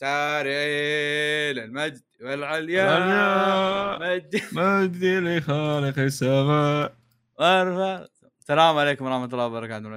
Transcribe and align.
ساري 0.00 1.52
للمجد 1.52 2.02
والعليا. 2.20 2.94
والعليا. 2.94 3.98
مجد. 3.98 4.40
مجدي 4.52 5.20
لخالق 5.20 5.98
السماء. 5.98 6.94
وارفع. 7.38 8.06
السلام 8.40 8.78
عليكم 8.78 9.04
ورحمة 9.04 9.24
الله 9.24 9.46
وبركاته. 9.46 9.88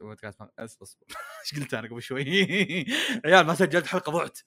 بودكاست 0.00 0.40
أصبر. 0.58 0.86
إيش 1.42 1.60
قلت 1.60 1.74
أنا 1.74 1.88
قبل 1.88 2.02
شوي؟ 2.02 2.24
عيال 3.24 3.46
ما 3.46 3.54
سجلت 3.54 3.86
حلقة 3.86 4.12
ضعت 4.12 4.38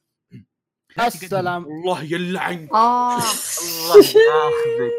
السلام. 0.99 1.65
الله 1.65 2.03
يلعن. 2.03 2.69
آه. 2.73 3.17
الله 3.17 3.97
ياخذك. 3.97 4.93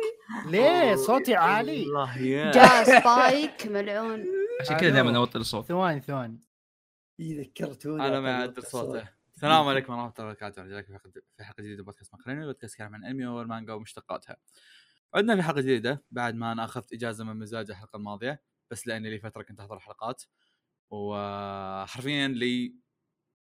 ليه؟ 0.46 0.94
صوتي 0.94 1.34
عالي. 1.34 1.82
الله 1.82 2.18
يا 2.18 2.50
جاء 2.50 2.84
سبايك 2.84 3.66
ملعون. 3.66 4.24
عشان 4.60 4.76
كذا 4.76 4.90
دائما 4.90 5.16
اوطي 5.16 5.38
الصوت 5.38 5.66
ثواني 5.66 6.00
ثواني. 6.00 6.40
ذكرتوني 7.20 8.06
أنا 8.06 8.20
ما 8.20 8.40
اعدل 8.40 8.62
صوته. 8.62 9.17
السلام 9.38 9.68
عليكم 9.68 9.92
ورحمة 9.92 10.12
الله 10.18 10.24
وبركاته. 10.24 10.62
رجعك 10.62 10.86
في 10.86 11.62
جديدة 11.62 11.76
من 11.76 11.84
بودكاست 11.84 12.14
مقرني 12.14 12.46
بودكاست 12.46 12.76
كلام 12.78 12.94
عن 12.94 13.00
الانمي 13.00 13.26
والمانجا 13.26 13.72
ومشتقاتها. 13.72 14.36
عندنا 15.14 15.36
في 15.36 15.42
حلقة 15.42 15.60
جديدة 15.60 16.04
بعد 16.10 16.34
ما 16.34 16.52
أنا 16.52 16.64
أخذت 16.64 16.92
إجازة 16.92 17.24
من 17.24 17.36
مزاج 17.36 17.70
الحلقة 17.70 17.96
الماضية 17.96 18.42
بس 18.70 18.86
لاني 18.86 19.10
لي 19.10 19.18
فترة 19.18 19.42
كنت 19.42 19.60
أحضر 19.60 19.78
حلقات 19.78 20.22
وحرفيا 20.90 22.28
لي 22.28 22.74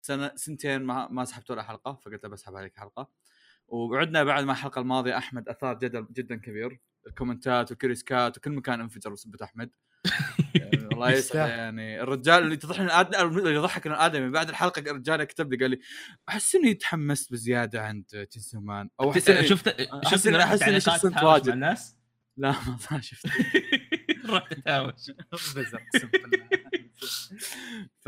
سنة 0.02 0.32
سنتين 0.36 0.82
ما 0.82 1.08
ما 1.08 1.24
سحبت 1.24 1.50
ولا 1.50 1.62
حلقة 1.62 1.94
فقلت 1.94 2.26
بسحب 2.26 2.56
عليك 2.56 2.76
حلقة. 2.76 3.10
وعدنا 3.68 4.24
بعد 4.24 4.44
ما 4.44 4.52
الحلقة 4.52 4.80
الماضية 4.80 5.18
أحمد 5.18 5.48
أثار 5.48 5.78
جدل 5.78 6.06
جدا 6.12 6.36
كبير. 6.36 6.80
الكومنتات 7.06 7.70
والكريسكات 7.70 8.38
وكل 8.38 8.50
مكان 8.52 8.80
انفجر 8.80 9.10
بسبة 9.10 9.44
احمد 9.44 9.70
يعني 10.54 10.76
الله 10.76 11.10
يسعده 11.10 11.18
يستاهل. 11.18 11.50
يعني 11.58 12.02
الرجال 12.02 12.42
اللي 12.42 12.56
آد- 12.90 13.16
اللي 13.20 13.54
يضحك 13.54 13.86
انه 13.86 14.06
ادمي 14.06 14.30
بعد 14.30 14.48
الحلقة 14.48 14.80
الرجال 14.80 15.24
كتب 15.24 15.52
لي 15.52 15.58
قال 15.58 15.70
لي 15.70 15.78
أحس 16.28 16.54
إني 16.54 16.74
تحمست 16.74 17.32
بزيادة 17.32 17.82
عند 17.82 18.04
جنسمان 18.34 18.88
أو 19.00 19.10
احس 19.10 19.30
شفت 19.30 19.68
أحس 19.68 20.10
شفت 20.14 20.26
إني 20.26 20.38
تعليقات 20.38 20.82
شخص 20.82 21.02
تهاوش 21.02 21.16
متواجد. 21.16 21.48
مع 21.48 21.54
الناس؟ 21.54 21.96
لا 22.36 22.54
ما 22.90 23.00
شفت 23.00 23.26
أقسم 25.74 26.08
بالله. 26.12 26.48
ف 28.00 28.06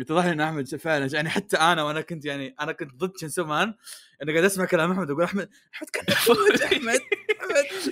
يتضح 0.00 0.24
ان 0.24 0.40
أحمد 0.40 0.74
فعلا. 0.74 1.08
يعني 1.12 1.28
حتى 1.28 1.56
أنا 1.56 1.82
وأنا 1.82 2.00
كنت 2.00 2.24
يعني 2.24 2.54
أنا 2.60 2.72
كنت 2.72 2.94
ضد 2.94 3.12
شنسو 3.20 3.44
مان 3.44 3.74
أنا 4.22 4.32
قاعد 4.32 4.44
أسمع 4.44 4.64
كلام 4.64 4.90
أحمد 4.92 5.10
أقول 5.10 5.22
أحمد 5.24 5.48
أحمد 5.74 5.90
كان 5.90 6.04
أحمد. 6.64 7.00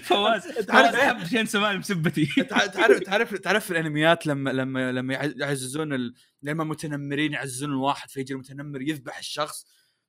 فواز 0.09 0.43
تعرف 0.43 0.67
فواز 0.91 0.95
إيه؟ 0.95 1.09
حب 1.09 1.25
Chainsaw 1.25 1.47
Man 1.47 1.81
بسبتي 1.81 2.27
تع- 2.27 2.67
تعرف 2.67 2.99
تعرف 3.09 3.35
تعرف 3.35 3.65
في 3.65 3.71
الأنميات 3.71 4.27
لما 4.27 4.51
لما 4.51 4.93
لما 4.93 5.15
يع- 5.15 5.33
يعززون 5.37 5.93
ال... 5.93 6.15
لما 6.43 6.65
متنمرين 6.65 7.33
يعززون 7.33 7.71
الواحد 7.71 8.11
فيجي 8.11 8.33
المتنمر 8.33 8.83
يذبح 8.83 9.19
الشخص 9.19 9.67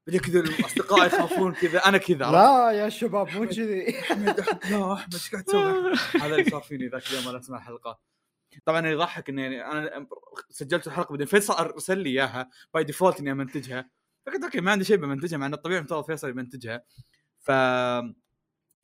بعدين 0.08 0.22
كذا 0.22 0.40
الأصدقاء 0.40 1.06
يخافون 1.08 1.54
كذا. 1.54 1.80
أنا 1.80 1.98
كذا؟ 1.98 2.32
لا 2.32 2.72
يا 2.72 2.90
شباب 2.90 3.30
مو 3.30 3.48
كذي. 3.48 4.00
أحمد 4.00 4.40
لا 4.72 4.94
أحمد 4.94 5.14
إيش 5.14 5.32
قاعد 5.32 5.44
تسوي؟ 5.44 5.94
هذا 6.22 6.36
اللي 6.36 6.50
صار 6.50 6.62
فيني 6.62 6.88
ذاك 6.88 7.04
اليوم 7.12 7.28
أنا 7.30 7.40
أسمع 7.40 7.58
الحلقة. 7.58 8.00
طبعا 8.66 8.80
اللي 8.80 8.92
يضحك 8.92 9.30
إني 9.30 9.42
يعني 9.42 9.72
أنا 9.72 10.08
سجلت 10.50 10.88
الحلقة 10.88 11.12
بعدين. 11.12 11.28
فيصل 11.28 11.54
أرسل 11.54 11.98
لي 11.98 12.10
إياها 12.10 12.50
by 12.74 12.84
default 12.84 13.20
إني 13.20 13.32
أمنتجها. 13.32 13.90
فقلت 14.26 14.44
أوكي 14.44 14.62
ما 14.62 14.72
عندي 14.72 14.86
شيء 14.86 14.98
بمنتجها 14.98 15.38
مع 15.38 15.46
انه 15.46 15.56
الطبيعي 15.56 15.82
مفترض 15.82 16.06
فيصل 16.06 16.30
يمنتجها. 16.30 16.84
ف 17.40 17.52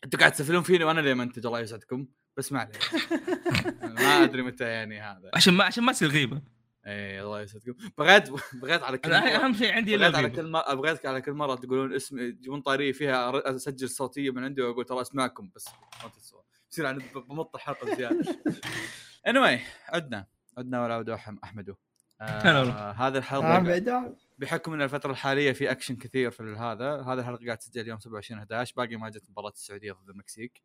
أنتوا 0.05 0.19
قاعد 0.19 0.31
تسفلون 0.31 0.63
فيني 0.63 0.83
وأنا 0.83 0.99
اللي 0.99 1.11
امنتج 1.11 1.45
الله 1.45 1.59
يسعدكم. 1.59 2.07
بس 2.37 2.51
ما 2.51 2.59
عليه 2.59 2.71
ما 3.95 4.23
أدري 4.23 4.41
متى 4.41 4.63
يعني 4.63 5.01
هذا. 5.01 5.31
عشان 5.33 5.53
ما 5.53 5.63
عشان 5.63 5.83
ما 5.83 5.91
تصير 5.91 6.09
غيبة. 6.09 6.41
اي 6.85 7.21
الله 7.21 7.41
يسعدكم. 7.41 7.73
بغيت 7.97 8.29
بغيت 8.53 8.83
على 8.83 8.97
كل 8.97 9.13
أنا 9.13 9.37
مرة 9.37 9.45
اهم 9.45 9.53
شيء 9.53 9.71
عندي 9.73 9.97
بغيت 9.97 10.15
على 10.15 10.29
كل 10.29 10.47
مرة 10.51 10.73
بغيت 10.73 11.05
على 11.05 11.21
كل 11.21 11.31
مرة 11.33 11.55
تقولون 11.55 11.93
اسم 11.93 12.31
تجيبون 12.31 12.61
طارية 12.61 12.91
فيها 12.91 13.55
أسجل 13.55 13.89
صوتيه 13.89 14.31
من 14.31 14.43
عندي 14.43 14.61
وأقول 14.61 14.85
ترى 14.85 15.01
أسمعكم 15.01 15.51
بس 15.55 15.67
ما 16.03 16.09
تسوى. 16.09 16.41
يصير 16.71 16.85
عن 16.85 17.01
بمط 17.15 17.55
الحلقة 17.55 17.91
بزياده 17.93 18.41
anyway 19.29 19.59
عدنا. 19.89 20.27
عدنا 20.57 20.83
ولا 20.83 20.93
عود 20.93 21.09
أحمدو. 21.09 21.73
هلا 21.73 21.88
آه 22.21 22.59
والله. 22.59 22.91
هذه 22.91 23.17
الحلقة 23.17 23.59
بعد 23.59 24.15
بحكم 24.37 24.73
إن 24.73 24.81
الفترة 24.81 25.11
الحالية 25.11 25.51
في 25.51 25.71
اكشن 25.71 25.95
كثير 25.95 26.31
في 26.31 26.43
هذا 26.43 27.01
هذه 27.01 27.19
الحلقة 27.19 27.45
قاعد 27.45 27.57
تسجل 27.57 27.87
يوم 27.87 27.99
27 27.99 28.39
11 28.39 28.73
باقي 28.77 28.95
ما 28.95 29.09
جت 29.09 29.29
مباراة 29.29 29.49
السعودية 29.49 29.91
ضد 29.91 30.09
المكسيك. 30.09 30.61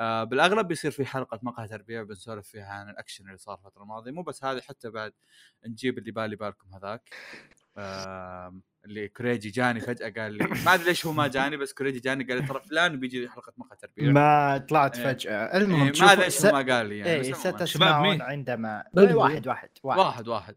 آه 0.00 0.24
بالأغلب 0.24 0.68
بيصير 0.68 0.90
في 0.90 1.06
حلقة 1.06 1.40
مقهى 1.42 1.68
تربيع 1.68 2.02
بنسولف 2.02 2.48
فيها 2.48 2.72
عن 2.72 2.90
الاكشن 2.90 3.26
اللي 3.26 3.38
صار 3.38 3.58
الفترة 3.58 3.82
الماضية. 3.82 4.10
مو 4.10 4.22
بس 4.22 4.44
هذه 4.44 4.60
حتى 4.60 4.90
بعد 4.90 5.12
نجيب 5.66 5.98
اللي 5.98 6.10
بالي 6.12 6.36
بالكم 6.36 6.74
هذاك. 6.74 7.14
آه 7.76 8.60
اللي 8.84 9.08
كوريجي 9.08 9.50
جاني 9.50 9.80
فجأة 9.80 10.10
قال 10.22 10.32
لي 10.32 10.44
ما 10.64 10.74
أدري 10.74 10.84
ليش 10.84 11.06
هو 11.06 11.12
ما 11.12 11.28
جاني 11.28 11.56
بس 11.56 11.72
كوريجي 11.72 12.00
جاني 12.00 12.24
قال 12.24 12.40
لي 12.40 12.46
ترى 12.46 12.60
فلان 12.60 13.00
بيجي 13.00 13.28
حلقة 13.28 13.52
مقهى 13.56 13.76
تربيع. 13.76 14.12
ما 14.12 14.58
طلعت 14.58 14.98
إيه. 14.98 15.12
فجأة. 15.12 15.52
إيه 15.52 15.56
المهم 15.56 15.92
ما 16.00 16.12
أدري 16.12 16.24
ليش 16.24 16.34
س... 16.34 16.46
هو 16.46 16.52
ما 16.52 16.74
قال 16.74 16.86
لي 16.86 16.98
يعني 16.98 17.10
إيه 17.10 17.32
ستسمعون؟ 17.32 18.22
عندما. 18.22 18.84
واحد 18.94 19.16
واحد 19.16 19.46
واحد. 19.46 19.98
واحد 19.98 20.28
واحد. 20.28 20.54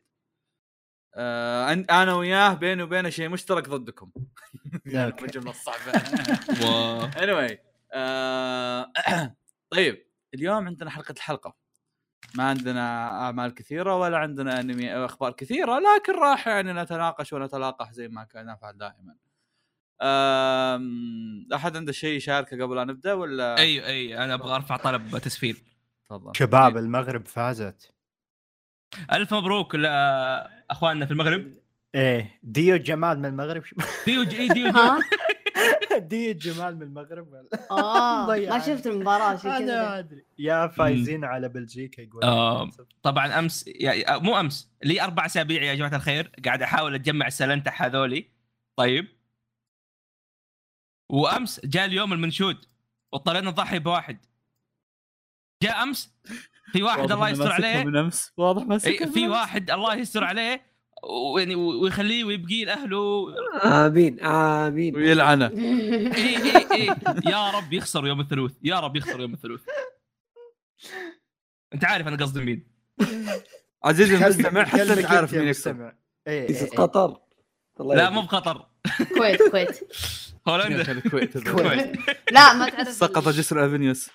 آه 1.16 1.74
أنا 1.74 2.14
وياه 2.14 2.54
بيني 2.54 2.84
وبينه 2.84 3.10
شيء 3.10 3.30
مشترك 3.30 3.70
ضدكم. 3.70 4.12
الجمله 5.24 5.50
الصعبه 5.50 5.92
anyway 7.24 7.58
آه... 7.94 8.92
طيب 9.72 10.06
اليوم 10.34 10.68
عندنا 10.68 10.90
حلقة 10.90 11.12
الحلقة. 11.12 11.56
ما 12.36 12.44
عندنا 12.44 13.08
أعمال 13.22 13.54
كثيرة 13.54 13.96
ولا 14.00 14.18
عندنا 14.18 14.60
انمي 14.60 14.94
أخبار 14.96 15.32
كثيرة 15.32 15.80
لكن 15.80 16.14
راح 16.20 16.48
يعني 16.48 16.74
نتناقش 16.74 17.34
ونتلاقح 17.34 17.92
زي 17.92 18.08
ما 18.08 18.24
كان 18.24 18.46
نفعل 18.46 18.78
دائما. 18.78 19.16
أحد 21.56 21.78
عنده 21.78 21.92
شيء 21.92 22.18
يشاركه 22.18 22.64
قبل 22.64 22.76
لا 22.76 22.84
نبدأ 22.84 23.14
ولا؟ 23.14 23.58
اي 23.58 23.86
اي 23.86 24.18
أنا 24.24 24.34
أبغى 24.34 24.56
أرفع 24.56 24.78
طلب 24.78 25.18
تسفيل. 25.18 25.62
تفضل. 26.10 26.32
شباب 26.36 26.78
المغرب 26.78 27.26
فازت. 27.28 27.95
ألف 29.12 29.34
مبروك 29.34 29.76
لاخواننا 29.76 31.06
في 31.06 31.12
المغرب. 31.12 31.52
إيه 31.96 32.40
ديو 32.44 32.78
جمال 32.78 33.20
من 33.20 33.26
المغرب. 33.26 33.64
ديو 34.06 34.24
جي 34.24 34.40
إي 34.40 34.48
ديو 34.48 34.64
جي 34.72 34.80
ها؟ 34.80 35.00
ديو 35.98 36.34
جمال 36.34 36.76
من 36.76 36.82
المغرب. 36.82 37.28
ولا 37.32 37.50
آه. 37.72 38.26
ما 38.28 38.60
شفت 38.60 38.88
المباراة 38.88 39.38
شي 39.38 39.48
أنا 39.58 40.00
أدري. 40.00 40.26
يا 40.40 40.68
فايزين 40.68 41.24
على 41.26 41.50
بلجيكا 41.50 42.02
يقول 42.02 42.24
آه. 42.24 42.70
طبعا 43.04 43.40
أمس 43.40 43.68
يا 43.68 44.18
مو 44.18 44.40
أمس 44.40 44.70
لي 44.84 45.02
أربع 45.02 45.26
أسابيع 45.26 45.64
يا 45.64 45.76
جماعة 45.76 45.96
الخير 45.96 46.32
قاعد 46.46 46.62
أحاول 46.62 46.96
أتجمع 46.96 47.28
السلنتح 47.28 47.84
هذولي. 47.84 48.30
طيب. 48.76 49.08
وأمس 51.10 51.66
جاء 51.66 51.86
اليوم 51.86 52.14
المنشود 52.14 52.66
واضطرينا 53.14 53.50
نضحي 53.50 53.80
بواحد. 53.80 54.26
جاء 55.64 55.84
أمس 55.84 56.14
في 56.76 56.84
واحد 56.84 57.12
الله 57.12 57.30
يستر 57.30 57.52
عليه. 57.52 57.84
من 57.84 57.96
أمس. 57.96 58.32
واضح 58.38 58.64
ما 58.64 58.80
إي، 58.86 59.08
في 59.08 59.28
واحد 59.28 59.72
الله 59.72 59.96
يستر 59.96 60.24
عليه 60.24 60.62
ويعني 61.34 61.56
ويخليه 61.56 62.24
ويبقي 62.24 62.66
لأهله. 62.66 63.26
آمين 63.64 64.20
آمين. 64.20 64.96
ويلعنه. 64.96 65.48
إي 65.48 66.38
إي 66.38 66.72
إي 66.72 66.96
يا 67.26 67.52
رب 67.52 67.74
يخسر 67.74 68.08
يوم 68.08 68.20
الثلاث 68.20 68.52
يا 68.64 68.80
رب 68.80 68.96
يخسر 68.96 69.22
يوم 69.22 69.34
الثلاث. 69.34 69.60
أنت 71.74 71.86
عارف 71.86 72.08
أنا 72.08 72.18
قصدي 72.18 72.42
مين. 72.42 72.68
عزيزي 73.84 74.16
المستمع 74.16 74.64
حتى 74.66 74.94
أنت 74.94 75.06
عارف 75.06 75.34
مين 75.34 75.48
يكسب. 75.48 75.92
إيه، 76.28 76.50
إيه. 76.50 76.70
قطر. 76.70 77.18
لا. 77.80 78.10
مو 78.10 78.22
بقطر. 78.22 78.66
كويت 79.18 79.42
كويت. 79.52 79.80
هولندا. 80.48 80.92
الكويت 80.92 81.36
الكويت. 81.36 81.98
لا 82.32 82.54
ما 82.54 82.70
تعرف. 82.70 82.90
سقط 82.90 83.30
جسر 83.30 83.66
افنيوس 83.66 84.10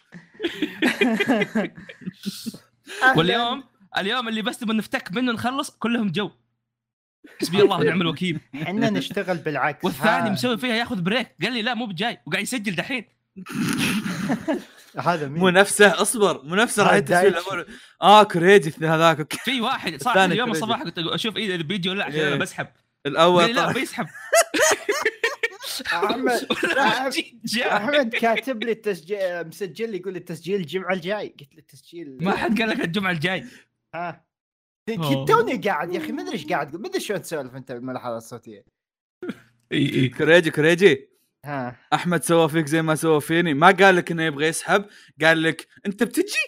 واليوم 3.17 3.65
اليوم 3.99 4.29
اللي 4.29 4.43
بس 4.43 4.63
نبغى 4.63 4.77
نفتك 4.77 5.13
منه 5.13 5.33
نخلص 5.33 5.71
كلهم 5.71 6.13
جو. 6.13 6.31
حسبي 7.41 7.63
الله 7.63 7.77
ونعم 7.77 8.01
الوكيل. 8.07 8.41
إحنا 8.63 8.91
نشتغل 8.91 9.37
بالعكس. 9.37 9.85
والثاني 9.85 10.31
مسوي 10.31 10.59
فيها 10.59 10.75
ياخذ 10.75 11.01
break. 11.01 11.29
قال 11.43 11.53
لي 11.53 11.63
لا 11.63 11.75
مو 11.75 11.87
بجاي. 11.87 12.19
وقاعد 12.27 12.43
يسجل 12.43 12.75
دحين. 12.75 13.05
هذا 14.99 15.29
مين؟ 15.29 15.41
مو 15.41 15.49
نفسه 15.49 16.03
اصبر. 16.03 16.43
مو 16.45 16.55
نفسه 16.55 16.83
راح. 16.83 16.93
الأمور. 16.93 17.67
آه 18.03 18.23
كوريجي 18.23 18.87
هذاك. 18.87 19.33
في 19.45 19.61
واحد. 19.61 20.03
صح 20.03 20.17
اليوم. 20.17 20.51
الصباح 20.51 20.83
قلت 20.83 20.99
له 20.99 21.15
أشوف 21.15 21.37
اذا 21.37 21.57
بيجي 21.57 21.89
ولا 21.89 21.99
لا 21.99 22.05
عشان 22.05 22.21
إيه. 22.21 22.29
أنا 22.29 22.37
بسحب 22.37 22.67
قال 23.05 23.13
الأول 23.13 23.55
لا 23.55 23.73
بيسحب. 23.73 24.07
أحمد. 25.93 26.47
أحمد 27.73 28.15
كاتب 28.15 28.65
لي 28.65 28.73
التسجيل 28.73 29.47
مسجل 29.49 29.91
لي 29.91 29.97
يقول 29.99 30.13
لي 30.13 30.19
التسجيل 30.19 30.61
الجمعة 30.61 30.93
الجاي. 30.93 31.35
قلت 31.41 31.55
له 31.55 31.59
التسجيل. 31.59 32.19
ما 32.21 32.37
حد 32.37 32.61
قال 32.61 32.69
لك 32.71 32.81
الجمعة 32.81 33.11
الجاي. 33.11 33.45
ها. 33.95 34.25
توني 35.29 35.57
قاعد 35.57 35.95
يا 35.95 35.99
أخي 35.99 36.13
ما 36.13 36.23
أدري 36.23 36.33
إيش 36.33 36.47
قاعد 36.47 36.71
تقول 36.71 36.83
ما 36.83 36.89
أدري 36.89 37.01
شلون 37.01 37.23
تسولف 37.23 37.55
أنت 37.55 37.73
بالملاحظة 37.73 38.17
الصوتية. 38.17 38.65
إي 39.73 39.95
إي. 39.95 40.09
كوريجي 40.09 40.51
كوريجي 40.51 41.09
ها. 41.47 41.77
أحمد 41.93 42.25
سوى 42.25 42.49
فيك 42.49 42.67
زي 42.67 42.83
ما 42.83 42.95
سوى 42.95 43.21
فيني. 43.21 43.55
ما 43.55 43.71
قال 43.71 43.97
لك 43.97 44.11
إنه 44.11 44.23
يبغى 44.23 44.47
يسحب 44.47 44.85
قال 45.23 45.43
لك 45.43 45.67
أنت 45.87 46.03
بتجي؟ 46.03 46.39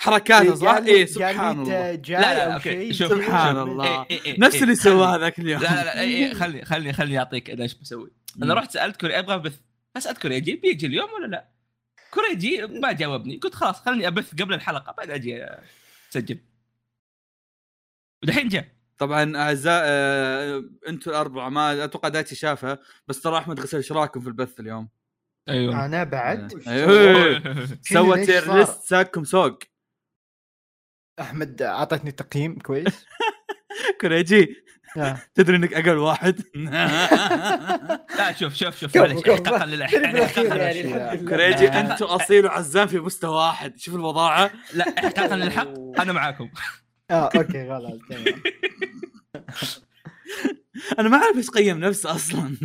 حركاته 0.00 0.54
صح؟ 0.54 0.74
إي 0.74 1.06
سبحان 1.06 1.60
الله. 1.60 1.90
أنت 1.90 2.04
جاي 2.04 2.20
لا، 2.20 2.48
لا، 2.48 2.58
شوف. 2.58 2.72
تسوي 2.72 3.22
سبحان. 3.22 3.58
الله. 3.58 4.06
إيه، 4.10 4.22
إيه، 4.24 4.40
نفس 4.40 4.54
اللي 4.54 4.66
خلي- 4.66 4.76
سواه 4.76 5.16
ذاك 5.16 5.38
اليوم. 5.38 5.62
لا 5.62 5.68
لا 5.68 6.04
لا 6.04 6.34
خلي 6.34 6.64
خلي 6.64 6.92
خلي 6.92 7.18
اعطيك 7.18 7.50
أنا 7.50 7.62
إيش 7.62 7.74
بسوي. 7.74 8.17
أنا 8.42 8.54
رحت 8.54 8.70
سألت 8.70 9.00
كوري 9.00 9.18
أبغى 9.18 9.34
أبث. 9.34 9.60
اسال 9.96 10.18
كوريجي 10.18 10.56
بيجي 10.56 10.86
اليوم 10.86 11.12
ولا 11.12 11.26
لا؟ 11.26 11.48
كوريجي 12.10 12.66
ما 12.66 12.92
جاوبني. 12.92 13.36
قلت 13.36 13.54
خلاص 13.54 13.80
خليني 13.80 14.08
أبث 14.08 14.34
قبل 14.34 14.54
الحلقة 14.54 14.92
بعد 14.92 15.10
أجي 15.10 15.46
أسجل. 16.10 16.38
ودحين 18.22 18.48
جاء. 18.48 18.68
طبعا 18.98 19.36
أعزاء 19.36 19.82
آه، 19.86 20.64
أنتم 20.88 21.10
الأربعة 21.10 21.48
ما 21.48 21.84
أتوقع 21.84 22.08
دايتي 22.08 22.34
شافها 22.34 22.78
بس 23.08 23.20
ترى 23.20 23.38
أحمد 23.38 23.60
غسل 23.60 23.76
إيش 23.76 23.92
رايكم 23.92 24.20
في 24.20 24.26
البث 24.26 24.60
اليوم؟ 24.60 24.88
أيوه. 25.48 25.84
أنا 25.84 26.04
بعد؟ 26.04 26.68
أيوه. 26.68 27.78
سوى 27.82 28.16
ليش 28.16 28.26
تير 28.26 28.44
صار؟ 28.44 28.58
ليست 28.58 28.82
ساكم 28.82 29.24
سوق. 29.24 29.58
أحمد 31.20 31.62
أعطتني 31.62 32.12
تقييم 32.12 32.58
كويس. 32.58 33.06
كوريجي. 34.00 34.67
تدري 35.34 35.56
إنك 35.56 35.74
أقل 35.74 35.96
واحد؟ 35.98 36.40
لا 38.18 38.32
شوف 38.32 38.54
شوف 38.54 38.80
شوف 38.80 38.96
معلش 38.96 39.28
الحمد 39.28 39.68
لله. 39.68 41.14
كوريجي 41.28 41.68
انت 41.68 42.02
أصيل 42.02 42.46
وعزام 42.46 42.86
في 42.88 42.98
مستوى 42.98 43.36
واحد. 43.36 43.78
شوف 43.78 43.94
الوضاعه 43.94 44.50
لا 44.74 44.84
احقاقا 44.98 45.36
للحق 45.36 46.00
أنا 46.00 46.12
معاكم. 46.12 46.50
آه 47.10 47.30
أوكي 47.36 47.68
خلاص 47.68 47.98
تمام. 48.10 48.42
أنا 50.98 51.08
ما 51.08 51.16
أعرف 51.16 51.36
إيش 51.36 51.50
قيم 51.50 51.78
نفسه 51.78 52.14
أصلا. 52.14 52.56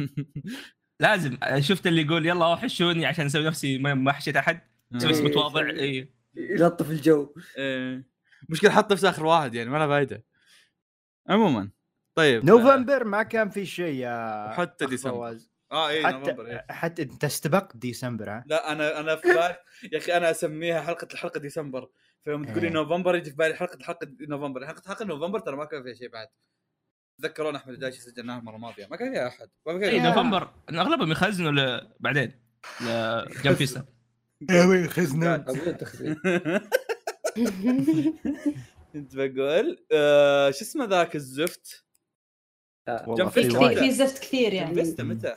لازم. 0.99 1.37
شفت 1.59 1.87
اللي 1.87 2.01
يقول 2.01 2.25
يلا 2.25 2.45
وحشوني 2.45 3.05
عشان 3.05 3.25
أسوي 3.25 3.47
نفسي 3.47 3.77
ما 3.77 3.93
ما 3.93 4.11
حشيت 4.11 4.35
أحد. 4.37 4.61
أسوي 4.95 5.13
إيه. 5.13 5.23
متواضع 5.23 5.69
اي 5.69 6.13
يلطف 6.35 6.89
الجو. 6.89 7.33
إيه. 7.57 8.03
مشكلة 8.49 8.71
حط 8.71 8.91
نفسه 8.91 9.09
آخر 9.09 9.25
واحد 9.25 9.55
يعني 9.55 9.69
ما 9.69 9.77
له 9.77 9.87
فايدة. 9.87 10.23
عموما. 11.29 11.69
طيب 12.15 12.45
نوفمبر 12.45 13.03
ما 13.03 13.23
كان 13.23 13.49
في 13.49 13.65
شيء 13.65 13.95
يا 13.95 14.49
حتى 14.53 14.85
ديسمبر. 14.85 15.15
فواز. 15.15 15.49
آه 15.71 15.89
اي 15.89 16.07
حتى 16.07 16.17
نوفمبر 16.17 16.45
إيه. 16.47 16.65
حتى 16.69 17.01
أنت 17.01 17.23
استبقت 17.23 17.77
ديسمبر 17.77 18.29
ها؟ 18.29 18.43
لا 18.47 18.71
أنا 18.71 18.99
أنا 18.99 19.15
في 19.15 19.27
بالي 19.27 19.55
يا 19.91 19.97
أخي 19.97 20.17
أنا 20.17 20.31
أسميها 20.31 20.81
حلقة 20.81 21.07
الحلقة 21.13 21.39
ديسمبر. 21.39 21.89
فيوم 22.23 22.43
تقولي 22.43 22.67
إيه. 22.67 22.73
نوفمبر 22.73 23.15
يجي 23.15 23.29
في 23.29 23.35
بالي 23.35 23.53
حلقة 23.55 23.75
الحلقة 23.75 24.07
نوفمبر. 24.21 24.67
حلقة 24.67 24.81
حلقة 24.87 25.05
نوفمبر 25.05 25.39
ترى 25.39 25.55
ما 25.55 25.65
كان 25.65 25.83
فيها 25.83 25.93
شيء 25.93 26.09
بعد. 26.09 26.27
تذكرون 27.21 27.55
أحمد 27.55 27.73
الدايشي 27.73 28.01
سجلناها 28.01 28.39
المرة 28.39 28.55
الماضية. 28.55 28.87
ما 28.91 28.97
كان 28.97 29.13
فيها 29.13 29.27
أحد. 29.27 29.49
ما 29.67 29.79
كان 29.79 29.89
اي 29.89 29.99
نوفمبر. 29.99 30.49
أغلبهم 30.69 31.11
يخزنوا 31.11 31.51
ل- 31.51 31.89
بعدين 31.99 32.31
ل 32.81 32.96
Jump 32.96 33.53
Festa. 33.55 33.85
يا 34.51 34.65
وين 34.65 34.89
خزنان 34.89 35.43
كنت 38.93 39.15
بقول 39.15 39.85
آه، 39.91 40.51
شو 40.51 40.61
اسمه 40.61 40.85
ذاك 40.85 41.15
الزفت؟ 41.15 41.85
Jump 42.89 43.29
Festa 43.29 43.75
في 43.79 43.91
زفت 43.91 44.19
كثير 44.23 44.53
يعني. 44.53 44.75
Festa 44.75 45.03
متى؟ 45.03 45.35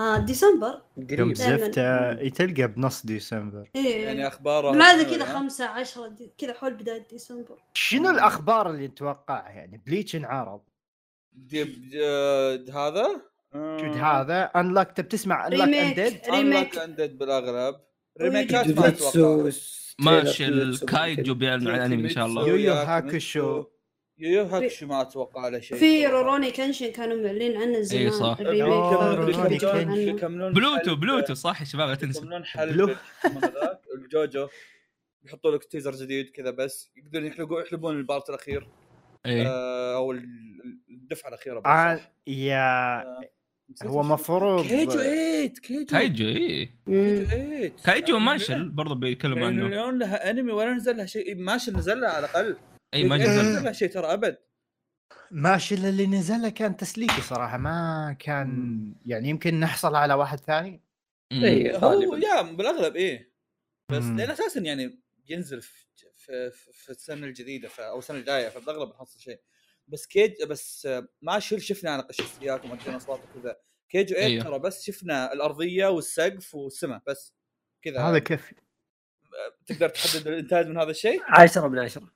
آه 0.00 0.18
ديسمبر. 0.18 0.82
يوم 0.96 1.06
قريب. 1.08 1.34
زفت 1.34 1.78
آه، 1.78 2.28
تلقى 2.28 2.68
بنص 2.68 3.06
ديسمبر. 3.06 3.70
إيه. 3.76 4.04
يعني 4.04 4.26
أخباره 4.28 4.72
حلوة، 4.82 5.02
كذا 5.02 5.22
ها؟ 5.24 5.38
خمسة 5.38 5.64
عشرة 5.66 6.08
دي- 6.08 6.32
كذا 6.38 6.52
حول 6.52 6.74
بداية 6.74 7.06
ديسمبر. 7.10 7.58
شنو 7.74 8.10
الأخبار 8.10 8.70
اللي 8.70 8.86
نتوقعها 8.86 9.50
يعني 9.50 9.82
بليتش 9.86 10.16
انعرض. 10.16 10.60
دي- 11.32 11.64
دي- 11.64 12.72
هذا؟ 12.72 13.20
شو 13.54 13.92
هذا؟ 13.92 14.42
انلاك 14.56 14.92
تبي 14.92 15.08
تسمع 15.08 15.46
انلاك 15.46 15.68
اندد 15.68 16.20
ريميك 16.30 16.78
اندد 16.78 17.18
بالأغلب. 17.18 17.80
ريميكات 18.20 18.66
ما 18.68 18.88
أتوقع. 18.88 19.50
ماشي 20.00 20.48
الكايجو 20.48 21.34
بيعلن 21.34 21.68
عن 21.68 21.74
الأنمي 21.74 22.04
إن 22.04 22.08
شاء 22.08 22.26
الله. 22.26 22.48
يو 22.48 22.56
يو 22.56 22.72
وياك 22.72 23.16
يو 24.18 24.42
هاكوشو 24.44 24.86
ما 24.86 25.00
أتوقع 25.02 25.40
على 25.40 25.62
شيء 25.62 25.78
في. 25.78 26.06
روروني 26.06 26.50
كنشن 26.50 26.92
كانوا 26.92 27.16
معلنين 27.16 27.56
عنه 27.62 27.80
زمان. 27.80 28.02
إيه 28.02 28.10
صح. 28.10 28.38
بلوتو 30.52 30.96
بلوتو 30.96 31.34
صح 31.34 31.60
يا 31.60 31.66
شباب 31.66 31.88
لا 31.88 31.94
تنسوا 31.94 32.22
يكملون 32.22 32.44
حل 32.44 32.96
الجوجو 33.94 34.48
يحطوا 35.24 35.50
لك 35.50 35.64
تيزر 35.64 35.94
جديد 35.94 36.30
كذا 36.30 36.50
بس 36.50 36.90
يقدرون 36.96 37.26
يحلقون 37.26 37.62
يحلبون 37.62 37.96
البارت 37.96 38.28
الأخير. 38.30 38.68
إيه. 39.26 39.46
آه، 39.48 39.96
أو 39.96 40.12
ال- 40.12 40.24
الدفعة 40.90 41.28
الأخيرة 41.28 41.62
آه، 41.66 41.92
بالصح. 41.94 42.10
يا 42.26 43.04
نسيت 43.70 43.88
هو 43.88 44.02
مفروض 44.02 44.66
كيجو 44.66 44.90
8 44.90 45.46
كيجو. 45.62 45.86
كايجو 45.86 46.24
مم. 46.86 47.24
8 47.24 47.72
كايجو 47.84 48.18
ماشل 48.18 48.68
برضه 48.68 48.94
بيتكلم 48.94 49.44
عنه. 49.44 49.64
مليون 49.64 49.98
لها 49.98 50.30
أنمي 50.30 50.52
ولا 50.52 50.72
نزل 50.72 50.96
لها 50.96 51.06
شيء. 51.06 51.34
ماشي 51.36 51.70
نزل 51.70 52.00
لها 52.00 52.10
على 52.10 52.26
الأقل. 52.26 52.56
أي 52.94 53.04
ما 53.04 53.16
ما 53.16 53.24
نزل. 53.24 53.64
لها 53.64 53.72
شيء 53.72 53.88
ترى 53.88 54.12
أبد. 54.12 54.38
ماشي 55.30 55.74
اللي 55.74 56.06
نزله 56.06 56.48
كان 56.48 56.76
تسليكي 56.76 57.20
صراحة 57.20 57.56
ما 57.56 58.16
كان 58.18 58.94
يعني 59.06 59.28
يمكن 59.28 59.60
نحصل 59.60 59.94
على 59.94 60.14
واحد 60.14 60.40
ثاني. 60.40 60.82
اي 61.32 61.76
هو 61.76 62.16
يا 62.16 62.42
بالأغلب 62.42 62.96
إيه. 62.96 63.32
بس. 63.90 64.04
لأن 64.04 64.30
أساسا 64.30 64.60
يعني 64.60 65.00
بينزل 65.26 65.62
في 65.62 65.88
في, 66.16 66.50
في, 66.72 66.90
السنة 66.90 67.26
الجديدة 67.26 67.68
أو 67.78 67.98
السنة 67.98 68.18
الجاية 68.18 68.48
فبالأغلب 68.48 68.90
نحصل 68.90 69.20
شيء. 69.20 69.40
بس 69.88 70.06
كيج 70.06 70.42
بس 70.42 70.86
آه، 70.86 71.08
ماشل 71.22 71.60
شفنا 71.60 71.94
أنا 71.94 72.06
شخصيات 72.10 72.64
ومؤدين 72.64 72.94
اصوات 72.94 73.20
وكذا. 73.24 73.56
كيجو 73.88 74.14
8 74.14 74.26
أيوه. 74.26 74.44
ترى 74.44 74.58
بس 74.58 74.84
شفنا 74.84 75.32
الأرضية 75.32 75.86
والسقف 75.86 76.54
والسماء 76.54 77.02
بس 77.06 77.34
كذا. 77.82 78.00
هذا 78.00 78.18
كيف 78.18 78.52
تقدر 79.66 79.88
تحدد 79.88 80.28
الإنتاج 80.28 80.66
من 80.66 80.78
هذا 80.78 80.90
الشيء؟ 80.90 81.22
عشرة 81.24 81.68
من 81.68 81.78
عشرة. 81.78 82.10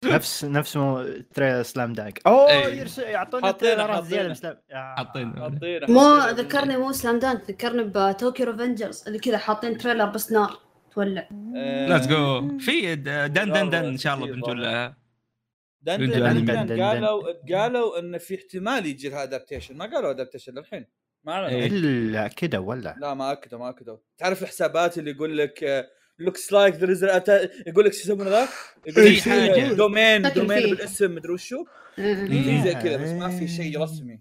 نفس 0.04 0.44
نفس 0.44 0.76
مو 0.76 1.02
trailer 1.34 1.62
Slam 1.62 1.92
Dunk 1.92 2.20
أوه 2.26 2.50
إيه. 2.50 2.86
يعطونا 2.98 3.50
trailer 3.50 3.97
ات 3.97 4.04
زياده 4.04 4.34
سلام 4.34 4.56
آه. 4.70 4.94
حاطين 4.96 5.32
مو. 5.88 6.16
ذكرني 6.18 6.76
مو 6.76 6.92
Slam 6.92 7.18
Dunk 7.18 7.50
ذكرني 7.50 7.92
ب 7.94 8.03
Tokyo 8.03 8.46
Revengers 8.46 9.04
اللي 9.06 9.18
كذا 9.18 9.38
حاطين 9.38 9.78
trailer 9.78 10.04
بس 10.04 10.32
نار 10.32 10.60
تولع. 10.94 11.28
آه، 11.56 11.86
let's 11.88 12.06
go 12.06 12.58
في 12.58 12.94
دن 12.94 13.32
دن 13.32 13.70
دن 13.70 13.74
إن 13.74 13.96
شاء 13.98 14.14
الله 14.14 14.26
كثير 14.26 14.36
بنقول 14.36 14.50
والله. 14.58 14.70
لها 14.72 14.96
دن 15.82 16.10
دن. 16.10 16.34
دن 16.34 16.44
دن 16.44 16.66
دن. 16.66 16.82
قالوا 16.82 17.22
قالوا 17.52 17.98
انه 17.98 18.18
في 18.18 18.34
احتمال 18.34 18.86
يجي 18.86 19.08
لها 19.08 19.22
adaptation 19.22 19.76
ما 19.76 19.84
قالوا 19.84 20.10
adaptation 20.10 20.54
للحين. 20.54 20.86
ما 21.24 21.32
اعلنوا 21.32 21.48
إيه. 21.50 21.66
إلا 21.66 22.28
كذا 22.28 22.58
ولا؟ 22.58 22.94
لا 22.98 23.14
ما 23.14 23.32
أكدوا 23.32 23.58
ما 23.58 23.68
أكدوا. 23.68 23.96
تعرف 24.18 24.42
الحسابات 24.42 24.98
اللي 24.98 25.10
يقول 25.10 25.38
لك 25.38 25.86
looks 26.20 26.52
like 26.52 26.74
there 26.74 26.92
is 26.92 27.04
يقول 27.66 27.84
لك 27.84 27.92
شو 27.92 28.00
يسمونه 28.00 28.30
ذاك؟ 28.30 28.48
يقول 28.86 29.04
لك 29.04 29.20
حاجة. 29.20 29.72
دومين 29.72 30.22
دومين. 30.22 30.70
بالاسم 30.70 31.14
مدري 31.14 31.32
وشو. 31.32 31.64
في 31.96 32.62
زي 32.64 32.74
كذا 32.74 32.96
بس 32.96 33.08
ما 33.08 33.28
في 33.38 33.48
شيء 33.48 33.82
رسمي 33.82 34.20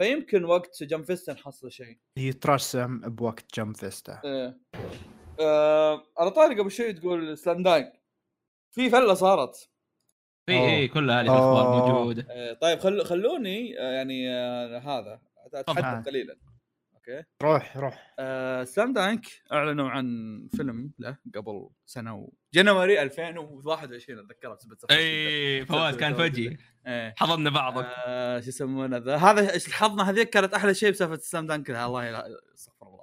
فيمكن 0.00 0.44
وقت 0.44 0.82
Jump 0.82 1.02
Festa 1.02 1.32
نحصل 1.32 1.70
شيء 1.70 1.98
يترسم 2.18 3.00
بوقت 3.00 3.54
Jump 3.54 3.72
Festa 3.72 4.20
إيه 4.24 4.58
آه 5.40 6.02
على 6.18 6.30
طاري 6.30 6.60
قبل 6.60 6.70
شوي 6.70 6.92
تقول 6.92 7.38
Slam 7.38 7.62
Dunk 7.62 8.02
في 8.74 8.90
فلة 8.90 9.14
صارت 9.14 9.70
في. 10.46 10.52
إيه 10.52 10.90
كل 10.90 11.10
هذه 11.10 11.20
الأخبار. 11.20 11.96
موجودة 11.96 12.26
آه 12.30 12.52
طيب 12.52 12.78
خل 12.78 13.04
خلوني 13.04 13.80
آه 13.80 13.92
يعني 13.92 14.30
هذا 14.78 15.20
أتحدث. 15.54 16.08
قليلا 16.08 16.36
okay. 17.08 17.24
روح 17.42 17.76
روح. 17.76 18.14
آه 18.18 18.64
Slam 18.64 18.92
Dunk. 18.92 19.26
أعلنوا 19.52 19.90
عن 19.90 20.06
فيلم 20.56 20.92
له 20.98 21.16
قبل 21.34 21.68
سنة 21.86 22.14
و... 22.16 22.32
January 22.54 23.02
2021 23.02 24.18
اتذكرها 24.18 24.54
بسبب 24.54 24.76
إي 24.90 24.96
إيه، 24.98 25.64
فواز 25.64 25.96
كان 25.96 26.14
فجي. 26.14 26.58
إيه. 26.86 27.14
حضرنا 27.18 27.50
بعض 27.50 27.74
آه 28.06 28.40
شو 28.40 28.48
يسمونه 28.48 28.96
ذا؟ 28.96 29.16
هذا 29.16 29.54
الحظنا 29.54 30.10
هذيك 30.10 30.30
كانت 30.30 30.54
أحلى 30.54 30.74
شيء 30.74 30.90
بسالفة 30.90 31.16
Slam 31.16 31.46
Dunk 31.46 31.70
لها. 31.70 31.86
الله 31.86 32.04
يلا 32.04 32.26
استغفر 32.54 32.86
الله. 32.86 33.02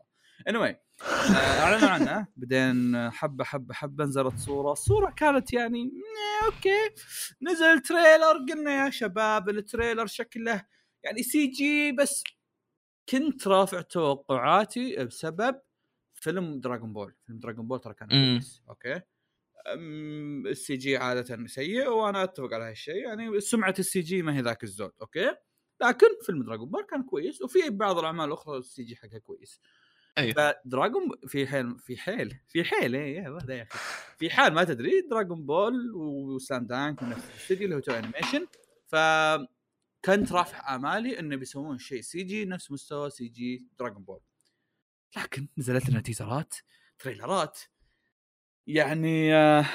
Anyway 0.49 0.75
آه، 1.03 1.59
أعلنوا 1.63 1.89
عنه. 1.89 2.27
بعدين 2.37 3.09
حبة 3.11 3.43
حبة 3.43 3.73
حبة 3.73 4.03
نزلت 4.05 4.37
صورة. 4.37 4.71
الصورة 4.71 5.11
كانت 5.11 5.53
يعني 5.53 5.83
"مم، 5.83 6.45
okay. 6.45 7.01
نزل 7.41 7.79
trailer 7.79 8.45
قلنا 8.53 8.85
يا 8.85 8.89
شباب 8.89 9.49
ال 9.49 9.56
trailer 9.56 10.05
شكله 10.05 10.65
يعني 11.03 11.23
CG 11.23 11.91
بس 11.91 12.23
كنت 13.11 13.47
رافع 13.47 13.81
توقعاتي 13.81 15.05
بسبب 15.05 15.61
فيلم 16.13 16.59
Dragon 16.59 16.93
Ball. 16.93 17.13
فيلم 17.25 17.39
Dragon 17.39 17.67
Ball 17.67 17.79
ترى 17.79 17.93
كان 17.93 18.07
مم. 18.11 18.39
كويس 18.39 18.63
okay؟ 18.69 19.01
ال 20.47 20.75
CG 20.75 20.97
عادة 20.97 21.47
سيء 21.47 21.87
وأنا 21.87 22.23
أتفق 22.23 22.53
على 22.53 22.63
هالشيء 22.63 22.95
يعني 22.95 23.39
سمعة 23.39 23.75
ال 23.79 24.01
CG 24.01 24.21
ما 24.21 24.37
هي 24.37 24.41
ذاك 24.41 24.63
الزود 24.63 24.91
okay؟ 25.01 25.35
لكن 25.81 26.07
فيلم 26.25 26.43
Dragon 26.43 26.69
Ball 26.69 26.83
كان 26.83 27.03
كويس 27.03 27.41
وفي 27.41 27.69
بعض 27.69 27.97
الأعمال 27.97 28.25
الاخرى 28.25 28.57
ال 28.57 28.83
CG 28.83 28.95
حقها 28.95 29.19
كويس. 29.19 29.61
أيوه. 30.17 30.33
فدراغون 30.33 31.11
في 31.27 31.47
حيل 31.47 31.79
في 31.79 31.97
حيل 31.97 32.39
في 32.47 32.63
حيل 32.63 32.95
إيه 32.95 33.15
يا 33.15 33.37
أخي. 33.37 33.79
في 34.17 34.29
حال 34.29 34.53
ما 34.53 34.63
تدري 34.63 35.01
Dragon 35.01 35.45
Ball 35.45 35.91
و 35.95 36.10
Slam 36.10 36.67
Dunk 36.67 37.03
من 37.03 37.11
الاستديو 37.11 37.65
اللي 37.65 37.75
هو 37.75 37.79
Toei 37.79 37.91
Animation 37.91 38.47
ف 38.87 38.95
كنت 40.05 40.31
رافع 40.31 40.75
آمالي 40.75 41.19
إنه 41.19 41.35
بيسوون 41.35 41.77
شيء 41.77 42.01
CG 42.01 42.45
نفس 42.45 42.71
مستوى 42.71 43.09
CG 43.09 43.67
Dragon 43.79 44.03
Ball 44.03 44.21
لكن 45.17 45.47
نزلت 45.57 45.89
لنا 45.89 46.01
تيزرات 46.01 46.55
تريلرات. 46.99 47.59
يعني 48.67 49.35
آه، 49.35 49.65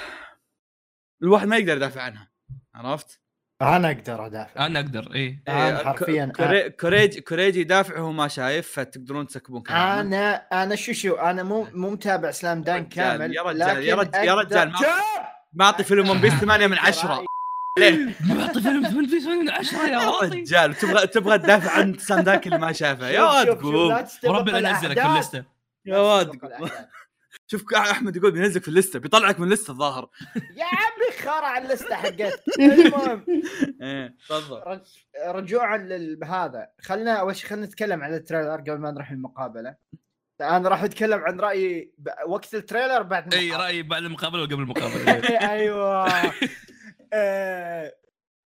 الواحد 1.23 1.47
ما 1.47 1.57
يقدر 1.57 1.77
يدافع 1.77 2.03
عنها 2.03 2.31
عرفت؟ 2.75 3.21
أنا 3.63 3.91
أقدر 3.91 4.27
أدافع. 4.27 4.67
أنا 4.67 4.81
أقدر 4.81 5.07
أنا 5.07 5.15
إيه، 5.15 5.43
حرفياً 5.85 6.27
ك- 6.27 6.37
كوري- 6.37 6.71
كوريجي 6.71 7.21
كوريجي 7.21 7.61
يدافع 7.61 8.01
وهو 8.01 8.13
ما 8.13 8.29
شايف 8.29 8.73
فتقدرون 8.73 9.27
تسكبون 9.27 9.63
كلامه. 9.63 10.01
أنا 10.01 10.35
أنا 10.35 10.75
شو 10.75 10.93
شو 10.93 11.15
أنا 11.15 11.43
مو 11.43 11.67
مو 11.73 11.91
متابع 11.91 12.31
سلام 12.31 12.63
دان 12.63 12.77
رجال، 12.77 12.89
كامل 12.89 13.35
يا 13.35 13.43
رجال، 13.43 13.85
يا 13.85 13.95
رجال- 13.95 14.27
يا 14.29 14.35
رجال، 14.35 14.69
ما-! 14.69 14.79
معطي 15.53 15.85
فيلم 15.85 16.11
ون 16.11 16.21
بيس 16.21 16.33
8 16.33 16.67
من 16.67 16.79
10 16.79 17.25
ليه؟ 17.79 18.15
بعطي 18.21 18.61
فيلم 18.63 18.83
8 18.89 19.09
في 19.09 19.21
8 19.21 19.43
من 19.43 19.51
10 19.51 19.79
يا 19.87 20.11
رجال 20.21 20.75
تبغى 20.75 21.07
تبغى 21.07 21.39
تدافع 21.39 21.71
عن 21.71 21.99
سام 21.99 22.21
داك 22.21 22.47
اللي 22.47 22.59
ما 22.59 22.73
شافه. 22.73 23.09
يا 23.09 23.23
واد 23.23 23.49
قوم. 23.49 24.05
وربي 24.25 24.51
لا 24.51 24.71
ينزلك 24.71 25.01
في. 25.01 25.07
اللسته 25.07 25.45
يا 25.87 25.99
واد. 25.99 26.31
شوف 27.47 27.75
أحمد 27.75 28.17
يقول 28.17 28.31
بينزلك 28.33 28.63
في 28.63 28.69
ال 28.69 28.75
list 28.75 28.99
بيطلعك 28.99 29.41
من 29.41 29.47
ال 29.47 29.51
list 29.51 29.71
الظاهر. 29.71 30.09
يا 30.57 30.65
عمي 30.65 31.19
خرع 31.25 31.59
ال 31.59 31.66
list 31.66 31.95
حقتك. 31.95 32.43
المهم. 32.61 33.25
إيه 33.83 34.15
تفضل. 34.29 34.63
رج- 34.67 35.05
رجوعا 35.27 35.77
لهذا 35.77 36.67
خلنا 36.83 37.13
أول 37.13 37.37
شيء 37.37 37.51
خلينا 37.51 37.67
نتكلم 37.67 38.03
عن 38.03 38.15
ال 38.15 38.20
trailer 38.20 38.57
قبل 38.57 38.79
ما 38.79 38.91
نروح 38.91 39.11
المقابله 39.11 39.75
أنا 40.41 40.69
راح 40.69 40.83
أتكلم 40.83 41.21
عن 41.21 41.41
رايي. 41.41 41.93
وقت 42.27 42.55
ال 42.55 42.61
trailer 42.61 43.03
بعد 43.03 43.35
إي 43.35 43.41
المقابلة. 43.41 43.65
رايي 43.67 43.83
بعد 43.83 44.05
المقابلة 44.05 44.43
وقبل 44.43 44.55
المقابلة. 44.55 45.13
أيوه. 45.53 46.33
آه، 47.15 47.97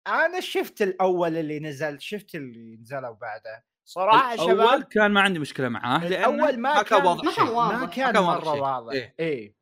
أنا 0.07 0.41
شفت 0.41 0.83
الأول 0.83 1.37
اللي 1.37 1.61
نزل 1.61 2.01
شفت 2.01 2.35
اللي 2.35 2.77
نزلوا 2.77 3.15
بعده 3.15 3.65
صراحة 3.85 4.35
الأول 4.35 4.51
شباب 4.51 4.83
كان 4.85 5.11
ما 5.11 5.21
عندي 5.21 5.39
مشكلة 5.39 5.69
معاه 5.69 6.09
لأنه 6.09 6.35
الأول 6.35 6.59
ما 6.61 6.83
كان 6.83 7.07
واضح 7.07 7.25
ما 7.25 7.31
شيء 7.31 7.45
كان 7.45 7.55
واضح. 7.55 7.79
ما 7.79 7.87
كان 7.87 8.13
كان 8.13 8.23
واضح 8.23 8.45
مرة. 8.45 8.61
واضح 8.61 8.93
إيه. 8.93 9.15
إيه 9.19 9.55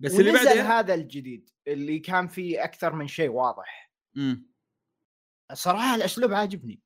بس 0.00 0.20
اللي 0.20 0.30
ونزل 0.30 0.44
بعدين 0.44 0.62
هذا 0.62 0.94
الجديد 0.94 1.50
اللي 1.66 1.98
كان 1.98 2.28
فيه 2.28 2.64
أكثر 2.64 2.92
من 2.92 3.08
شيء 3.08 3.30
واضح 3.30 3.92
مم. 4.14 4.50
صراحة 5.52 5.94
الأسلوب 5.94 6.32
عاجبني 6.32 6.80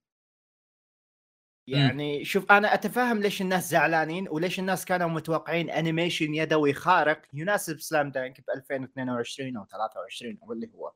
يعني 1.69 2.25
شوف 2.25 2.53
أنا 2.53 2.75
اتفهم 2.75 3.21
ليش 3.21 3.43
الناس 3.43 3.71
زعلانين 3.71 4.29
وليش 4.29 4.59
الناس 4.59 4.85
كانوا 4.85 5.09
متوقعين 5.09 5.71
animation 5.71 6.35
يدوي 6.35 6.73
خارق 6.73 7.23
يناسب 7.33 7.81
Slam 7.81 8.11
Dunk 8.11 8.41
ب 8.41 8.45
2022 8.57 9.57
أو 9.57 9.65
23 9.65 10.39
أو 10.43 10.53
اللي 10.53 10.71
هو. 10.75 10.93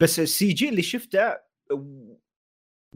بس 0.00 0.20
ال 0.20 0.52
CG 0.52 0.68
اللي 0.68 0.82
شفته 0.82 1.38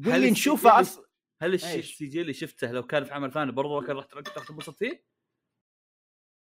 واللي 0.07 0.31
نشوفه 0.31 0.81
أصلا 0.81 1.07
هل؟ 1.43 1.55
السي 1.55 2.07
جي 2.07 2.21
اللي 2.21 2.33
شفته 2.33 2.71
لو 2.71 2.83
كان 2.83 3.05
في 3.05 3.15
عمل 3.15 3.33
ثاني 3.33 3.53
برضه 3.53 3.87
كان 3.87 3.97
راح 3.97 4.07
تنبسط 4.49 4.77
فيه؟ 4.77 5.05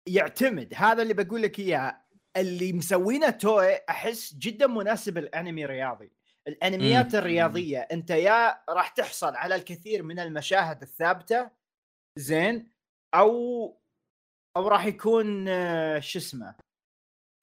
يعتمد. 0.08 0.74
هذا 0.76 1.02
اللي 1.02 1.14
بقول 1.14 1.42
لك 1.42 1.60
إياه. 1.60 2.06
اللي 2.38 2.74
مسوينه 2.74 3.30
توي 3.30 3.76
أحس 3.90 4.34
جدا 4.34 4.68
مناسب 4.68 5.18
الانمي 5.18 5.66
رياضي 5.66 6.12
الأنميات 6.48 7.16
مم. 7.16 7.20
الرياضية 7.20 7.80
أنت 7.80 8.10
يا 8.10 8.62
راح 8.70 8.90
تحصل 8.90 9.36
على 9.36 9.56
الكثير 9.56 10.04
من 10.04 10.20
المشاهد 10.20 10.82
الثابتة 10.82 11.50
زين 12.20 12.72
أو 13.16 13.32
أو 14.58 14.68
راح 14.68 14.86
يكون 14.86 15.48
آه، 15.48 16.00
شو 16.00 16.20
اسمه 16.20 16.56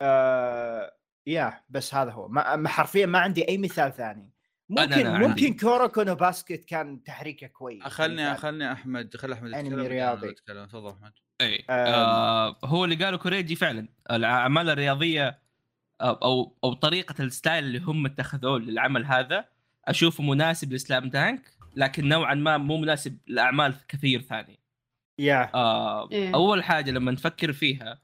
آه 0.02 0.96
يا 1.26 1.64
بس 1.68 1.94
هذا 1.94 2.10
هو 2.10 2.28
ما 2.28 2.68
حرفيا 2.68 3.06
ما 3.06 3.18
عندي 3.18 3.48
أي 3.48 3.58
مثال 3.58 3.92
ثاني 3.92 4.32
ممكن 4.68 4.92
أنا 4.92 5.14
عندي. 5.14 5.28
ممكن 5.28 5.56
Kuroko 5.56 6.02
no 6.02 6.14
Basket 6.14 6.64
كان 6.64 7.02
تحريكه 7.02 7.46
كويس 7.46 7.82
خلني 7.82 8.30
مثال. 8.30 8.38
خلني 8.38 8.72
أحمد 8.72 9.16
خلي 9.16 9.34
أحمد 9.34 9.50
يتكلم 9.50 9.70
بعدين 9.70 9.86
رياضي. 9.86 10.34
أنا. 10.50 10.66
تفضل 10.66 10.90
أحمد 10.90 11.12
اي. 11.40 11.64
آه 11.70 12.56
هو 12.64 12.84
اللي 12.84 13.04
قاله 13.04 13.18
كوريجي 13.18 13.56
فعلا 13.56 13.88
الأعمال 14.10 14.70
الرياضية 14.70 15.41
أو 16.02 16.56
أو 16.64 16.72
طريقة 16.72 17.24
ال 17.24 17.31
style 17.31 17.64
اللي 17.64 17.78
هم 17.78 18.06
اتخذوه 18.06 18.58
للعمل 18.58 19.06
هذا 19.06 19.44
أشوفه 19.84 20.22
مناسب 20.24 20.72
ل 20.72 20.80
Slam 20.80 21.08
Dunk 21.08 21.52
لكن 21.76 22.08
نوعا 22.08 22.34
ما 22.34 22.58
مو 22.58 22.76
مناسب 22.76 23.18
لأعمال 23.26 23.74
كثير 23.88 24.20
ثانية 24.20 24.62
يا 25.18 25.50
آه 25.54 26.10
إيه. 26.12 26.34
أول 26.34 26.64
حاجة 26.64 26.90
لما 26.90 27.12
نفكر 27.12 27.52
فيها 27.52 27.98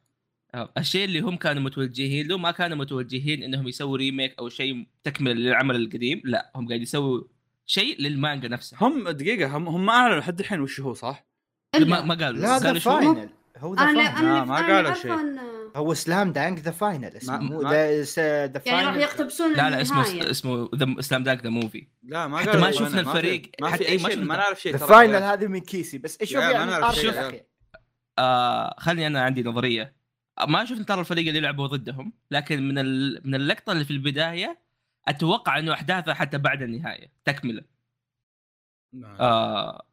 آه 0.55 0.73
الشيء 0.79 1.05
اللي 1.05 1.21
هم 1.21 1.37
كانوا 1.37 1.63
متوجهين 1.63 2.29
له 2.29 2.39
ما 2.39 2.51
كانوا 2.51 2.77
متوجهين 2.77 3.43
إنهم 3.43 3.69
يسووا 3.69 3.97
ريميك 3.97 4.39
أو 4.39 4.49
شيء 4.49 4.87
تكمله 5.05 5.35
للعمل 5.35 5.77
القديم 5.77 6.23
لا 6.25 6.51
هم 6.57 6.69
قاعد 6.69 6.81
يسووا 6.81 7.23
شيء 7.67 8.03
للمانجا 8.03 8.49
نفسها 8.49 8.79
هم 8.83 9.09
دقيقة 9.09 9.57
هم 9.57 9.69
هم 9.69 9.87
ما 9.87 9.93
أعلنوا 9.93 10.21
لحد 10.21 10.41
الحين 10.41 10.61
وش 10.61 10.81
هو 10.81 10.95
صح؟ 10.95 11.27
ما, 11.81 12.03
ما 12.03 12.15
قالوا 12.15 12.41
لا 12.41 12.59
ذا 12.59 12.67
قالوا 12.67 12.79
شو؟ 12.79 12.91
فاينل 12.91 13.29
هو 13.59 13.75
ذا 13.75 13.85
فاينل 13.85 14.01
آه، 14.01 14.45
ما 14.45 14.59
أنا 14.59 14.77
قالوا 14.77 14.95
شيء. 14.95 15.39
هو 15.77 15.95
سلام 15.95 16.33
دانك 16.33 16.59
ذا 16.59 16.71
فاينل 16.71 17.17
اسمه 17.17 17.39
مو 17.39 17.63
ذا 17.63 18.03
ذا 18.47 18.63
يعني 18.67 18.87
راح 18.87 18.93
فاينل 18.93 19.01
يقتبسون 19.01 19.53
لا 19.53 19.71
لا 19.71 19.83
اسمه 19.83 20.09
النهاية. 20.09 20.31
اسمه 20.31 20.71
ذا 20.75 21.01
سلام 21.01 21.23
دانك 21.23 21.43
ذا 21.43 21.51
موفي 21.51 21.87
لا 22.03 22.27
ما 22.27 22.39
حتى 22.39 22.59
ما 22.59 22.71
شفنا 22.71 23.01
الفريق، 23.01 23.51
ما 23.61 23.69
حتى 23.71 23.89
أي 23.89 23.97
ما 23.97 24.09
شيء 24.09 24.11
شفنا. 24.11 24.25
ما 24.25 24.37
نعرف 24.37 24.61
شيء 24.61 24.73
ذا 24.73 24.79
ترى. 24.79 24.89
فاينل 24.89 25.23
هذه 25.23 25.47
من 25.47 25.61
كيسي 25.61 25.99
بس 25.99 26.25
شوف 26.25 26.43
ما 26.43 26.51
يعني. 26.51 26.71
أخي. 26.73 27.43
آه 28.19 28.75
خلني 28.79 29.07
أنا 29.07 29.23
عندي 29.23 29.43
نظرية 29.43 29.97
ما 30.49 30.65
شفت 30.65 30.89
ترى 30.89 31.01
الفريق 31.01 31.29
اللي 31.29 31.41
لعبوا 31.41 31.67
ضدهم 31.67 32.13
لكن 32.31 32.69
من 32.69 32.79
ال... 32.79 33.21
من 33.25 33.35
اللقطة 33.35 33.73
اللي 33.73 33.85
في 33.85 33.91
البداية 33.91 34.61
أتوقع 35.09 35.59
إنه 35.59 35.73
احداثها 35.73 36.15
حتى 36.15 36.39
بعد 36.39 36.63
النهاية 36.63 37.13
تكملة 37.25 37.63
آه 39.05 39.87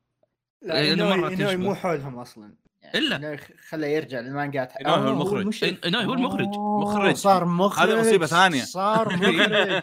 لا 0.61 1.35
تشبه. 1.35 1.55
مو 1.55 1.75
حولهم 1.75 2.19
أصلا 2.19 2.53
يعني 2.85 2.97
إلا. 2.97 3.15
إنوي 3.15 3.37
خله 3.69 3.87
يرجع 3.87 4.19
للمانجات 4.19 4.77
إنوي 4.77 4.97
هو 4.97 5.07
آه، 5.07 5.11
المخرج. 5.11 5.75
إنوي 5.85 6.05
هو 6.05 6.13
المخرج. 6.13 6.47
أوه، 6.55 6.81
مخرج. 6.81 7.15
صار 7.15 7.45
مخرج 7.45 7.89
هذه 7.89 7.99
مصيبة 7.99 8.25
ثانية. 8.25 8.63
صار 8.63 9.13
مخرج 9.15 9.81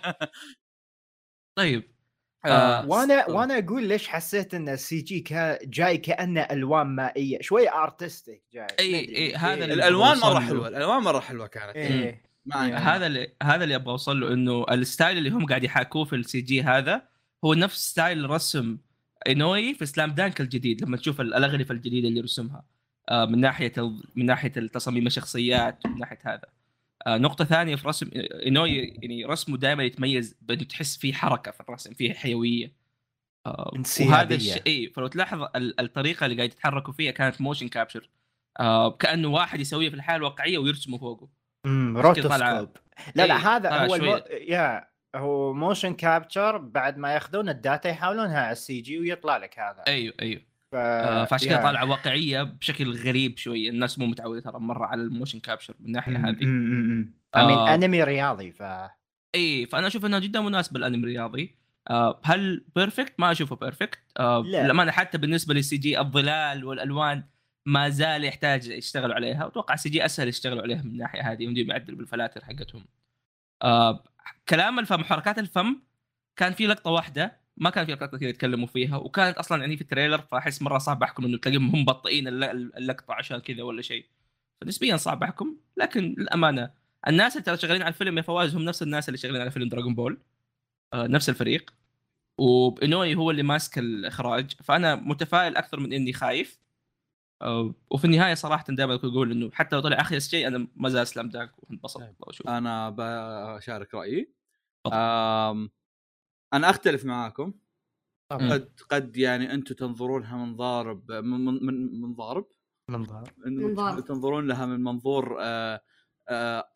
طيب 1.54 1.92
آه، 2.44 2.48
آه 2.48 2.86
وأنا 2.86 3.28
وأنا 3.28 3.58
أقول 3.58 3.86
ليش 3.88 4.08
حسيت 4.08 4.54
إن 4.54 4.68
ال 4.68 5.00
CG 5.00 5.20
كا 5.20 5.58
جاي 5.64 5.98
كأنه 5.98 6.40
ألوان 6.40 6.86
مائية 6.86 7.38
شوي 7.40 7.70
artistic 7.70 8.42
جاي 8.52 8.64
أدري. 8.64 9.16
إي، 9.16 9.34
هذا 9.34 9.64
اللي 9.64 9.74
الألوان 9.74 10.18
مرة. 10.18 10.40
حلوة 10.40 10.68
الألوان 10.68 11.02
مرة 11.02 11.20
حلوة 11.20 11.46
كانت 11.46 11.76
إيه. 11.76 12.22
عندي 12.52 12.76
هذا 12.76 13.06
اللي 13.06 13.32
هذا 13.42 13.64
اللي 13.64 13.74
أبغى 13.74 13.90
أوصل 13.90 14.20
له 14.20 14.32
إنه 14.32 14.64
ال 14.70 14.78
style 14.78 15.18
اللي 15.18 15.30
هم 15.30 15.46
قاعد 15.46 15.64
يحاكوه 15.64 16.04
في 16.04 16.16
ال 16.16 16.40
CG 16.40 16.62
هذا 16.62 17.02
هو 17.44 17.54
نفس 17.54 17.90
style 17.90 18.30
رسم 18.30 18.78
اينوي 19.26 19.74
في 19.74 19.86
Slam 19.86 20.10
Dunk 20.10 20.40
الجديد 20.40 20.82
لما 20.82 20.96
تشوف 20.96 21.20
الأغلفة 21.20 21.72
الجديدة 21.74 22.08
اللي 22.08 22.20
رسمها 22.20 22.56
آه، 22.56 22.64
من 23.10 23.40
ناحية. 23.40 23.72
من 24.16 24.26
ناحية 24.26 24.52
التصاميم 24.56 25.06
الشخصيات 25.06 25.86
من 25.86 25.98
ناحية 25.98 26.18
هذا. 26.22 26.46
آه، 27.06 27.18
نقطة 27.18 27.44
ثانية 27.44 27.76
في 27.76 27.88
رسم 27.88 28.10
اينوي 28.14 28.78
يعني 28.78 29.24
رسمه 29.24 29.56
دائما 29.56 29.84
يتميز 29.84 30.36
بأنه 30.42 30.64
تحس 30.64 30.96
فيه 30.96 31.12
حركة 31.12 31.50
في 31.50 31.60
الرسم 31.60 31.94
فيه 31.94 32.12
حيوية. 32.12 32.82
آه،. 33.46 33.72
وهذا 34.00 34.34
الشيء 34.34 34.62
إي 34.66 34.88
فلو 34.88 35.06
تلاحظ 35.06 35.42
ال- 35.56 35.80
الطريقة 35.80 36.26
اللي 36.26 36.36
قاعد 36.36 36.52
يتحركوا 36.52 36.92
فيها 36.92 37.10
كانت 37.10 37.40
motion 37.40 37.68
capture 37.68 38.10
آه 38.60 38.90
كأنه 38.90 39.28
واحد 39.28 39.60
يسويها 39.60 39.90
في 39.90 39.96
الحياة 39.96 40.16
الواقعية 40.16 40.58
ويرسمه 40.58 40.98
فوقه. 40.98 41.28
امم 41.66 41.98
rotoscope 41.98 42.68
لا 43.14 43.26
لا 43.26 43.56
هذا 43.56 43.86
هو 43.86 43.94
المو... 43.94 44.20
يا 44.30 44.88
هو 45.14 45.52
motion 45.52 45.94
capture 45.94 46.56
بعد 46.56 46.98
ما 46.98 47.14
ياخذون 47.14 47.48
ال 47.48 47.56
data 47.56 47.88
يحولونها 47.88 48.40
على 48.40 48.52
ال 48.52 48.80
CG 48.80 48.98
ويطلع 48.98 49.36
لك 49.36 49.58
هذا. 49.58 49.82
أيوه 49.88 50.14
أيوه. 50.22 50.42
ف... 50.72 50.74
آه 50.74 51.24
فعشان. 51.24 51.48
كذا 51.48 51.62
طالعة 51.62 51.90
واقعية 51.90 52.42
بشكل 52.42 52.96
غريب 52.96 53.38
شوية 53.38 53.70
الناس 53.70 53.98
مو 53.98 54.06
متعودة 54.06 54.40
ترى 54.40 54.60
مرة 54.60 54.86
على 54.86 55.02
ال 55.02 55.08
motion 55.08 55.40
capture 55.40 55.74
من 55.80 55.86
الناحية 55.86 56.16
هذه 56.16 56.38
آه. 57.34 57.74
انمي 57.74 58.02
رياضي 58.02 58.52
ف 58.52 58.62
إي 59.34 59.66
فأنا 59.66 59.86
أشوف 59.86 60.04
انها 60.04 60.18
جدا 60.18 60.40
مناسبه 60.40 60.78
للأنمي 60.78 60.98
الرياضي 60.98 61.56
آه 61.90 62.20
هل 62.24 62.64
perfect؟ 62.76 63.14
ما 63.18 63.32
أشوفه 63.32 63.56
perfect 63.56 63.98
آه 64.18 64.42
لا. 64.46 64.64
للأمانة 64.64 64.92
حتى 64.92 65.18
بالنسبة 65.18 65.54
لل 65.54 65.76
CG 65.76 66.00
الظلال 66.00 66.64
والألوان 66.64 67.24
ما 67.66 67.88
زال 67.88 68.24
يحتاج 68.24 68.68
يشتغلوا 68.68 69.14
عليها 69.14 69.44
واتوقع 69.44 69.74
ال 69.74 69.88
CG 69.88 70.04
أسهل 70.04 70.28
يشتغلوا 70.28 70.62
عليها 70.62 70.82
من 70.82 70.90
الناحية 70.90 71.32
هذه 71.32 71.42
يمديهم 71.42 71.70
يعدلوا 71.70 71.98
بالفلاتر 71.98 72.44
حقتهم 72.44 72.84
آه 73.62 74.04
كلام 74.48 74.78
الفم 74.78 75.04
حركات 75.04 75.38
الفم 75.38 75.76
كان 76.36 76.52
في 76.52 76.66
لقطة 76.66 76.90
واحدة 76.90 77.41
ما 77.56 77.70
كان 77.70 77.86
في 77.86 77.92
لقطات 77.92 78.14
كثير 78.14 78.28
يتكلموا 78.28 78.66
فيها 78.66 78.96
وكانت 78.96 79.36
أصلا 79.38 79.60
يعني 79.60 79.76
في 79.76 79.82
ال 79.82 79.87
trailer 79.87 80.18
فأحس 80.20 80.62
مرة 80.62 80.78
صعب 80.78 81.02
أحكم 81.02 81.24
إنه 81.24 81.38
تلاقيهم 81.38 81.68
هم 81.74 81.80
مبطئين 81.82 82.28
الل- 82.28 82.44
اللقطة 82.76 83.14
عشان 83.14 83.38
كذا 83.38 83.62
ولا 83.62 83.82
شيء. 83.82 84.06
فنسبيا 84.60 84.96
صعب 84.96 85.22
أحكم 85.22 85.56
لكن 85.76 86.14
للأمانة 86.18 86.70
الناس 87.08 87.32
اللي 87.32 87.44
ترى 87.44 87.56
شغالين 87.56 87.82
على 87.82 87.88
الفيلم 87.92 88.16
يا 88.18 88.22
فواز 88.22 88.56
هم 88.56 88.62
نفس 88.62 88.82
الناس 88.82 89.08
اللي 89.08 89.18
شغالين 89.18 89.40
على 89.40 89.50
فيلم 89.50 89.68
دراغون 89.68 89.94
بول 89.94 90.18
آه 90.92 91.06
نفس 91.06 91.28
الفريق. 91.28 91.74
وبانوي 92.38 93.14
هو 93.14 93.30
اللي 93.30 93.42
ماسك 93.42 93.78
الإخراج 93.78 94.50
فأنا 94.64 94.94
متفائل 94.94 95.56
أكثر 95.56 95.80
من 95.80 95.92
إني 95.92 96.12
خايف. 96.12 96.58
آه 97.42 97.74
وفي 97.90 98.04
النهاية 98.04 98.34
صراحة 98.34 98.64
دائما 98.68 98.94
أقول 98.94 99.30
إنه 99.30 99.50
حتى 99.52 99.76
لو 99.76 99.82
طلع 99.82 100.00
اخيس 100.00 100.30
شيء 100.30 100.46
أنا 100.46 100.68
ما 100.76 100.88
زال 100.88 101.06
سلام 101.06 101.28
دانك 101.28 101.52
وانبسط 101.70 102.00
طيب. 102.00 102.14
أنا 102.48 102.90
بشارك 103.56 103.94
رأيي. 103.94 104.28
أنا 106.54 106.70
أختلف 106.70 107.04
معاكم. 107.04 107.54
طبعاً. 108.28 108.52
قد 108.52 108.80
قد 108.90 109.16
يعني 109.16 109.54
أنتم 109.54 109.74
تنظرونها 109.74 110.36
من 110.36 110.56
ضارب 110.56 111.12
من 111.12 111.44
من 111.44 111.64
من- 111.66 112.00
من 112.00 112.14
ضارب؟ 112.14 112.46
إن 113.46 113.56
منظار. 113.56 114.00
تنظرون 114.00 114.46
لها 114.46 114.66
من 114.66 114.80
منظور 114.84 115.36
آه 115.40 115.80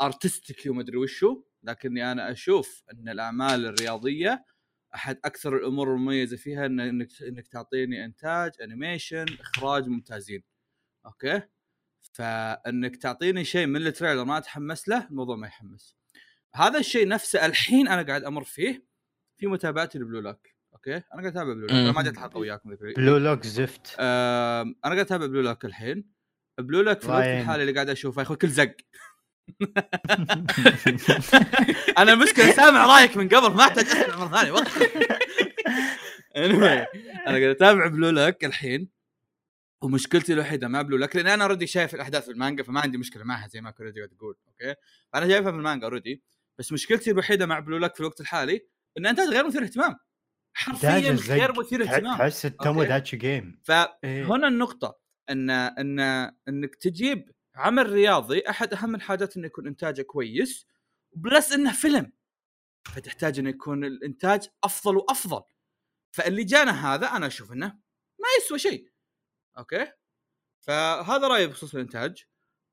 artistic 0.00 0.68
وما 0.70 0.80
ادري 0.82 0.96
وشو. 0.96 1.42
لكني 1.62 2.12
أنا 2.12 2.30
أشوف 2.32 2.82
إن 2.92 3.08
الأعمال 3.08 3.66
الرياضية 3.66 4.44
أحد 4.94 5.18
أكثر 5.24 5.56
الأمور 5.56 5.94
المميزة 5.94 6.36
فيها 6.36 6.66
إن 6.66 6.80
انك 6.80 7.08
إنك 7.22 7.48
تعطيني 7.48 8.04
إنتاج 8.04 8.52
animation 8.62 9.26
إخراج 9.40 9.88
ممتازين. 9.88 10.42
okay؟ 11.06 11.42
فإنك 12.12 12.96
تعطيني 12.96 13.44
شيء 13.44 13.66
من 13.66 13.86
ال 13.86 13.91
trailer 13.91 14.24
ما 14.24 14.38
أتحمس 14.38 14.88
له 14.88 15.08
الموضوع 15.08 15.36
ما 15.36 15.46
يحمس. 15.46 15.96
هذا 16.54 16.78
الشيء 16.78 17.08
نفسه 17.08 17.46
الحين 17.46 17.88
أنا 17.88 18.02
قاعد 18.02 18.24
أمر 18.24 18.44
فيه 18.44 18.86
في 19.36 19.46
متابعتي 19.46 19.98
ل 19.98 20.03
Blue 20.03 20.20
Lock 20.20 20.48
okay؟ 20.72 20.96
أنا 20.96 21.04
قاعد 21.12 21.26
أتابع 21.26 21.52
Blue 21.52 21.60
Lock 21.60 21.70
أنا 21.70 21.92
ما 21.92 22.02
جت 22.02 22.14
الحلقة 22.14 22.38
وياكم 22.38 22.74
Blue 22.74 23.16
Lock 23.16 23.46
زفت. 23.46 23.96
آم، 23.98 24.74
أنا 24.84 24.94
قاعد 24.94 24.98
أتابع 24.98 25.26
Blue 25.26 25.40
Lock 25.40 25.64
الحين. 25.64 26.04
Blue 26.58 26.80
Lock 26.80 27.00
في 27.00 27.06
الوقت. 27.06 27.24
الحالي 27.24 27.62
اللي 27.62 27.74
قاعد 27.74 27.90
أشوفه 27.90 28.20
يا 28.20 28.26
أخوي 28.26 28.36
كل 28.36 28.48
زق. 28.48 28.76
أنا 31.98 32.12
المشكلة 32.12 32.52
سامع 32.52 32.86
رايك 32.86 33.16
من 33.16 33.28
قبل 33.28 33.54
ما 33.54 33.62
أحتاج 33.62 33.84
أسمع 33.84 34.16
مرة 34.16 34.36
ثانية 34.36 34.52
وقف 34.52 34.78
anyway 36.36 36.86
أنا 37.26 37.38
قاعد 37.38 37.42
أتابع 37.42 37.86
Blue 37.86 38.10
Lock 38.10 38.44
الحين. 38.44 38.96
ومشكلتي 39.82 40.32
الوحيدة 40.32 40.68
مع 40.68 40.82
Blue 40.82 40.96
Lock 40.96 41.16
لأن 41.16 41.26
أنا 41.26 41.44
already 41.44 41.66
شايف 41.66 41.94
الأحداث 41.94 42.24
في 42.24 42.30
المانجا 42.30 42.62
فما 42.62 42.80
عندي 42.80 42.98
مشكلة 42.98 43.24
معها 43.24 43.48
زي 43.48 43.60
ما 43.60 43.70
كوريجي 43.70 44.00
قاعد 44.00 44.08
تقول 44.08 44.36
okay؟ 44.48 44.74
أنا 45.14 45.28
شايفها 45.28 45.50
في 45.50 45.56
المانجا 45.56 45.86
already 45.86 46.22
بس 46.58 46.72
مشكلتي 46.72 47.10
الوحيدة 47.10 47.46
مع 47.46 47.58
Blue 47.58 47.76
Lock 47.76 47.94
في 47.94 48.00
الوقت 48.00 48.20
الحالي 48.20 48.66
إن 48.98 49.06
انتاج 49.06 49.28
غير 49.28 49.46
مثير 49.46 49.62
اهتمام 49.62 49.96
حرفيا 50.54 51.10
غير. 51.10 51.60
مثير 51.60 51.82
اهتمام 51.82 52.18
تحس 52.18 52.46
التمو. 52.46 52.84
داتش 52.84 53.14
جيم 53.14 53.60
فهنا 53.64 53.98
إيه. 54.04 54.34
النقطة 54.34 54.98
إن 55.30 55.50
إن 55.50 56.00
إنك 56.48 56.74
تجيب 56.74 57.30
عمل 57.54 57.90
رياضي 57.90 58.42
أحد 58.48 58.74
أهم 58.74 58.94
الحاجات 58.94 59.36
إنه 59.36 59.46
يكون 59.46 59.66
إنتاجه 59.66 60.02
كويس 60.02 60.66
plus 61.16 61.52
إنه 61.52 61.72
فيلم 61.72 62.12
فتحتاج 62.94 63.38
إنه 63.38 63.50
يكون 63.50 63.84
الإنتاج 63.84 64.48
أفضل 64.64 64.96
وأفضل 64.96 65.42
فاللي 66.16 66.44
جانا 66.44 66.94
هذا 66.94 67.06
أنا 67.06 67.26
أشوف 67.26 67.52
إنه 67.52 67.66
ما 68.18 68.28
يسوى 68.38 68.58
شيء 68.58 68.90
okay 69.58 69.92
فهذا 70.66 71.28
رأيي 71.28 71.46
بخصوص 71.46 71.74
الإنتاج 71.74 72.24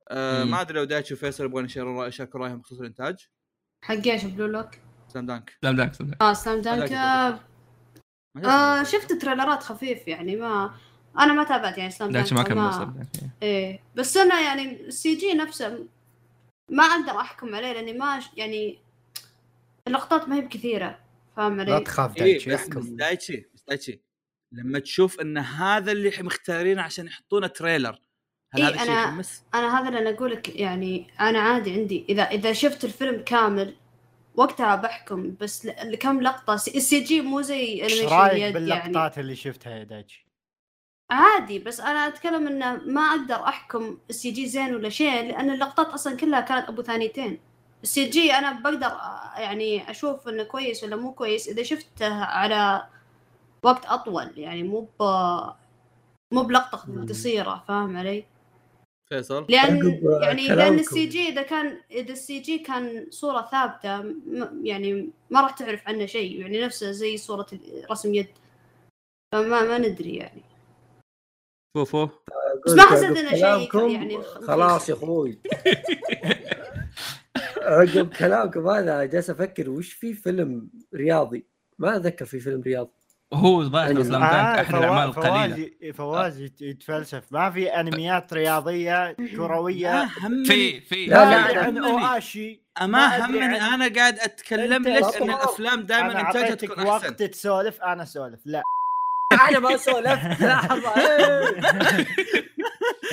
آه. 0.09 0.43
ما 0.43 0.61
أدري 0.61 0.79
لو 0.79 0.83
دايتش 0.83 1.11
وفيصل 1.11 1.45
يبغون 1.45 1.65
يشاركون 1.65 2.07
يشاركون 2.07 2.41
رأيهم 2.41 2.59
بخصوص 2.59 2.79
الإنتاج 2.79 3.27
حق 3.83 4.07
إيش 4.07 4.23
Blue 4.23 4.45
Lock؟ 4.45 4.69
Slam 5.13 5.25
Dunk 5.25 5.57
Slam 5.61 5.75
Dunk 5.75 5.93
Slam 5.93 6.09
Dunk. 6.09 6.21
آه 6.21 6.33
Slam 6.33 6.61
Dunk 6.61 6.91
آه 6.91 7.39
آه 8.45 8.83
شفت 8.83 9.13
تريلرات 9.13 9.63
خفيف 9.63 10.07
يعني 10.07 10.35
ما 10.35 10.73
أنا 11.19 11.33
ما 11.33 11.43
تابعت 11.43 11.77
يعني 11.77 11.91
Slam 11.91 12.11
Dunk 12.11 12.33
ما 12.33 12.43
كمل 12.43 12.55
فما- 12.57 12.71
Slam 12.71 12.91
Dunk. 12.93 13.09
إيه 13.43 13.79
بس 13.95 14.17
أنا 14.17 14.41
يعني 14.41 14.81
ال 14.87 15.15
CG 15.15 15.33
نفسه 15.33 15.87
ما 16.71 16.83
أقدر 16.83 17.19
أحكم 17.19 17.55
عليه 17.55 17.73
لأني 17.73 17.93
ما 17.93 18.19
يعني 18.37 18.79
اللقطات 19.87 20.29
ما 20.29 20.35
هي 20.35 20.41
بكثيرة 20.41 20.99
فاهم 21.37 21.61
لا 21.61 21.75
علي؟ 21.75 21.83
تخاف 21.83 22.17
اي 22.17 22.21
دايتش 22.23 22.49
بس 22.49 22.53
احكم 22.61 22.79
بس 22.79 22.85
دايتشي 22.87 23.45
بس 23.55 23.63
دايتشي 23.67 24.01
لما 24.51 24.79
تشوف 24.79 25.19
إن 25.19 25.37
هذا 25.37 25.91
اللي 25.91 26.11
مختارينه 26.19 26.81
عشان 26.81 27.05
يحطونه 27.07 27.47
trailer 27.47 27.99
هل 28.53 28.61
إيه، 28.61 28.67
هذا 28.69 28.75
الشيء 28.75 28.87
أنا- 28.95 28.97
يحمس؟ 29.07 29.43
أنا 29.55 29.79
هذا 29.79 29.87
اللي 29.87 29.99
أنا 29.99 30.09
أقول 30.09 30.31
لك 30.31 30.55
يعني 30.55 31.07
أنا 31.19 31.39
عادي 31.39 31.73
عندي 31.73 32.05
اذا 32.09 32.23
إذا 32.23 32.53
شفت 32.53 32.85
الفيلم 32.85 33.23
كامل 33.25 33.75
وقتها 34.35 34.75
بحكم 34.75 35.35
بس 35.41 35.65
لكم 35.65 36.21
لقطة 36.21 36.53
ال 36.53 36.99
CG 36.99 37.21
مو 37.21 37.41
زي 37.41 37.83
إيش 37.83 38.01
رأيك 38.03 38.39
يعني 38.39 38.53
باللقطات 38.53 39.19
اللي 39.19 39.35
شفتها 39.35 39.75
يا 39.75 39.83
دايتش؟ 39.83 40.25
عادي 41.11 41.59
بس 41.59 41.79
أنا 41.79 42.07
أتكلم 42.07 42.47
إنه 42.47 42.75
ما 42.75 43.01
أقدر 43.01 43.35
أحكم 43.35 43.97
ال 44.09 44.31
CG 44.31 44.47
زين 44.47 44.75
ولا 44.75 44.89
شيء 44.89 45.27
لأن 45.27 45.49
اللقطات 45.49 45.87
أصلا 45.87 46.17
كلها 46.17 46.41
كانت 46.41 46.69
أبو 46.69 46.81
ثانيتين 46.81 47.39
ال 47.83 48.05
CG 48.05 48.33
أنا 48.33 48.51
بقدر 48.51 48.91
يعني 49.37 49.91
أشوف 49.91 50.27
إنه 50.27 50.43
كويس 50.43 50.83
ولا 50.83 50.95
مو 50.95 51.13
كويس 51.13 51.47
إذا 51.47 51.63
شفته 51.63 52.23
على 52.23 52.87
وقت 53.63 53.85
أطول 53.85 54.31
يعني 54.37 54.63
مو 54.63 54.87
ب 54.99 55.03
مو 56.33 56.43
بلقطة 56.43 57.05
قصيرة 57.09 57.63
فاهم 57.67 57.97
علي؟ 57.97 58.25
فيصل 59.13 59.45
لأن 59.49 60.01
يعني 60.21 60.47
لأن. 60.47 60.79
ال 60.79 60.92
C 60.92 61.05
G 61.05 61.29
إذا 61.29 61.41
كان 61.41 61.77
إذا 61.91 62.11
ال 62.11 62.39
CG 62.39 62.59
كان 62.59 63.07
صورة 63.09 63.47
ثابتة 63.51 64.01
م- 64.01 64.65
يعني 64.65 65.09
ما 65.29 65.41
راح 65.41 65.51
تعرف 65.51 65.87
عنه 65.87 66.05
شيء 66.05 66.41
يعني 66.41 66.61
نفسه 66.61 66.91
زي 66.91 67.17
صورة 67.17 67.47
رسم 67.91 68.13
يد. 68.13 68.27
فما 69.31 69.61
ما 69.61 69.77
ندري 69.77 70.15
يعني. 70.15 70.41
فوفو 71.77 72.07
بس 72.65 72.73
ما 72.73 72.83
حسيت 72.83 73.17
إنه 73.17 73.29
شيء 73.29 73.89
يعني 73.89 74.21
خلاص 74.23 74.89
يا 74.89 74.93
أخوي. 74.93 75.39
عقب 77.61 78.13
كلامكم 78.13 78.67
هذا 78.67 79.03
جالس 79.05 79.29
أفكر 79.29 79.69
وش 79.69 79.93
في 79.93 80.13
فيلم 80.13 80.69
رياضي. 80.93 81.45
ما 81.79 81.95
أتذكر 81.95 82.25
في 82.25 82.39
فيلم 82.39 82.61
رياضي. 82.61 82.91
وهو 83.33 83.63
ظاهر 83.63 83.87
يعني- 83.91 84.03
Slam 84.03 84.21
Dunk 84.21 84.33
آه، 84.33 84.61
أحد 84.61 84.75
الأعمال 84.75 85.03
القليلة. 85.07 85.69
فواز 85.81 85.95
فواز 85.95 86.39
يت- 86.41 86.61
يتفلسف. 86.61 87.23
ما 87.31 87.49
في 87.51 87.67
أنميات 87.69 88.33
رياضية 88.33 89.11
كروية 89.11 90.07
في 90.47 90.81
في 90.81 91.05
لا، 91.05 91.15
لا 91.15 91.29
لا، 91.47 91.53
لا 91.53 91.59
عن 91.63 91.77
همني. 91.77 91.91
أوآشي. 91.91 92.61
ما 92.81 93.25
همني 93.25 93.45
أنا 93.61 93.93
قاعد 93.95 94.19
أتكلم 94.19 94.83
لك 94.83 95.15
إن. 95.21 95.29
الأفلام 95.29 95.81
دائما 95.81 96.19
انتاجها 96.27 96.55
تكون 96.55 96.87
أحسن. 96.87 96.87
وقت 97.07 97.23
تسولف 97.23 97.81
أنا 97.81 98.03
اسولف 98.03 98.39
لا. 98.45 98.61
أنا 99.49 99.59
ما 99.59 99.77
سولفت. 99.77 100.41
لحظة. 100.41 100.89
إيه. 100.97 101.61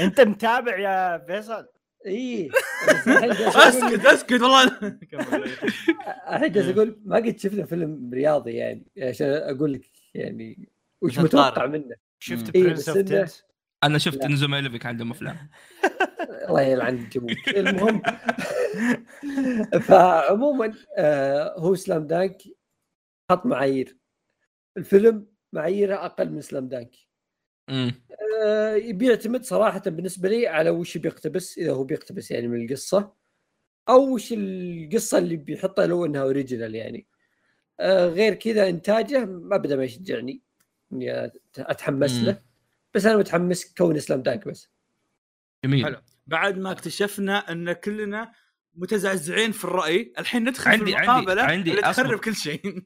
أنت 0.00 0.20
متابع 0.20 0.78
يا 0.78 1.18
فيصل؟ 1.26 1.66
اي 2.06 2.50
أقول- 2.86 3.56
أسكت 3.56 4.06
أسكت 4.14 4.32
والله. 4.32 4.64
الحين 6.32 6.52
جالس 6.52 6.68
أقول 6.68 6.98
ما 7.04 7.16
قد 7.16 7.38
شفنا 7.38 7.66
فيلم 7.66 8.10
رياضي 8.14 8.50
يعني. 8.52 8.82
عشان 9.02 9.26
أقول 9.30 9.72
لك 9.72 9.80
يعني 10.14 10.68
وش 11.02 11.18
متوقع. 11.18 11.66
منه. 11.66 11.96
شفت 12.18 12.50
Prince 12.56 12.88
of 12.88 12.98
Tennis 12.98 13.44
أنا 13.84 13.98
شفت 13.98 14.18
لا. 14.18 14.26
Inazuma 14.26 14.48
Eleven 14.48 14.86
عندهم 14.86 15.10
أفلام. 15.10 15.36
الله 16.48 16.60
يلعن 16.62 17.08
جموك 17.08 17.48
المهم 17.56 18.02
فعموما 19.88 20.74
آه 20.98 21.54
هو 21.58 21.74
Slam 21.74 22.06
Dunk 22.06 22.42
حط 23.30 23.46
معايير. 23.46 23.96
الفيلم 24.76 25.26
معاييره 25.52 25.94
أقل 26.04 26.30
من 26.30 26.40
Slam 26.40 26.68
Dunk. 26.68 26.96
امم 27.70 27.92
آه 28.44 28.78
بيعتمد 28.92 29.44
صراحة 29.44 29.80
بالنسبة 29.86 30.28
لي 30.28 30.46
على 30.46 30.70
وش 30.70 30.96
بيقتبس 30.98 31.58
إذا 31.58 31.72
هو 31.72 31.84
بيقتبس 31.84 32.30
يعني 32.30 32.48
من 32.48 32.64
القصة 32.64 33.12
أو 33.88 34.14
وش 34.14 34.32
القصة 34.36 35.18
اللي 35.18 35.36
بيحطها 35.36 35.86
لو 35.86 36.04
إنها 36.04 36.22
original 36.22 36.74
يعني. 36.74 37.06
غير 37.88 38.34
كذا 38.34 38.68
إنتاجه 38.68 39.24
ما 39.24 39.56
بدا 39.56 39.76
ما 39.76 39.84
يشجعني. 39.84 40.40
اني 40.92 41.30
أتحمس 41.58 42.12
مم. 42.12 42.24
له. 42.26 42.42
بس 42.94 43.06
أنا 43.06 43.16
متحمس 43.16 43.74
كون 43.74 44.00
سلام 44.00 44.22
دانك 44.22 44.48
بس. 44.48 44.68
جميل. 45.64 45.84
حلو. 45.84 46.00
بعد 46.26 46.58
ما 46.58 46.70
اكتشفنا 46.72 47.52
أن 47.52 47.72
كلنا 47.72 48.32
متزعزعين 48.74 49.52
في 49.52 49.64
الرأي 49.64 50.12
الحين 50.18 50.48
ندخل 50.48 50.70
عندي- 50.70 50.84
في 50.84 50.94
عندي- 50.96 51.10
المقابلة 51.10 51.42
عندي 51.42 51.70
اللي 51.70 51.82
أصبر. 51.82 52.04
تخرب 52.04 52.18
كل 52.20 52.34
شيء. 52.34 52.82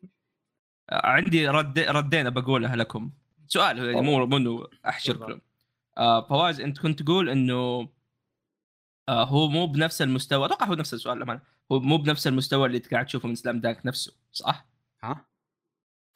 عندي 0.93 1.49
رد 1.49 1.79
ردين 1.79 2.31
بقولها 2.31 2.77
لكم. 2.77 3.11
سؤال 3.47 3.79
يعني 3.79 4.01
مو 4.01 4.27
مو 4.27 4.69
احشركم 4.89 5.41
آه 5.99 6.29
فواز 6.29 6.61
أنت 6.61 6.79
كنت 6.79 7.03
تقول 7.03 7.31
إنه 7.31 7.89
آه 9.09 9.25
هو 9.25 9.49
مو 9.49 9.67
بنفس 9.67 10.03
المستوى. 10.03 10.47
أتوقع 10.47 10.67
هو 10.67 10.75
نفس 10.75 10.95
السؤال 10.95 11.19
لما 11.19 11.41
هو 11.73 11.81
مو 11.81 11.97
بنفس 11.97 12.27
المستوى 12.27 12.67
اللي 12.67 12.79
قاعد 12.79 13.07
تشوفه 13.07 13.29
من 13.29 13.35
سلام 13.35 13.61
دانك 13.61 13.87
نفسه 13.87 14.13
صح؟ 14.33 14.67
ها 15.11 15.27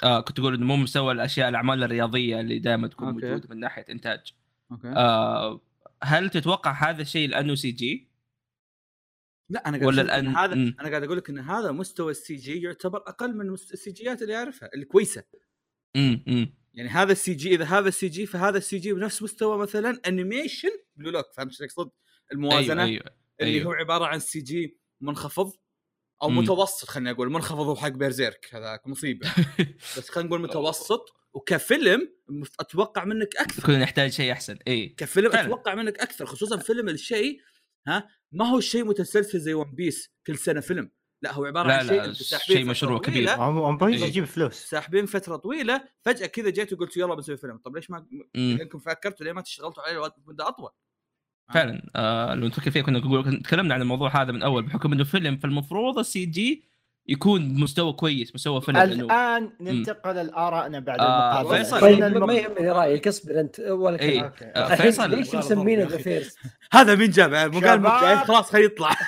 آه 0.05 0.21
كنت 0.21 0.37
تقول 0.37 0.55
إنه 0.55 0.67
مو 0.67 0.77
مستوى 0.77 1.13
الأشياء 1.13 1.49
الأعمال 1.49 1.83
الرياضية 1.85 2.41
اللي 2.41 2.59
دائما 2.59 2.89
تكون 2.89 3.09
okay. 3.09 3.27
موجودة 3.27 3.49
من 3.55 3.61
ناحية 3.61 3.85
إنتاج 3.91 4.33
okay 4.73 4.89
آه 4.89 5.61
هل 6.03 6.31
تتوقع 6.31 6.91
هذا 6.91 7.03
الشيء 7.03 7.29
لأنه 7.29 7.55
CG؟ 7.55 8.09
لا 9.51 9.69
أنا 9.69 9.77
قاعد 9.77 9.87
ولا 9.89 10.03
الآن- 10.07 10.37
هذا 10.39 10.55
مم. 10.55 10.77
أنا 10.81 10.89
قاعد 10.89 11.03
أقول 11.03 11.17
لك 11.19 11.31
إن 11.31 11.39
هذا 11.39 11.73
مستوى 11.73 12.11
ال 12.11 12.35
CG 12.35 12.63
يعتبر 12.63 12.99
أقل 12.99 13.37
من 13.37 13.51
ال 13.55 13.91
CG 13.93 14.13
ات 14.13 14.23
اللي 14.23 14.37
أعرفها 14.37 14.71
الكويسه 14.75 15.25
امم 15.97 16.25
امم 16.29 16.55
يعني 16.75 16.89
هذا 16.89 17.13
ال 17.13 17.35
CG 17.35 17.55
إذا 17.55 17.65
هذا 17.65 17.89
ال 17.89 18.09
CG 18.09 18.27
فهذا 18.27 18.59
ال 18.59 18.79
CG 18.79 18.93
بنفس 18.93 19.23
مستوى 19.23 19.59
مثلا 19.59 20.01
animation 20.07 20.69
Blue 20.97 21.11
Lock 21.11 21.33
فهمت 21.37 21.51
إيش 21.51 21.63
اقصد؟ 21.63 21.91
الموازنة 22.33 22.83
أيوه 22.85 23.03
أيوه 23.03 23.05
اللي 23.41 23.53
أيوه. 23.55 23.67
هو 23.67 23.73
عبارة 23.73 24.05
عن 24.07 24.19
CG 24.19 24.79
منخفض 25.01 25.53
أو 26.23 26.29
مم. 26.29 26.39
متوسط 26.39 26.89
خليني 26.89 27.11
أقول 27.11 27.33
منخفض 27.33 27.77
حق 27.79 27.89
Berserk 27.89 28.49
هذاك 28.53 28.87
مصيبة. 28.87 29.33
بس 29.97 30.11
خلينا 30.11 30.29
نقول 30.29 30.41
متوسط 30.41 31.15
وكفيلم 31.33 32.15
أتوقع 32.61 33.05
منك 33.05 33.37
أكثر. 33.37 33.63
كنا 33.63 33.79
نحتاج 33.79 34.11
شيء 34.11 34.33
أحسن. 34.33 34.59
إي. 34.69 34.89
كفيلم 34.89 35.31
فعلا. 35.31 35.47
أتوقع 35.47 35.75
منك 35.75 36.01
أكثر 36.01 36.27
خصوصا 36.27 36.57
فيلم 36.57 36.89
الشيء 36.89 37.41
ها 37.89 38.09
ما 38.33 38.47
هو 38.51 38.59
الشيء 38.59 38.85
متسلسل 38.85 39.39
زي 39.39 39.55
One 39.55 39.75
Piece 39.75 40.11
كل 40.27 40.39
سنة 40.39 40.61
فيلم. 40.61 40.91
لا 41.23 41.33
هو 41.33 41.45
عبارة 41.45 41.69
لا 41.69 41.75
عن 41.75 41.87
شيء 41.89 41.97
لا 41.97 42.05
أنت 42.05 42.17
ساحبين 42.17 42.57
شيء 42.57 42.65
فترة 42.65 42.71
مشروع 42.71 42.99
طويلة، 42.99 43.35
كبير. 43.35 43.47
One 43.47 43.77
Piece. 43.77 44.03
يجيب 44.03 44.25
فلوس. 44.25 44.55
ساحبين 44.55 45.07
فترة 45.07 45.37
طويلة 45.37 45.85
فجأة 46.03 46.27
كذا 46.27 46.51
جيت 46.51 46.73
وقلت 46.73 46.97
يلا 46.97 47.15
بنسوي 47.15 47.37
فيلم. 47.37 47.57
طب 47.57 47.77
ليش 47.77 47.91
ما. 47.91 48.07
إنكم 48.37 48.79
فكرتوا 48.79 49.27
ليه 49.27 49.33
ما 49.33 49.41
اشتغلتوا 49.41 49.83
عليه 49.83 50.13
مده 50.27 50.49
أطول؟ 50.49 50.71
فعلا 51.55 51.83
آه 51.97 52.35
لو 52.35 52.47
نفكر 52.47 52.71
فيها 52.71 52.83
كنا 52.83 52.99
نقول 52.99 53.43
تكلمنا 53.43 53.75
عن 53.75 53.83
الموضوع 53.83 54.23
هذا 54.23 54.33
من 54.33 54.43
أول 54.43 54.63
بحكم 54.63 54.93
إنه 54.93 55.05
فيلم 55.05 55.37
فالمفروض 55.37 55.99
ال 55.99 56.25
CG 56.25 56.69
يكون 57.09 57.55
بمستوى 57.55 57.93
كويس 57.93 58.35
مستوى 58.35 58.61
فيلم 58.61 58.77
الآن 58.77 59.51
ننتقل 59.61 60.27
لارائنا 60.27 60.81
بعد 60.81 60.99
آه، 61.01 61.41
المقابلة 61.41 61.59
فيصل. 61.59 61.81
طيب 61.81 62.05
من 62.05 62.19
ما 62.19 62.35
يهمني 62.35 62.71
رايك 62.71 63.09
اصبر 63.09 63.41
أنت 63.41 63.61
ولا 63.61 64.01
إيه. 64.01 64.21
كلام. 64.21 64.53
آه، 64.57 64.67
الحين 64.67 64.77
فيصل 64.77 65.11
ليش 65.11 65.35
مسمينه 65.35 65.83
The 65.83 65.97
First؟ 65.97 66.39
هذا 66.73 66.95
مين 66.95 67.11
جابه 67.11 67.47
مو 67.47 67.67
قال. 67.67 67.81
مبدئي 67.81 68.17
خلاص 68.17 68.51
خليه 68.51 68.65
يطلع 68.65 68.97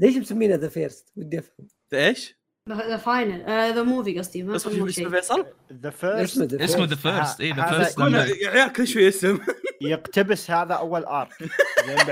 ليش 0.00 0.16
مسمينه 0.16 0.54
The 0.54 0.68
First؟ 0.68 1.12
ودي 1.16 1.38
أفهم 1.38 1.66
إيش؟ 1.94 2.41
The 2.68 2.96
Final 2.96 3.44
The 3.74 3.82
Movie 3.82 4.18
قصدي 4.18 4.42
ما 4.42 4.56
اسمه 4.56 4.88
شيء. 4.88 5.08
فيصل؟ 5.08 5.46
ذا 5.72 5.88
اسمه 5.88 5.90
فيرست 5.90 6.42
ذا 6.42 6.64
اسمه 6.64 6.84
ذا 6.84 6.94
فيرست 6.96 7.40
اي 7.40 7.52
ذا 7.52 7.66
فيرست 7.66 7.92
يكون- 7.98 8.14
يا 8.14 8.48
عيال 8.50 8.72
كل 8.72 8.86
شوي 8.86 9.08
اسم. 9.08 9.38
يقتبس 9.80 10.50
هذا 10.50 10.74
أول 10.74 11.04
ارك 11.04 11.32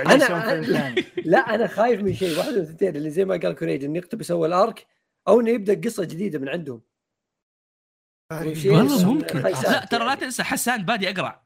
أنا- 0.07 1.05
لا 1.25 1.39
أنا 1.55 1.67
خايف 1.67 2.01
من 2.03 2.15
شيء. 2.15 2.39
واحد 2.39 2.53
من 2.53 2.59
الثنتين 2.59 2.97
اللي 2.97 3.11
زي 3.11 3.25
ما 3.25 3.37
قال 3.43 3.53
كوريج 3.55 3.85
إنه 3.85 3.99
يقتبس 3.99 4.31
أول 4.31 4.53
ارك 4.53 4.87
أو 5.29 5.41
إنه 5.41 5.51
يبدأ 5.51 5.81
قصة 5.89 6.05
جديدة 6.05 6.39
من 6.39 6.49
عندهم. 6.49 6.83
والله 8.33 9.13
ممكن. 9.13 9.39
لا 9.39 9.85
ترى 9.91 10.05
لا 10.07 10.15
تنسى 10.15 10.43
حسان 10.43 10.85
بادي 10.85 11.11
أقرع. 11.11 11.43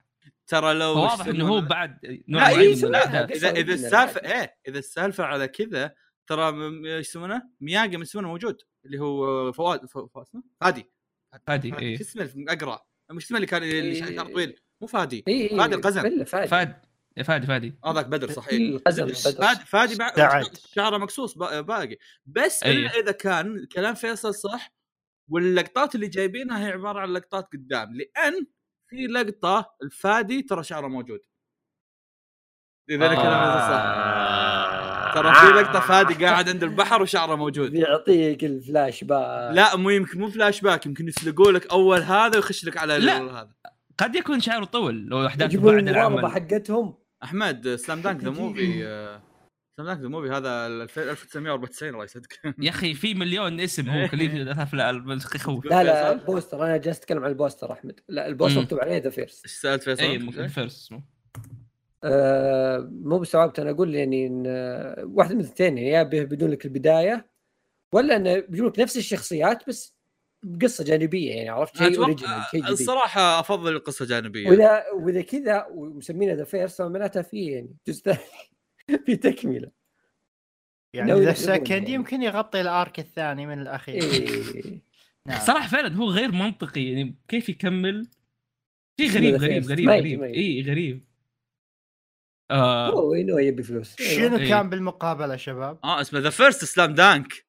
ترى 0.47 0.75
لو 0.75 0.99
واضح 0.99 1.27
إنه 1.27 1.49
هو 1.49 1.61
بعد 1.61 2.23
نوع 2.29 2.49
إيه، 2.49 2.73
اذا 2.73 3.51
إذا 3.51 3.73
السالفه. 3.75 4.21
إيه 4.21 4.57
إذا 4.69 4.79
السالفة 4.79 5.25
على 5.25 5.49
كذا 5.49 5.95
ترى 6.27 6.49
إيش 6.97 7.09
يسمونه؟ 7.09 7.43
مياجي 7.61 7.97
من 7.97 8.03
يسمونه 8.03 8.29
موجود 8.29 8.63
اللي 8.85 8.99
هو 9.01 9.53
فؤاد 9.53 9.87
ف- 9.87 9.99
فؤاد 9.99 10.27
اسمه؟ 10.27 10.43
فادي 10.61 10.91
فادي 11.47 11.71
فادي. 11.71 11.85
إيه 11.87 11.97
شو 11.97 12.03
اسمه 12.03 12.45
أقرأ 12.49 12.81
مش 13.11 13.25
اسمه 13.25 13.37
اللي 13.37 13.47
كان 13.47 13.63
اللي 13.63 13.81
إيه. 13.81 14.17
شعر 14.17 14.27
طويل 14.27 14.61
مو 14.81 14.87
فادي 14.87 15.25
اي 15.29 15.51
اي 15.53 15.59
فادي 15.59 15.75
القزم. 15.75 16.25
فادي 16.25 16.49
فادي 16.49 16.75
يا 17.17 17.23
فادي 17.23 17.47
فادي 17.47 17.75
هذاك 17.85 18.07
بدر 18.07 18.31
صح 18.31 18.49
إيه. 18.49 18.77
القزم. 18.77 19.09
فادي 19.67 19.95
فادي. 19.95 20.51
شعره 20.75 20.99
مقصوص 20.99 21.39
با- 21.39 21.61
باقي 21.61 21.97
بس 22.27 22.63
أيه. 22.63 22.73
إلا 22.73 22.91
إذا 22.99 23.13
كان 23.13 23.67
كلام 23.67 23.95
فيصل 23.95 24.35
صح 24.35 24.75
واللقطات 25.31 25.95
اللي 25.95 26.09
جايبينها 26.09 26.67
هي 26.67 26.73
عبارة 26.73 27.01
عن 27.01 27.09
لقطات 27.13 27.49
قدام 27.53 27.95
لأن 27.95 28.47
في 28.89 29.07
لقطة 29.07 29.75
الفادي 29.83 30.43
ترى 30.43 30.63
شعره 30.65 30.87
موجود 30.89 31.21
إذا 32.91 33.07
آه. 33.13 33.15
كلام 33.15 33.53
فيصل 33.53 33.75
صح 33.75 34.94
ترى 35.15 35.35
في 35.35 35.47
لقطة 35.47 35.81
فادي 35.81 36.25
قاعد 36.27 36.49
عند 36.49 36.63
البحر 36.63 37.03
وشعره 37.03 37.35
موجود. 37.35 37.71
بيعطيك 37.71 38.45
الفلاش 38.45 39.05
باك. 39.05 39.55
لا 39.57 39.77
مو 39.77 39.91
يمكن 39.91 40.19
مو 40.21 40.31
فلاش 40.31 40.61
باك 40.61 40.87
يمكن 40.87 41.09
يسلقوا 41.09 41.53
لك 41.53 41.71
أول 41.71 42.01
هذا 42.01 42.37
ويخش 42.37 42.65
لك 42.65 42.77
على 42.77 42.99
لا. 42.99 43.23
هذا. 43.23 43.51
قد 43.99 44.15
يكون 44.15 44.41
شعره 44.41 44.65
طول 44.65 45.07
لو 45.07 45.27
أحداث 45.27 45.57
بعد 45.57 45.89
العمل. 45.89 46.25
آه، 46.25 46.29
حقتهم. 46.29 46.95
أحمد 47.25 47.69
Slam 47.75 48.01
Dunk 48.01 48.25
The 48.25 48.31
Movie 48.31 48.83
Slam 49.77 49.89
Dunk 49.89 50.01
The 50.01 50.09
Movie 50.09 50.29
هذا 50.29 50.67
ال- 50.67 50.83
1994 50.83 51.93
الله 51.95 52.05
يصدق 52.05 52.27
يا 52.59 52.71
أخي 52.71 52.95
في 52.95 53.15
مليون 53.15 53.61
اسم 53.61 53.91
هو 53.91 54.09
كليف 54.09 54.59
افلام 54.59 55.19
يخوف 55.35 55.65
لا 55.65 55.83
لا؟ 55.85 56.13
ال 56.13 56.20
poster 56.20 56.65
أنا 56.65 56.77
جالس 56.77 56.99
أتكلم 56.99 57.25
عن 57.25 57.31
ال 57.31 57.37
poster 57.37 57.73
أحمد. 57.73 58.01
لا 58.09 58.27
ال 58.27 58.31
poster. 58.31 58.61
مكتوب 58.61 58.79
عليه 58.81 58.99
The 58.99 59.11
First؟ 59.11 59.45
إيش 59.45 59.53
سألت 59.55 59.83
فيصل؟ 59.83 60.03
اي 60.03 60.17
اسمه 60.67 61.03
آه 62.05 62.91
مو 62.93 63.19
مستوعبت 63.19 63.59
أنا 63.59 63.71
أقول 63.71 63.95
يعني 63.95 64.27
إن 64.27 64.45
آه، 64.47 65.05
واحدة 65.05 65.35
من 65.35 65.41
الاثنين 65.41 65.79
يعني 65.79 65.91
يا 65.91 66.03
بدون 66.25 66.51
لك 66.51 66.65
البداية 66.65 67.27
ولا 67.93 68.17
انه 68.17 68.41
بيجون 68.41 68.67
لك 68.69 68.79
نفس 68.79 68.97
الشخصيات 68.97 69.69
بس 69.69 69.95
بقصة 70.43 70.85
جانبية 70.85 71.35
يعني 71.35 71.49
عرفت 71.49 71.77
شيء 71.77 71.99
original 71.99 72.43
شيء 72.51 72.61
جديد 72.61 72.73
الصراحة 72.73 73.41
أفضل 73.41 73.77
القصة 73.77 74.05
جانبية 74.07 74.51
وإذا 74.51 74.85
وإذا 74.93 75.23
كذا 75.23 75.67
ومسمينه 75.71 76.33
The 76.33 76.45
First 76.45 76.83
فمعناتها 76.83 77.23
في 77.23 77.47
يعني 77.47 77.77
جزء 77.89 78.03
ثاني 78.03 78.19
في 79.07 79.17
تكملة 79.17 79.71
يعني 80.95 81.13
the 81.13 81.33
second 81.33 81.71
يعني. 81.71 81.93
يمكن 81.93 82.23
يغطي 82.23 82.61
ال 82.61 82.70
arc 82.70 82.99
الثاني 82.99 83.47
من 83.47 83.63
الأخير 83.63 84.03
إيه. 84.03 84.81
نعم. 85.29 85.41
صراحة 85.41 85.69
فعلا 85.69 85.95
هو 85.95 86.11
غير 86.11 86.33
منطقي 86.33 86.85
يعني 86.85 87.15
كيف 87.29 87.49
يكمل 87.49 88.09
شيء 89.01 89.11
غريب 89.11 89.35
غريب. 89.35 89.65
غريب 89.65 89.89
غريب. 89.89 90.23
اي 90.23 90.63
غريب 90.63 91.05
آه 92.55 92.91
هو 92.91 93.15
انه 93.15 93.41
يبي 93.41 93.63
فلوس 93.63 93.97
شنو 94.01 94.37
إيه. 94.37 94.49
كان 94.49 94.71
بالمقابلة 94.71 95.37
شباب؟ 95.37 95.79
آه 95.85 96.01
اسمه 96.01 96.21
The 96.21 96.31
First 96.31 96.65
Slam 96.65 96.95
Dunk 96.95 97.45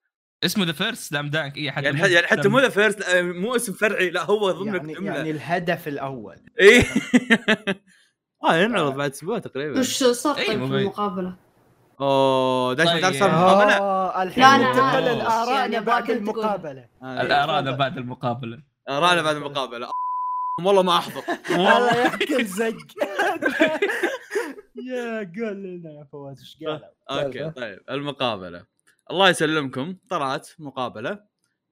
اسمه 0.45 0.65
The 0.65 0.71
First 0.71 1.09
Slam 1.09 1.29
Dunk 1.29 1.57
اي 1.57 1.71
حتى 1.71 1.85
يعني, 1.85 1.97
مو 1.97 2.03
ح- 2.03 2.09
يعني 2.09 2.27
حتى 2.27 2.47
مو 2.49 2.59
The 2.59 2.69
First 2.69 3.15
مو 3.15 3.55
اسم 3.55 3.73
فرعي 3.73 4.09
لا 4.09 4.23
هو 4.23 4.51
ضمن 4.51 4.67
يعني, 4.75 4.91
الجملة 4.91 5.15
يعني 5.15 5.31
الهدف 5.31 5.87
الأول 5.87 6.35
اي 6.61 6.83
آه 8.43 8.55
ينعرض 8.55 8.95
بعد 8.95 9.11
أسبوع 9.11 9.39
تقريبا 9.39 9.79
وش 9.79 10.03
صار 10.03 10.37
إيه، 10.37 10.47
طيب 10.47 10.67
في. 10.67 10.73
المقابلة؟ 10.75 11.35
أوه 12.01 12.73
داش 12.73 12.87
طيب. 12.87 12.97
مكان 12.97 13.13
صار 13.13 13.29
مقابلة 13.31 13.77
آه 13.77 14.23
الحين 14.23 14.43
ننتقل. 14.43 15.03
لارائنا 15.17 15.59
يعني 15.59 15.79
بعد. 15.85 16.09
المقابلة 16.11 16.85
آه، 17.03 17.21
الآراء 17.21 17.75
بعد 17.75 17.97
المقابلة 17.97 18.59
رانا 18.89 19.21
بعد 19.21 19.35
المقابلة 19.35 19.87
والله 20.65 20.81
ما 20.83 20.97
أحضر 20.97 21.21
الله 21.49 21.73
والله 21.75 21.95
ياكل 22.03 22.45
زق 22.45 22.77
يا 24.83 25.33
قول 25.37 25.63
لنا 25.63 25.91
يا 25.91 26.07
فواز 26.11 26.39
إيش 26.39 26.57
قالوا؟ 26.63 26.79
okay 27.11 27.49
طيب 27.49 27.79
المقابلة. 27.89 28.65
الله 29.11 29.29
يسلمكم 29.29 29.95
طلعت 30.09 30.49
مقابلة 30.59 31.19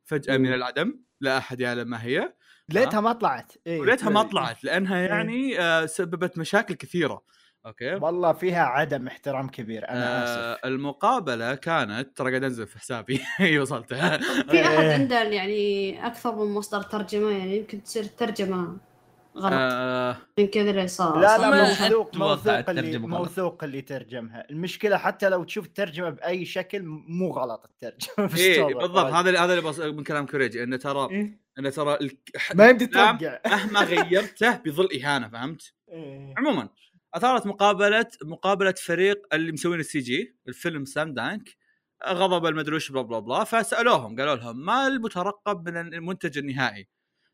فجأة 0.04 0.38
من 0.38 0.54
العدم 0.54 1.00
لا 1.22 1.38
أحد 1.38 1.60
يعلم 1.60 1.90
ما 1.90 2.04
هي. 2.04 2.34
ليتها 2.70 3.02
ما 3.02 3.14
طلعت. 3.14 3.54
إيه. 3.68 3.80
وليتها 3.80 4.10
ما 4.10 4.24
طلعت 4.24 4.64
لأنها 4.64 4.98
يعني 4.98 5.60
آه، 5.60 5.86
سببت 5.86 6.38
مشاكل 6.38 6.74
كثيرة. 6.74 7.24
okay؟ 7.66 7.96
والله 7.96 8.34
فيها 8.34 8.64
عدم 8.64 9.08
احترام 9.08 9.50
كبير 9.50 9.90
أنا 9.90 10.24
آسف. 10.24 10.38
آه 10.38 10.68
المقابلة 10.68 11.56
كانت 11.56 12.18
ترى 12.18 12.30
قاعد 12.30 12.44
أنزل 12.44 12.68
في 12.68 12.80
حسابي 12.80 13.22
إي 13.40 13.60
وصلتها 13.60 14.18
في 14.18 14.62
أحد 14.64 14.80
إيه. 14.80 14.94
عنده 14.94 15.24
يعني 15.24 16.08
أكثر 16.08 16.36
من 16.36 16.54
مصدر 16.54 16.82
ترجمة؟ 16.82 17.30
يعني 17.32 17.58
يمكن 17.58 17.84
تصير 17.84 18.04
الترجمه 18.04 18.78
غلط 19.38 19.54
آه 19.54 20.18
من 20.40 20.48
كذا 20.48 20.70
اللي 20.70 20.88
صار 20.88 21.20
لا 21.20 21.38
لا 21.38 21.64
موثوق 21.64 22.16
موثوق 22.18 22.70
اللي. 22.70 22.98
موثوق 22.98 23.64
اللي 23.64 23.82
ترجمها 23.82 24.46
المشكلة 24.50 24.98
حتى 24.98 25.30
لو 25.30 25.44
تشوف 25.44 25.66
الترجمة 25.66 26.10
بأي 26.10 26.46
شكل 26.46 26.82
مو 27.08 27.32
غلط 27.32 27.66
الترجمة 27.66 28.28
في 28.36 28.52
الصورة. 28.52 28.74
بالضبط 28.74 29.14
هذا 29.14 29.30
اللي 29.30 29.40
هذا 29.40 29.54
اللي 29.54 29.70
بص... 29.70 29.80
من 29.80 30.04
كلام 30.04 30.26
كوريجي 30.26 30.64
إنه 30.64 30.78
ترى 30.78 31.08
إيه. 31.12 31.40
إنه 31.60 31.70
ترى 31.70 31.94
الك- 32.02 32.30
ما 32.56 32.70
يمدي 32.70 32.88
توقع 32.88 33.40
مهما 33.46 33.80
غيرته 33.84 34.58
بيظل 34.58 34.88
إهانة 35.04 35.30
فهمت؟ 35.30 35.74
إيه. 35.92 36.34
عموما 36.38 36.70
أثارت 37.14 37.46
مقابلة 37.48 38.06
مقابلة 38.24 38.74
فريق 38.86 39.28
اللي 39.34 39.52
مسوين 39.52 39.80
ال 39.80 40.00
CG 40.00 40.38
الفيلم 40.48 40.86
Slam 40.86 41.14
Dunk 41.14 41.50
غضب 42.08 42.46
المدري 42.46 42.76
وش 42.76 42.92
blah 42.92 43.02
blah 43.02 43.20
blah 43.20 43.44
فسألوهم 43.44 44.20
قالوا 44.20 44.36
لهم 44.36 44.66
ما 44.66 44.88
المترقب 44.88 45.70
من 45.70 45.78
المنتج 45.94 46.38
النهائي 46.38 46.88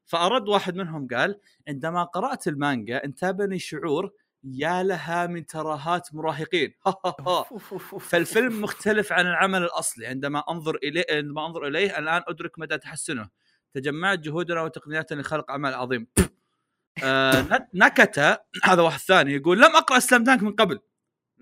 فأرد 0.10 0.50
واحد 0.50 0.76
منهم 0.76 1.08
قال 1.08 1.40
عندما 1.68 2.04
قرأت 2.04 2.48
المانجا 2.48 3.04
انتابني 3.04 3.60
شعور 3.60 4.12
يا 4.44 4.84
لها 4.84 5.28
من 5.28 5.46
ترهات 5.46 6.16
مراهقين. 6.16 6.74
فالفيلم 8.10 8.62
مختلف 8.62 9.14
عن 9.14 9.28
العمل 9.28 9.64
الأصلي. 9.64 10.08
عندما 10.08 10.44
أنظر 10.50 10.76
اليه 10.76 11.06
عندما 11.12 11.46
أنظر 11.46 11.68
إليه 11.68 12.00
الآن 12.00 12.22
أدرك 12.28 12.60
مدى 12.60 12.78
تحسنه. 12.78 13.30
تجمعت 13.74 14.20
جهودنا 14.20 14.62
وتقنياتنا 14.62 15.22
لخلق 15.22 15.52
عمل 15.52 15.74
عظيم. 15.74 16.08
آه 17.04 17.68
نكته 17.74 18.38
هذا 18.70 18.82
واحد 18.82 19.00
ثاني 19.00 19.34
يقول 19.34 19.58
لم 19.58 19.76
أقرأ 19.76 20.00
سلام 20.00 20.24
دانك 20.24 20.44
من 20.44 20.56
قبل. 20.56 20.80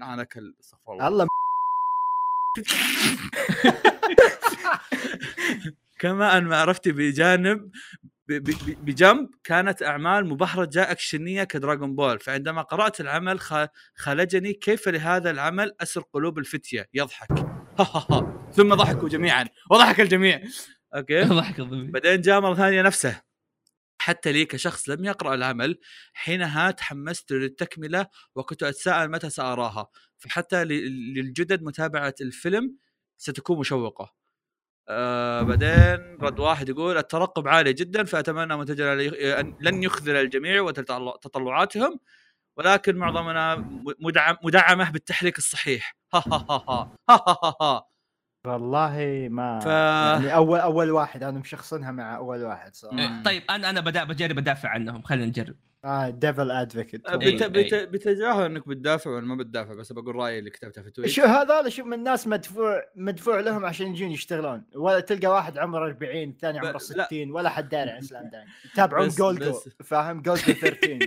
أنا 0.01 0.23
كل 0.23 0.55
استغفر 0.59 0.93
الله. 0.93 1.07
الله. 1.07 1.27
كما 5.99 6.37
أن 6.37 6.45
معرفتي 6.45 6.91
بجانب 6.91 7.71
بجنب 8.29 9.29
كانت 9.43 9.83
أعمال 9.83 10.25
مبهرجه 10.25 10.91
اكشنيه 10.91 11.43
ك 11.43 11.51
Dragon 11.51 11.95
Ball. 11.95 12.19
فعندما 12.19 12.61
قرأت 12.61 13.01
العمل 13.01 13.39
خ- 13.39 13.67
خالجني 13.95 14.53
كيف 14.53 14.87
لهذا 14.89 15.31
العمل 15.31 15.71
أسر 15.81 16.01
قلوب 16.13 16.39
الفتية. 16.39 16.89
يضحك. 16.93 17.27
ثم 18.55 18.73
ضحكوا 18.75 19.09
جميعا. 19.09 19.45
وضحك 19.71 20.01
الجميع. 20.01 20.41
okay؟ 20.95 21.21
ضحك 21.39 21.59
الضمير. 21.59 21.91
بعدين 21.91 22.21
جاء 22.21 22.39
مرة 22.41 22.55
ثانية 22.55 22.81
نفسه. 22.81 23.21
حتى 23.99 24.31
لي 24.31 24.45
كشخص 24.45 24.89
لم 24.89 25.05
يقرأ 25.05 25.35
العمل 25.35 25.79
حينها 26.13 26.71
تحمست 26.71 27.31
للتكملة 27.31 28.07
وكنت 28.35 28.63
أتساءل 28.63 29.11
متى 29.11 29.29
سأراها. 29.29 29.87
فحتى 30.17 30.63
للجدد 30.63 31.63
متابعة 31.63 32.15
الفيلم 32.21 32.75
ستكون 33.17 33.59
مشوقة. 33.59 34.16
آه 34.89 35.41
بعدين 35.41 36.17
رد 36.21 36.39
واحد 36.39 36.69
يقول 36.69 36.97
الترقب 36.97 37.47
عالي 37.47 37.73
جدا 37.73 38.03
فأتمنى 38.03 38.57
منتجنا 38.57 38.95
لن 39.61 39.83
يخذل 39.83 40.15
الجميع 40.15 40.61
وتطلعاتهم 40.61 41.99
ولكن 42.57 42.95
معظمنا 42.97 43.55
مدعم 44.01 44.37
مدعمة 44.43 44.91
بالتحريك 44.91 45.37
الصحيح. 45.37 45.95
ها 46.15 46.23
ها 46.31 46.47
ها 46.49 46.63
ها 46.69 46.93
ها 47.09 47.37
ها 47.43 47.55
ها. 47.61 47.83
والله 48.47 49.27
ما 49.31 49.59
ف- 49.59 49.65
يعني 49.65 50.35
اول 50.35 50.59
أول 50.59 50.91
واحد 50.91 51.23
أنا 51.23 51.39
مشخصنها 51.39 51.91
مع 51.91 52.15
أول 52.17 52.43
واحد 52.43 52.75
صراحة. 52.75 52.99
إيه، 52.99 53.23
طيب 53.23 53.43
أنا 53.49 53.69
أنا 53.69 53.81
بدا 53.81 54.03
بجرب 54.03 54.37
ادافع 54.37 54.69
عنهم 54.69 55.01
خلينا 55.01 55.25
نجرب. 55.25 55.55
آه 55.85 56.09
devil's 56.09 56.51
advocate 56.51 57.01
بت... 57.11 57.23
إيه، 57.23 57.47
بت... 57.47 57.73
إيه. 57.73 57.85
بتجاهل 57.85 58.43
أنك 58.45 58.67
بتدافع 58.67 59.09
ولا 59.09 59.25
ما 59.25 59.35
بتدافع؟ 59.35 59.73
بس 59.73 59.91
بقول 59.91 60.15
رأيي 60.15 60.39
اللي 60.39 60.49
كتبته 60.49 60.81
في 60.81 60.91
تويتر. 60.91 61.11
شو 61.11 61.21
هذول 61.21 61.71
شوف 61.71 61.85
من 61.87 61.93
الناس 61.93 62.27
مدفوع 62.27 62.83
مدفوع 62.95 63.39
لهم 63.39 63.65
عشان 63.65 63.87
يجون 63.87 64.11
يشتغلون. 64.11 64.63
ولا 64.75 64.99
تلقى 64.99 65.27
واحد 65.27 65.57
عمره 65.57 65.85
40 65.87 66.29
الثاني 66.29 66.59
عمره 66.59 66.71
لا. 66.71 66.77
60 66.77 67.31
ولا 67.31 67.49
حد 67.49 67.69
داري 67.69 67.91
عن 67.91 68.01
Slam 68.01 68.29
Dunk 68.29 68.45
يتابعون 68.73 69.07
جولجو 69.07 69.51
بس- 69.51 69.69
فاهم؟ 69.83 70.21
جولجو 70.21 70.53
13 70.53 70.99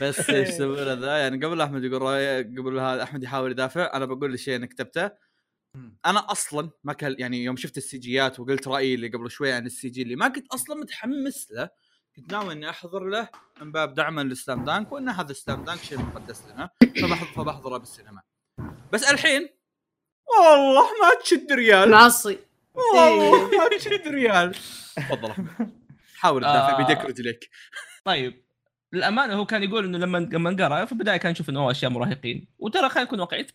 بس 0.02 0.30
إيش 0.30 0.48
يسوون 0.48 1.00
ذا 1.00 1.16
يعني 1.18 1.46
قبل 1.46 1.60
أحمد 1.60 1.84
يقول 1.84 2.02
رايه 2.02 2.42
قبل 2.42 2.78
هذا 2.78 3.02
أحمد 3.02 3.22
يحاول 3.22 3.50
يدافع. 3.50 3.90
أنا 3.94 4.04
بقول 4.04 4.34
الشيء 4.34 4.56
أنا 4.56 4.66
كتبته. 4.66 5.10
أنا 6.06 6.32
أصلا 6.32 6.70
ما 6.84 6.92
كان 6.92 7.16
يعني 7.18 7.44
يوم 7.44 7.56
شفت 7.56 7.76
ال 7.76 7.98
CG 7.98 8.19
يات 8.19 8.40
وقلت 8.40 8.68
رأيي 8.68 8.94
اللي 8.94 9.08
قبل 9.08 9.30
شوي 9.30 9.52
عن 9.52 9.66
ال 9.66 9.88
CG 9.88 10.02
اللي 10.02 10.16
ما 10.16 10.28
كنت 10.28 10.46
أصلا 10.52 10.76
متحمس 10.76 11.52
له 11.52 11.68
كنت 12.16 12.32
ناوي 12.32 12.52
إني 12.52 12.70
أحضر 12.70 13.04
له 13.04 13.28
من 13.60 13.72
باب 13.72 13.94
دعما 13.94 14.20
لل 14.20 14.35
Slam 14.35 14.64
Dunk 14.64 14.92
وإن 14.92 15.08
هذا 15.08 15.30
ال 15.30 15.37
Slam 15.37 15.64
Dunk 15.64 15.80
شيء 15.80 15.98
مقدس 15.98 16.44
لنا 16.46 16.70
فبحضر 16.80 17.26
فبحضره 17.26 17.78
بالسينما. 17.78 18.22
بس 18.92 19.10
الحين 19.10 19.48
والله 20.38 20.82
ما 20.82 21.22
تشد 21.22 21.52
ريال. 21.52 21.90
معصي 21.90 22.38
والله 22.74 23.50
ما 23.58 23.68
تشد 23.78 24.08
ريال. 24.08 24.54
تفضل. 24.96 25.34
حاول 26.16 26.40
تدافع 26.40 26.78
آه. 26.78 26.86
بيدك 26.86 27.04
ورجليك 27.04 27.50
طيب. 28.04 28.46
للأمانة 28.92 29.34
هو 29.34 29.46
كان 29.46 29.62
يقول 29.62 29.84
إنه 29.84 29.98
لما 29.98 30.18
لما 30.18 30.50
قرا 30.50 30.84
في 30.84 30.92
البدايه 30.92 31.16
كان 31.16 31.32
يشوف 31.32 31.50
إنه 31.50 31.60
هو 31.60 31.70
أشياء 31.70 31.90
مراهقين. 31.90 32.48
وترى 32.58 32.88
خلينا 32.88 33.06
نكون 33.08 33.20
واقعيين 33.20 33.46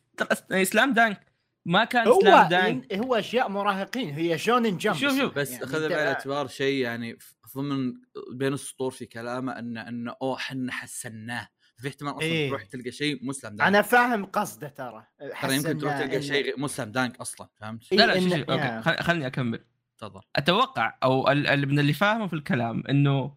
إسلام 0.52 0.94
دانك 0.94 1.31
ما 1.66 1.84
كان 1.86 2.08
هو 2.08 2.20
اسلام 2.20 2.48
دانك 2.50 2.94
هو 2.94 3.16
أشياء 3.16 3.50
مراهقين 3.50 4.10
هي 4.10 4.38
شونن 4.38 4.78
جمب 4.78 4.96
شوف- 4.96 5.18
شوف. 5.20 5.34
بس 5.36 5.52
يعني 5.52 5.66
خذ 5.66 5.72
أنت- 5.88 5.92
بعين 5.92 6.02
الاعتبار 6.04 6.48
شيء 6.48 6.82
يعني 6.84 7.18
ضمن 7.56 7.94
بين 8.34 8.54
السطور 8.54 8.92
في 8.92 9.06
كلامه 9.06 9.60
ان 9.60 9.78
انه 9.78 10.16
أوه 10.22 10.36
إحنا 10.38 10.72
حسناه 10.72 11.48
في 11.78 11.88
احتمال 11.88 12.12
أصلا 12.12 12.24
إيه. 12.24 12.50
تروح 12.50 12.64
تلقى 12.64 12.92
شيء 12.92 13.26
مسلم 13.26 13.50
دانك 13.56 13.68
أنا 13.68 13.82
فاهم 13.82 14.26
قصده 14.26 14.68
ترى 14.68 15.06
ترى 15.42 15.56
يمكن 15.56 15.78
تروح 15.78 16.00
تلقى 16.02 16.20
إن- 16.20 16.24
شيء 16.24 16.60
مسلم 16.60 16.92
دانك 16.92 17.18
أصلا 17.20 17.48
فهمت؟ 17.62 17.92
إيه، 17.92 17.98
لا 18.00 18.06
لا 18.06 18.20
شوف 18.20 18.34
إن- 18.34 18.38
شوف 18.38 18.50
أوكي 18.50 18.64
يا. 18.64 18.82
خل- 18.82 18.98
خلني 19.04 19.28
أكمل 19.28 19.66
تفضل 19.98 20.22
أتوقع 20.36 20.98
أو 21.04 21.32
ال- 21.32 21.48
ال- 21.48 21.68
من 21.70 21.80
اللي 21.80 21.94
فاهمه 21.94 22.28
في 22.28 22.34
الكلام 22.34 22.84
إنه 22.90 23.36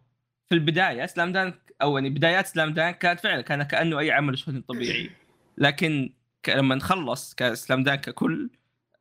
في 0.49 0.55
البداية 0.55 1.05
سلام 1.05 1.31
دانك 1.31 1.75
أو 1.81 1.97
يعني 1.97 2.09
بدايات 2.09 2.47
سلام 2.47 2.73
دانك 2.73 2.97
كانت 2.97 3.19
فعلا 3.19 3.41
كان 3.41 3.63
كأنه 3.63 3.99
أي 3.99 4.11
عمل 4.11 4.37
شهري 4.37 4.61
طبيعي 4.61 5.09
لكن 5.57 6.13
لما 6.49 6.75
نخلص 6.75 7.35
كسلام 7.35 7.83
دانك 7.83 8.01
ككل 8.01 8.49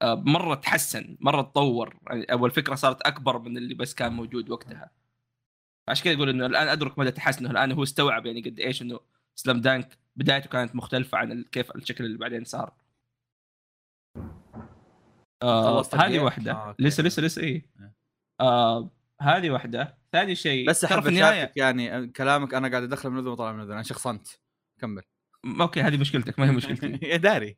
آه، 0.03 0.15
مرة 0.15 0.55
تحسن 0.55 1.17
مرة 1.21 1.43
تطور. 1.43 1.97
يعني 2.07 2.25
أول 2.25 2.51
فكرة 2.51 2.75
صارت 2.75 3.03
أكبر 3.03 3.39
من 3.39 3.57
اللي 3.57 3.75
بس 3.75 3.95
كان 3.95 4.13
موجود 4.13 4.51
وقتها. 4.51 4.91
عشان 5.89 6.05
كذا 6.05 6.15
أقول 6.15 6.29
إنه 6.29 6.47
الآن 6.47 6.69
أدرك 6.69 6.99
مدى 6.99 7.11
تحسنه. 7.11 7.51
الآن 7.51 7.73
هو 7.73 7.83
استوعب 7.83 8.27
يعني 8.27 8.41
قد 8.41 8.61
إيش 8.61 8.83
إنه 8.83 9.01
سلام 9.35 9.61
دانك 9.61 9.99
بدايته 10.17 10.51
كانت 10.51 10.77
مختلفة 10.77 11.19
عن 11.19 11.45
كيف 11.53 11.77
الشكل 11.77 12.05
اللي 12.05 12.19
بعدين 12.19 12.45
صار. 12.45 12.73
آه 15.43 15.85
هذه؟ 15.95 16.19
واحدة 16.19 16.53
آه، 16.53 16.55
آه. 16.55 16.77
لسه 16.79 17.03
لسه 17.03 17.23
لسه 17.23 17.43
إيه. 17.43 17.67
إيه. 17.81 17.95
آه 18.41 18.91
هذه 19.21 19.51
واحدة 19.51 19.99
ثاني 20.13 20.35
شيء 20.35 20.69
بس 20.69 20.85
أحب 20.85 21.03
في 21.03 21.09
النهاية؟ 21.09 21.33
اشاركك 21.33 21.57
يعني 21.57 22.09
كلامك 22.09 22.55
أنا 22.55 22.69
قاعد 22.69 22.83
أدخل 22.83 23.11
من 23.11 23.19
اذن 23.19 23.29
وطلع 23.29 23.53
من 23.53 23.61
اذن 23.61 23.73
أنا 23.73 23.83
شخصنت. 23.83 24.29
كمل. 24.81 25.03
أوكي 25.61 25.81
هذه 25.81 25.97
مشكلتك 25.97 26.39
ما 26.39 26.47
هي 26.47 26.53
مشكلتي. 26.53 26.99
يا 27.07 27.17
داري. 27.17 27.57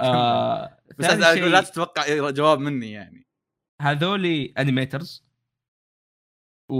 آه 0.00 0.78
بس 0.98 1.04
أقول 1.04 1.52
لا 1.52 1.60
تتوقع 1.60 2.30
جواب 2.30 2.58
مني 2.58 2.92
يعني. 2.92 3.26
هذولي 3.80 4.54
animators 4.58 5.24
و... 6.68 6.76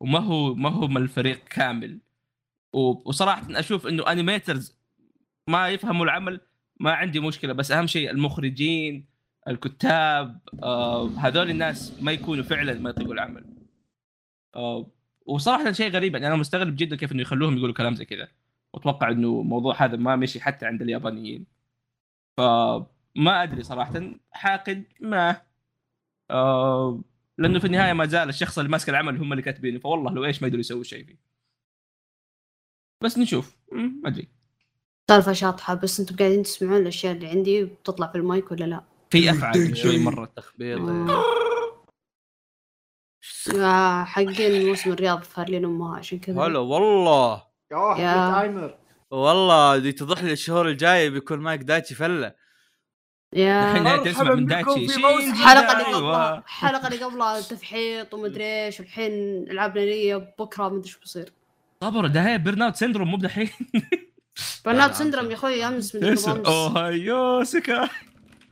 وما 0.00 0.18
هو 0.18 0.54
ما 0.54 0.68
هو 0.68 0.88
من 0.88 0.96
الفريق 0.96 1.44
كامل. 1.44 2.00
و... 2.72 3.08
وصراحة 3.08 3.46
أشوف 3.50 3.86
إنه 3.86 4.12
animators 4.12 4.78
ما 5.48 5.68
يفهموا 5.68 6.04
العمل 6.04 6.40
ما 6.80 6.92
عندي 6.92 7.20
مشكلة. 7.20 7.52
بس 7.52 7.70
أهم 7.70 7.86
شيء 7.86 8.10
المخرجين 8.10 9.06
الكتاب 9.48 10.40
آه 10.62 11.08
هذول 11.08 11.50
الناس 11.50 12.02
ما 12.02 12.12
يكونوا 12.12 12.44
فعلا 12.44 12.74
ما 12.74 12.90
يطيقوا 12.90 13.14
العمل. 13.14 13.44
آه 14.54 14.90
وصراحة 15.26 15.72
شيء 15.72 15.90
غريب 15.90 16.14
يعني 16.14 16.26
أنا 16.26 16.36
مستغرب 16.36 16.76
جدا 16.76 16.96
كيف 16.96 17.12
إنه 17.12 17.22
يخلوهم 17.22 17.56
يقولوا 17.56 17.74
كلام 17.74 17.94
زي 17.94 18.04
كذا. 18.04 18.28
واتوقع 18.74 19.08
إنه 19.10 19.40
الموضوع 19.40 19.84
هذا 19.84 19.96
ما 19.96 20.16
مشي 20.16 20.40
حتى 20.40 20.66
عند 20.66 20.82
اليابانيين. 20.82 21.46
فما 22.36 23.42
أدري 23.42 23.62
صراحة. 23.62 24.02
حاقد؟ 24.30 24.84
ما. 25.00 25.42
آه 26.30 27.00
لأنه 27.38 27.58
في 27.58 27.66
النهاية 27.66 27.92
ما 27.92 28.06
زال 28.06 28.28
الشخص 28.28 28.58
اللي 28.58 28.70
ماسك 28.70 28.88
العمل 28.88 29.18
هم 29.18 29.32
اللي 29.32 29.42
كاتبينه. 29.42 29.78
فوالله 29.78 30.10
لو 30.14 30.24
إيش 30.24 30.42
ما 30.42 30.48
يقدروا 30.48 30.60
يسووا 30.60 30.82
شيء 30.82 31.04
فيه. 31.04 31.18
بس 33.04 33.18
نشوف. 33.18 33.56
ما 33.72 34.08
أدري. 34.08 34.28
سالفة 35.10 35.32
شاطحة 35.32 35.74
بس 35.74 36.00
أنتم 36.00 36.16
قاعدين 36.16 36.42
تسمعون 36.42 36.76
الأشياء 36.82 37.14
اللي 37.14 37.26
عندي 37.26 37.64
بتطلع 37.64 38.06
في 38.06 38.18
المايك 38.18 38.52
ولا 38.52 38.64
لا؟ 38.64 38.84
في 39.10 39.30
افعى 39.30 39.74
شوي 39.74 39.98
مرة 39.98 40.24
تخبيط. 40.24 40.80
آه، 43.54 44.04
حقين 44.04 44.66
موسم 44.66 44.92
الرياض 44.92 45.22
فارلين 45.22 45.64
أمها 45.64 45.96
عشان 45.96 46.18
كذا. 46.18 46.40
هلا 46.42 46.58
والله. 46.58 47.51
اوه 47.72 48.00
يا. 48.00 48.32
تايمر. 48.40 48.78
والله 49.10 49.78
دي 49.78 49.92
توضح 49.92 50.22
لي 50.24 50.32
الشهور 50.32 50.68
الجاية 50.68 51.08
بيكون 51.08 51.38
مايك 51.38 51.60
دايتشي 51.60 51.94
فلة. 51.94 52.34
يا 53.32 53.60
الحين 53.70 53.82
مرحبا 53.82 54.04
تسمع 54.12 54.34
من 54.34 54.46
دايتشي. 54.46 54.86
جدا، 54.86 55.08
الحلقة 55.18 55.72
اللي 55.72 55.86
أيوة. 55.86 55.96
قبلها 55.98 56.38
الحلقة 56.38 56.88
اللي 56.88 57.04
قبلها 57.04 57.40
تفحيط 57.40 58.14
ومدري 58.14 58.64
إيش 58.64 58.80
الحين 58.80 59.12
ألعاب 59.50 59.78
نارية 59.78 60.16
بكرة 60.38 60.68
مدري 60.68 60.84
إيش 60.86 60.96
بيصير. 60.98 61.32
صبر 61.84 62.06
ده 62.06 62.26
هي 62.28 62.38
بيرن 62.38 62.62
اوت 62.62 62.76
سندروم 62.76 63.08
مو 63.10 63.16
بدحين 63.16 63.50
برنات 64.64 64.88
لا، 64.90 64.94
سندروم 64.96 65.30
يا 65.30 65.34
أخوي 65.34 65.64
أمس 65.66 65.96
أمس. 65.96 66.28
اوهايو 66.28 67.44
سكا. 67.44 67.88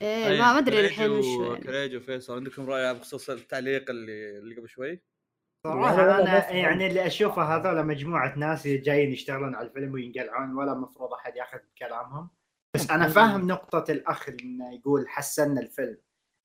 إيه 0.02 0.38
ما 0.40 0.58
أدري 0.58 0.80
الحين 0.80 1.10
وش 1.10 1.24
يعني. 1.26 1.64
كريج 1.64 1.96
وفيصل 1.96 2.34
عندكم 2.36 2.70
رأي 2.70 2.94
بخصوص 2.94 3.30
التعليق 3.30 3.90
اللي 3.90 4.38
اللي 4.38 4.54
قبل 4.56 4.68
شوي؟ 4.68 5.00
صراحة 5.66 5.96
والله 5.96 6.22
أنا 6.22 6.38
بفهم. 6.38 6.56
يعني 6.56 6.86
اللي 6.86 7.06
أشوفه 7.06 7.42
هذول 7.42 7.86
مجموعة 7.86 8.38
ناس 8.38 8.66
جايين 8.66 9.12
يشتغلون 9.12 9.54
على 9.54 9.68
الفيلم 9.68 9.92
وينقلعون 9.92 10.54
ولا 10.54 10.72
المفروض 10.72 11.12
أحد 11.12 11.36
ياخذ 11.36 11.58
كلامهم. 11.78 12.30
بس 12.74 12.90
أنا 12.90 13.08
فاهم 13.18 13.46
نقطة 13.46 13.92
الأخ 13.92 14.28
إنه 14.28 14.74
يقول 14.74 15.08
حسنا 15.08 15.60
الفيلم. 15.60 15.98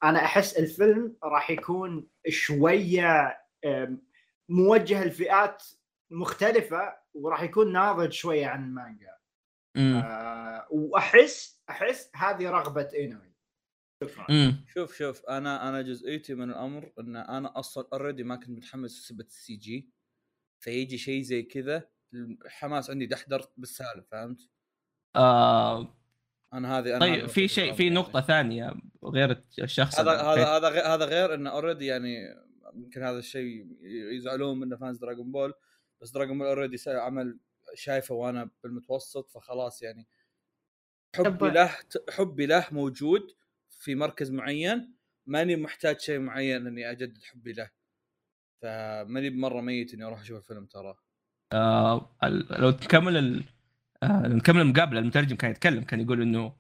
أنا 0.04 0.26
أحس 0.26 0.58
الفيلم 0.58 1.16
راح 1.24 1.52
يكون 1.52 2.08
شوية 2.30 3.40
موجه 4.50 5.04
لفئات 5.06 5.64
مختلفة 6.12 6.98
وراح 7.14 7.42
يكون 7.42 7.74
ناضج 7.74 8.12
شوية 8.12 8.48
عن 8.48 8.64
المانجا. 8.64 9.16
آه 9.78 10.68
وأحس 10.70 11.62
أحس 11.70 12.12
هذه 12.16 12.50
رغبة 12.50 12.90
شكرا 12.94 13.35
شوف 14.74 14.96
شوف 14.98 15.26
أنا 15.26 15.70
أنا 15.70 15.82
جزئيتي 15.82 16.36
من 16.36 16.50
الأمر 16.50 16.92
إن 17.00 17.16
أنا 17.16 17.60
أصلا 17.60 17.88
already 17.94 18.24
ما 18.24 18.36
كنت 18.36 18.50
متحمس 18.50 19.00
لسبه 19.00 19.24
ال 19.24 19.56
CG. 19.56 19.90
فيجي 20.60 20.98
شيء 20.98 21.22
زي 21.22 21.44
كذا 21.44 21.90
الحماس 22.14 22.90
عندي 22.90 23.06
دحدر 23.06 23.46
بالسالفه 23.58 24.08
فهمت؟ 24.12 24.50
آه 25.16 25.98
أنا 26.54 26.80
هذه 26.80 26.90
أنا 26.90 27.00
طيب 27.00 27.26
في 27.26 27.48
شيء 27.48 27.74
في 27.74 27.84
يعني. 27.84 27.96
نقطة 27.96 28.22
ثانية 28.22 28.74
غير 29.04 29.44
الشخص 29.62 30.00
هذا 30.00 30.12
هذا 30.12 30.46
هذا 30.46 30.70
غير 30.70 30.86
هذا 30.86 31.06
غير 31.06 31.34
انه 31.34 31.50
already 31.50 31.86
يعني 31.86 32.16
يمكن 32.74 33.04
هذا 33.04 33.20
الشيء 33.20 33.68
يزعلون 34.16 34.60
منه 34.60 34.78
fans 34.78 34.98
Dragon 34.98 35.32
Ball 35.32 35.54
بس 36.02 36.12
Dragon 36.12 36.38
Ball 36.38 36.48
already 36.48 36.78
عمل 36.88 37.40
شايفه 37.74 38.16
وأنا 38.16 38.50
بالمتوسط 38.64 39.30
فخلاص 39.30 39.82
يعني 39.82 40.08
حبي 41.16 41.50
له 41.50 41.72
حبي 42.10 42.46
له 42.46 42.68
موجود. 42.72 43.36
في 43.80 43.96
مركز 43.96 44.32
معين 44.32 44.94
ماني 45.26 45.56
محتاج 45.56 46.00
شيء 46.00 46.20
معين 46.20 46.68
إني 46.68 46.92
أجدد 46.92 47.24
حبي 47.24 47.54
له. 47.54 47.70
فماني 48.62 49.30
بمرة 49.30 49.62
ميت 49.62 49.94
إني 49.94 50.04
أروح 50.04 50.22
أشوف 50.22 50.38
الفيلم 50.38 50.66
ترى. 50.66 50.96
آه 51.54 52.10
لو 52.50 52.72
تكمل 52.72 53.18
ال... 53.18 53.44
آه 54.04 54.28
نكمل 54.28 54.62
المقابله 54.62 55.00
المترجم 55.00 55.36
كان 55.36 55.52
يتكلم 55.52 55.84
كان 55.84 56.00
يقول 56.00 56.22
إنه 56.22 56.56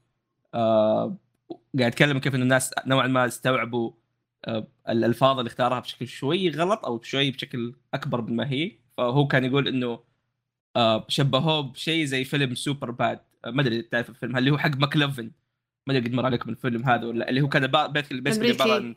آه 0.53 1.17
قاعد 1.79 1.91
يتكلم 1.91 2.19
كيف 2.19 2.35
إنه 2.35 2.43
الناس 2.43 2.73
نوعا 2.87 3.07
ما 3.07 3.25
استوعبوا 3.25 3.91
آه 4.45 4.67
الألفاظ 4.89 5.37
اللي 5.39 5.47
اختارها 5.47 5.79
بشكل 5.79 6.07
شوي 6.07 6.49
غلط 6.49 6.85
أو 6.85 7.01
شوي 7.01 7.31
بشكل 7.31 7.75
أكبر 7.93 8.21
من 8.21 8.35
ما 8.35 8.49
هي. 8.49 8.71
فهو 8.97 9.27
كان 9.27 9.45
يقول 9.45 9.67
إنه 9.67 9.99
آه 10.75 11.05
شبهوه 11.09 11.61
بشيء 11.61 12.05
زي 12.05 12.23
فيلم 12.23 12.55
Superbad. 12.55 13.19
ما 13.45 13.61
أدري 13.61 13.81
تعرف 13.81 14.09
الفيلم؟ 14.09 14.37
اللي 14.37 14.51
هو 14.51 14.57
حق 14.57 14.77
McLovin. 14.77 15.31
ما 15.87 15.97
ادري 15.97 16.09
قد 16.09 16.13
مر 16.13 16.25
عليكم 16.25 16.49
الفيلم 16.49 16.83
هذا 16.83 17.07
ولا 17.07 17.29
اللي 17.29 17.41
هو 17.41 17.49
كان 17.49 17.67
بيسكلي. 18.11 18.51
عباره 18.51 18.73
عن 18.73 18.95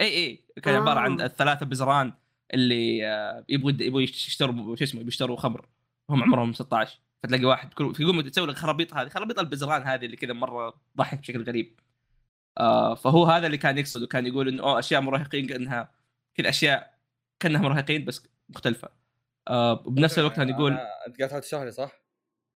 اي 0.00 0.06
اي 0.06 0.44
كان 0.62 0.74
آه. 0.74 0.80
عباره 0.80 1.00
عن 1.00 1.20
الثلاثه 1.20 1.66
بزران 1.66 2.12
اللي 2.54 3.06
آه، 3.06 3.44
يبغوا 3.48 3.72
يبغوا 3.80 4.02
يشتروا 4.02 4.76
شو 4.76 4.84
اسمه 4.84 5.02
بيشتروا 5.02 5.36
خمر 5.36 5.66
هم 6.10 6.22
عمرهم 6.22 6.52
16 6.52 6.98
فتلاقي 7.22 7.44
واحد 7.44 7.74
كل 7.74 7.92
يقوم 8.00 8.20
تسوي 8.20 8.46
لك 8.46 8.56
خرابيط 8.56 8.94
هذه 8.94 9.08
خرابيط 9.08 9.38
البزران 9.38 9.82
هذه 9.82 10.04
اللي 10.04 10.16
كذا 10.16 10.32
مره 10.32 10.74
ضحك 10.96 11.18
بشكل 11.18 11.42
غريب 11.42 11.80
آه 12.58 12.94
فهو 12.94 13.24
هذا 13.24 13.46
اللي 13.46 13.58
كان 13.58 13.78
يقصد 13.78 14.02
وكان 14.02 14.26
يقول 14.26 14.48
انه 14.48 14.62
أوه 14.62 14.78
اشياء 14.78 15.00
مراهقين 15.00 15.46
كانها 15.46 15.92
كذا 16.34 16.48
اشياء 16.48 16.98
كانها 17.40 17.60
مراهقين 17.60 18.04
بس 18.04 18.28
مختلفه 18.48 18.88
آه 19.48 19.82
وبنفس 19.86 20.18
الوقت 20.18 20.36
كان 20.36 20.48
يقول 20.48 20.72
انت 20.72 21.18
قاعد 21.18 21.28
تحاول 21.28 21.42
تشرح 21.42 21.62
لي 21.62 21.70
صح؟ 21.70 22.07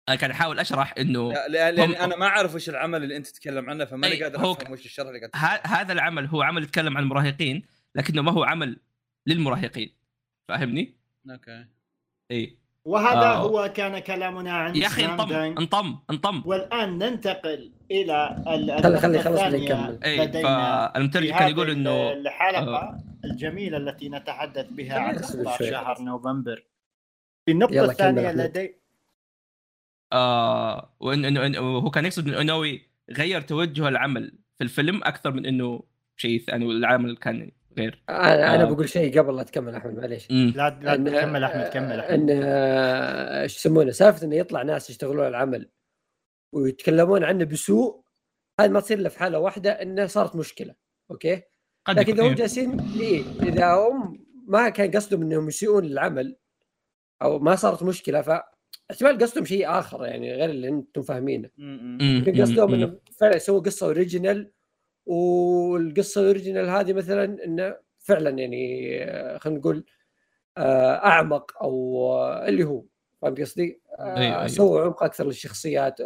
أنا 0.09 0.17
كان 0.17 0.31
أحاول 0.31 0.59
أشرح 0.59 0.95
إنه 0.99 1.33
لا 1.33 1.49
لأن 1.49 1.75
لأن 1.75 1.91
هم- 1.91 1.97
أنا 1.97 2.17
ما 2.17 2.27
أعرف 2.27 2.55
وش 2.55 2.69
العمل 2.69 3.03
اللي 3.03 3.17
أنت 3.17 3.27
تتكلم 3.27 3.71
عنه 3.71 3.85
فماني 3.85 4.23
قادر 4.23 4.41
هو- 4.41 4.53
أفهم 4.53 4.73
وش 4.73 4.85
الشرح 4.87 5.07
اللي 5.09 5.19
قاعد 5.21 5.31
ه- 5.35 5.67
هذا 5.67 5.93
العمل 5.93 6.27
هو 6.27 6.43
عمل 6.43 6.62
يتكلم 6.62 6.97
عن 6.97 7.03
المراهقين 7.03 7.62
لكنه 7.95 8.23
ما 8.23 8.33
هو 8.33 8.45
عمل 8.45 8.77
للمراهقين 9.27 9.95
فاهمني؟ 10.49 10.95
أوكي 11.31 11.65
إي 12.31 12.59
وهذا 12.85 13.19
آه. 13.27 13.35
هو 13.37 13.73
كان 13.77 13.99
كلامنا 13.99 14.53
عن 14.53 14.77
يا 14.77 14.87
أخي 14.87 15.05
انطم. 15.05 15.33
انطم 15.33 15.99
انطم 16.11 16.43
والآن 16.47 16.99
ننتقل 16.99 17.73
إلى 17.91 18.45
ال- 18.49 18.83
خلي- 18.83 18.99
خلي 19.01 19.19
خلص 19.23 19.41
الثانية 19.41 19.91
نكمل. 19.91 20.43
فالمترجم 20.43 21.38
كان 21.38 21.51
يقول 21.51 21.71
انه 21.71 22.12
الحلقة 22.12 22.99
الجميلة 23.25 23.77
التي 23.77 24.09
نتحدث 24.09 24.67
بها 24.71 24.99
عن 24.99 25.07
خلينا 25.12 25.21
نسوي 25.21 25.41
أخبار 25.43 25.59
شوي. 25.59 25.71
شهر 25.71 26.03
نوفمبر 26.03 26.65
في 27.47 27.53
النقطة 27.53 27.85
الثانية. 27.85 28.33
لدي 28.33 28.82
آه 30.12 30.94
وانه 31.01 31.29
إنه- 31.29 31.40
إنه 31.44 31.59
هو 31.59 31.90
كان 31.90 32.05
يقصد 32.05 32.29
إنه 32.29 32.40
انوي 32.40 32.83
غير 33.11 33.40
توجه 33.40 33.88
العمل 33.88 34.38
في 34.59 34.64
الفيلم 34.64 35.01
أكثر 35.05 35.33
من 35.33 35.46
إنه 35.46 35.83
شيء 36.16 36.40
ثاني 36.40 36.64
والعمل 36.66 37.16
كان 37.16 37.51
غير. 37.79 38.03
أنا 38.09 38.55
أنا 38.55 38.62
آه. 38.62 38.66
بقول 38.72 38.88
شيء 38.88 39.18
قبل 39.20 39.37
لا 39.37 39.42
تكمل 39.42 39.75
أحمد 39.75 39.94
معليش. 39.94 40.31
لا 40.31 40.79
لا 40.83 40.94
إن- 40.94 41.20
كمل 41.20 41.44
أحمد 41.44 41.64
كمل 41.68 42.01
أحمد. 42.01 42.11
إن 42.11 42.40
آه، 42.42 43.42
إيش 43.42 43.57
يسمونه؟ 43.57 43.90
سالفة 43.90 44.27
إنه 44.27 44.37
يطلع 44.37 44.62
ناس 44.62 44.90
يشتغلون 44.90 45.27
العمل 45.27 45.68
ويتكلمون 46.55 47.25
عنه 47.25 47.44
بسوء 47.44 48.03
هذه 48.61 48.68
ما 48.70 48.81
تصير 48.81 48.98
إلا 48.98 49.09
في 49.09 49.18
حالة 49.18 49.38
واحدة 49.38 49.70
إنه 49.83 50.07
صارت 50.07 50.37
مشكلة 50.37 50.75
okay؟ 51.11 51.43
قد 51.85 51.98
لكن 51.98 52.12
إذا 52.12 52.22
هم 52.22 52.27
يكون- 52.27 52.37
جالسين 52.38 52.81
إيه 53.01 53.22
إذا 53.42 53.75
هم 53.75 54.25
ما 54.48 54.68
كان 54.68 54.90
قصدهم 54.90 55.22
إنهم 55.22 55.48
يسيئون 55.48 55.85
للعمل 55.85 56.37
أو 57.22 57.38
ما 57.38 57.55
صارت 57.57 57.83
مشكلة 57.83 58.20
ف 58.22 58.31
احتمال 58.93 59.19
قصدهم 59.19 59.45
شيء 59.45 59.71
آخر 59.71 60.05
يعني 60.05 60.35
غير 60.35 60.51
اللي 60.51 60.69
أنتم 60.69 61.03
فاهمينه. 61.03 61.49
يمكن. 61.59 62.43
قصدهم 62.43 62.69
مم. 62.69 62.75
إنه 62.75 62.99
فعلا 63.21 63.37
يسووا 63.37 63.61
قصة 63.61 63.87
original 63.87 64.51
والقصة 65.07 66.21
ال 66.21 66.26
original 66.26 66.69
هذه 66.69 66.93
مثلا 66.93 67.45
إنه 67.45 67.77
فعلا 67.99 68.31
يعني 68.31 68.89
آه، 69.05 69.39
خلينا 69.39 69.59
نقول 69.59 69.85
آه، 70.59 70.95
أعمق 70.95 71.63
أو 71.63 72.07
آه، 72.13 72.49
اللي 72.49 72.65
هو 72.65 72.85
فهمت 73.23 73.41
قصدي؟ 73.41 73.81
أيوة، 74.01 74.37
أيوة. 74.37 74.47
سووا 74.47 74.81
عمق 74.81 75.03
أكثر 75.03 75.27
للشخصيات 75.27 75.99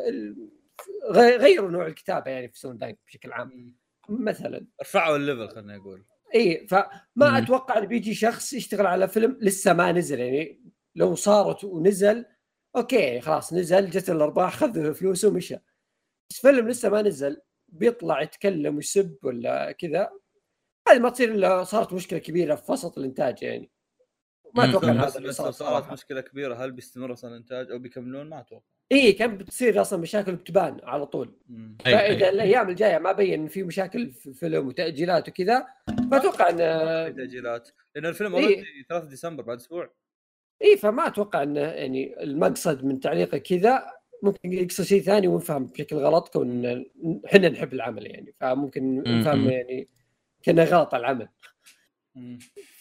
غيروا 1.14 1.70
نوع 1.70 1.86
الكتابة 1.86 2.30
يعني 2.30 2.48
في 2.48 2.58
Slam 2.58 2.78
Dunk 2.78 2.98
بشكل 3.06 3.32
عام 3.32 3.74
مثلا 4.08 4.66
رفعوا 4.82 5.16
ال 5.16 5.21
level 5.21 5.48
خلينا 5.48 5.76
نقول 5.76 6.04
إي 6.34 6.66
فما 6.66 6.90
مم. 7.16 7.34
أتوقع 7.34 7.78
انه 7.78 7.86
بيجي 7.86 8.14
شخص 8.14 8.52
يشتغل 8.52 8.86
على 8.86 9.08
فيلم 9.08 9.38
لسه 9.40 9.72
ما 9.72 9.92
نزل 9.92 10.20
يعني 10.20 10.60
لو 10.94 11.14
صارت 11.14 11.64
ونزل 11.64 12.24
okay 12.76 13.20
خلاص 13.20 13.52
نزل 13.52 13.90
جت 13.90 14.10
الأرباح 14.10 14.56
خذ 14.56 14.94
فلوسه 14.94 15.28
ومشى. 15.28 15.56
بس 16.30 16.40
فيلم 16.40 16.68
لسه 16.68 16.88
ما 16.88 17.02
نزل 17.02 17.40
بيطلع 17.68 18.22
يتكلم 18.22 18.76
ويسب 18.76 19.16
ولا 19.22 19.72
كذا. 19.72 20.10
هذه 20.88 20.98
ما 20.98 21.10
تصير 21.10 21.34
إلا 21.34 21.64
صارت 21.64 21.92
مشكلة 21.92 22.18
كبيرة 22.18 22.54
في 22.54 22.72
وسط 22.72 22.98
الإنتاج 22.98 23.42
يعني. 23.42 23.70
ما. 24.54 24.70
أتوقع 24.70 24.92
هذا 24.92 25.16
اللي 25.16 25.28
بس 25.28 25.36
صار 25.36 25.46
لو 25.46 25.52
صارت 25.52 25.92
مشكلة 25.92 26.20
كبيرة؟ 26.20 26.54
هل 26.54 26.72
بيستمر 26.72 27.12
أصلا 27.12 27.30
الإنتاج 27.30 27.70
أو 27.70 27.78
بيكملون؟ 27.78 28.28
ما 28.28 28.40
أتوقع. 28.40 28.62
إي 28.92 29.12
كان 29.12 29.38
بتصير 29.38 29.80
أصلا 29.80 29.98
مشاكل 29.98 30.34
بتبان 30.34 30.80
على 30.82 31.06
طول. 31.06 31.38
مم. 31.48 31.78
فإذا 31.84 32.28
الأيام 32.28 32.68
الجاية 32.68 32.98
ما 32.98 33.12
بين 33.12 33.48
في 33.48 33.62
مشاكل 33.62 34.10
في 34.12 34.26
الفيلم 34.26 34.66
وتأجيلات 34.66 35.28
وكذا 35.28 35.66
فاتوقع 36.10 36.48
إن 36.48 36.56
في 36.56 37.12
تأجيلات. 37.16 37.68
لأن 37.94 38.06
الفيلم 38.06 38.34
إيه. 38.34 38.44
أوريدي 38.44 38.86
3 38.88 39.06
ديسمبر 39.06 39.42
بعد 39.42 39.56
أسبوع. 39.56 39.94
اي 40.62 40.76
فما 40.76 41.06
أتوقع 41.06 41.42
انه 41.42 41.60
يعني 41.60 42.22
المقصد 42.22 42.84
من 42.84 43.00
تعليقه 43.00 43.38
كذا 43.38 43.86
ممكن 44.22 44.52
يقصد 44.52 44.84
شيء 44.84 45.02
ثاني 45.02 45.28
ونفهم 45.28 45.66
بشكل 45.66 45.96
غلط 45.96 46.28
كون 46.28 46.84
إحنا 47.26 47.48
نحب 47.48 47.72
العمل 47.72 48.06
يعني 48.06 48.34
فممكن 48.40 49.02
نفهم. 49.06 49.48
يعني 49.48 49.88
كنا 50.44 50.64
غلط 50.64 50.94
على 50.94 51.00
العمل. 51.00 51.28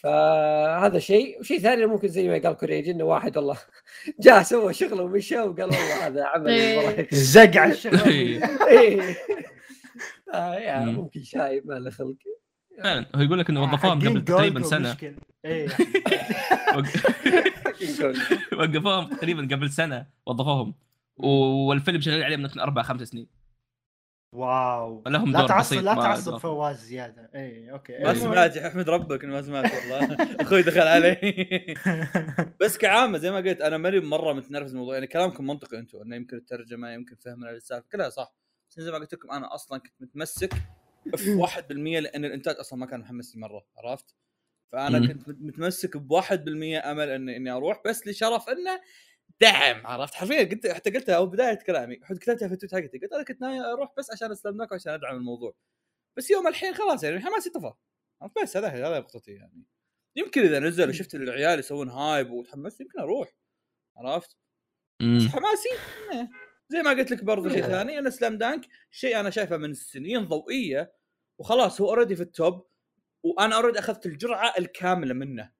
فهذا 0.00 0.98
شيء 0.98 1.40
وشيء 1.40 1.58
ثاني 1.58 1.86
ممكن 1.86 2.08
زي 2.08 2.28
ما 2.28 2.38
قال 2.38 2.52
كوريجي 2.52 2.90
إنه 2.90 3.04
واحد 3.04 3.36
والله 3.36 3.58
جاء 4.20 4.42
سوى 4.42 4.74
شغله 4.74 5.02
ومشى 5.02 5.38
وقال 5.38 5.64
والله 5.64 6.06
هذا 6.06 6.24
عمل. 6.24 7.06
زق 7.12 7.56
على 7.56 7.72
الشغل. 7.72 8.40
آه. 10.34 10.84
ممكن 10.84 11.22
شايب 11.22 11.66
ما 11.66 11.74
له 11.74 11.90
خلق 11.90 12.16
فعلا 12.82 13.06
هو 13.14 13.20
يقول 13.20 13.38
لك 13.38 13.50
إنه 13.50 13.62
وظفوهم 13.62 14.00
حقين 14.00 14.10
قبل 14.10 14.24
تقريبا 14.24 14.62
سنة 14.62 14.96
وقفوهم 18.58 19.16
تقريبا 19.16 19.42
قبل 19.42 19.70
سنة 19.70 20.06
وظفوهم. 20.26 20.74
والفيلم 21.16 22.00
شغالين 22.00 22.22
عليه 22.22 22.36
من 22.36 22.60
أربع 22.60 22.82
خمس 22.82 23.08
سنين. 23.08 23.28
wow. 24.32 25.02
فلهم 25.02 25.32
لا 25.32 25.46
تعصب 25.46 25.76
لا 25.76 25.94
تعصب. 25.94 26.36
فواز 26.36 26.80
زيادة. 26.84 27.30
اي 27.34 27.70
okay. 27.70 27.92
ما 27.92 28.10
المهم. 28.10 28.32
سمعت 28.32 28.56
أحمد 28.56 28.88
ربك 28.90 29.24
اني 29.24 29.32
ما 29.32 29.42
سمعت 29.42 29.72
والله. 29.74 30.16
أخوي 30.42 30.62
دخل 30.62 30.80
علي. 30.80 31.16
بس 32.60 32.78
كعامة 32.78 33.18
زي 33.18 33.30
ما 33.30 33.36
قلت 33.36 33.60
أنا 33.60 33.76
ماني 33.78 34.00
مرة 34.00 34.32
متنرفز 34.32 34.70
الموضوع. 34.72 34.94
يعني 34.94 35.06
كلامكم 35.06 35.46
منطقي 35.46 35.78
أنتم 35.78 35.98
إنه 35.98 36.16
يمكن 36.16 36.36
الترجمة 36.36 36.90
يمكن 36.90 37.16
فهمنا 37.16 37.50
للسالفه 37.50 37.88
كلها 37.92 38.08
صح. 38.08 38.34
بس 38.70 38.80
زي 38.80 38.90
ما 38.90 38.98
قلت 38.98 39.14
لكم 39.14 39.30
أنا 39.30 39.54
أصلا 39.54 39.78
كنت 39.78 39.94
متمسك 40.00 40.54
في 41.16 41.42
1% 41.46 41.70
لأن 41.70 42.24
الإنتاج 42.24 42.56
أصلا 42.56 42.78
ما 42.78 42.86
كان 42.86 43.00
محمسني 43.00 43.42
مرة 43.42 43.66
عرفت؟ 43.76 44.14
فأنا 44.72 44.98
مم. 44.98 45.08
كنت 45.08 45.28
متمسك 45.28 45.96
ب 45.96 46.12
1% 46.12 46.30
أمل 46.84 47.08
اني 47.08 47.36
إني 47.36 47.50
أروح 47.50 47.82
بس 47.86 48.06
لشرف 48.06 48.48
إنه 48.48 48.80
دعم 49.40 49.86
عرفت 49.86 50.14
حرفيا 50.14 50.44
قلت 50.44 50.66
حتى 50.66 50.90
قلتها 50.90 51.16
أو 51.16 51.26
بداية 51.26 51.54
كلامي 51.54 51.96
كتبتها 51.96 52.48
في 52.48 52.54
التويت 52.54 52.74
حقتي 52.74 52.98
قلت 52.98 53.12
أنا 53.12 53.22
كنت 53.22 53.40
ناوي 53.40 53.72
أروح 53.72 53.92
بس 53.98 54.10
عشان 54.10 54.30
اسلمك 54.30 54.72
وعشان 54.72 54.92
أدعم 54.92 55.16
الموضوع 55.16 55.54
بس 56.16 56.30
يوم 56.30 56.46
الحين 56.46 56.74
خلاص 56.74 57.04
يعني 57.04 57.20
حماسي 57.20 57.50
طفى؟ 57.50 57.72
بس 58.42 58.56
هذا 58.56 58.68
هذا 58.68 58.98
نقطتي 58.98 59.32
يعني 59.32 59.64
يمكن 60.16 60.40
إذا 60.42 60.58
نزل 60.58 60.88
وشفت 60.88 61.14
العيال 61.14 61.58
يسوون 61.58 61.88
hype 61.88 62.30
وتحمست 62.30 62.80
يمكن 62.80 63.00
أروح 63.00 63.32
عرفت؟ 63.96 64.36
بس 65.00 65.26
حماسي 65.26 65.68
إيه. 66.12 66.30
زي 66.68 66.82
ما 66.82 66.90
قلت 66.90 67.10
لك 67.10 67.24
برضو 67.24 67.48
شيء 67.48 67.64
إيه. 67.64 67.70
ثاني 67.70 67.98
ان 67.98 68.10
Slam 68.10 68.38
Dunk 68.38 68.66
شيء 68.90 69.20
أنا 69.20 69.30
شايفه 69.30 69.56
من 69.56 69.74
سنين 69.74 70.24
ضوئية 70.24 70.92
وخلاص 71.38 71.80
هو 71.80 71.88
already 71.88 72.16
في 72.16 72.22
ال 72.22 72.33
top 72.33 72.66
وأنا 73.30 73.56
already 73.56 73.78
أخذت 73.78 74.06
الجرعة 74.06 74.54
الكاملة 74.58 75.14
منه 75.14 75.52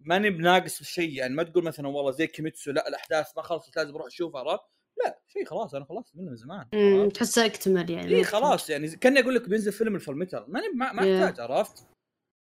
ماني 0.00 0.30
بناقص 0.30 0.82
شيء 0.82 1.12
يعني 1.12 1.34
ما 1.34 1.42
تقول 1.42 1.64
مثلا 1.64 1.88
والله 1.88 2.10
زي 2.10 2.26
Kimetsu 2.26 2.70
لا 2.70 2.88
الأحداث 2.88 3.36
ما 3.36 3.42
خلصت 3.42 3.76
لازم 3.76 3.94
أروح 3.94 4.06
أشوفها 4.06 4.40
عرفت؟ 4.40 4.64
لا 5.04 5.20
شيء 5.28 5.44
خلاص 5.44 5.74
أنا 5.74 5.84
خلصت 5.84 6.16
منه 6.16 6.30
من 6.30 6.36
زمان؟ 6.36 6.68
تحسه 7.12 7.46
أكتمل 7.46 7.90
يعني 7.90 8.16
اي 8.16 8.24
خلاص 8.24 8.70
يعني 8.70 8.96
كأني 8.96 9.20
أقول 9.20 9.34
لك 9.34 9.48
بينزل 9.48 9.72
فيلم 9.72 9.94
الفول 9.94 10.16
ميتال 10.18 10.44
ماني 10.48 10.68
ما, 10.68 10.92
ما. 10.92 11.00
أحتاج 11.26 11.40
عرفت؟ 11.40 11.86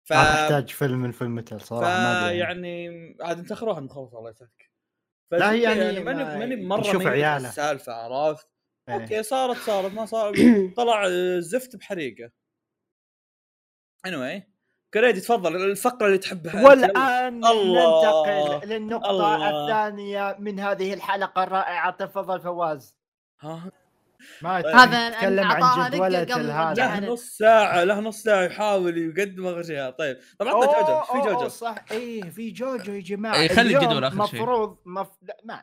ف 0.09 0.13
ما 0.13 0.25
تحتاج 0.25 0.69
فيلم 0.71 0.99
من 1.03 1.11
فيلم 1.11 1.35
متل 1.35 1.61
صراحة 1.61 1.87
ما 2.03 2.27
أدري 2.27 2.39
يعني. 2.39 2.73
يعني 2.73 3.17
عاد 3.21 3.39
أنت 3.39 3.53
اخر 3.53 3.69
واحد 3.69 3.83
مخلص 3.83 4.15
الله 4.15 4.31
يسعدك 4.31 4.71
لا، 5.33 5.39
فزي 5.39 5.63
يعني 5.63 5.81
يعني 5.81 6.01
ماني 6.01 6.25
ما- 6.25 6.39
ماني 6.39 6.57
مرة 6.57 6.81
نشوف 6.81 6.97
ميت 6.97 7.07
عياله. 7.07 7.49
السالفة 7.49 7.93
عرفت؟ 7.93 8.49
إيه. 8.89 8.95
أوكي 8.95 9.23
صارت 9.23 9.57
صارت 9.57 9.93
ما 9.93 10.07
صار 10.07 10.35
طلع 10.77 11.07
آه، 11.07 11.41
زفت 11.41 11.77
بحريقة 11.77 12.31
anyway 14.07 14.43
كريدي 14.95 15.21
تفضل 15.21 15.57
الفقرة 15.57 16.07
اللي 16.07 16.19
تحبها. 16.19 16.67
والآن 16.69 17.45
الله. 17.45 18.55
ننتقل 18.55 18.69
للنقطة 18.69 19.11
الله. 19.11 19.51
الثانية 19.65 20.37
من 20.39 20.61
هذه 20.61 20.95
الحلقة 20.95 21.43
الرائعة 21.43 21.91
تفضل 21.91 22.41
فواز 22.41 22.97
ها 23.41 23.71
ما 24.43 24.61
طيب. 24.61 24.75
هذا 24.75 24.97
أعطاها 25.43 25.85
عن 25.85 25.91
جدولة 25.91 26.73
هذا. 26.73 27.01
له 27.01 27.13
نص 27.13 27.23
ساعة 27.23 27.85
له 27.85 28.01
نص 28.01 28.23
ساعة 28.23 28.43
يحاول 28.43 28.99
يقدم 28.99 29.47
اغير 29.47 29.63
شيء 29.63 29.91
طيب 29.91 30.17
طبعا 30.39 30.53
أوه، 30.53 30.67
جوجو 30.67 31.01
في 31.23 31.29
جوجو 31.29 31.49
صح 31.49 31.85
إيه 31.91 32.23
في 32.31 32.51
جوجو 32.51 32.93
يا 32.93 33.01
جماعة 33.01 33.37
إيه، 33.37 33.49
خلي 33.49 33.77
الجدول 33.79 34.05
آخر 34.05 34.27
شيء. 34.27 34.43
مفروض 34.43 34.79
مف... 34.87 35.09
ما 35.45 35.63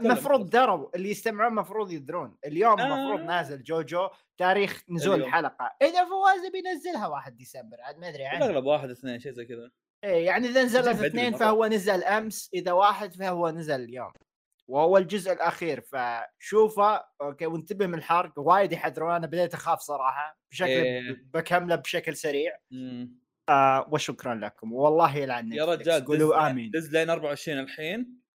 مفروض 0.00 0.50
دروا 0.50 0.88
اللي 0.94 1.10
يستمعون 1.10 1.54
مفروض 1.54 1.92
يدرون. 1.92 2.36
اليوم 2.46 2.80
آه. 2.80 2.86
مفروض 2.86 3.20
نازل 3.20 3.62
جوجو 3.62 4.08
تاريخ 4.38 4.82
نزول 4.88 5.14
اليوم. 5.14 5.28
الحلقة 5.28 5.76
إذا 5.82 6.04
فواز 6.04 6.52
بينزلها 6.52 7.06
1 7.06 7.36
ديسمبر 7.36 7.76
عاد 7.80 7.98
ما 7.98 8.08
أدري 8.08 8.24
عنه. 8.24 8.46
الأغلب 8.46 8.64
واحد 8.64 8.90
اثنين 8.90 9.20
شيء 9.20 9.32
زي 9.32 9.44
كذا. 9.44 9.70
إيه 10.04 10.26
يعني 10.26 10.48
إذا 10.48 10.64
نزلت 10.64 11.02
اثنين. 11.02 11.36
فهو 11.36 11.66
نزل 11.66 12.04
أمس 12.04 12.50
إذا 12.54 12.72
واحد 12.72 13.14
فهو 13.14 13.50
نزل 13.50 13.84
اليوم. 13.84 14.12
وهو 14.68 14.98
الجزء 14.98 15.32
الأخير 15.32 15.80
فشوفه. 15.80 17.04
okay 17.20 17.46
وانتبه 17.46 17.86
من 17.86 17.98
الحرق. 17.98 18.32
وايد 18.36 18.72
يحذرون. 18.72 19.14
أنا 19.14 19.26
بديت 19.26 19.54
أخاف 19.54 19.80
صراحة 19.80 20.38
بشكل 20.50 20.68
إيه. 20.68 21.22
بكمله 21.34 21.76
بشكل 21.76 22.16
سريع. 22.16 22.56
مم. 22.70 23.18
آه 23.48 23.88
وشكرا 23.92 24.34
لكم. 24.34 24.72
والله 24.72 25.16
يلعن 25.16 25.52
يا. 25.52 25.64
رجال 25.64 26.04
قولوا 26.04 26.50
آمين. 26.50 26.70
دز 26.70 26.92
لين 26.92 27.10
24 27.10 27.58
الحين. 27.58 28.27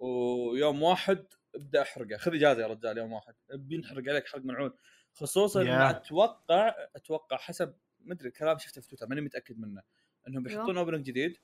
ويوم 0.00 0.82
واحد 0.82 1.24
ابدا 1.54 1.82
احرقه. 1.82 2.16
خذ 2.16 2.34
اجازة 2.34 2.62
يا 2.62 2.66
رجال 2.66 2.98
يوم 2.98 3.12
واحد. 3.12 3.34
بينحرق 3.54 4.08
عليك 4.08 4.26
حرق 4.26 4.44
ملعون 4.44 4.72
خصوصا. 5.12 5.62
ان 5.62 5.68
أتوقع 5.68 6.74
أتوقع 6.96 7.36
حسب 7.36 7.74
مدري 8.00 8.28
الكلام 8.28 8.58
شفته 8.58 8.80
في 8.80 8.88
تويتر 8.88 9.06
ماني 9.06 9.20
متأكد 9.20 9.58
منه. 9.58 9.82
إنهم 10.28 10.42
بيحطون 10.42 10.78
opening 10.78 11.04
جديد 11.06 11.36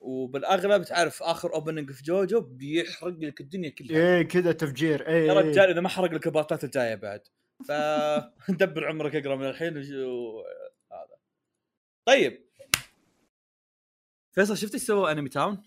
وبالأغلب 0.00 0.84
تعرف 0.84 1.22
آخر 1.22 1.54
opening 1.54 1.90
في 1.92 2.02
جوجو 2.02 2.40
بيحرق 2.40 3.08
لك 3.18 3.40
الدنيا 3.40 3.70
كلها. 3.70 3.96
إيه 3.96 4.22
كذا 4.22 4.52
تفجير. 4.52 5.08
إيه 5.08 5.26
يا 5.26 5.32
رجال 5.32 5.70
إذا 5.70 5.80
ما 5.80 5.88
حرق 5.88 6.12
لك 6.12 6.26
البارتات 6.26 6.64
الجاية 6.64 6.94
بعد. 6.94 7.22
فدبر 7.68 8.86
عمرك 8.88 9.16
اقرأ 9.16 9.36
من 9.36 9.48
الحين 9.48 9.76
وج- 9.78 9.92
و... 9.94 10.42
هذا. 10.92 11.16
طيب. 12.04 12.44
فيصل 14.32 14.56
شفت 14.56 14.74
إيش 14.74 14.82
سووا 14.82 15.12
Anime 15.12 15.28
Town؟ 15.28 15.62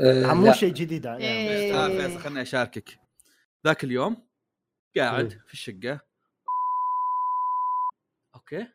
آه، 0.00 0.34
مو. 0.34 0.52
شيء 0.52 0.72
جديد 0.72 1.06
عليهم. 1.06 1.22
إيه. 1.28 1.74
آه 1.84 1.88
فيصل 1.88 2.18
خليني 2.20 2.42
أشاركك 2.42 2.98
ذاك 3.66 3.84
اليوم 3.84 4.26
قاعد 4.96 5.24
مم. 5.34 5.40
في 5.46 5.52
الشقة 5.52 6.00
okay. 8.34 8.66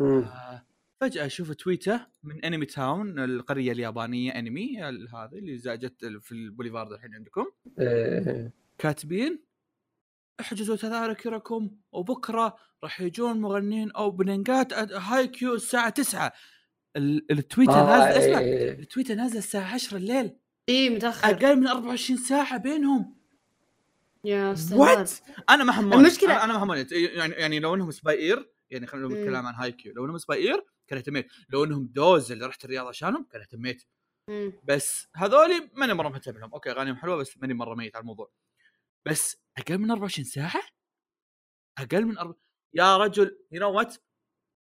آه 0.00 0.64
فجأة 1.00 1.26
أشوف 1.26 1.50
تويته 1.52 2.06
من 2.22 2.44
Anime 2.44 2.66
Town 2.66 3.18
القرية 3.18 3.72
اليابانية 3.72 4.30
انمي 4.38 4.88
ال- 4.88 5.08
هذه 5.14 5.38
اللي 5.38 5.58
زاجت 5.58 6.04
في 6.04 6.32
البوليفارد 6.32 6.92
الحين 6.92 7.14
عندكم 7.14 7.46
كاتبين 8.78 9.44
احجزوا 10.40 10.76
تذاكركم 10.76 11.70
وبكرة 11.92 12.56
راح 12.84 13.00
يجون 13.00 13.40
مغنين 13.40 13.90
اوبننجات 13.92 14.74
أد- 14.74 14.92
Haikyuu 14.92 15.54
الساعة 15.54 15.88
9 15.88 16.32
ال- 16.96 17.32
التويتر 17.32 17.72
آه، 17.72 17.86
نازل 17.98 18.18
اسمع 18.20 18.38
إيه. 18.38 18.70
التويتر 18.80 19.14
نازل 19.14 19.38
الساعة 19.38 19.74
10 19.74 19.96
الليل 19.96 20.36
اي 20.68 20.90
متأخر. 20.90 21.30
أقل 21.30 21.56
من 21.56 21.66
24 21.66 22.18
ساعة 22.18 22.56
بينهم. 22.56 23.18
يا 24.24 24.54
what 24.72 25.12
أنا 25.50 25.64
ما 25.64 25.72
حموني 25.72 26.10
المشكلة- 26.10 26.22
أنا, 26.30 26.46
ما 26.52 26.60
حموني 26.60 26.86
يعني 26.92 27.34
يعني 27.34 27.58
لو 27.60 27.74
إنهم 27.74 27.90
Spyair 27.90 28.50
يعني 28.70 28.86
خلينا 28.86 29.08
مم. 29.08 29.14
نتكلم 29.14 29.46
عن 29.46 29.54
Haikyuu 29.54 29.92
لو 29.94 30.04
إنهم 30.04 30.18
Spyair 30.18 30.64
كان 30.86 30.98
اهتميت. 30.98 31.26
لو 31.48 31.64
إنهم 31.64 31.86
DOES 31.86 32.32
اللي 32.32 32.46
رحت 32.46 32.64
الرياض 32.64 32.86
عشانهم 32.86 33.26
كان 33.32 33.40
اهتميت. 33.40 33.82
مم. 34.28 34.52
بس 34.64 35.06
هذولي 35.14 35.70
ماني 35.74 35.94
مرة 35.94 36.08
مهتم 36.08 36.38
لهم. 36.38 36.52
okay 36.52 36.70
أغانيهم 36.70 36.96
حلوة 36.96 37.16
بس 37.16 37.38
ماني 37.38 37.54
مرة 37.54 37.74
ميت 37.74 37.96
على 37.96 38.02
الموضوع. 38.02 38.30
بس 39.06 39.36
أقل 39.58 39.78
من 39.78 39.90
24 39.90 40.24
ساعة؟ 40.24 40.62
أقل 41.78 42.04
من 42.04 42.18
أرب... 42.18 42.36
يا 42.74 42.96
رجل 42.96 43.38
you 43.52 43.60
know 43.60 43.72
what 43.72 43.96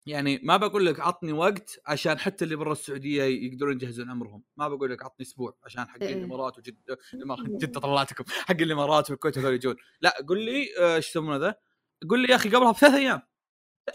يعني 0.06 0.40
ما 0.42 0.56
بقول 0.56 0.86
لك 0.86 1.00
عطني 1.00 1.32
وقت 1.32 1.80
عشان 1.86 2.18
حتى 2.18 2.44
اللي 2.44 2.56
برا 2.56 2.72
السعودية 2.72 3.22
يقدرون 3.24 3.72
يجهزون 3.72 4.10
أمرهم. 4.10 4.42
ما 4.56 4.68
بقول 4.68 4.90
لك 4.92 5.02
عطني 5.04 5.26
أسبوع 5.26 5.56
عشان 5.64 5.88
حق 5.88 6.02
إيه. 6.02 6.14
الإمارات 6.14 6.58
وجد 6.58 6.76
الإمارات- 7.14 7.48
جدة 7.60 7.80
طلعتكم. 7.80 8.24
حق 8.28 8.56
الإمارات 8.60 9.10
والكويت 9.10 9.38
هذول 9.38 9.54
يجون. 9.54 9.76
لا 10.00 10.14
قول 10.28 10.40
لي 10.40 10.66
آه، 10.80 10.96
إيش 10.96 11.08
يسمونه 11.08 11.36
ذا؟ 11.36 11.54
قول 12.10 12.20
لي 12.20 12.28
يا 12.30 12.36
أخي 12.36 12.48
قبلها 12.48 12.72
بثلاث 12.72 12.94
أيام. 12.94 13.22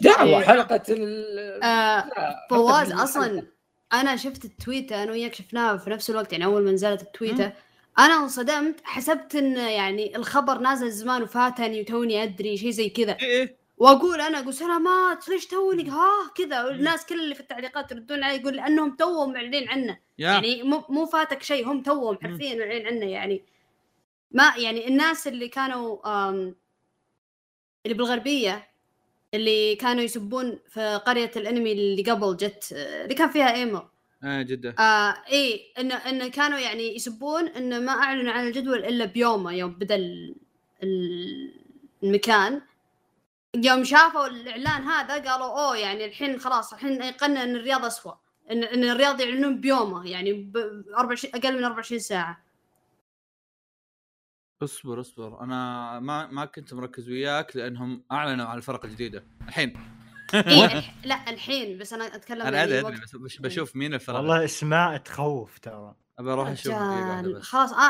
دعوة 0.00 0.40
حلقة 0.42 0.82
ال 0.88 1.62
آه 1.62 2.10
فواز 2.50 2.92
أصلا 2.92 3.46
أنا 3.92 4.16
شفت 4.16 4.44
التويتة 4.44 5.02
أنا 5.02 5.12
وياك 5.12 5.34
شفناها 5.34 5.76
في 5.76 5.90
نفس 5.90 6.10
الوقت 6.10 6.32
يعني 6.32 6.44
أول 6.44 6.64
ما 6.64 6.72
نزلت 6.72 7.02
التويتة. 7.02 7.52
أنا 7.98 8.14
انصدمت 8.14 8.80
حسبت 8.84 9.34
إن 9.34 9.56
يعني 9.56 10.16
الخبر 10.16 10.58
نازل 10.58 10.90
زمان 10.90 11.22
وفاتني 11.22 11.80
وتوني 11.80 12.22
أدري 12.22 12.56
شيء 12.56 12.70
زي 12.70 12.88
كذا. 12.88 13.12
إيه 13.12 13.40
إيه. 13.42 13.59
وأقول 13.80 14.20
أنا 14.20 14.38
أقول 14.38 14.54
سلامات 14.54 15.28
ليش 15.28 15.46
توني؟ 15.46 15.90
ها 15.90 16.08
كذا. 16.34 16.64
والناس 16.64 17.06
كل 17.06 17.20
اللي 17.20 17.34
في 17.34 17.40
التعليقات 17.40 17.92
يردون 17.92 18.22
علي 18.22 18.36
يقول 18.36 18.56
لأنهم 18.56 18.96
توهم 18.96 19.32
معلنين 19.32 19.68
عنه. 19.68 19.98
يا. 20.18 20.28
يعني 20.30 20.62
مو 20.62 20.84
مو 20.88 21.06
فاتك 21.06 21.42
شيء 21.42 21.66
هم 21.72 21.82
توهم 21.82 22.18
حرفيا 22.22 22.54
معلنين 22.54 22.86
عنه. 22.86 23.06
يعني 23.06 23.42
ما 24.30 24.52
يعني 24.58 24.88
الناس 24.88 25.26
اللي 25.28 25.48
كانوا 25.48 25.98
اللي 27.86 27.94
بالغربية 27.96 28.68
اللي 29.34 29.76
كانوا 29.76 30.02
يسبون 30.02 30.58
في 30.68 31.00
قرية 31.06 31.30
الأنمي 31.36 31.72
اللي 31.72 32.02
قبل 32.02 32.36
جت 32.36 32.68
اللي 32.72 33.14
كان 33.14 33.28
فيها 33.30 33.54
ايمر 33.54 33.88
آه 34.24 34.42
جدة. 34.42 34.70
آه 34.78 35.14
إيه 35.28 35.60
إنه 35.78 35.94
إنه 35.94 36.28
كانوا 36.28 36.58
يعني 36.58 36.96
يسبون 36.96 37.48
إنه 37.48 37.78
ما 37.78 37.92
أعلنوا 37.92 38.32
عن 38.32 38.46
الجدول 38.46 38.84
إلا 38.84 39.04
بيومه 39.04 39.52
يوم 39.52 39.70
بدأ 39.74 39.94
ال- 39.94 40.34
ال- 40.82 41.54
المكان. 42.02 42.60
يوم 43.56 43.84
شافوا 43.84 44.26
الإعلان 44.26 44.82
هذا 44.82 45.14
قالوا 45.14 45.46
أوه 45.46 45.76
يعني 45.76 46.04
الحين 46.04 46.38
خلاص 46.40 46.72
الحين 46.72 47.02
ايقنا 47.02 47.42
إن 47.42 47.56
الرياض 47.56 47.84
اسوء 47.84 48.14
إن 48.50 48.64
إن 48.64 48.84
الرياض 48.84 49.20
يعلنون 49.20 49.60
بيومه 49.60 50.06
يعني 50.10 50.32
ب 50.32 50.56
24 50.98 51.34
أقل 51.34 51.58
من 51.58 51.64
24 51.64 51.98
ساعة. 52.00 52.44
اصبر 54.62 55.00
اصبر. 55.00 55.40
أنا 55.40 56.00
ما 56.00 56.26
ما 56.26 56.44
كنت 56.44 56.74
مركز 56.74 57.08
وياك 57.10 57.56
لأنهم 57.56 58.02
أعلنوا 58.12 58.46
عن 58.46 58.56
الفرق 58.58 58.84
الجديدة. 58.84 59.24
الحين. 59.48 59.76
إيه. 60.34 60.82
لا 61.04 61.30
الحين 61.30 61.78
بس 61.78 61.92
أنا 61.92 62.06
أتكلم 62.06 62.42
أنا 62.46 62.56
يعني 62.58 62.78
أدري 62.78 62.80
أدري 62.80 63.00
بس 63.00 63.16
بش- 63.16 63.38
بشوف 63.38 63.76
مين 63.76 63.94
الفرق. 63.94 64.16
والله 64.16 64.44
اسماء 64.44 64.96
تخوف 64.96 65.58
ترى. 65.58 65.94
ابى 66.18 66.30
أروح 66.32 66.48
أشوف. 66.48 66.74
خلاص 67.42 67.72
أنا 67.72 67.82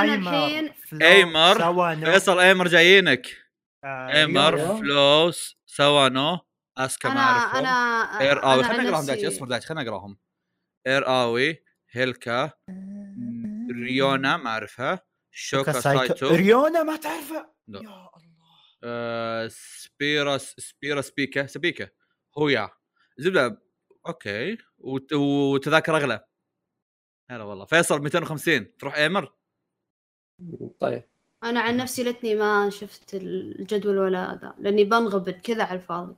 أنا 0.00 0.14
الحين 0.14 0.72
أيمر، 1.02 1.94
فيصل 2.04 2.38
أيمر 2.40 2.68
جايينك. 2.68 3.43
ايمر 3.84 4.58
يويو. 4.58 4.76
فلوس 4.78 5.56
سوانو 5.66 6.38
اسكا 6.78 7.08
ما 7.08 7.14
أنا 7.14 7.20
أعرفهم. 7.22 7.56
أنا 7.56 8.20
إير 8.20 8.44
آوي 8.52 8.64
خلينا 8.64 8.82
نقراهم 8.82 9.06
داش 9.06 9.24
اصبر 9.24 9.46
داش 9.48 9.66
خلينا 9.66 9.82
نقراهم 9.82 10.18
إير 10.86 11.06
آوي 11.08 11.64
هيلكا 11.90 12.50
ريونا 13.70 14.36
ما 14.36 14.50
أعرفها. 14.50 15.00
شوكا 15.30 15.72
سايتو. 15.72 16.28
ريونا 16.28 16.82
ما 16.82 16.96
تعرفه 16.96 17.52
لا. 17.68 17.80
يا 17.82 17.88
الله. 17.88 18.10
آه، 18.84 19.48
سبيرا 19.50 20.38
سبيرا 20.38 21.00
سبيكا 21.00 21.46
سبيكا. 21.46 21.88
هويا. 22.38 22.70
زبدة 23.18 23.62
أوكي. 24.06 24.58
وت- 24.78 25.12
وتذاكر 25.12 25.96
أغلى. 25.96 26.24
هلا 27.30 27.44
والله. 27.44 27.64
فيصل 27.64 28.00
250 28.02 28.76
تروح 28.76 28.94
أيمر؟ 28.96 29.32
طيب. 30.80 31.04
أنا 31.44 31.60
عن 31.60 31.76
نفسي 31.76 32.04
لتني 32.04 32.34
ما 32.34 32.70
شفت 32.70 33.14
الجدول 33.14 33.98
ولا 33.98 34.38
ذا 34.42 34.54
لأني 34.58 34.84
بنغبن 34.84 35.32
كذا 35.32 35.64
على 35.64 35.78
الفاضي. 35.80 36.14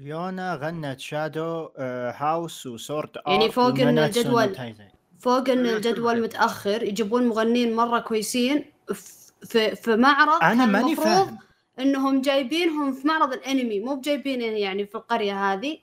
ريونا 0.00 0.54
غنت 0.54 1.00
شادو 1.00 1.68
آه، 1.76 2.10
هاوس 2.16 2.66
وسورت 2.66 3.16
يعني 3.26 3.50
فوق 3.50 3.66
إن 3.66 3.80
وماناتسو 3.82 4.40
الجدول-. 4.40 4.82
فوق 5.20 5.48
إن 5.48 5.66
الجدول 5.66 6.22
متأخر 6.22 6.82
يجيبون 6.82 7.26
مغنيين 7.26 7.76
مرة 7.76 7.98
كويسين 7.98 8.64
ف- 8.94 9.32
في 9.46 9.76
في 9.76 9.96
معرض 9.96 10.42
أنا 10.42 10.66
ماني 10.66 10.86
المفروض 10.86 11.06
فاهم. 11.06 11.38
إنهم 11.80 12.20
جايبينهم 12.20 12.92
في 12.92 13.08
معرض 13.08 13.32
الأنمي 13.32 13.80
مو 13.80 13.94
بجايبين 13.94 14.40
يعني 14.40 14.86
في 14.86 14.94
القرية 14.94 15.52
هذه. 15.52 15.78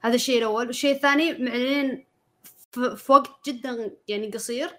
هذا 0.00 0.14
الشيء 0.14 0.38
الأول. 0.38 0.66
والشيء 0.66 0.94
الثاني 0.94 1.32
معلنين 1.32 2.04
في 2.72 3.12
وقت 3.12 3.30
جدا 3.48 3.90
يعني 4.08 4.30
قصير. 4.30 4.70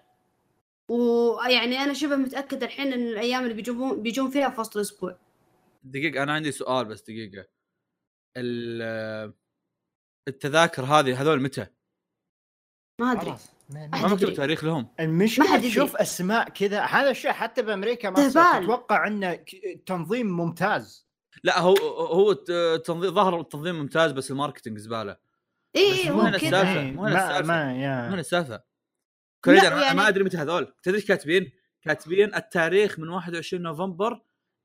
ويعني 0.90 1.78
أنا 1.78 1.94
شبه 1.94 2.16
متاكد 2.16 2.64
الحين 2.64 2.94
إن 2.94 3.08
الأيام 3.08 3.44
اللي 3.44 3.54
بيجون 3.54 4.04
بيجون 4.04 4.30
فيها 4.30 4.50
في 4.50 4.60
وسط 4.62 4.76
الأسبوع 4.76 5.18
دقيقة 5.84 6.24
أنا 6.24 6.34
عندي 6.34 6.52
سؤال 6.52 6.86
بس 6.86 7.02
دقيقة. 7.02 7.46
ال- 8.38 9.34
التذاكر 10.28 10.84
هذه 10.84 11.22
هذول 11.22 11.42
متى؟ 11.42 11.68
ما 13.02 13.12
أدري. 13.12 13.30
ما- 13.70 13.88
ما 13.88 14.02
ما 14.02 14.08
مكتوب. 14.08 14.34
تاريخ 14.34 14.64
لهم. 14.64 14.84
ما 15.00 15.06
المشكلة 15.06 15.48
حد 15.48 15.60
يدري. 15.60 15.70
تشوف 15.70 15.96
أسماء 15.96 16.50
كذا. 16.50 16.82
هذا 16.82 17.10
الشيء 17.10 17.32
حتى 17.32 17.62
بأمريكا 17.62 18.10
ما. 18.10 18.30
تتوقع 18.30 19.08
إنه 19.08 19.40
تنظيم 19.86 20.28
ممتاز. 20.28 21.10
لا 21.44 21.60
هو 21.60 21.76
هو 21.98 22.34
تنظيم 22.78 23.12
ظهر 23.14 23.40
التنظيم 23.40 23.76
ممتاز 23.76 24.12
بس 24.12 24.32
ال 24.32 24.36
marketing 24.36 24.78
زبالة. 24.78 25.18
اي 25.76 26.10
مو 26.10 26.16
هو 26.16 26.22
هنا 26.22 26.38
كذا. 26.38 26.64
مو 26.92 27.06
هنا 27.06 27.14
ما 27.14 27.28
السالفة. 27.30 27.48
ما 27.48 27.82
يا. 27.82 28.68
السالفه 29.48 29.62
كريدي 29.62 29.68
أنا 29.68 29.82
يعني- 29.86 29.98
ما 29.98 30.08
أدري 30.08 30.24
متى 30.24 30.38
هذول. 30.38 30.74
تدري 30.84 30.98
إيش 30.98 31.06
كاتبين؟ 31.06 31.52
كاتبين 31.86 32.36
التاريخ 32.36 33.00
من 33.00 33.10
21 33.10 33.62
نوفمبر 33.62 34.20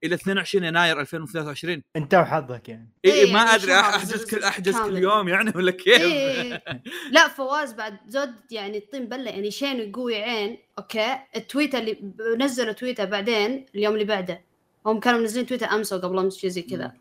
إلى 0.04 0.14
22 0.14 0.64
يناير 0.64 1.00
2023 1.00 1.82
أنت 1.96 2.14
وحظك 2.14 2.68
يعني. 2.68 2.88
إي 3.04 3.12
إيه، 3.12 3.32
ما 3.32 3.38
يعني 3.38 3.54
أدري 3.54 3.74
أحجز 3.80 4.24
كل 4.34 4.42
أحجز 4.42 4.76
كل. 4.80 4.96
يوم 4.96 5.28
يعني 5.28 5.52
ولا 5.56 5.70
كيف؟ 5.70 6.00
إيه. 6.00 6.62
لا 7.12 7.28
فواز 7.28 7.72
بعد 7.72 7.96
زود 8.08 8.34
يعني 8.50 8.78
الطين 8.78 9.06
بلة 9.08 9.30
يعني 9.30 9.50
شين 9.50 9.92
قوي 9.92 10.16
عين 10.16 10.58
okay؟ 10.78 11.18
التويته 11.36 11.78
اللي 11.78 12.12
نزلوا 12.38 12.72
تويته 12.72 13.04
بعدين 13.04 13.66
اليوم 13.74 13.94
اللي 13.94 14.04
بعده. 14.04 14.40
هم 14.86 15.00
كانوا 15.00 15.20
منزلين 15.20 15.46
تويته 15.46 15.74
أمس 15.74 15.92
وقبل 15.92 16.18
أمس 16.18 16.36
شيء 16.36 16.50
زي 16.50 16.62
كذا. 16.62 16.92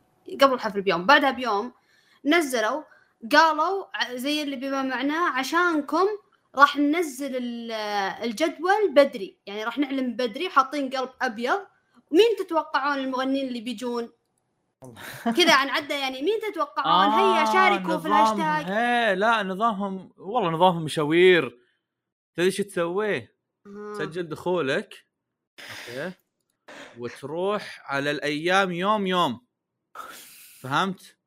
قبل 0.42 0.54
الحفل 0.54 0.82
بيوم. 0.82 1.06
بعدها 1.06 1.32
بيوم 1.32 1.74
نزلوا 2.26 2.84
قالوا 3.32 3.86
زي 4.16 4.44
اللي 4.44 4.56
بما 4.56 4.82
معناه 4.82 5.30
عشانكم 5.30 6.08
راح 6.56 6.78
ننزل 6.78 7.36
ال- 7.36 7.72
الجدول 8.24 8.94
بدري. 8.94 9.40
يعني 9.46 9.64
راح 9.64 9.78
نعلن 9.78 10.16
بدري 10.16 10.50
حاطين 10.50 10.90
قلب 10.90 11.10
أبيض. 11.22 11.60
مين 12.12 12.36
تتوقعون 12.40 12.98
المغنيين 12.98 13.48
اللي 13.48 13.62
بيجون؟ 13.62 14.10
كذا 15.38 15.56
عن 15.56 15.70
عدة 15.70 15.96
يعني. 15.96 16.22
مين 16.22 16.40
تتوقعون؟ 16.52 17.12
هيا 17.14 17.46
شاركوا 17.46 17.98
في 17.98 18.08
الهاشتاج. 18.08 18.72
إيه 18.72 19.14
لا 19.14 19.44
نظامهم 19.44 20.14
والله 20.18 20.50
نظامهم 20.50 20.84
مشاوير 20.84 21.60
تدري 22.34 22.46
إيش 22.46 22.58
تسويه؟ 22.58 23.36
آه. 23.68 23.94
تسجل 23.94 24.30
دخولك. 24.30 25.06
okay. 25.60 26.12
وتروح 26.98 27.82
على 27.86 28.12
الأيام 28.12 28.72
يوم 28.72 29.08
يوم. 29.08 29.46
فهمت؟ 30.60 31.18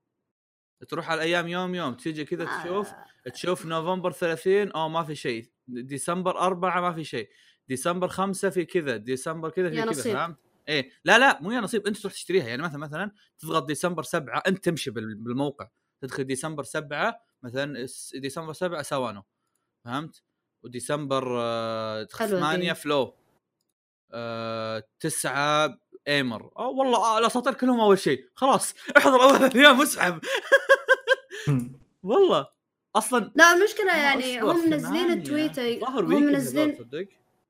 تروح 0.88 1.10
على 1.10 1.18
الأيام 1.18 1.48
يوم 1.48 1.74
يوم. 1.74 1.94
تيجي 1.94 2.24
كذا 2.24 2.44
آه. 2.44 3.05
تشوف 3.32 3.66
نوفمبر 3.66 4.10
30 4.12 4.72
أو 4.72 4.88
ما 4.88 5.04
في 5.04 5.14
شيء. 5.14 5.50
ديسمبر 5.68 6.38
4 6.38 6.80
ما 6.80 6.92
في 6.92 7.04
شيء. 7.04 7.28
ديسمبر 7.68 8.08
5 8.08 8.50
في 8.50 8.64
كذا 8.64 8.96
ديسمبر 8.96 9.50
كذا 9.50 9.70
في 9.70 9.76
يا 9.76 9.82
كذا 9.82 9.90
نصيب. 9.90 10.14
فهمت؟ 10.14 10.36
إيه. 10.68 10.90
لا 11.04 11.18
لا 11.18 11.42
مو 11.42 11.52
يا 11.52 11.60
نصيب 11.60 11.86
أنت 11.86 11.96
تروح 11.96 12.12
تشتريها. 12.12 12.48
يعني 12.48 12.62
مثلا 12.62 12.78
مثلا 12.78 13.10
تضغط 13.38 13.66
ديسمبر 13.66 14.02
7 14.02 14.42
أنت 14.46 14.64
تمشي 14.64 14.90
بال- 14.90 15.14
بالموقع. 15.14 15.68
تدخل 16.00 16.24
ديسمبر 16.24 16.62
7 16.64 17.20
مثلا 17.42 17.86
ديسمبر 18.14 18.52
7 18.52 18.82
سوانو 18.82 19.22
فهمت؟ 19.84 20.22
وديسمبر 20.64 21.36
آه، 21.40 22.08
حلوة 22.18 22.40
8 22.40 22.72
دي. 22.72 22.74
فلو 22.74 23.14
آه، 24.12 24.82
9 25.00 25.78
Aimer. 26.08 26.50
آه 26.58 26.68
والله 26.68 26.98
آه 26.98 27.18
الأساطير 27.18 27.54
كلهم 27.54 27.80
أول 27.80 27.98
شيء. 27.98 28.28
خلاص 28.34 28.74
احضر 28.96 29.22
أول 29.22 29.50
أيام 29.56 29.80
اسحب. 29.82 30.20
والله. 32.02 32.55
أصلا 32.96 33.32
لا 33.34 33.52
المشكلة 33.52 33.96
يعني 33.96 34.40
هم 34.40 34.70
منزلين 34.70 34.80
ثمانية. 34.80 35.14
التويتر 35.14 35.84
هم 36.00 36.22
منزلين 36.22 36.76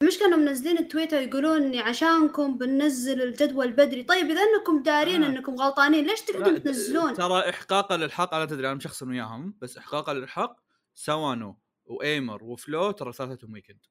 المشكلة 0.03 0.29
إنهم 0.29 0.41
منزلين 0.41 0.79
التويتر 0.79 1.21
يقولون 1.21 1.77
عشانكم 1.77 2.59
بننزل 2.59 3.23
الجدول 3.23 3.73
بدري 3.73 4.03
طيب 4.03 4.31
إذا 4.31 4.41
إنكم 4.43 4.83
دارين 4.83 5.23
آه. 5.23 5.29
إنكم 5.29 5.55
غلطانين 5.55 6.07
ليش 6.07 6.21
تقعدون 6.21 6.63
تنزلون 6.63 7.15
ترى 7.15 7.51
احقاقا 7.51 7.97
للحق 7.97 8.35
أنا 8.35 8.45
تدري 8.45 8.67
أنا 8.67 8.75
مشخصن 8.75 9.11
وياهم 9.11 9.55
بس 9.61 9.77
احقاقا 9.77 10.15
للحق 10.15 10.57
Sawano 10.95 11.59
و 11.85 11.95
Aimer 11.95 12.45
و 12.45 12.54
FLOW 12.54 12.91
ترى 12.91 13.13
ثلاثتهم 13.13 13.53
weekend 13.53 13.87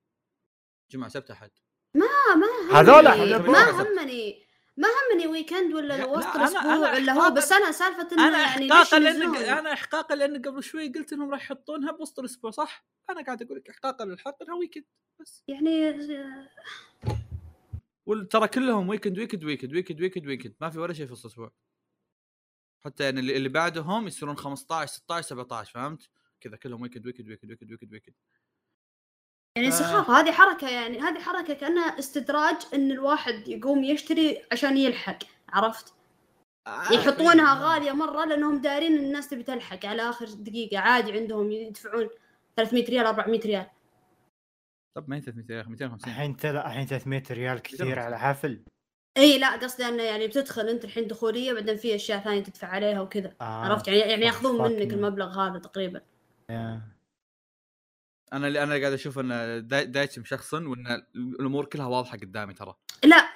جمعه 0.91 1.09
سبت 1.09 1.31
أحد 1.31 1.51
ما 1.95 2.05
ما 2.35 2.79
هذول 2.79 3.03
ما. 3.51 3.71
همني 3.71 4.45
ما 4.77 4.87
همني 4.87 5.27
weekend 5.27 5.73
ولا 5.73 5.93
لا، 5.97 6.05
وسط 6.05 6.25
لا، 6.25 6.33
أنا- 6.33 6.35
الأسبوع 6.37 6.61
أنا 6.75 6.91
ولا 6.93 7.13
هو 7.13 7.29
بس 7.33 7.51
أنا 7.51 7.71
سالفة 7.71 8.07
إنه 8.11 8.27
أنا 8.27 8.39
يعني 8.39 8.71
احقاقا 8.71 8.99
لأن 8.99 9.15
ينزلون؟ 9.15 9.37
أنا 9.37 9.73
احقاقا 9.73 10.15
لأن 10.15 10.41
قبل 10.41 10.63
شوي 10.63 10.87
قلت 10.89 11.13
إنهم 11.13 11.31
راح 11.31 11.41
يحطونها 11.41 11.91
بوسط 11.91 12.19
الأسبوع 12.19 12.51
صح؟ 12.51 12.85
أنا 13.09 13.21
قاعد 13.23 13.41
أقول 13.41 13.57
لك 13.57 13.69
احقاقا 13.69 14.05
للحق 14.05 14.43
إنها 14.43 14.55
weekend 14.55 14.85
بس 15.21 15.43
يعني 15.47 15.93
وترى 18.05 18.47
كلهم 18.47 18.89
weekend 18.89 19.17
weekend 19.19 19.43
weekend 19.43 19.73
weekend 19.73 20.01
weekend 20.01 20.27
weekend 20.27 20.55
ما 20.61 20.69
في 20.69 20.79
ولا 20.79 20.93
شيء 20.93 21.05
في 21.05 21.11
وسط 21.13 21.25
الأسبوع 21.25 21.51
حتى 22.85 23.03
يعني 23.03 23.19
اللي, 23.19 23.37
اللي 23.37 23.49
بعدهم 23.49 24.07
يصيرون 24.07 24.35
15 24.37 24.91
16 24.93 25.27
17 25.27 25.71
فهمت؟ 25.73 26.09
كذا 26.41 26.57
كلهم 26.57 26.81
weekend 26.81 27.05
weekend 27.05 27.27
weekend 27.29 27.51
weekend 27.51 27.71
weekend 27.71 27.93
weekend 27.93 28.15
يعني 29.55 29.67
آه. 29.67 29.71
سخافة 29.71 30.19
هذه 30.19 30.31
حركة 30.31 30.69
يعني 30.69 30.99
هذه 30.99 31.19
حركة 31.19 31.53
كأنها 31.53 31.99
استدراج 31.99 32.55
إن 32.73 32.91
الواحد 32.91 33.47
يقوم 33.47 33.83
يشتري 33.83 34.41
عشان 34.51 34.77
يلحق 34.77 35.17
عرفت؟ 35.49 35.93
آه، 36.67 36.93
يحطونها 36.93 37.53
غالية 37.53 37.91
مرة 37.91 38.25
لأنهم 38.25 38.61
دارين 38.61 38.97
ان 38.97 39.03
الناس 39.05 39.29
تبي 39.29 39.43
تلحق 39.43 39.85
على 39.85 40.09
آخر 40.09 40.25
دقيقة 40.25 40.79
عادي 40.79 41.11
عندهم 41.11 41.51
يدفعون 41.51 42.09
300 42.55 42.85
ريال 42.85 43.05
400 43.05 43.39
ريال 43.39 43.65
طب 44.97 45.09
ما 45.09 45.15
هي 45.15 45.21
300 45.21 45.45
يا 45.49 45.61
أخي 45.61 45.69
250 45.69 46.13
الحين 46.13 46.37
تلا 46.37 46.67
الحين 46.67 46.85
300 46.85 47.23
ريال 47.31 47.61
كثير 47.61 47.99
على 47.99 48.19
حفل 48.19 48.63
إي 49.17 49.39
لا 49.39 49.55
قصدي 49.55 49.85
إنه 49.85 50.03
يعني 50.03 50.27
بتدخل 50.27 50.69
أنت 50.69 50.85
الحين 50.85 51.07
دخولية 51.07 51.53
بعدين 51.53 51.77
في 51.77 51.95
أشياء 51.95 52.19
ثانية 52.19 52.43
تدفع 52.43 52.67
عليها 52.67 53.01
وكذا 53.01 53.33
آه. 53.41 53.43
عرفت 53.43 53.87
يعني 53.87 53.99
يعني 53.99 54.25
يأخذون 54.25 54.71
منك. 54.71 54.93
المبلغ 54.93 55.39
هذا 55.39 55.59
تقريبا 55.59 56.01
يا. 56.49 56.94
أنا 58.33 58.47
اللي 58.47 58.63
أنا 58.63 58.75
قاعد 58.79 58.93
أشوف 58.93 59.19
إن 59.19 59.29
داي- 59.67 59.85
دايتشي 59.85 60.19
مشخصن 60.21 60.65
وإن 60.65 61.01
الأمور 61.15 61.65
كلها 61.65 61.85
واضحة 61.85 62.17
قدامي 62.17 62.53
ترى. 62.53 62.75
لا 63.03 63.29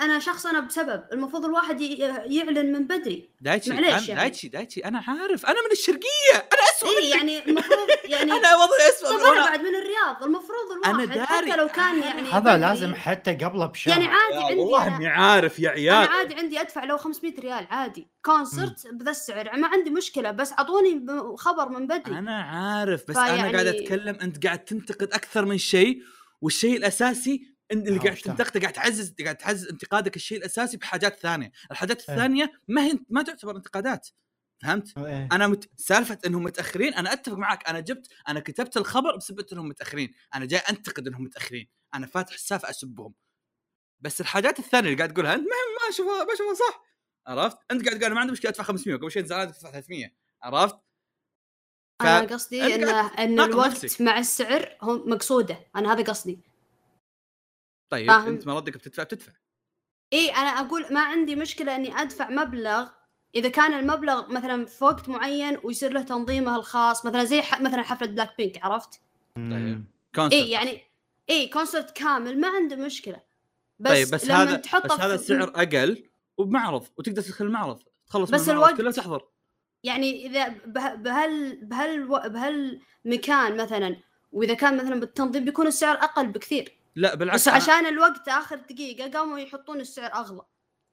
أنا 0.00 0.18
شخص 0.18 0.46
أنا 0.46 0.60
بسبب. 0.60 1.02
المفروض 1.12 1.44
الواحد 1.44 1.80
يعلن 1.80 2.72
من 2.72 2.86
بدري. 2.86 3.30
دايتشي 3.40 3.70
معليش 3.70 3.88
أنا 3.88 4.00
يعني. 4.00 4.20
دايتشي 4.20 4.48
دايتشي. 4.48 4.80
أنا 4.80 5.02
عارف. 5.08 5.46
أنا 5.46 5.64
من 5.66 5.72
الشرقية. 5.72 6.34
أنا 6.34 6.62
اسوء 6.76 6.98
اي 6.98 7.10
يعني 7.10 7.46
المفروض 7.46 7.88
يعني 8.04 8.32
أنا 8.32 8.56
وضعي 8.56 8.88
اسوء 8.88 9.18
طب 9.18 9.24
أنا 9.24 9.44
بعد 9.44 9.60
من 9.60 9.74
الرياض. 9.76 10.22
المفروض 10.22 10.84
أنا 10.84 11.04
الواحد 11.04 11.18
داري. 11.18 11.52
حتى 11.52 11.56
لو 11.56 11.68
كان 11.68 12.02
يعني 12.02 12.22
هذا 12.22 12.40
بدري، 12.40 12.58
لازم 12.58 12.94
حتى 12.94 13.34
قبله 13.34 13.66
بشهر. 13.66 13.98
يعني 13.98 14.06
عادي 14.06 14.34
يا 14.36 14.44
عندي 14.44 14.60
والله 14.60 14.86
أنا 14.86 14.96
إني 14.96 15.06
عارف 15.06 15.58
يا 15.58 15.68
أنا 15.68 15.76
عيال. 15.76 16.08
عادي 16.08 16.34
عندي 16.34 16.60
أدفع 16.60 16.84
لو 16.84 16.98
500 16.98 17.40
ريال 17.40 17.66
عادي. 17.70 18.08
concert 18.24 18.86
بذا 18.92 19.10
السعر. 19.10 19.56
ما 19.56 19.68
عندي 19.68 19.90
مشكلة 19.90 20.30
بس 20.30 20.52
أعطوني 20.52 21.06
خبر 21.36 21.68
من 21.68 21.86
بدري. 21.86 22.18
أنا 22.18 22.42
عارف 22.42 23.08
بس 23.08 23.16
أنا 23.16 23.52
قاعد 23.52 23.66
أتكلم. 23.66 24.18
أنت 24.22 24.46
قاعد 24.46 24.64
تنتقد 24.64 25.08
أكثر 25.12 25.44
من 25.44 25.58
شيء 25.58 26.02
والشيء 26.40 26.76
الأساسي 26.76 27.51
اللي 27.72 27.98
قاعد؟ 27.98 28.16
تنتقده 28.16 28.60
قاعد 28.60 28.72
تعزز 28.72 29.14
قاعد 29.22 29.36
تعزز 29.36 29.68
انتقادك 29.68 30.16
الشيء 30.16 30.38
الأساسي 30.38 30.76
بحاجات 30.76 31.18
ثانية، 31.20 31.52
الحاجات 31.70 31.96
إيه. 32.02 32.14
الثانية 32.14 32.52
ما 32.68 32.84
هي 32.86 32.98
ما 33.10 33.22
تعتبر 33.22 33.56
انتقادات. 33.56 34.08
فهمت؟ 34.62 34.98
إيه. 34.98 35.28
أنا 35.32 35.46
مت... 35.46 35.70
سالفة 35.76 36.18
إنهم 36.26 36.42
متأخرين 36.44 36.94
أنا 36.94 37.12
أتفق 37.12 37.34
معك 37.36 37.68
أنا 37.68 37.80
جبت 37.80 38.08
أنا 38.28 38.40
كتبت 38.40 38.76
الخبر 38.76 39.16
بسبب 39.16 39.44
إنهم 39.52 39.68
متأخرين. 39.68 40.14
أنا 40.34 40.44
جاي 40.44 40.60
أنتقد 40.70 41.06
إنهم 41.06 41.22
متأخرين. 41.24 41.68
أنا 41.94 42.06
فاتح 42.06 42.34
السالفه 42.34 42.70
أسبهم. 42.70 43.14
بس 44.00 44.20
الحاجات 44.20 44.58
الثانية 44.58 44.88
اللي 44.88 44.98
قاعد 44.98 45.12
تقولها 45.12 45.34
أنت 45.34 45.42
ما 45.42 45.46
ما 45.48 45.88
أشوفها 45.94 46.24
ما 46.24 46.32
أشوفها 46.34 46.54
صح. 46.54 46.84
عرفت؟ 47.26 47.58
أنت 47.70 47.88
قاعد 47.88 47.98
تقول 47.98 48.12
ما 48.12 48.20
عندي 48.20 48.32
مشكلة 48.32 48.50
أدفع 48.50 48.62
500 48.64 48.96
قبل 48.96 49.10
شوي 49.10 49.24
زعلان 49.24 49.52
تدفع 49.52 49.70
300 49.70 50.12
عرفت؟ 50.42 50.76
ف- 52.00 52.02
أنا 52.02 52.20
قصدي 52.20 52.74
إن 52.74 52.84
إن 53.18 53.40
الوقت 53.40 53.84
نفسك. 53.84 54.00
مع 54.00 54.18
السعر 54.18 54.76
هو 54.80 55.06
مقصوده. 55.06 55.66
أنا 55.76 55.92
هذا 55.92 56.02
قصدي. 56.02 56.40
طيب 57.92 58.10
فاهم. 58.10 58.28
أنت 58.28 58.46
مردك 58.46 58.74
بتدفع 58.76 59.02
بتدفع. 59.02 59.32
اي 60.12 60.28
أنا 60.30 60.48
أقول 60.48 60.86
ما 60.90 61.00
عندي 61.00 61.36
مشكلة 61.36 61.76
إني 61.76 61.96
أدفع 62.02 62.30
مبلغ 62.30 62.88
إذا 63.34 63.48
كان 63.48 63.74
المبلغ 63.74 64.32
مثلا 64.32 64.66
في 64.66 64.84
وقت 64.84 65.08
معين 65.08 65.58
ويصير 65.64 65.92
له 65.92 66.02
تنظيمه 66.02 66.56
الخاص 66.56 67.06
مثلا 67.06 67.24
زي 67.24 67.42
ح... 67.42 67.60
مثلا 67.60 67.82
حفلة 67.82 68.08
بلاك 68.08 68.36
بينك 68.38 68.64
عرفت. 68.64 69.00
concept 70.14 70.32
اي 70.32 70.50
يعني 70.50 70.80
اي 71.30 71.46
concert 71.48 71.90
كامل 71.90 72.40
ما 72.40 72.48
عنده 72.48 72.76
مشكلة. 72.76 73.20
بس 73.78 73.90
طيب 73.90 74.10
بس 74.10 74.24
لما 74.24 74.42
هذا 74.42 74.56
تحطه 74.56 74.94
بس 74.94 75.00
هذا 75.00 75.16
في- 75.16 75.22
السعر 75.22 75.42
أقل 75.54 76.04
وبمعرض 76.38 76.86
وتقدر 76.98 77.22
تدخل 77.22 77.44
المعرض. 77.44 77.82
تخلص 78.06 78.30
بس 78.30 78.40
من 78.42 78.50
المعرض 78.50 78.68
الوقت- 78.68 78.80
كله 78.80 78.90
تحضر. 78.90 79.24
يعني 79.84 80.26
إذا 80.26 80.48
به... 80.48 80.94
بهال 80.94 81.64
بهال 81.64 82.06
بهالمكان 82.30 83.56
مثلا 83.56 83.96
وإذا 84.32 84.54
كان 84.54 84.76
مثلا 84.76 85.00
بالتنظيم 85.00 85.44
بيكون 85.44 85.66
السعر 85.66 85.96
أقل 85.96 86.26
بكثير. 86.26 86.72
لا 86.96 87.14
بالعكس 87.14 87.40
بس 87.40 87.48
عشان 87.48 87.86
الوقت 87.86 88.28
آخر 88.28 88.56
دقيقة 88.56 89.10
قاموا 89.18 89.38
يحطون 89.38 89.80
السعر 89.80 90.12
أغلى. 90.14 90.42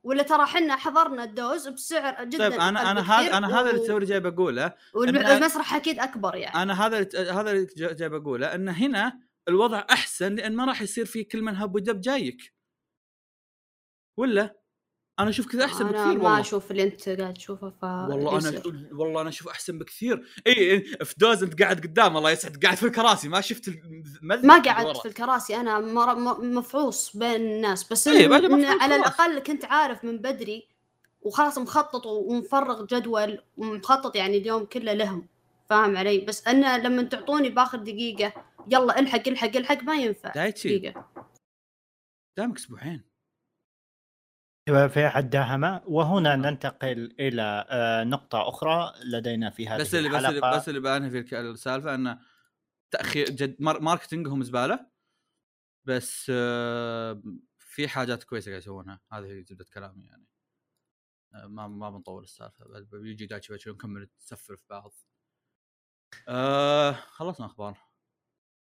ولا 0.04 0.24
ترى 0.24 0.46
حنا 0.46 0.76
حضرنا 0.76 1.24
الدوز 1.24 1.68
بسعر 1.68 2.24
جدا 2.24 2.50
طيب 2.50 2.60
أنا 2.62 2.92
أنا 2.92 3.02
هذا 3.02 3.38
أنا 3.38 3.60
هذا 3.60 3.70
اللي 3.70 3.82
تسوي 3.82 4.06
جاي 4.06 4.20
بقوله. 4.20 4.74
والمسرح 4.94 5.74
أكيد 5.76 6.00
أكبر 6.00 6.36
يعني. 6.36 6.64
أنا 6.64 6.86
هذا 6.86 6.98
اللي- 7.00 7.32
هذا 7.32 7.52
اللي 7.52 7.68
جا- 7.78 7.94
جاي 7.94 8.10
بقوله 8.10 8.56
إن 8.56 8.70
هنا 8.70 9.20
الوضع 9.48 9.86
أحسن 9.92 10.36
لأن 10.36 10.56
ما 10.56 10.66
راح 10.66 10.82
يصير 10.82 11.06
في 11.06 11.24
كل 11.24 11.42
من 11.42 11.56
هب 11.56 11.76
ودب 11.76 12.02
جايك. 12.02 12.54
ولا؟ 14.18 14.56
أنا 15.20 15.30
أشوف 15.30 15.48
كذا 15.48 15.66
أحسن 15.66 15.88
أنا 15.88 15.92
بكثير 15.92 16.06
ما 16.06 16.24
والله 16.24 16.40
أشوف 16.40 16.72
اللي 16.72 16.84
أنت 16.84 17.10
قاعد 17.10 17.34
تشوفه 17.34 17.70
ف 17.70 17.84
والله 17.84 18.50
أنا. 18.50 18.62
والله 18.92 19.22
أنا 19.22 19.30
أشوف 19.30 19.48
أحسن 19.48 19.80
بكثير 19.80 20.24
إي 20.48 20.80
في 20.82 21.16
دوز 21.18 21.44
أنت 21.44 21.62
قاعد 21.62 21.80
قدام 21.80 22.18
الله 22.18 22.32
يسعد 22.32 22.64
قاعد 22.64 22.78
في 22.78 22.86
الكراسي 22.86 23.30
ما 23.30 23.42
شفت 23.42 23.68
المذبح 23.68 24.44
ما 24.44 24.58
قعدت. 24.58 24.98
في 24.98 25.08
الكراسي 25.08 25.56
أنا 25.56 25.80
مفعوص 26.40 27.18
بين 27.18 27.42
الناس 27.42 27.92
بس 27.92 28.08
إيه، 28.08 28.34
على. 28.82 28.96
الأقل 28.96 29.40
كنت 29.40 29.66
عارف 29.66 30.04
من 30.04 30.18
بدري 30.18 30.68
وخلاص 31.22 31.58
مخطط 31.58 32.06
ومفرغ 32.06 32.86
جدول 32.86 33.42
ومخطط 33.58 34.16
يعني 34.16 34.38
اليوم 34.38 34.66
كله 34.66 34.94
لهم 34.94 35.28
فاهم 35.70 35.98
علي 35.98 36.20
بس 36.20 36.48
أنا 36.48 36.78
لما 36.88 37.04
تعطوني 37.04 37.50
بآخر 37.50 37.78
دقيقة 37.78 38.34
يلا 38.68 39.00
الحق 39.00 39.28
الحق 39.28 39.56
الحق 39.56 39.84
ما 39.84 39.96
ينفع 39.96 40.32
دايتشي 40.32 40.78
دقيقة 40.78 41.06
قدامك 42.38 42.58
أسبوعين 42.58 43.09
في 44.70 45.08
أحد 45.08 45.30
داهمه 45.30 45.82
وهنا 45.86 46.36
ننتقل 46.36 47.16
إلى 47.20 47.66
آه، 47.70 48.04
نقطة 48.04 48.50
أخرى 48.50 48.94
لدينا 49.04 49.50
في 49.50 49.68
هذه 49.68 49.82
بس 49.82 49.96
اللي 49.96 50.10
بس 50.10 50.16
اللي 50.16 50.30
الحلقة. 50.40 50.58
بس 50.58 50.70
اللي 50.70 50.80
في 51.10 51.40
السالفة 51.40 51.96
انه 51.96 52.20
تأخير 52.92 53.30
جد 53.30 53.56
مار- 53.60 53.82
ماركتينجهم 53.82 54.44
زبالة 54.44 54.86
بس 55.86 56.32
آه، 56.36 57.24
في 57.60 57.88
حاجات 57.88 58.24
كويسة 58.24 58.50
قاعد 58.52 58.62
يسوونها 58.62 59.02
هذه 59.12 59.26
هي 59.26 59.44
زبده 59.44 59.66
كلامي 59.74 60.06
يعني 60.06 60.26
آه، 61.36 61.48
ما 61.48 61.68
ما 61.68 61.90
بنطول 61.90 62.24
السالفة 62.24 62.66
بعد 62.66 62.88
بيجي 62.92 63.26
دايتشي 63.26 63.54
باتشي 63.54 63.70
نكمل 63.70 64.10
نسفر 64.22 64.56
في 64.56 64.66
بعض 64.70 64.94
آه 66.28 66.92
خلصنا 66.92 67.46
أخبار 67.46 67.78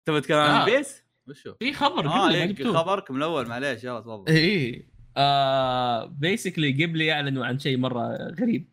تبي 0.05 0.21
تتكلم 0.21 0.37
عن 0.37 0.49
آه. 0.61 0.65
بيس؟ 0.65 1.03
وشو؟ 1.27 1.55
في 1.55 1.73
خبر 1.73 2.03
ما 2.03 2.29
إيه، 2.33 2.73
خبركم 2.73 3.17
الأول 3.17 3.47
معليش 3.47 3.83
يلا 3.83 3.99
تفضل 3.99 4.33
إيه 4.33 4.96
آه 5.17 6.05
بيسكلي 6.05 6.85
قبل 6.85 7.09
اعلنوا 7.09 7.45
عن 7.45 7.59
شيء 7.59 7.77
مرة 7.77 8.17
غريب. 8.41 8.69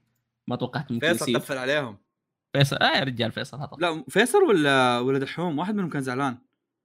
ما 0.48 0.56
توقعت 0.56 0.92
ممكن 0.92 1.06
فيصل 1.08 1.24
يصير. 1.24 1.36
قفل 1.36 1.58
عليهم. 1.58 1.96
فيصل 2.52 2.76
آه 2.76 2.96
يا 2.98 3.04
رجال 3.04 3.32
فيصل 3.32 3.58
هذا 3.58 3.70
لا 3.78 4.04
فيصل 4.08 4.38
ولا 4.38 4.98
ولا 4.98 5.18
دحوم؟ 5.18 5.58
واحد 5.58 5.74
منهم 5.74 5.90
كان 5.90 6.02
زعلان. 6.02 6.38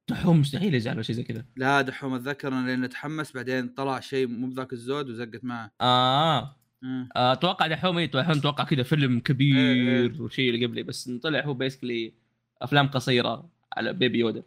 دحوم 0.10 0.40
مستحيل 0.40 0.76
يزعلوا 0.76 1.02
شيء 1.02 1.16
زي 1.16 1.24
كذا. 1.24 1.46
لا 1.56 1.82
دحوم 1.82 2.14
أتذكر 2.14 2.48
إنه 2.48 2.68
لأنه 2.68 2.88
تحمس 2.88 3.32
بعدين 3.32 3.68
طلع 3.68 4.00
شيء 4.00 4.28
مو 4.28 4.48
بذاك 4.48 4.74
الزود 4.74 5.10
وزقت 5.10 5.44
معه. 5.44 5.72
آه. 5.82 6.56
مم. 6.82 7.10
آه، 7.16 7.34
أتوقع 7.34 7.68
دحوم 7.68 8.00
دحوم 8.00 8.38
أتوقع 8.38 8.64
كذا 8.64 8.84
فيلم 8.84 9.14
إيه، 9.16 9.24
كبير 9.24 10.22
وشيء 10.22 10.50
اللي 10.50 10.66
قبلي 10.66 10.84
بس 10.84 11.10
طلع 11.10 11.46
هو 11.46 11.54
بيسكلي 11.54 12.14
أفلام 12.62 12.88
قصيرة 12.88 13.50
على 13.78 13.94
بيبي 13.94 14.20
يودا 14.20 14.44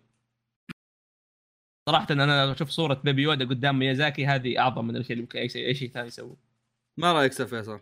صراحة 1.89 2.07
أنا 2.11 2.53
أشوف 2.53 2.71
صورة 2.71 2.95
بيبي 2.95 3.23
يودا 3.23 3.45
قدام 3.45 3.79
ميازاكي 3.79 4.27
هذه 4.27 4.59
أعظم 4.59 4.87
من 4.87 4.97
الشيء 4.97 5.13
اللي 5.13 5.23
ممكن 5.23 5.39
أي 5.39 5.49
شيء 5.49 5.67
أي 5.67 5.75
شيء 5.75 5.91
ثاني 5.91 6.07
يسويه 6.07 6.37
ما 6.97 7.13
رأيك 7.13 7.31
أستاذ 7.31 7.47
فيصل؟ 7.47 7.81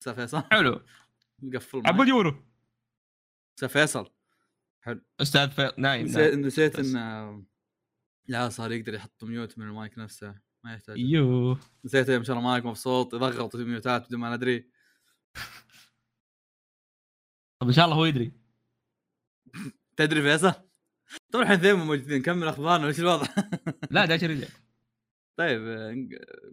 أستاذ 0.00 0.14
فيصل؟ 0.14 0.42
حلو. 0.50 0.82
مقفل 1.38 1.82
عبود. 1.84 2.08
يورو. 2.08 2.44
أستاذ 3.54 3.68
فيصل. 3.68 4.10
أستاذ 5.20 5.50
في... 5.50 5.72
نايم, 5.78 6.06
نسيت 6.06 6.34
نايم. 6.34 6.46
نسيت. 6.46 6.78
انه 6.78 7.44
لا 8.28 8.48
صار 8.48 8.72
يقدر 8.72 8.94
يحط 8.94 9.24
mute 9.24 9.58
من 9.58 9.68
المايك 9.68 9.98
نفسه. 9.98 10.40
ما 10.64 10.74
يحتاج. 10.74 10.98
yo 10.98 11.58
نسيت 11.84 12.08
يوم 12.08 12.24
شرى 12.24 12.40
مايك 12.40 12.64
مبسوط 12.64 13.14
يضغط 13.14 13.56
ميوتات 13.56 14.06
بدون 14.06 14.20
ما 14.20 14.36
ندري. 14.36 14.70
طب 17.60 17.66
إن 17.66 17.72
شاء 17.72 17.84
الله 17.84 17.96
هو 17.96 18.04
يدري. 18.04 18.32
تدري 19.96 20.22
فيصل؟ 20.22 20.69
طبعا 21.32 21.44
إحنا 21.44 21.54
اثنين 21.54 21.74
موجودين 21.74 22.18
نكمل 22.18 22.48
أخبارنا 22.48 22.86
وش 22.86 23.00
الوضع؟ 23.00 23.26
لا 23.90 24.06
داش 24.06 24.24
رجع 24.24 24.48
طيب 25.36 25.62
آه، 25.66 26.06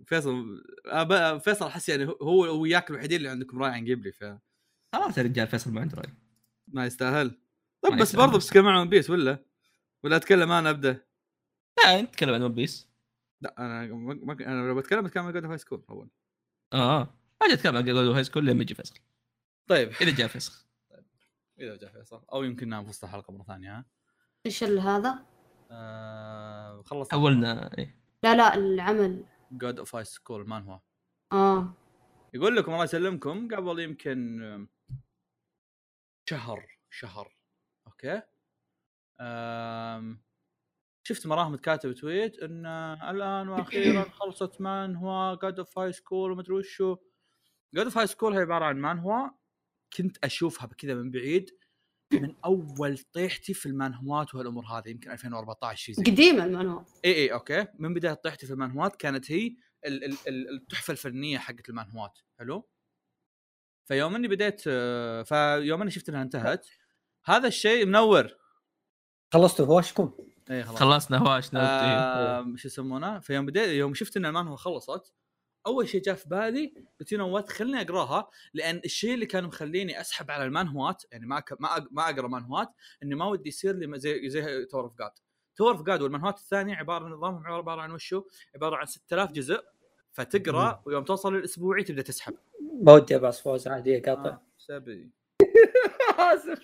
فيصل 0.05 0.63
آه، 0.91 1.37
فيصل 1.37 1.65
احس 1.67 1.89
يعني 1.89 2.05
هو 2.21 2.61
وياك 2.61 2.89
الوحيدين 2.89 3.17
اللي 3.17 3.29
عندكم 3.29 3.63
راي 3.63 3.71
عن 3.71 3.81
قبلي 3.81 4.11
فما 4.11 4.39
خلاص 4.93 5.17
يا 5.17 5.23
رجال 5.23 5.47
فيصل 5.47 5.71
ما 5.71 5.81
عنده 5.81 5.97
راي. 5.97 6.85
يستاهل. 6.85 7.31
طب 7.81 7.89
ما 7.91 8.01
بس. 8.01 8.15
برضه 8.15 8.37
بتتكلم 8.37 8.67
عن 8.67 8.77
One 8.81 8.89
Piece 8.89 9.09
ولا؟ 9.09 9.45
ولا 10.03 10.15
أتكلم 10.15 10.51
أنا 10.51 10.69
أبدأ؟ 10.69 11.05
لا 11.83 11.99
انت 11.99 12.09
تتكلم 12.13 12.33
عن 12.33 12.41
One 12.43 12.53
Piece 12.53 12.87
لا 13.41 13.55
أنا 13.59 13.85
ما 13.93 14.13
ما- 14.13 14.33
أنا 14.33 14.67
لو 14.67 14.75
بتكلم 14.75 15.01
بتكلم 15.05 15.23
عن 15.25 15.33
God 15.33 15.45
High 15.45 15.57
School 15.57 15.83
أول. 15.89 16.09
آه 16.73 16.99
ما 17.41 17.47
جيت 17.47 17.57
أتكلم 17.59 17.75
عن 17.77 17.85
God 17.85 18.15
High 18.15 18.23
School 18.23 18.45
لما 18.45 18.61
يجي 18.61 18.73
فيصل. 18.73 18.95
طيب. 19.67 19.89
إذا 20.01 20.11
جاء 20.15 20.27
فيصل. 20.27 20.65
إذا 21.59 21.75
جاء 21.75 21.91
فيصل. 21.91 22.21
أو 22.33 22.43
يمكن 22.43 22.69
نام 22.69 22.83
في 22.83 22.89
وسط 22.89 23.03
الحلقة 23.03 23.33
مرة 23.33 23.43
ثانية 23.43 23.77
ها؟ 23.77 23.85
إيش 24.45 24.63
ال- 24.63 24.79
هذا؟ 24.79 25.25
آه 25.71 26.81
خلص 26.81 27.11
حولنا 27.11 27.77
إيه. 27.77 27.97
لا 28.23 28.35
لا 28.35 28.55
العمل. 28.55 29.25
God 29.51 29.79
of 29.79 29.95
High 29.95 30.03
School 30.05 30.47
مانهوا؟ 30.47 30.79
آه. 31.33 31.73
يقول 32.33 32.55
لكم 32.55 32.71
الله 32.73 32.83
يسلمكم. 32.83 33.47
قبل 33.55 33.79
يمكن 33.79 34.67
شهر 36.29 36.77
شهر. 36.89 37.37
okay؟ 37.87 38.21
آم، 39.21 40.21
شفت 41.07 41.27
مراهم 41.27 41.55
كاتب 41.55 41.93
tweet 41.93 42.39
إن 42.39 42.65
الآن 43.09 43.49
وأخيرا 43.49 44.03
خلصت 44.19 44.61
مانهوا 44.61 44.95
God 44.95 45.59
of 45.59 45.79
High 45.79 45.93
School 45.93 46.31
ومدري 46.31 46.53
وشو. 46.55 46.97
God 47.75 47.85
of 47.85 47.97
High 47.97 48.07
School 48.07 48.33
هي 48.33 48.39
عبارة 48.41 48.65
عن 48.65 48.77
مانهوا 48.77 49.31
كنت 49.97 50.17
أشوفها 50.25 50.67
بكذا 50.67 50.93
من 50.95 51.11
بعيد. 51.11 51.49
من 52.13 52.35
أول 52.45 52.97
طيحتي 53.13 53.53
في 53.53 53.65
المانهوات 53.65 54.35
وهالأمور 54.35 54.65
هذه 54.65 54.89
يمكن 54.89 55.11
2014 55.11 55.77
شيء 55.83 55.95
زي 55.95 56.03
كذا. 56.03 56.13
قديم 56.13 56.41
المانهوا 56.41 56.83
إي 57.05 57.13
إي 57.15 57.33
okay. 57.33 57.67
من 57.79 57.93
بداية 57.93 58.13
طيحتي 58.13 58.45
في 58.47 58.53
المانهوات 58.53 58.95
كانت 58.95 59.31
هي 59.31 59.47
ال- 59.85 60.03
ال- 60.03 60.17
ال- 60.27 60.49
التحفة 60.55 60.91
الفنية 60.91 61.37
حقت 61.37 61.69
المانهوات. 61.69 62.19
حلو؟ 62.39 62.69
فيوم 63.87 64.15
إني 64.15 64.27
بديت 64.27 64.61
آه، 64.67 65.23
فيوم 65.23 65.81
إني 65.81 65.91
شفت 65.91 66.09
إنها 66.09 66.21
انتهت 66.21 66.67
هذا 67.25 67.47
الشيء 67.47 67.85
منور. 67.85 68.27
خلصتوا 69.33 69.65
هواشكم 69.65 70.13
إي 70.51 70.63
خلاص. 70.63 70.79
خلصنا 70.79 71.17
هواش. 71.17 71.49
آه 71.55 72.53
شو 72.55 72.67
يسمونه؟ 72.67 73.19
فيوم 73.19 73.45
بديت 73.45 73.67
يوم 73.69 73.93
شفت 73.93 74.17
إن 74.17 74.25
المانهوا 74.25 74.57
خلصت 74.57 75.13
أول 75.67 75.89
شيء 75.89 76.01
جاء 76.01 76.15
في 76.15 76.29
بالي 76.29 76.73
قلت 76.99 77.11
yo 77.11 77.27
what 77.27 77.49
خليني 77.49 77.81
أقراها 77.81 78.29
لأن 78.53 78.81
الشيء 78.85 79.13
اللي 79.13 79.25
كان 79.25 79.43
مخليني 79.43 80.01
أسحب 80.01 80.31
على 80.31 80.43
المانهوات 80.43 81.03
يعني 81.11 81.25
ما 81.25 81.37
أك... 81.37 81.61
ما, 81.61 81.77
أق... 81.77 81.87
ما 81.91 82.09
أقرأ 82.09 82.27
مانهوات 82.27 82.69
اني 83.03 83.15
ما 83.15 83.25
ودي 83.25 83.49
يصير 83.49 83.75
لي 83.75 83.99
زي 83.99 84.29
زي 84.29 84.65
Tower 84.65 84.83
of 84.83 84.97
God 84.97 85.11
Tower 85.55 85.71
of 85.71 85.81
God 85.81 86.01
والمانهوات 86.01 86.37
الثانية 86.37 86.75
عبارة 86.75 87.05
عن 87.05 87.11
نظامهم 87.11 87.47
عبارة 87.47 87.81
عن 87.81 87.91
وشو؟ 87.91 88.23
عبارة 88.55 88.75
عن 88.75 88.85
6000 88.85 89.31
جزء 89.31 89.63
فتقرأ 90.11 90.81
ويوم 90.85 91.03
توصل 91.03 91.35
للأسبوعي 91.35 91.83
تبدأ 91.83 92.01
تسحب. 92.01 92.33
ما 92.81 92.93
ودي 92.93 93.15
ابعص 93.15 93.41
فوز 93.41 93.67
عادي 93.67 93.99
قاطع. 93.99 94.29
آه، 94.29 94.41
سبي. 94.57 95.09
آسف. 96.19 96.59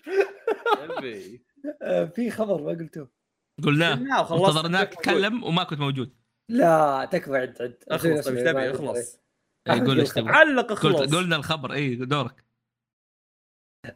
سبي. 0.77 1.43
آه، 1.81 2.05
في 2.05 2.31
خبر 2.31 2.61
ما 2.61 2.69
قلته 2.69 3.07
قلناه. 3.63 3.95
قلناه 3.95 4.21
وخلصنا. 4.21 4.47
انتظرناك 4.47 4.93
تتكلم 4.93 5.43
وما 5.43 5.63
كنت 5.63 5.79
موجود. 5.79 6.22
لا 6.49 7.09
تكفى 7.11 7.37
عد 7.37 7.55
عد. 7.61 7.75
أخلص 7.87 8.25
طيب 8.27 8.37
إيش 8.37 8.47
تبي؟ 8.51 8.71
أخلص. 8.71 9.19
إيه، 9.69 9.79
قول 9.79 9.99
إيش 9.99 10.09
تبغى 10.09 10.31
علق 10.31 10.71
أخلص. 10.71 11.15
قلنا 11.15 11.35
الخبر 11.35 11.73
اي 11.73 11.95
دورك. 11.95 12.43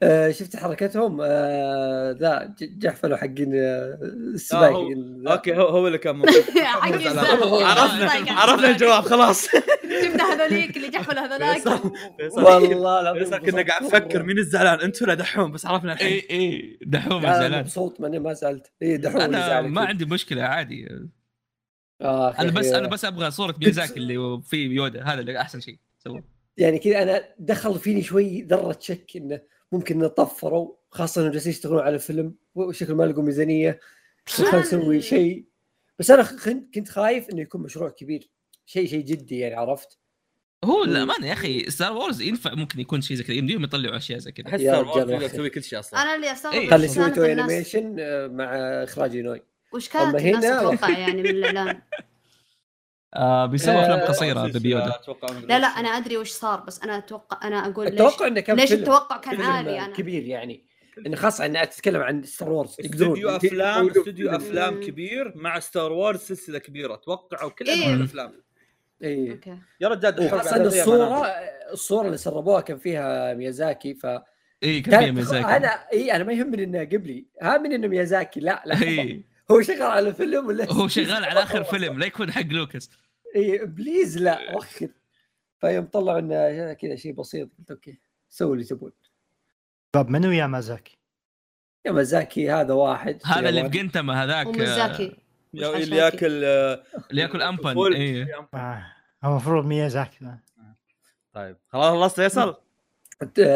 آه، 0.04 0.32
شفت 0.32 0.56
حركتهم؟ 0.56 1.18
آه، 1.22 2.12
ذا 2.12 2.56
ج- 2.60 2.80
جحفلوا 2.80 3.18
حقين 3.18 3.52
آه، 3.56 4.00
السباق 4.02 4.72
هو- 4.72 4.89
ذا. 5.26 5.32
okay 5.32 5.56
هو 5.58 5.68
هو 5.68 5.88
اللي 5.88 5.98
كان 5.98 6.22
عرفنا. 6.82 8.32
عرفنا 8.32 8.70
الجواب 8.70 9.04
خلاص. 9.04 9.48
شفنا 10.04 10.24
هذوليك 10.34 10.78
اللي 10.78 10.89
جحفل 10.89 11.18
هذولاك. 11.20 11.66
والله 12.34 13.02
العظيم 13.02 13.38
كنا 13.38 13.62
قاعد 13.62 13.84
نفكر 13.84 14.24
مين 14.24 14.38
الزعلان. 14.38 14.80
أنتوا 14.80 15.08
ولا 15.08 15.14
دحوم 15.16 15.52
بس 15.52 15.66
عرفنا 15.66 15.93
الحين. 15.93 16.08
اي 16.08 16.28
اي 16.32 16.80
دحوم 16.82 17.26
أنا 17.26 17.39
زعلان 17.39 17.60
مبسوط 17.60 18.02
ماني 18.02 18.20
ما 18.20 18.34
زعلت. 18.34 18.72
اي 18.82 18.98
دحوم 18.98 19.22
أنا 19.22 19.62
ما. 19.62 19.82
عندي 19.86 20.06
مشكلة 20.06 20.43
عادي. 20.43 20.89
آه، 22.02 22.30
أنا 22.39 22.52
بس. 22.52 22.66
أنا 22.66 22.88
بس 22.88 23.06
أبغى 23.06 23.32
صورة 23.32 23.56
ميازاكي 23.62 23.98
اللي 24.00 24.41
في 24.43 24.58
Yoda 24.58 25.04
هذا 25.04 25.20
اللي 25.20 25.41
أحسن 25.41 25.60
شيء. 25.60 25.78
سووه 26.00 26.24
يعني 26.58 26.80
كذا 26.80 27.04
أنا 27.04 27.24
دخل 27.39 27.80
فيني 27.80 28.04
شوي 28.04 28.41
ذرة 28.41 28.78
شك 28.82 29.12
إنه 29.16 29.41
ممكن 29.72 30.00
نطفروا 30.00 30.76
خاصة 30.91 31.22
إنه 31.22 31.32
جالسين 31.32 31.52
يشتغلون 31.52 31.80
على 31.80 32.00
فيلم 32.00 32.36
وشكل 32.56 32.93
ما 32.93 33.04
لقوا 33.04 33.24
ميزانية 33.24 33.80
خلينا 34.28 34.60
نسوي 34.60 35.02
شيء. 35.02 35.45
بس 36.00 36.12
أنا 36.12 36.24
خن- 36.24 36.68
كنت 36.74 36.89
خايف 36.89 37.30
إنه 37.30 37.41
يكون 37.41 37.62
مشروع 37.62 37.89
كبير 37.89 38.30
شيء 38.66 38.88
شيء 38.88 39.06
جدي 39.06 39.39
يعني 39.39 39.56
عرفت؟ 39.56 39.98
هو. 40.64 40.84
للامانه 40.84 41.28
يا 41.28 41.34
أخي 41.34 41.70
Star 41.70 41.91
Wars 41.93 42.22
ينفع 42.22 42.54
ممكن 42.54 42.80
يكون 42.80 43.02
شيء 43.02 43.18
زي 43.18 43.24
كذا 43.24 43.36
يمديهم 43.36 43.64
يطلعوا 43.64 43.98
أشياء 43.98 44.20
زي 44.20 44.32
كذا. 44.32 44.58
Star 44.58 44.86
Wars. 44.88 45.32
تسوي 45.32 45.50
كل 45.50 45.64
شيء 45.64 45.80
أصلا. 45.80 46.02
أنا 46.02 46.16
اللي 46.16 46.32
استغرب 46.32 46.70
خلي 46.70 46.86
يسوي 46.86 47.34
انيميشن 47.34 47.95
آه، 48.00 48.28
مع 48.28 48.45
إخراج 48.84 49.14
ينوي 49.16 49.41
وش 49.74 49.89
كانت 49.89 50.15
الناس 50.15 50.45
هنا- 50.45 50.59
تتوقع 50.59 50.89
يعني 50.97 51.22
من 51.24 51.30
الاعلان 51.30 51.82
آه 53.15 53.45
بيسووا 53.45 53.82
أفلام 53.84 53.99
آه، 53.99 54.05
قصيرة 54.05 54.47
baby 54.48 54.70
Yoda 54.70 54.95
أتوقع 54.95 55.34
لا 55.39 55.59
لا 55.59 55.68
أنا 55.68 55.89
أدري 55.89 56.18
وش 56.18 56.30
صار 56.32 56.59
بس 56.59 56.82
أنا 56.84 56.97
أتوقع 56.97 57.47
أنا 57.47 57.65
أقول 57.72 57.86
ليش 57.86 57.93
أتوقع 57.95 58.28
إنه 58.28 58.39
كان 58.39 58.55
ليش 58.57 58.74
التوقع 58.74 59.18
كان 59.18 59.41
عالي 59.41 59.80
أنا؟ 59.80 59.93
كبير 59.95 60.24
يعني. 60.24 60.68
إنه 61.05 61.15
خاصة 61.15 61.45
انها 61.45 61.65
تتكلم 61.65 62.01
عن 62.01 62.24
Star 62.24 62.50
Wars 62.50 62.76
استوديو 62.80 63.30
أفلام 63.30 63.89
استوديو. 63.89 64.36
أفلام 64.36 64.80
كبير 64.80 65.34
مع 65.36 65.59
Star 65.60 65.91
Wars 65.91 66.20
سلسلة 66.20 66.59
كبيرة 66.59 66.95
توقعوا 66.95 67.49
كل 67.49 67.65
إيه. 67.68 67.84
أنواع 67.84 67.93
الأفلام. 67.95 68.34
اي 69.03 69.32
okay. 69.32 69.58
يا 69.82 69.88
رجال 69.88 70.20
ان 70.20 70.65
الصورة 70.65 71.22
أنا- 71.24 71.72
الصورة 71.72 72.05
اللي 72.05 72.18
سربوها 72.18 72.61
كان 72.61 72.78
فيها 72.78 73.34
ميازاكي 73.34 73.93
ف 73.93 74.05
اي 74.63 74.82
كان 74.82 74.99
فيها 74.99 75.11
ميازاكي. 75.11 75.45
أنا 75.57 75.68
اي 75.93 76.11
أنا 76.11 76.24
ما 76.24 76.34
يهمني 76.34 76.63
إنه 76.63 76.80
قبلي 76.80 77.26
هامني 77.41 77.76
إنه 77.76 77.88
ميازاكي 77.88 78.39
لا 78.39 78.63
لا 78.65 78.82
اي 78.82 79.24
هو 79.52 79.62
شغال 79.62 79.82
على 79.82 80.14
فيلم 80.14 80.48
ولا 80.48 80.74
هو 80.74 80.88
شغال 80.88 81.26
على 81.26 81.43
آخر 81.43 81.64
فيلم 81.74 82.00
لا 82.00 82.06
يكون 82.06 82.32
حق 82.32 82.45
لوكاس 82.45 82.89
إي 83.36 83.66
please 83.66 84.18
لا 84.18 84.56
وخر 84.56 84.89
فيوم 85.60 85.86
طلعوا 85.86 86.20
إنه 86.20 86.74
كذا 86.74 86.95
شيء 86.95 87.14
بسيط 87.14 87.50
قلت 87.60 87.72
أوكي 87.72 88.00
سووا 88.30 88.54
اللي 88.54 88.66
تبون 88.66 88.91
طب 89.91 90.10
منو 90.10 90.32
يا 90.32 90.48
مازاكي؟ 90.48 90.98
يا 91.86 91.91
مازاكي 91.91 92.52
هذا 92.52 92.74
واحد 92.74 93.20
هذا 93.26 93.50
اللي 93.50 93.60
ياباني. 93.60 93.74
في 93.74 93.84
جنتما 93.84 94.24
هذاك 94.24 94.45
آه، 94.45 94.50
ومزاكي 94.50 95.18
اللي؟ 95.54 95.95
ياكل 95.95 96.43
آه، 96.45 96.84
اللي 97.12 97.22
ياكل 97.22 97.41
أمبن. 97.41 97.93
اي 97.93 98.34
آه. 98.54 98.86
المفروض 99.24 99.66
ميازاكي 99.66 100.38
طيب 101.34 101.58
خلاص 101.68 101.93
خلصت 101.93 102.16
فيصل 102.16 102.56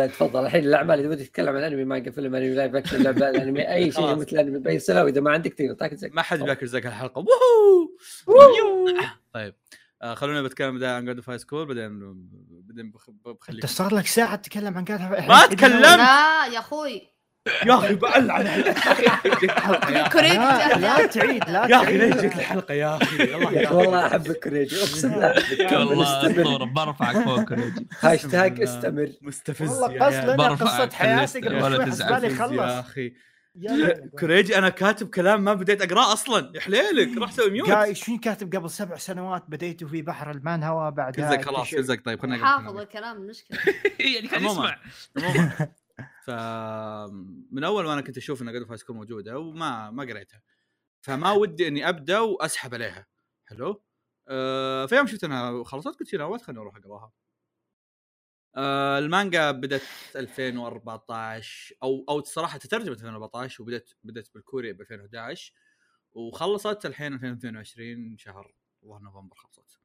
تفضل. 0.07 0.45
الحين 0.45 0.63
الأعمال 0.65 0.99
إذا 0.99 1.09
بدك 1.09 1.25
تتكلم 1.25 1.55
عن 1.55 1.63
أنمي 1.63 1.83
مانجا 1.83 2.11
فيلم 2.11 2.35
أنمي 2.35 2.53
لايف 2.55 2.75
اكشن 2.75 3.03
لعبه 3.03 3.29
أنمي 3.29 3.73
أي 3.73 3.91
شيء. 3.91 4.15
مثل 4.15 4.37
أنمي 4.37 4.59
بأي 4.59 4.79
سنه 4.79 5.03
واذا 5.03 5.21
ما 5.21 5.31
عندك 5.31 5.53
تقدر 5.53 5.73
تاكل 5.73 5.95
زك 5.97 6.11
ما 6.15 6.21
حد 6.21 6.39
بياكل 6.39 6.67
زق 6.67 6.85
الحلقة. 6.85 7.25
ووهو! 8.27 9.01
طيب. 9.33 9.53
آه 10.01 10.13
خلونا 10.15 10.41
بتكلم 10.41 10.75
بدايه 10.77 10.91
عن 10.91 11.05
God 11.05 11.15
of 11.15 11.29
High 11.29 11.37
School 11.37 11.65
بعدين 11.65 11.99
بعدين 12.67 12.91
بخ- 12.91 13.09
بخليك. 13.09 13.63
أنت 13.63 13.71
صار 13.73 13.95
لك 13.95 14.05
ساعة 14.07 14.35
تتكلم 14.35 14.77
عن 14.77 14.85
قاعد 14.85 15.29
ما 15.29 15.45
تكلمت. 15.45 15.81
لا 15.83 16.45
يا 16.53 16.59
أخوي. 16.59 17.11
يا 17.47 17.73
أخي 17.77 17.95
بألعن 17.95 18.47
الحلقة 18.47 19.91
يا 19.91 20.01
أخي 20.01 20.09
كوريجي. 20.09 20.37
لا. 20.37 21.05
تعيد 21.05 21.49
لا 21.49 21.67
يا 21.67 21.81
أخي 21.81 21.97
ليش 21.97 22.15
جيت 22.15 22.35
الحلقة 22.35 22.73
يا 22.73 22.97
أخي. 22.97 23.35
والله 23.75 24.07
احبك 24.07 24.43
كوريجي 24.43 24.81
أقسم 24.81 25.09
بالله. 25.09 25.79
والله 25.79 26.27
استمر. 26.27 26.41
أسطورة 26.41 26.65
برفعك 26.65 27.17
فوق 27.23 27.43
كوريجي. 27.43 27.87
هاشتاج. 27.99 28.61
استمر. 28.61 29.11
مستفز 29.21 29.81
والله 29.81 30.05
قص. 30.05 30.13
لنا 30.13 30.35
برفعك 30.35 30.89
قصة 30.91 31.39
قبل 31.39 31.63
ولا 31.63 31.85
تزعل. 31.85 32.23
يا 32.53 32.79
أخي. 32.79 33.13
كوريجي 34.19 34.57
أنا 34.57 34.69
كاتب 34.69 35.09
كلام 35.09 35.43
ما 35.43 35.53
بديت 35.53 35.81
أقرأه 35.81 36.13
أصلا. 36.13 36.51
يا 36.55 36.61
حليلك 36.61 37.17
روح 37.17 37.31
سوي 37.31 37.49
mute. 37.51 37.69
إيش 37.69 38.03
فين 38.03 38.17
كاتب 38.17 38.55
قبل 38.55 38.69
سبع 38.69 38.97
سنوات؟ 38.97 39.43
بديتوا 39.47 39.87
في 39.87 40.01
بحر 40.01 40.31
المانهوا 40.31 40.89
بعدها 40.89 41.35
كزك 41.35 41.45
خلاص 41.45 41.71
كزك. 41.75 42.05
طيب 42.05 42.21
خلينا 42.21 42.45
حافظ 42.45 42.77
الكلام 42.77 43.21
مشكلة. 43.21 43.59
يعني 44.15 44.27
كان. 44.27 44.45
يسمع 44.45 44.77
عموما 46.01 46.11
ف 46.25 46.29
من 47.51 47.63
أول 47.63 47.85
ما 47.85 47.93
أنا 47.93 48.01
كنت 48.01 48.17
أشوف 48.17 48.41
إن 48.41 48.53
God 48.53 48.75
school 48.75 48.95
موجودة 48.95 49.39
وما 49.39 49.91
ما 49.91 50.03
قريتها. 50.03 50.41
فما 51.01 51.31
ودي 51.31 51.67
إني 51.67 51.89
أبدأ 51.89 52.19
وأسحب 52.19 52.73
عليها. 52.73 53.07
حلو؟ 53.45 53.83
أه 54.27 54.85
فيوم 54.85 55.07
شفت 55.07 55.23
إنها 55.23 55.63
خلصت 55.63 55.99
قلت 55.99 56.13
لا 56.13 56.37
خليني 56.37 56.61
أروح 56.61 56.75
أقراها. 56.77 57.11
أه 58.55 58.99
المانجا 58.99 59.51
بدأت 59.51 59.81
2014 60.15 61.75
أو 61.83 62.05
أو 62.09 62.19
الصراحه 62.19 62.57
تترجمت 62.57 62.89
2014 62.97 63.63
وبدأت 63.63 63.89
بدأت 64.03 64.29
بالكوري 64.33 64.73
ب 64.73 64.81
2011 64.81 65.53
وخلصت 66.13 66.85
الحين 66.85 67.13
2022 67.13 68.17
شهر 68.17 68.55
والله 68.81 68.99
نوفمبر 69.03 69.35
خلصت. 69.37 69.79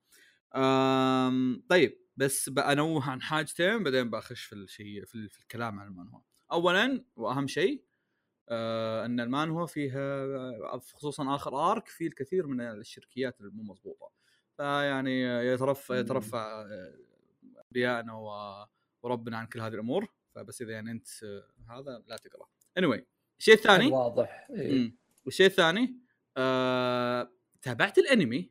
طيب. 1.69 2.06
بس 2.17 2.49
بأنوه 2.49 3.11
عن 3.11 3.23
حاجتين 3.23 3.83
بعدين 3.83 4.11
بخش 4.11 4.45
في 4.45 4.55
الشيء 4.55 5.05
في, 5.05 5.29
في 5.29 5.41
الكلام 5.41 5.81
عن 5.81 5.87
المانهوا. 5.87 6.21
اولا 6.53 7.05
وأهم 7.17 7.47
شيء 7.47 7.85
آه 8.49 9.05
أن 9.05 9.21
المانهوا 9.21 9.67
فيها 9.67 10.27
خصوصا 10.79 11.35
آخر 11.35 11.71
ارك 11.71 11.89
فيه 11.89 12.07
الكثير 12.07 12.47
من 12.47 12.61
الشركيات 12.61 13.41
المو 13.41 13.63
مضبوطة. 13.63 14.11
فيعني 14.57 15.23
يترفع 15.23 15.97
يترفع 15.97 16.63
آه، 16.63 16.95
انبيائنا 17.67 18.13
وربنا 19.03 19.39
عن 19.39 19.47
كل 19.47 19.61
هذه 19.61 19.75
الأمور 19.75 20.09
فبس 20.35 20.63
إذا 20.63 20.73
يعني 20.73 20.91
أنت 20.91 21.07
آه، 21.25 21.47
هذا 21.71 22.05
لا 22.07 22.17
تقرأ. 22.17 22.47
anyway 22.81 23.01
الشيء 23.39 23.55
الثاني 23.55 23.87
واضح 23.87 24.49
إيه. 24.51 24.95
والشيء 25.25 25.47
الثاني 25.47 26.01
آه... 26.37 27.33
تابعت 27.63 27.99
الأنمي 27.99 28.51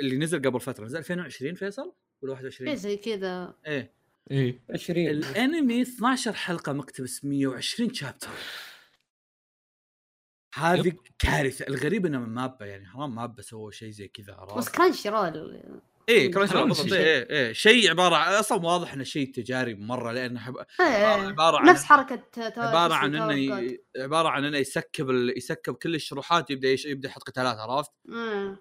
اللي 0.00 0.16
نزل 0.16 0.42
قبل 0.42 0.60
فترة 0.60 0.84
نزل 0.84 0.98
2020 0.98 1.54
فيصل 1.54 1.94
ولا 2.22 2.32
21 2.32 2.68
شيء 2.70 2.74
زي 2.74 2.96
كذا. 2.96 3.54
إيه. 3.66 3.92
إيه. 4.30 4.60
20 4.70 4.98
الأنمي 5.06 5.82
12 5.82 6.32
حلقة 6.32 6.72
مقتبس 6.72 7.24
120 7.24 7.94
شابتر 7.94 8.28
هذه 10.54 10.92
كارثة. 11.18 11.66
الغريب 11.68 12.06
إنه 12.06 12.18
من 12.18 12.28
مابا 12.28 12.66
يعني 12.66 12.86
حرام 12.86 13.14
مابا 13.14 13.42
سووا 13.42 13.70
شيء 13.70 13.90
زي 13.90 14.08
كذا 14.08 14.32
بس 14.32 14.52
عرفت؟ 14.52 14.76
Crunchyroll 14.76 15.62
إيه 16.08 16.30
Crunchyroll. 16.30 16.68
بالضبط. 16.68 16.92
إيه 16.92 17.30
إيه. 17.30 17.52
شيء 17.52 17.90
عبارة 17.90 18.16
عن 18.16 18.32
أصلا 18.34 18.66
واضح 18.66 18.92
إنه 18.92 19.04
شيء 19.04 19.32
تجاري 19.34 19.74
مرة 19.74 20.12
لأنه 20.12 20.40
حب... 20.40 20.56
إيه. 20.80 20.86
عباره 21.06 21.56
عن 21.58 21.66
نفس 21.66 21.84
حركة 21.84 22.16
تو- 22.32 22.42
عبارة 22.60 22.94
عن 22.94 23.14
إنه. 23.14 23.76
عبارة 23.98 24.28
عن 24.28 24.44
إنه 24.44 24.58
ي 24.58 24.68
skip 24.68 25.10
ال... 25.10 25.38
ي 25.38 25.45
skip 25.45 25.74
كل 25.74 25.94
الشروحات 25.94 26.50
يبدأ 26.50 26.68
يش... 26.68 26.84
يبدأ 26.84 27.08
يحط 27.08 27.22
قتالات 27.22 27.56
عرفت؟ 27.58 27.90
مم. 28.04 28.56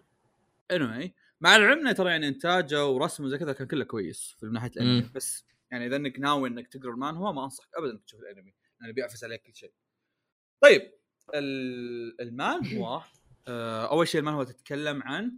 anyway. 0.73 1.09
مع 1.41 1.55
العلم 1.55 1.91
ترى 1.91 2.09
يعني 2.09 2.27
إنتاجه 2.27 2.87
ورسمه 2.87 3.27
زي 3.29 3.37
كذا 3.37 3.53
كان 3.53 3.67
كله 3.67 3.83
كويس 3.85 4.35
في 4.39 4.45
ناحية 4.45 4.71
الأنمي. 4.77 5.01
بس 5.15 5.45
يعني 5.71 5.85
إذا 5.87 5.95
إنك 5.95 6.19
ناوي 6.19 6.49
إنك 6.49 6.67
تقرأ 6.67 6.91
المانهوا 6.91 7.33
ما 7.33 7.43
أنصحك 7.43 7.69
ابدا 7.77 7.91
إنك 7.91 8.03
تشوف 8.03 8.19
الأنمي 8.19 8.53
لأنه 8.81 8.93
بيعفس 8.93 9.23
عليك 9.23 9.41
كل 9.41 9.55
شيء. 9.55 9.73
طيب 10.61 10.81
ال- 11.35 12.21
المانهوا 12.21 13.01
آه، 13.47 13.85
أول 13.91 14.07
شيء 14.07 14.19
المانهوا 14.19 14.43
تتكلم 14.43 15.03
عن 15.03 15.31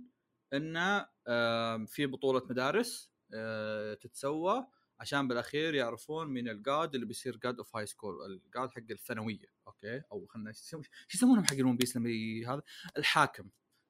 إنه 0.53 1.07
آه، 1.27 1.85
في 1.87 2.05
بطولة 2.05 2.41
مدارس 2.49 3.11
آه، 3.33 3.93
تتسوى 3.93 4.67
عشان 4.99 5.27
بالأخير 5.27 5.73
يعرفون 5.73 6.27
من 6.27 6.49
ال 6.49 6.60
God 6.60 6.93
اللي 6.95 7.05
بيصير 7.05 7.37
God 7.37 7.57
of 7.57 7.75
High 7.75 7.85
School 7.85 8.15
ال 8.25 8.36
God 8.36 8.69
حق 8.71 8.91
الثانوية 8.91 9.45
okay 9.67 10.01
أو 10.11 10.25
خلينا 10.27 10.51
شو 10.51 10.59
يسمون- 10.63 10.83
شو 11.07 11.17
يسمونهم 11.17 11.45
حق 11.45 11.55
One 11.59 11.77
Piece 11.77 11.97
لما 11.97 12.09
هذا 12.47 12.61
الحاكم 12.97 13.49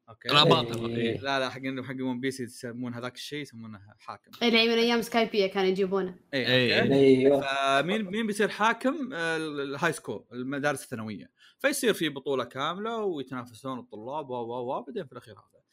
okay. 0.10 0.30
الاباطره 0.32 0.88
إيه. 0.88 0.96
إيه. 0.96 1.20
لا 1.20 1.40
لا 1.40 1.50
حق 1.50 1.62
حق 1.84 1.96
One 2.02 2.20
Piece 2.20 2.40
يسمون 2.40 2.94
هذاك 2.94 3.16
الشيء 3.16 3.42
يسمونه 3.42 3.80
حاكم. 4.00 4.32
اللي 4.44 4.68
من 4.68 4.78
أيام 4.78 5.02
سكايبيه 5.02 5.48
كانوا 5.48 5.70
يجيبونه. 5.70 6.20
اي 6.34 6.48
إيه. 6.48 6.82
okay. 6.82 6.94
أيوه. 6.94 7.42
فمين 7.42 8.04
مين 8.04 8.28
بيصير 8.28 8.50
حاكم؟ 8.50 9.10
ال 9.14 9.94
high 9.94 10.06
school 10.06 10.26
المدارس 10.34 10.84
الثانوية. 10.84 11.32
فيصير 11.60 11.94
في 11.94 12.10
بطولة 12.10 12.44
كاملة 12.44 12.98
ويتنافسون 12.98 13.80
الطلاب 13.80 14.30
و 14.30 14.34
و 14.34 14.78
و 14.78 14.82
بعدين 14.82 15.06
في 15.06 15.12
الأخير 15.12 15.34
هذا. 15.34 15.64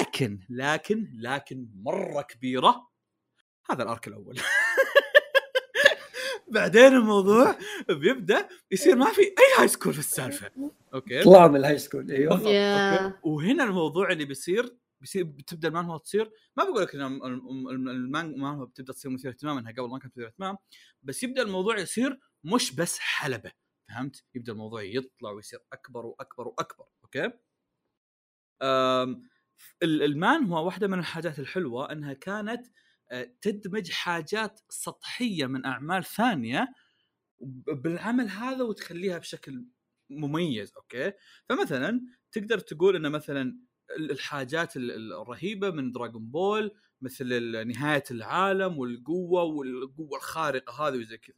لكن 0.00 0.40
لكن 0.50 1.12
لكن 1.14 1.68
مرة 1.74 2.22
كبيرة 2.22 2.88
هذا 3.70 3.82
ال 3.82 3.88
arc 3.88 4.08
الأول. 4.08 4.40
بعدين 6.52 6.86
الموضوع 6.86 7.58
بيبدأ 7.88 8.48
يصير 8.70 8.96
ما 8.96 9.06
في 9.12 9.20
أي 9.22 9.58
high 9.58 9.68
school 9.68 9.92
في 9.92 9.98
السالفة. 9.98 10.50
okay. 10.94 11.22
طلع 11.22 11.48
من 11.48 11.56
الهاي 11.56 11.78
سكول 11.78 12.10
أيوه. 12.10 12.32
okay. 12.32 13.16
وهنا 13.22 13.64
الموضوع 13.64 14.12
اللي 14.12 14.24
بيصير 14.24 14.76
بيصير 15.00 15.24
بتبدأ 15.24 15.68
المانهوا 15.68 15.96
تصير 15.96 16.30
ما 16.56 16.64
بقول 16.64 16.82
لك 16.82 16.94
ان 16.94 17.00
الم- 17.02 17.24
الم- 17.68 17.88
المانهوا 17.88 18.66
بتبدأ 18.66 18.92
تصير 18.92 19.10
مثير 19.10 19.30
اهتمام 19.30 19.58
إنها 19.58 19.72
قبل 19.72 19.88
ما 19.90 19.98
كانت 19.98 20.12
مثير 20.16 20.26
اهتمام 20.26 20.56
بس 21.02 21.22
يبدأ 21.22 21.42
الموضوع 21.42 21.78
يصير 21.78 22.18
مش 22.44 22.74
بس 22.74 22.98
حلبة. 22.98 23.52
فهمت؟ 23.88 24.24
يبدأ 24.34 24.52
الموضوع 24.52 24.82
يطلع 24.82 25.30
ويصير 25.30 25.58
أكبر 25.72 26.06
وأكبر 26.06 26.48
وأكبر. 26.48 26.84
okay؟ 27.04 27.30
المانهوا 29.82 30.66
واحدة 30.66 30.88
من 30.88 30.98
الحاجات 30.98 31.38
الحلوة 31.38 31.92
إنها 31.92 32.12
كانت 32.12 32.66
تدمج 33.40 33.90
حاجات 33.90 34.60
سطحية 34.68 35.46
من 35.46 35.64
أعمال 35.66 36.04
ثانية 36.04 36.68
بالعمل 37.68 38.28
هذا 38.28 38.62
وتخليها 38.64 39.18
بشكل 39.18 39.64
مميز 40.10 40.72
okay؟ 40.76 41.12
فمثلا 41.48 42.00
تقدر 42.32 42.58
تقول 42.58 42.96
ان 42.96 43.12
مثلا 43.12 43.58
ال- 43.98 44.10
الحاجات 44.10 44.76
ال- 44.76 44.90
ال- 44.90 45.12
الرهيبة 45.12 45.70
من 45.70 45.92
Dragon 45.92 46.26
Ball 46.30 46.72
مثل 47.00 47.28
نهاية 47.68 48.04
العالم 48.10 48.78
والقوة 48.78 49.42
والقوة 49.42 50.16
الخارقة 50.18 50.88
هذه 50.88 50.98
وزي 50.98 51.18
كذا. 51.18 51.36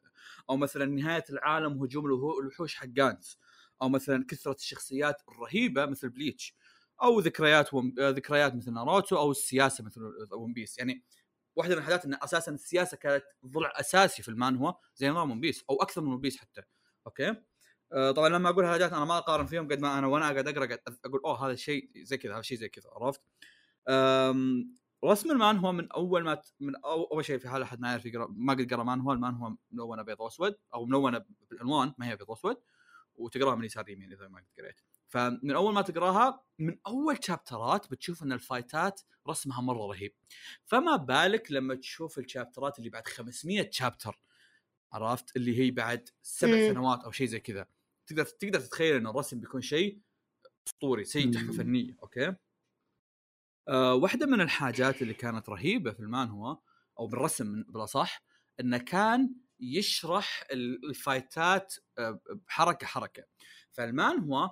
أو 0.50 0.56
مثلا 0.56 0.84
نهاية 0.86 1.24
العالم 1.30 1.82
هجوم 1.82 2.04
الوحو- 2.06 2.40
الوحوش 2.40 2.74
حق 2.74 2.86
Gantz 2.86 3.38
أو 3.82 3.88
مثلا 3.88 4.24
كثرة 4.28 4.54
الشخصيات 4.54 5.22
الرهيبة 5.28 5.86
مثل 5.86 6.08
Bleach 6.08 6.56
أو 7.02 7.20
ذكريات. 7.20 7.74
آه، 7.74 8.10
ذكريات 8.10 8.54
مثل 8.54 8.72
ناروتو 8.72 9.16
أو 9.16 9.30
السياسة 9.30 9.84
مثل 9.84 10.00
One 10.32 10.52
Piece 10.52 10.78
يعني 10.78 11.04
واحدة 11.56 11.74
من 11.74 11.80
الحاجات 11.80 12.04
إن 12.04 12.14
أساسا 12.22 12.52
السياسة 12.52 12.96
كانت 12.96 13.24
ضلع 13.46 13.72
أساسي 13.76 14.22
في 14.22 14.28
المانهوا 14.28 14.72
زي 14.96 15.08
نظام 15.08 15.30
One 15.30 15.40
Piece 15.40 15.64
أو 15.70 15.82
أكثر 15.82 16.00
من 16.00 16.12
One 16.12 16.20
Piece 16.20 16.36
حتى 16.36 16.62
okay 17.06 17.34
آه، 17.92 18.10
طبعا 18.10 18.28
لما 18.28 18.48
أقول 18.48 18.66
حاجات 18.66 18.92
أنا 18.92 19.04
ما 19.04 19.18
أقارن 19.18 19.46
فيهم 19.46 19.68
قد 19.68 19.80
ما 19.80 19.98
أنا 19.98 20.06
وأنا 20.06 20.24
قاعد 20.24 20.48
أقرأ 20.48 20.66
قاعد 20.66 20.80
أقول 21.04 21.20
أوه 21.24 21.46
هذا 21.46 21.52
الشيء 21.52 21.90
زي 21.96 22.16
كذا 22.16 22.32
هذا 22.32 22.40
الشيء 22.40 22.58
زي 22.58 22.68
كذا 22.68 22.90
عرفت؟ 22.92 23.20
رسم 25.04 25.30
المان 25.30 25.56
هو 25.56 25.72
من 25.72 25.92
أول 25.92 26.24
ما 26.24 26.34
ت... 26.34 26.54
من. 26.60 26.76
أول 26.76 27.24
شيء 27.24 27.38
في 27.38 27.48
حال 27.48 27.62
أحد 27.62 27.80
ما 27.80 27.90
يعرف 27.90 28.06
يقرأ 28.06 28.26
ما 28.30 28.52
قد 28.52 28.72
قرا 28.74 28.82
مان 28.82 29.00
هو 29.00 29.12
المان 29.12 29.34
هو 29.34 29.56
ملونة 29.70 30.02
بيض 30.02 30.20
وأسود 30.20 30.56
أو 30.74 30.86
ملونة 30.86 31.24
بالعنوان 31.50 31.94
ما 31.98 32.08
هي 32.08 32.16
بيض 32.16 32.30
وأسود 32.30 32.56
وتقراها 33.14 33.54
من 33.54 33.64
يسار 33.64 33.88
يمين 33.88 34.12
إذا 34.12 34.28
ما 34.28 34.38
قد 34.38 34.46
قريت 34.58 34.80
فمن 35.14 35.50
أول 35.50 35.74
ما 35.74 35.82
تقراها 35.82 36.44
من 36.58 36.78
أول 36.86 37.18
شابترات 37.24 37.90
بتشوف 37.90 38.22
إن 38.22 38.32
الفايتات 38.32 39.00
رسمها 39.28 39.60
مرة 39.60 39.86
رهيب. 39.86 40.14
فما 40.64 40.96
بالك 40.96 41.52
لما 41.52 41.74
تشوف 41.74 42.18
الشابترات 42.18 42.78
اللي 42.78 42.90
بعد 42.90 43.08
500 43.08 43.70
شابتر 43.70 44.18
عرفت؟ 44.92 45.36
اللي 45.36 45.58
هي 45.58 45.70
بعد 45.70 46.08
سبع. 46.22 46.72
سنوات 46.72 47.04
أو 47.04 47.10
شيء 47.10 47.26
زي 47.26 47.40
كذا. 47.40 47.66
تقدر 48.06 48.24
تقدر 48.24 48.60
تتخيل 48.60 48.96
إن 48.96 49.06
الرسم 49.06 49.40
بيكون 49.40 49.60
شيء 49.60 50.00
أسطوري 50.66 51.04
شيء 51.04 51.32
تحفة. 51.34 51.52
فنية 51.52 51.96
okay؟ 52.02 52.34
أه 53.68 53.94
واحدة 53.94 54.26
من 54.26 54.40
الحاجات 54.40 55.02
اللي 55.02 55.14
كانت 55.14 55.48
رهيبة 55.48 55.92
في 55.92 56.00
المانهوا 56.00 56.58
أو 56.98 57.06
بالرسم 57.06 57.62
بالأصح 57.62 58.24
إنه 58.60 58.78
كان 58.78 59.34
يشرح 59.60 60.44
ال- 60.52 60.88
ال 60.90 61.02
fightات 61.02 61.74
آه، 61.98 62.20
بحركة 62.48 62.86
حركة. 62.86 63.24
فالمانهوا 63.72 64.44
آم، 64.44 64.50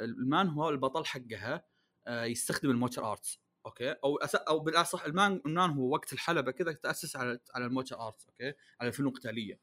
المانهوا 0.00 0.68
البطل 0.68 1.04
حقها 1.04 1.64
يستخدم 2.08 2.70
ال 2.70 2.75
martial 2.75 3.10
arts 3.10 3.40
okay؟ 3.66 3.90
أو 3.90 4.16
أس... 4.16 4.34
أو 4.34 4.58
بالأصح 4.58 5.04
المانهوا 5.04 5.92
وقت 5.92 6.12
الحلبة 6.12 6.52
كذا 6.52 6.72
تأسس 6.72 7.16
على 7.16 7.38
على 7.54 7.66
ال 7.66 7.70
martial 7.70 8.00
arts 8.00 8.26
okay؟ 8.26 8.52
على 8.80 8.88
الفنون 8.88 9.08
القتالية. 9.08 9.60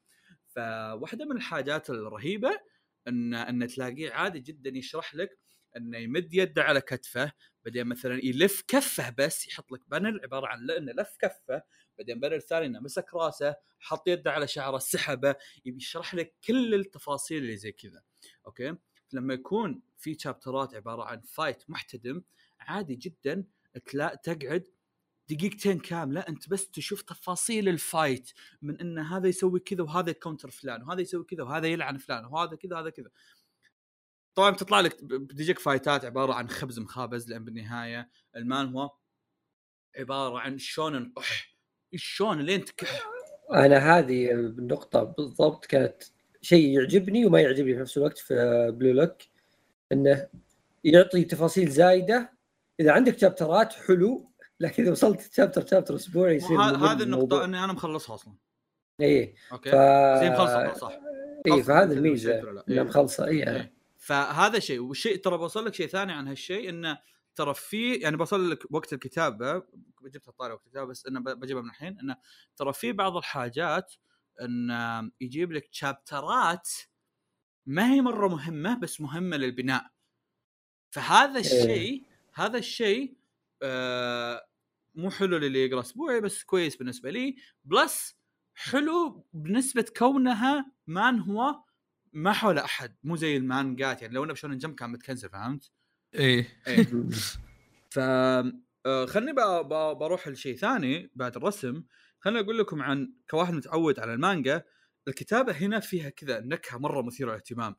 فواحدة 0.48 1.26
من 1.26 1.38
الحاجات 1.38 1.90
الرهيبة 1.90 2.60
إن 3.08 3.34
إن 3.34 3.68
تلاقيه 3.68 4.12
عادي 4.12 4.40
جدا 4.40 4.78
يشرح 4.78 5.16
لك 5.16 5.40
إنه 5.78 5.98
يمد 5.98 6.34
يده 6.34 6.64
على 6.64 6.82
كتفه 6.82 7.32
بعدين 7.66 7.88
مثلا 7.88 8.26
يلف 8.26 8.64
كفه 8.68 9.10
بس 9.18 9.48
يحط 9.48 9.72
لك 9.72 9.82
panel 9.88 10.20
عبارة 10.24 10.48
عن 10.48 10.72
انه 10.72 10.92
لف 10.92 11.16
كفه 11.20 11.64
بعدين 11.98 12.20
panel 12.20 12.40
ثاني 12.40 12.66
إنه 12.66 12.80
مسك 12.80 13.14
رأسه 13.14 13.56
حط 13.80 14.08
يده 14.08 14.32
على 14.32 14.48
شعره 14.48 14.78
سحبه 14.78 15.36
يبي 15.66 15.78
يشرح 15.78 16.16
لك 16.16 16.36
كل 16.48 16.74
التفاصيل 16.74 17.38
اللي 17.38 17.58
زي 17.58 17.72
كذا 17.72 18.04
okay؟ 18.48 18.76
لما 19.14 19.34
يكون 19.34 19.82
في 19.98 20.18
chapter 20.20 20.69
ات 20.69 20.76
عبارة 20.76 21.04
عن 21.04 21.22
fight 21.22 21.70
محتدم 21.70 22.22
عادي 22.60 22.96
جدا 22.96 23.44
تلا 23.86 24.16
تقعد 24.24 24.64
دقيقتين 25.30 25.80
كاملة 25.80 26.22
أنت 26.22 26.50
بس 26.50 26.72
تشوف 26.72 27.02
تفاصيل 27.02 27.70
ال 27.70 27.80
fight 27.80 28.32
من 28.62 28.80
إن 28.80 29.00
هذا 29.00 29.28
يسوي 29.28 29.60
كذا 29.60 29.84
وهذا 29.84 30.10
يكونتر 30.10 30.52
فلان 30.52 30.84
وهذا 30.84 31.02
يسوي 31.02 31.24
كذا 31.24 31.44
وهذا 31.44 31.68
يلعن 31.68 31.98
فلان 31.98 32.26
وهذا 32.26 32.56
كذا 32.56 32.80
هذا 32.80 32.90
كذا. 32.90 33.10
طبعا 34.36 34.50
بتطلع 34.50 34.80
لك 34.80 35.04
بتجيك 35.04 35.60
فايتات 35.60 36.06
عبارة 36.06 36.34
عن 36.34 36.50
خبز 36.50 36.80
مخابز 36.80 37.30
لأن 37.30 37.46
بالنهاية 37.46 38.10
المان 38.36 38.68
هو 38.68 38.92
عبارة 39.98 40.40
عن 40.40 40.58
شلون 40.58 41.02
نقح 41.02 41.56
شلون 41.96 42.42
لين 42.42 42.66
تكح 42.66 43.10
أنا 43.54 43.78
هذه 43.78 44.32
النقطة 44.32 45.04
بالضبط 45.04 45.66
كانت 45.66 46.04
شيء 46.42 46.80
يعجبني 46.80 47.26
وما 47.26 47.42
يعجبني 47.42 47.74
في 47.74 47.80
نفس 47.80 47.98
الوقت 47.98 48.18
في 48.18 48.36
بلو 48.76 48.92
لوك 48.92 49.18
إنه 49.92 50.28
يعطي 50.84 51.24
تفاصيل 51.24 51.70
زايدة. 51.70 52.34
إذا 52.80 52.92
عندك 52.92 53.18
شابترات 53.18 53.74
حلو. 53.74 54.32
لكن 54.60 54.84
إذا 54.84 54.92
وصلت 54.92 55.34
chapter 55.34 55.66
chapter 55.66 55.96
أسبوعي 55.96 56.36
يصير 56.36 56.62
هذه 56.62 56.76
النقطة 56.76 57.04
الموضوع. 57.04 57.44
إني 57.46 57.64
أنا 57.64 57.74
مخلصها 57.74 58.16
أصلا. 58.16 58.34
اي 59.02 59.36
okay. 59.52 59.70
ف... 59.70 59.76
زي 60.24 60.30
مخلصه 60.30 60.74
صح. 60.74 61.00
اي 61.48 61.64
فهذا 61.64 61.84
أنت 61.84 61.92
الميزة؟ 61.92 62.40
إنها 62.40 62.64
إيه. 62.70 62.82
مخلصة 62.82 63.26
اي 63.26 63.50
إيه. 63.50 63.74
فهذا 63.98 64.60
شيء. 64.60 64.80
والشيء 64.80 65.18
ترى 65.18 65.38
بوصل 65.38 65.66
لك 65.66 65.74
شيء 65.74 65.88
ثاني 65.88 66.12
عن 66.12 66.28
هالشيء 66.28 66.70
إنه 66.70 66.98
ترى 67.36 67.54
في 67.54 67.96
يعني 67.96 68.18
بوصل 68.18 68.52
لك 68.52 68.64
وقت 68.72 68.94
الكتابة 68.94 69.64
جبتها 70.04 70.32
طاري 70.32 70.54
وقت 70.54 70.66
الكتابة 70.66 70.86
بس 70.86 71.06
إنه 71.06 71.20
بجيبها 71.20 71.62
من 71.62 71.70
الحين 71.70 72.00
إنه 72.00 72.16
ترى 72.58 72.74
في 72.74 72.92
بعض 72.92 73.18
الحاجات 73.18 73.94
انه 74.46 75.12
يجيب 75.22 75.52
لك 75.52 75.68
chapter 75.72 76.57
ات 76.57 76.70
ما 77.66 77.94
هي 77.94 78.02
مرة 78.02 78.28
مهمة 78.28 78.80
بس 78.80 79.02
مهمة 79.02 79.38
للبناء. 79.38 79.92
فهذا 80.92 81.40
الشيء 81.40 82.04
هذا 82.34 82.58
الشيء 82.58 83.18
آه 83.64 84.48
مو 84.96 85.10
حلو 85.10 85.38
للي 85.38 85.66
يقرأ 85.66 85.80
أسبوعي 85.80 86.22
بس 86.22 86.44
كويس 86.44 86.76
بالنسبة 86.76 87.12
لي. 87.12 87.36
plus 87.66 88.18
حلو 88.56 89.26
بنسبة 89.34 89.86
كونها 89.98 90.72
مانهوا 90.88 91.64
ما 92.14 92.34
حول 92.34 92.58
أحد 92.58 92.96
مو 93.04 93.16
زي 93.16 93.38
المانجات 93.38 94.02
يعني 94.02 94.14
لو 94.14 94.24
إنه 94.24 94.34
ب 94.34 94.37
Shonen 94.37 94.58
Jump 94.58 94.76
كان 94.76 94.90
متكنسل 94.90 95.30
فهمت؟ 95.30 95.72
إيه. 96.16 96.64
إيه. 96.68 96.88
ف 97.94 98.00
آه، 98.86 99.06
خلني 99.06 99.34
بروح 99.94 100.28
لشيء 100.28 100.56
ثاني 100.56 101.12
بعد 101.16 101.38
الرسم. 101.38 101.84
خليني 102.22 102.40
أقول 102.40 102.58
لكم 102.58 102.82
عن 102.82 103.14
كواحد 103.30 103.54
متعود 103.54 104.00
على 104.00 104.14
المانجا. 104.14 104.64
الكتابة 105.08 105.54
هنا 105.54 105.80
فيها 105.80 106.10
كذا 106.10 106.40
نكهة 106.40 106.78
مرة 106.78 107.02
مثيرة 107.02 107.30
للاهتمام. 107.30 107.76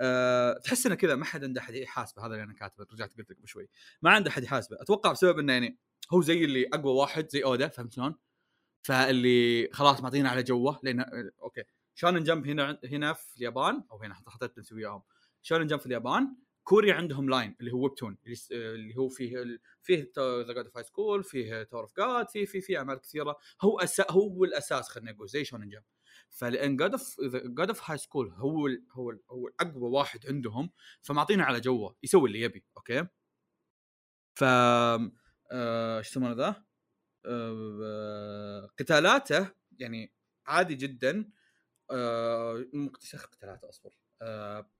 أه 0.00 0.58
تحس 0.64 0.86
إنه 0.86 0.94
كذا 0.94 1.14
ما 1.14 1.24
حد 1.24 1.44
عنده 1.44 1.60
أحد 1.60 1.74
يحاسبه. 1.74 2.26
هذا 2.26 2.32
اللي 2.32 2.44
أنا 2.44 2.54
كاتبه 2.54 2.86
رجعت 2.92 3.14
قلت 3.18 3.30
لك 3.30 3.46
شوي. 3.46 3.68
ما 4.02 4.10
عنده 4.10 4.30
أحد 4.30 4.42
يحاسبه. 4.44 4.76
أتوقع 4.82 5.12
بسبب 5.12 5.38
إنه 5.38 5.52
يعني 5.52 5.78
هو 6.12 6.22
زي 6.22 6.44
اللي 6.44 6.66
أقوى 6.74 6.92
واحد 6.92 7.28
زي 7.28 7.44
أودا 7.44 7.68
فهمت 7.68 7.92
شلون؟ 7.92 8.14
فاللي 8.82 9.68
خلاص 9.72 10.00
معطينا 10.00 10.30
على 10.30 10.42
جوه 10.42 10.80
لأن 10.82 11.00
آه، 11.00 11.30
أوكي. 11.42 11.62
شونن 11.94 12.24
جمب 12.24 12.46
هنا 12.46 12.78
هنا 12.84 13.12
في 13.12 13.36
اليابان 13.36 13.82
أو 13.90 14.02
هنا 14.02 14.14
حطيت 14.14 14.58
نسوي 14.58 14.78
وياهم 14.78 15.02
شونن 15.42 15.66
جمب 15.66 15.80
في 15.80 15.86
اليابان. 15.86 16.36
كوريا 16.64 16.94
عندهم 16.94 17.30
لاين 17.30 17.56
اللي 17.60 17.72
هو 17.72 17.82
ويبتون 17.82 18.18
اللي, 18.52 18.96
هو 18.96 19.08
فيه 19.08 19.42
ال- 19.42 19.60
فيه 19.82 20.12
ذا 20.18 20.52
جاد 20.52 20.64
اوف 20.64 20.76
هاي 20.76 20.84
سكول 20.84 21.24
فيه 21.24 21.62
تور 21.62 21.80
اوف 21.82 21.96
جاد 21.96 22.28
في 22.28 22.46
في 22.46 22.60
في 22.60 22.78
أعمال 22.78 23.00
كثيرة. 23.00 23.36
هو 23.62 23.80
أسا 23.80 24.04
هو 24.10 24.44
الأساس 24.44 24.88
خلينا 24.88 25.12
نقول 25.12 25.28
زي 25.28 25.44
شونن 25.44 25.68
جمب 25.68 25.82
فلأن 26.30 26.76
God 26.76 26.92
of 26.92 27.16
God 27.44 27.68
of 27.68 27.90
High 27.90 27.98
School 27.98 28.30
هو 28.30 28.66
ال 28.66 28.84
هو 28.92 29.10
ال 29.10 29.20
هو 29.30 29.48
أقوى 29.60 29.90
واحد 29.90 30.26
عندهم 30.26 30.70
فمعطينه 31.02 31.44
على 31.44 31.60
جوه 31.60 31.96
يسوي 32.02 32.28
اللي 32.28 32.40
يبي 32.40 32.64
okay؟ 32.76 33.06
ف 34.34 34.44
آه، 35.52 35.98
إيش 35.98 36.10
يسمونه 36.10 36.32
ذا؟ 36.34 36.64
آه، 37.26 38.70
قتالاته 38.78 39.50
يعني 39.78 40.12
عادي 40.46 40.74
جدا. 40.74 41.30
آه، 41.90 42.64
مكتشف 42.72 43.26
قتالاته؟ 43.26 43.68
أصبر. 43.68 43.96
آه، 44.22 44.70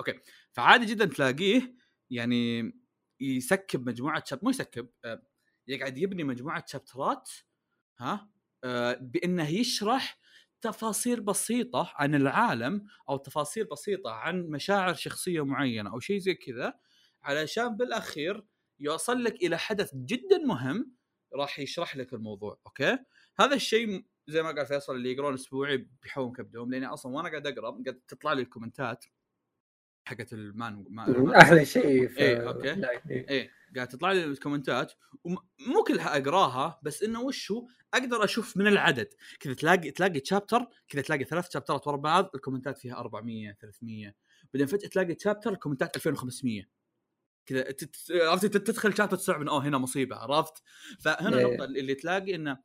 okay. 0.00 0.20
فعادي 0.52 0.86
جدا 0.86 1.04
تلاقيه 1.04 1.74
يعني 2.10 2.72
ي 3.20 3.34
skip 3.34 3.88
مجموعة 3.88 4.24
chap 4.26 4.40
مو 4.42 4.50
ي 4.50 4.58
skip 4.58 4.88
آه، 5.04 5.22
يقعد 5.68 5.98
يبني 5.98 6.24
مجموعة 6.24 6.64
chapter 6.68 7.22
ات 7.22 7.30
ها 7.98 8.30
آه، 8.64 8.98
بإنه 9.00 9.48
يشرح 9.48 10.18
تفاصيل 10.60 11.20
بسيطة 11.20 11.92
عن 11.96 12.14
العالم 12.14 12.86
أو 13.08 13.16
تفاصيل 13.16 13.64
بسيطة 13.64 14.10
عن 14.10 14.42
مشاعر 14.42 14.94
شخصية 14.94 15.44
معينة 15.44 15.92
أو 15.92 16.00
شيء 16.00 16.18
زي 16.18 16.34
كذا 16.34 16.74
علشان 17.22 17.76
بالأخير 17.76 18.44
يوصل 18.78 19.24
لك 19.24 19.34
إلى 19.34 19.58
حدث 19.58 19.90
جدا 19.94 20.38
مهم 20.38 20.94
راح 21.34 21.58
يشرح 21.58 21.96
لك 21.96 22.14
الموضوع 22.14 22.60
okay؟ 22.66 22.98
هذا 23.40 23.54
الشيء 23.54 24.04
زي 24.28 24.42
ما 24.42 24.50
قال 24.50 24.66
فيصل 24.66 24.94
اللي 24.94 25.12
يقرون 25.12 25.34
أسبوعي 25.34 25.88
بيحوم 26.02 26.32
كبدهم 26.32 26.70
لأني 26.70 26.86
أصلا 26.86 27.12
وأنا 27.12 27.28
قاعد 27.28 27.46
أقرأ 27.46 27.70
قاعد 27.70 28.00
تطلع 28.08 28.32
لي 28.32 28.42
ال 28.42 28.48
comment 28.48 28.92
ات. 28.92 29.04
حقت 30.10 30.32
المانهوا 30.32 31.38
أحلى 31.40 31.64
شيء 31.64 32.08
في 32.08 32.18
إيه، 32.18 32.48
okay. 32.48 32.72
لا، 32.72 32.90
إيه. 33.10 33.28
إيه 33.28 33.50
قاعد 33.76 33.88
تطلع 33.88 34.12
لي 34.12 34.24
ال 34.24 34.32
comment 34.32 34.84
ات 34.84 34.92
ومو 35.24 35.84
كلها 35.86 36.18
أقراها 36.18 36.80
بس 36.82 37.02
إنه 37.02 37.20
وش 37.20 37.50
هو 37.50 37.66
أقدر 37.94 38.24
أشوف 38.24 38.56
من 38.56 38.66
العدد 38.66 39.08
كذا 39.40 39.54
تلاقي 39.54 39.90
تلاقي 39.90 40.20
chapter 40.20 40.66
كذا 40.88 41.02
تلاقي 41.02 41.24
ثلاث 41.24 41.52
chapter 41.52 41.82
ات 41.82 41.86
ورا 41.86 41.96
بعض 41.96 42.30
ال 42.34 42.39
comment 42.39 42.73
ات 42.73 42.78
فيها 42.78 42.96
400 42.96 43.52
300 43.52 44.14
بعدين 44.54 44.66
فجأة 44.66 44.88
تلاقي 44.88 45.14
chapter 45.14 45.50
ال 45.52 45.57
comment 45.57 45.91
ات 45.91 45.96
2500 45.96 46.62
كذا 47.46 47.64
عرفت 48.10 48.56
تدخل 48.56 48.96
chapter 48.96 49.16
تستوعب 49.16 49.40
انه 49.40 49.50
أوه 49.50 49.68
هنا 49.68 49.78
مصيبة 49.78 50.16
عرفت 50.16 50.62
فهنا 51.00 51.38
إيه. 51.38 51.46
النقطه 51.46 51.64
اللي 51.64 51.94
تلاقي 51.94 52.34
انه 52.34 52.58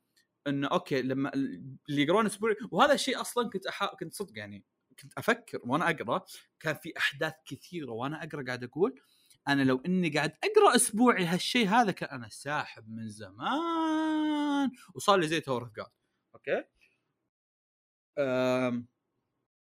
إنه 0.46 0.68
okay 0.68 1.02
لما 1.02 1.34
اللي 1.34 2.02
يقرون 2.02 2.26
أسبوعي 2.26 2.56
وهذا 2.70 2.92
الشيء 2.92 3.20
أصلا 3.20 3.50
كنت 3.50 3.66
أحا... 3.66 3.86
كنت 3.86 4.14
صدق 4.14 4.38
يعني 4.38 4.64
كنت 5.00 5.12
أفكر 5.18 5.60
وأنا 5.64 5.90
أقرأ 5.90 6.24
كان 6.60 6.74
في 6.74 6.92
أحداث 6.98 7.34
كثيرة 7.46 7.92
وأنا 7.92 8.24
أقرأ 8.24 8.44
قاعد 8.46 8.64
أقول 8.64 9.00
أنا 9.48 9.62
لو 9.62 9.82
إني 9.86 10.08
قاعد 10.08 10.32
أقرأ 10.44 10.76
أسبوعي 10.76 11.24
هالشيء 11.24 11.68
هذا 11.68 11.90
كان 11.92 12.08
أنا 12.08 12.28
ساحب 12.28 12.88
من 12.88 13.08
زمان 13.08 14.70
وصار 14.94 15.18
لي 15.18 15.28
زي 15.28 15.40
Tower 15.40 15.62
of 15.62 15.88
okay. 16.34 16.64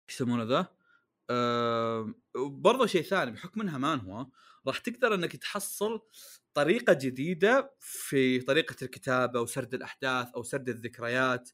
إيش 0.10 0.16
يسمونه 0.16 0.44
ذا؟ 0.44 0.68
برضه 2.36 2.86
شيء 2.86 3.02
ثاني 3.02 3.32
بحكم 3.32 3.62
إنها 3.62 3.78
مانهوا 3.78 4.28
راح 4.68 4.78
تقدر 4.78 5.14
إنك 5.16 5.36
تحصل 5.36 6.02
طريقة 6.54 6.94
جديدة 6.94 7.76
في 7.80 8.40
طريقة 8.40 8.76
الكتابة 8.82 9.42
وسرد 9.42 9.74
الأحداث 9.74 10.28
أو 10.36 10.44
سرد 10.44 10.70
الذكريات. 10.70 11.50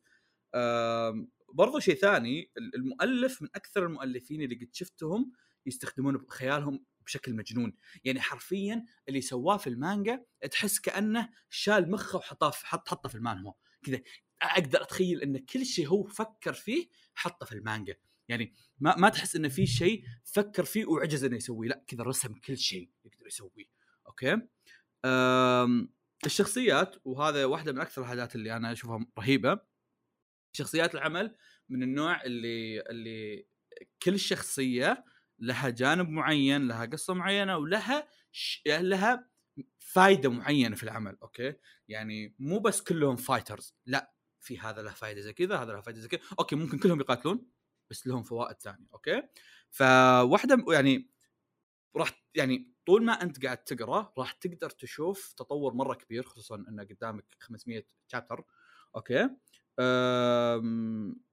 برضو 1.55 1.79
شيء 1.79 1.95
ثاني 1.95 2.51
المؤلف 2.57 3.41
من 3.41 3.47
أكثر 3.55 3.85
المؤلفين 3.85 4.41
اللي 4.41 4.55
قد 4.55 4.69
شفتهم 4.73 5.31
يستخدمون 5.65 6.25
خيالهم 6.29 6.85
بشكل 7.05 7.35
مجنون. 7.35 7.73
يعني 8.03 8.21
حرفيا 8.21 8.85
اللي 9.09 9.21
سواه 9.21 9.57
في 9.57 9.67
المانجا 9.67 10.25
تحس 10.51 10.79
كأنه 10.79 11.29
شال 11.49 11.91
مخه 11.91 12.17
وحطاه 12.17 12.51
حط 12.51 12.87
حطه 12.87 13.09
في 13.09 13.15
المانهوا 13.15 13.53
كذا. 13.83 14.01
أقدر 14.41 14.81
أتخيل 14.81 15.21
إن 15.21 15.37
كل 15.37 15.65
شيء 15.65 15.87
هو 15.87 16.03
فكر 16.03 16.53
فيه 16.53 16.87
حطه 17.13 17.45
في 17.45 17.51
المانجا. 17.51 17.95
يعني 18.27 18.53
ما 18.79 18.95
ما 18.95 19.09
تحس 19.09 19.35
انه 19.35 19.47
في 19.47 19.67
شيء 19.67 20.03
فكر 20.23 20.63
فيه 20.65 20.85
وعجز 20.85 21.23
إنه 21.23 21.35
يسويه 21.35 21.69
لا 21.69 21.83
كذا 21.87 22.03
رسم 22.03 22.33
كل 22.33 22.57
شيء 22.57 22.89
يقدر 23.05 23.27
يسويه. 23.27 23.65
أوكي؟ 24.07 24.41
الشخصيات 26.25 26.95
وهذا 27.05 27.45
واحدة 27.45 27.71
من 27.71 27.79
أكثر 27.79 28.01
الحاجات 28.01 28.35
اللي 28.35 28.55
أنا 28.55 28.71
أشوفها 28.71 29.05
رهيبة. 29.19 29.74
شخصيات 30.55 30.95
العمل 30.95 31.35
من 31.69 31.83
النوع 31.83 32.23
اللي 32.23 32.81
اللي 32.81 33.47
كل 34.03 34.19
شخصية 34.19 35.05
لها 35.39 35.69
جانب 35.69 36.09
معين 36.09 36.67
لها 36.67 36.85
قصة 36.85 37.13
معينة 37.13 37.57
ولها 37.57 38.07
ش... 38.31 38.61
لها 38.67 39.29
فائده 39.79 40.31
معينة 40.31 40.75
في 40.75 40.83
العمل 40.83 41.17
okay؟ 41.23 41.53
يعني 41.87 42.35
مو 42.39 42.59
بس 42.59 42.81
كلهم 42.81 43.15
fighters 43.15 43.75
لا 43.85 44.13
في 44.39 44.59
هذا 44.59 44.81
له 44.81 44.91
فائده 44.91 45.21
زي 45.21 45.33
كذا 45.33 45.57
هذا 45.57 45.71
له 45.73 45.81
فائده 45.81 45.99
زي 45.99 46.07
كذا. 46.07 46.19
okay 46.39 46.55
ممكن 46.55 46.79
كلهم 46.79 46.99
يقاتلون 46.99 47.47
بس 47.89 48.07
لهم 48.07 48.23
فوائد 48.23 48.55
ثانية 48.61 48.87
okay؟ 48.93 49.23
فواحدة 49.71 50.65
يعني 50.73 51.09
راح 51.95 52.25
يعني 52.35 52.73
طول 52.85 53.03
ما 53.05 53.13
أنت 53.21 53.45
قاعد 53.45 53.57
تقرأ 53.57 54.13
راح 54.17 54.31
تقدر 54.31 54.69
تشوف 54.69 55.33
تطور 55.33 55.73
مرة 55.73 55.93
كبير 55.93 56.23
خصوصا 56.23 56.55
انه 56.55 56.83
قدامك 56.83 57.25
500 57.39 57.83
chapter 58.07 58.43
okay. 58.95 59.29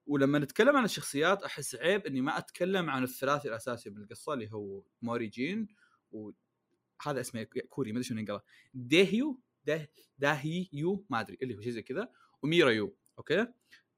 ولما 0.07 0.38
نتكلم 0.38 0.76
عن 0.76 0.84
الشخصيات 0.84 1.43
أحس 1.43 1.74
عيب 1.74 2.07
إني 2.07 2.20
ما 2.20 2.38
أتكلم 2.38 2.90
عن 2.90 3.03
الثلاثي 3.03 3.49
الأساسي 3.49 3.90
من 3.90 3.97
القصة 4.03 4.32
اللي 4.34 4.53
هو 4.53 4.82
موري 5.03 5.26
جين 5.26 5.68
وهذا 6.12 7.20
اسمه 7.20 7.43
كوري 7.68 7.93
ما 7.93 7.99
أدري 7.99 8.09
شنو 8.09 8.18
ينقرا 8.18 8.40
ديهيو 8.74 9.40
ده 9.64 9.90
داهي 10.18 10.68
يو 10.72 11.07
ما 11.11 11.20
أدري 11.20 11.38
اللي 11.43 11.57
هو 11.57 11.61
شيء 11.61 11.72
زي 11.72 11.82
كذا 11.82 12.09
وميرا 12.43 12.70
يو 12.70 12.97
okay 13.18 13.47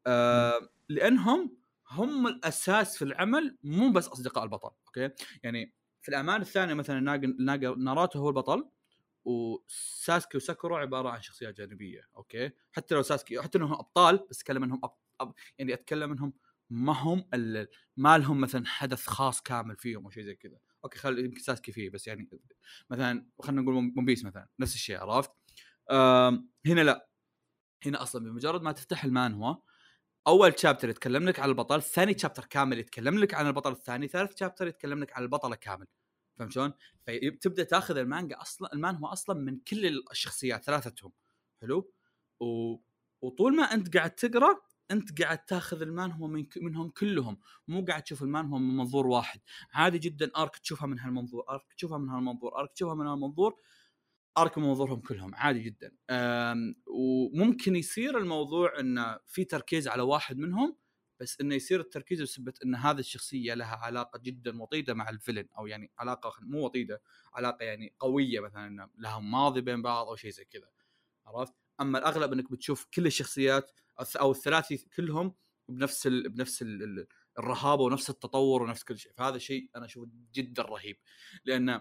آه 0.07 0.69
لأنهم 0.89 1.57
هم 1.91 2.27
الأساس 2.27 2.97
في 2.99 3.03
العمل 3.05 3.59
مو 3.63 3.93
بس 3.93 4.09
أصدقاء 4.09 4.45
البطل 4.45 4.71
okay؟ 4.87 5.11
يعني 5.43 5.75
في 6.03 6.09
الاعمال 6.09 6.41
الثانية 6.41 6.75
مثلا 6.75 7.01
ناق- 7.39 7.77
ناروتو 7.79 8.19
هو 8.19 8.29
البطل 8.29 8.69
وساسكي 9.25 10.37
وساكورا 10.37 10.77
عبارة 10.77 11.09
عن 11.09 11.23
شخصيات 11.23 11.57
جانبية 11.57 12.09
okay؟ 12.17 12.51
حتى 12.73 12.95
لو 12.95 13.03
ساسكي 13.03 13.43
حتى 13.43 13.59
انهم 13.59 13.73
أبطال 13.73 14.27
بس 14.31 14.41
أتكلم 14.41 14.63
إنهم 14.63 14.81
أب... 14.85 14.91
أب... 15.21 15.35
يعني 15.59 15.75
أتكلم 15.75 16.13
إنهم 16.13 16.33
ما 16.71 16.93
هم 16.93 17.29
ال... 17.35 17.69
ما 17.97 18.19
لهم 18.19 18.41
مثلا 18.41 18.67
حدث 18.67 19.07
خاص 19.07 19.43
كامل 19.43 19.77
فيهم 19.77 20.05
أو 20.05 20.11
شيء 20.11 20.25
زي 20.25 20.35
كذا. 20.35 20.59
okay 20.85 20.99
خل 20.99 21.19
يمكن 21.19 21.41
ساسكي 21.41 21.73
فيه 21.73 21.91
بس 21.91 22.07
يعني 22.07 22.29
مثلا 22.91 23.27
خلينا 23.41 23.63
نقول 23.63 23.75
One 23.75 24.05
Piece 24.05 24.25
مثلا 24.25 24.49
نفس 24.59 24.75
الشيء 24.75 24.99
عرفت؟ 24.99 25.31
آم... 25.91 26.49
هنا 26.67 26.81
لا. 26.81 27.09
هنا 27.87 28.03
أصلا 28.03 28.25
بمجرد 28.25 28.63
ما 28.63 28.73
تفتح 28.73 29.05
المانهوا 29.05 29.55
أول 30.27 30.59
chapter 30.59 30.89
يتكلم 30.89 31.29
لك 31.29 31.41
عن 31.41 31.49
البطل 31.49 31.83
ثاني 31.83 32.19
chapter 32.19 32.45
كامل 32.45 32.79
يتكلم 32.79 33.19
لك 33.19 33.35
عن 33.35 33.47
البطل 33.47 33.73
الثاني 33.73 34.09
ثالث 34.09 34.39
chapter 34.39 34.67
يتكلم 34.67 35.01
لك 35.01 35.17
عن 35.17 35.23
البطله 35.23 35.57
كامل. 35.57 35.87
فهمت 36.39 36.53
شلون؟ 36.53 36.73
فتبدا 37.07 37.65
تاخذ 37.65 37.97
المانجا 37.97 38.41
أصلا 38.41 38.73
المانهوا 38.73 39.13
أصلا 39.13 39.41
من 39.41 39.59
كل 39.59 40.03
الشخصيات 40.11 40.65
ثلاثتهم. 40.65 41.13
حلو؟ 41.61 41.93
و... 42.41 42.77
وطول 43.23 43.57
ما 43.57 43.63
أنت 43.63 43.97
قاعد 43.97 44.11
تقرأ 44.11 44.57
أنت 44.91 45.23
قاعد 45.23 45.45
تاخذ 45.45 45.83
المانهوا 45.83 46.29
من 46.29 46.47
منهم 46.57 46.91
كلهم. 46.91 47.39
مو 47.69 47.85
قاعد 47.85 48.03
تشوف 48.03 48.23
المانهوا 48.23 48.59
من 48.59 48.77
منظور 48.77 49.07
واحد. 49.07 49.41
عادي 49.73 49.99
جدا 49.99 50.31
أرك 50.37 50.57
تشوفها 50.57 50.87
من 50.87 50.99
هالمنظور 50.99 51.45
أرك 51.51 51.73
تشوفها 51.77 51.99
من 51.99 52.09
هالمنظور 52.09 52.59
أرك 52.59 52.73
تشوفها 52.73 52.95
من 52.95 53.07
هالمنظور 53.07 53.55
أرك 54.39 54.59
من 54.59 54.65
منظورهم 54.65 55.01
كلهم. 55.01 55.35
عادي 55.35 55.61
جدا. 55.61 55.93
وممكن 56.87 57.77
يصير 57.77 58.19
الموضوع 58.19 58.81
إنه 58.81 59.19
في 59.27 59.45
تركيز 59.45 59.89
على 59.89 60.03
واحد 60.03 60.39
منهم 60.39 60.77
بس 61.21 61.41
إنه 61.41 61.55
يصير 61.55 61.81
التركيز 61.81 62.23
بسبب 62.23 62.55
إن 62.65 62.75
هذه 62.75 62.99
الشخصية 62.99 63.55
لها 63.55 63.77
علاقة 63.77 64.19
جدا 64.19 64.63
وطيدة 64.63 64.95
مع 64.95 65.09
الفيلن 65.09 65.49
أو 65.59 65.67
يعني 65.67 65.91
علاقة 65.99 66.33
مو 66.41 66.65
وطيدة 66.65 67.03
علاقة 67.35 67.65
يعني 67.65 67.95
قوية 67.99 68.41
مثلا 68.41 68.67
إنه 68.67 68.89
لها 68.99 69.19
ماضي 69.21 69.61
بين 69.61 69.83
بعض 69.83 70.09
أو 70.09 70.17
شيء 70.17 70.31
زي 70.31 70.45
كذا 70.45 70.69
عرفت؟ 71.27 71.55
أما 71.81 71.99
الأغلب 71.99 72.33
إنك 72.33 72.51
بتشوف 72.53 72.87
كل 72.95 73.07
الشخصيات 73.07 73.71
أو 74.17 74.31
الثلاثي 74.31 74.87
كلهم 74.97 75.35
بنفس 75.69 76.07
ال... 76.07 76.29
بنفس 76.29 76.63
ال... 76.63 76.83
ال- 76.83 77.07
الرهابه 77.39 77.83
ونفس 77.83 78.11
التطور 78.11 78.63
ونفس 78.63 78.85
كل 78.85 78.99
شيء 78.99 79.13
فهذا 79.13 79.39
شيء 79.39 79.71
أنا 79.77 79.85
أشوفه 79.85 80.11
جدا 80.35 80.63
رهيب 80.63 80.97
لأن 81.45 81.81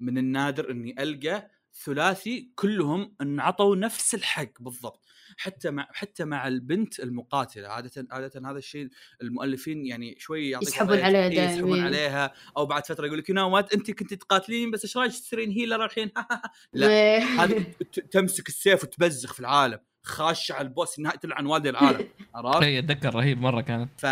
من 0.00 0.18
النادر 0.18 0.70
إني 0.70 1.02
ألقى 1.02 1.50
ثلاثي 1.84 2.50
كلهم 2.54 3.14
انعطوا 3.20 3.76
نفس 3.76 4.14
الحق 4.14 4.52
بالضبط. 4.60 5.04
حتى 5.36 5.70
مع 5.70 5.88
حتى 5.92 6.24
مع 6.24 6.48
البنت 6.48 7.00
المقاتلة 7.00 7.68
عادة 7.68 8.06
عادة 8.10 8.50
هذا 8.50 8.58
الشيء 8.58 8.88
المؤلفين 9.22 9.86
يعني 9.86 10.16
شوي 10.18 10.50
يعطيك 10.50 10.68
يسحبون 10.68 10.98
عليها 11.00 11.28
إيه، 11.28 11.40
يسحبون 11.40 11.70
دايمين. 11.70 11.84
عليها. 11.84 12.32
أو 12.56 12.66
بعد 12.66 12.86
فترة 12.86 13.06
يقول 13.06 13.18
لك 13.18 13.28
you 13.28 13.34
know 13.34 13.58
أنت 13.58 13.90
كنت 13.90 14.14
تقاتلين 14.14 14.70
بس 14.70 14.84
إيش 14.84 14.96
رأيك 14.96 15.12
تصيرين 15.12 15.50
healer 15.50 15.84
الحين؟ 15.84 16.10
لا. 16.72 17.18
هذه 17.18 17.64
تمسك 18.10 18.48
السيف 18.48 18.84
وتبزخ 18.84 19.32
في 19.34 19.40
العالم. 19.40 19.78
خاشه 20.02 20.52
على 20.52 20.68
ال 20.68 20.74
boss 20.74 20.98
انها 20.98 21.16
تلعن 21.16 21.46
والدي 21.46 21.70
العالم 21.70 22.08
عرفت؟ 22.34 22.62
اي 22.62 22.78
أتذكر 22.78 23.14
رهيب 23.14 23.40
مرة 23.40 23.60
كانت. 23.60 23.90
ف 24.00 24.06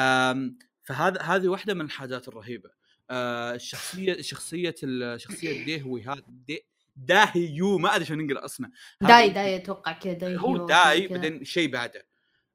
فهذا 0.85 1.23
هذه 1.23 1.49
واحدة 1.49 1.75
من 1.75 1.81
الحاجات 1.85 2.29
الرهيبة. 2.29 2.71
آه 3.11 3.55
الشخصيه 3.55 4.21
شخصية 4.23 4.75
ال- 4.83 5.21
شخصية 5.21 5.65
ديهوي 5.65 6.03
هذا 6.03 6.23
دي 6.29 6.67
داهيو 6.97 7.79
ما 7.79 7.95
أدري 7.95 8.05
شلون 8.05 8.27
نقرا 8.27 8.45
اسمه 8.45 8.73
داي 9.01 9.31
داي 9.31 9.57
أتوقع 9.57 9.93
كذا 9.93 10.13
داي 10.13 10.37
هو 10.37 10.67
داي. 10.67 11.09
بعدين 11.09 11.45
شيء 11.45 11.71
بعده 11.71 12.09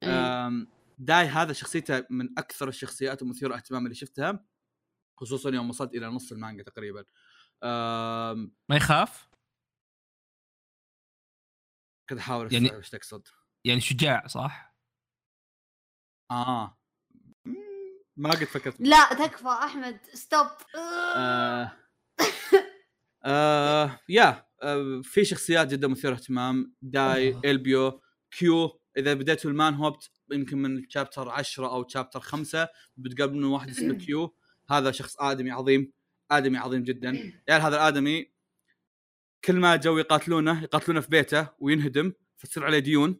إيه. 0.03 0.67
داي 0.97 1.25
هذا 1.25 1.53
شخصيته 1.53 2.05
من 2.09 2.39
أكثر 2.39 2.67
الشخصيات 2.67 3.21
المثيرة 3.21 3.55
اهتمام 3.55 3.83
اللي 3.83 3.95
شفتها 3.95 4.45
خصوصا 5.19 5.49
يوم 5.49 5.69
وصلت 5.69 5.93
إلى 5.93 6.07
نص 6.07 6.31
المانجا 6.31 6.63
تقريبا 6.63 7.05
ما 8.69 8.75
يخاف 8.75 9.29
كنت 12.09 12.19
أحاول 12.19 12.53
يعني-. 12.53 12.73
إيش 12.73 12.89
تقصد 12.89 13.27
يعني 13.65 13.81
شجاع 13.81 14.27
صح؟ 14.27 14.75
آه 16.31 16.77
ما 18.17 18.29
قد 18.29 18.43
فكرت 18.43 18.75
لا 18.79 19.13
تكفى 19.13 19.47
أحمد 19.47 19.99
stop 20.13 20.47
آه 20.75 21.71
آه 23.24 23.99
يا 24.09 24.45
آه 24.63 25.01
في 25.03 25.26
شخصيات 25.26 25.68
جدا 25.68 25.88
مثيرة 25.88 26.13
اهتمام. 26.13 26.74
داي 26.82 27.34
آه. 27.34 27.41
ال 27.45 27.73
P 27.73 28.01
و 28.31 28.47
Q. 28.47 28.79
إذا 28.97 29.13
بديتوا 29.13 29.51
المانهوا 29.51 29.73
بت 29.73 30.09
يمكن 30.32 30.57
من 30.57 30.89
chapter 30.89 31.29
10 31.30 31.68
أو 31.68 31.88
chapter 31.88 32.19
5 32.20 32.68
بتقابلون 32.97 33.43
واحد 33.43 33.70
اسمه 33.70 33.93
Q. 34.05 34.35
هذا 34.70 34.91
شخص 34.91 35.15
آدمي 35.20 35.51
عظيم 35.51 35.91
آدمي 36.32 36.57
عظيم 36.57 36.84
جدا. 36.84 37.09
يعني 37.47 37.63
هذا 37.63 37.76
الآدمي 37.76 38.32
كل 39.45 39.55
ما 39.55 39.76
جو 39.76 39.97
يقاتلونه 39.97 40.63
يقاتلونه 40.63 41.01
في 41.01 41.09
بيته 41.09 41.47
وينهدم 41.59 42.13
فتصير 42.38 42.65
عليه 42.65 42.80
ديون 42.80 43.18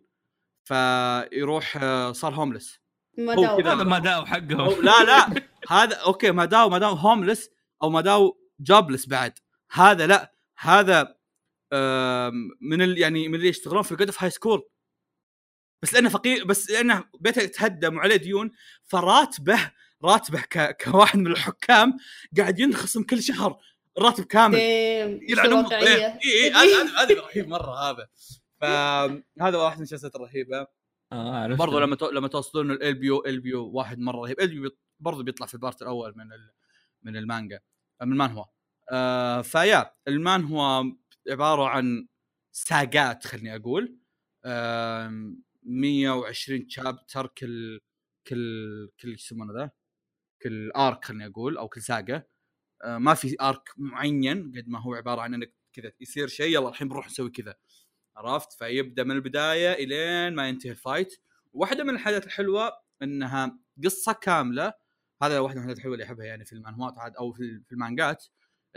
فيروح 0.64 1.78
آه، 1.82 2.12
صار 2.12 2.34
homeless 2.36 2.80
ما 3.18 3.34
هو 3.34 3.58
كذا. 3.58 3.74
هذا 3.74 3.84
Madao 3.84 4.26
حقهم 4.26 4.84
لا 4.84 5.04
لا. 5.04 5.44
هذا 5.70 5.96
okay 5.96 6.32
Madao 6.32 6.70
Madao 6.70 6.94
homeless 6.94 7.50
أو 7.84 7.90
Madao 7.90 8.38
jobless 8.60 9.06
بعد. 9.06 9.40
هذا 9.72 10.08
لا 10.08 10.34
هذا 10.58 11.16
آم، 11.74 12.52
من 12.62 12.82
ال 12.82 12.98
يعني 12.98 13.28
من 13.28 13.36
اللي 13.36 13.48
يشتغلون 13.48 13.84
في 13.84 13.96
God 13.96 14.08
of 14.08 14.24
High 14.24 14.30
School 14.30 14.70
بس 15.82 15.94
لأنه 15.94 16.10
فقير 16.10 16.46
بس 16.46 16.72
لأنه 16.72 17.04
بيته 17.20 17.46
تهدم 17.46 17.98
وعليه 17.98 18.16
ديون 18.16 18.52
فراتبه 18.84 19.72
راتبه 20.04 20.42
ك... 20.42 20.78
كواحد 20.84 21.20
من 21.20 21.32
الحكام 21.32 21.98
قاعد 22.38 22.60
ينخصم 22.60 23.04
كل 23.04 23.24
شهر 23.24 23.60
راتب 23.98 24.24
كامل. 24.24 24.58
يلعن 25.30 25.54
أمه. 25.54 25.64
واقعية. 25.64 26.20
اي 26.26 26.46
اي 26.46 26.52
هذا 26.54 26.84
هذا- 26.84 27.00
هذا 27.00 27.22
رهيب 27.22 27.48
مرة 27.48 27.90
هذا. 27.90 28.08
فهذا 28.62 29.58
واحد 29.58 29.78
من 29.78 29.84
الشخصيات 29.84 30.16
الرهيبة. 30.16 30.68
آه 31.12 31.36
عرفت 31.44 31.60
برضو 31.60 31.80
لما 31.80 31.96
تو... 31.96 32.10
لما 32.10 32.28
توصلون 32.28 32.72
البيو 32.72 33.26
البيو 33.26 33.70
واحد 33.70 34.00
مرة 34.00 34.18
رهيب. 34.22 34.40
البيو 34.40 34.72
برضو 35.00 35.24
بيطلع 35.24 35.48
في 35.48 35.54
ال 35.54 35.59
part 35.59 35.82
الأول 35.82 36.14
من 36.16 36.34
ال... 36.34 36.52
من 37.04 37.18
المانجا. 37.18 37.60
من 38.02 38.12
المانهوا 38.12 38.46
آه 38.92 39.42
فيا 39.42 39.94
المانهوا 40.08 40.84
عبارة 41.32 41.68
عن 41.68 42.08
ساقات 42.52 43.28
خليني 43.28 43.56
أقول. 43.56 43.98
آه 44.46 45.34
120 45.64 46.70
chapter 46.70 47.28
كل 47.28 47.80
كل 48.28 48.90
كل 49.02 49.14
يسمونه 49.14 49.54
ذا؟ 49.54 49.72
كل 50.42 50.72
arc 50.72 51.06
خليني 51.06 51.26
أقول 51.28 51.58
أو 51.58 51.68
كل 51.70 51.82
ساقة. 51.82 52.24
آه 52.84 52.98
ما 52.98 53.14
في 53.14 53.36
arc 53.42 53.70
معين 53.78 54.52
قد 54.58 54.70
ما 54.70 54.82
هو 54.82 54.94
عبارة 54.96 55.22
عن 55.22 55.34
إنك 55.34 55.54
كذا 55.74 55.92
يصير 56.02 56.28
شيء 56.28 56.56
يلا 56.56 56.70
الحين 56.70 56.88
بنروح 56.90 57.08
نسوي 57.08 57.30
كذا. 57.30 57.56
عرفت؟ 58.18 58.54
فيبدأ 58.54 59.04
من 59.04 59.12
البداية 59.12 59.74
إلين 59.74 60.36
ما 60.36 60.50
ينتهي 60.50 60.72
الفايت 60.72 61.18
واحدة 61.54 61.84
من 61.84 61.90
الحاجات 61.96 62.26
الحلوة 62.26 62.72
إنها 63.04 63.60
قصة 63.86 64.14
كاملة. 64.14 64.74
هذا 65.24 65.40
واحدة 65.40 65.56
من 65.60 65.64
الحاجات 65.64 65.78
الحلوة 65.78 65.94
اللي 65.96 66.06
أحبها 66.06 66.26
يعني 66.26 66.46
في 66.46 66.54
المانهوات 66.54 66.98
عاد 67.00 67.16
أو 67.16 67.34
في 67.34 67.64
المانجات. 67.72 68.26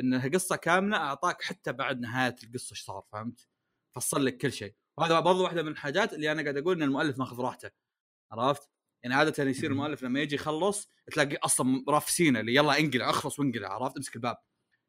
إنها 0.01 0.29
قصة 0.29 0.57
كاملة 0.57 0.97
أعطاك 0.97 1.43
حتى 1.43 1.73
بعد 1.73 2.01
نهاية 2.01 2.37
القصة 2.45 2.73
إيش 2.73 2.85
صار 2.85 3.03
فهمت؟ 3.13 3.49
فصل 3.97 4.25
لك 4.25 4.37
كل 4.37 4.53
شيء 4.53 4.75
وهذا 4.99 5.21
برضو 5.21 5.43
واحدة 5.45 5.63
من 5.63 5.69
الحاجات 5.69 6.13
اللي 6.13 6.33
أنا 6.33 6.43
قاعد 6.43 6.57
أقول 6.57 6.77
إن 6.77 6.83
المؤلف 6.83 7.19
ماخذ 7.19 7.41
راحته 7.41 7.71
عرفت؟ 8.33 8.71
يعني 9.03 9.15
عادة 9.15 9.45
يصير 9.45 9.71
المؤلف 9.71 10.03
لما 10.03 10.21
يجي 10.21 10.35
يخلص 10.35 10.89
تلاقي 11.13 11.37
أصلا 11.37 11.85
رافسينه 11.89 12.41
اللي 12.41 12.55
يلا 12.55 12.79
انقلع 12.79 13.11
اخلص 13.11 13.39
وانقلع 13.39 13.69
عرفت؟ 13.69 13.97
امسك 13.97 14.17
الباب 14.17 14.37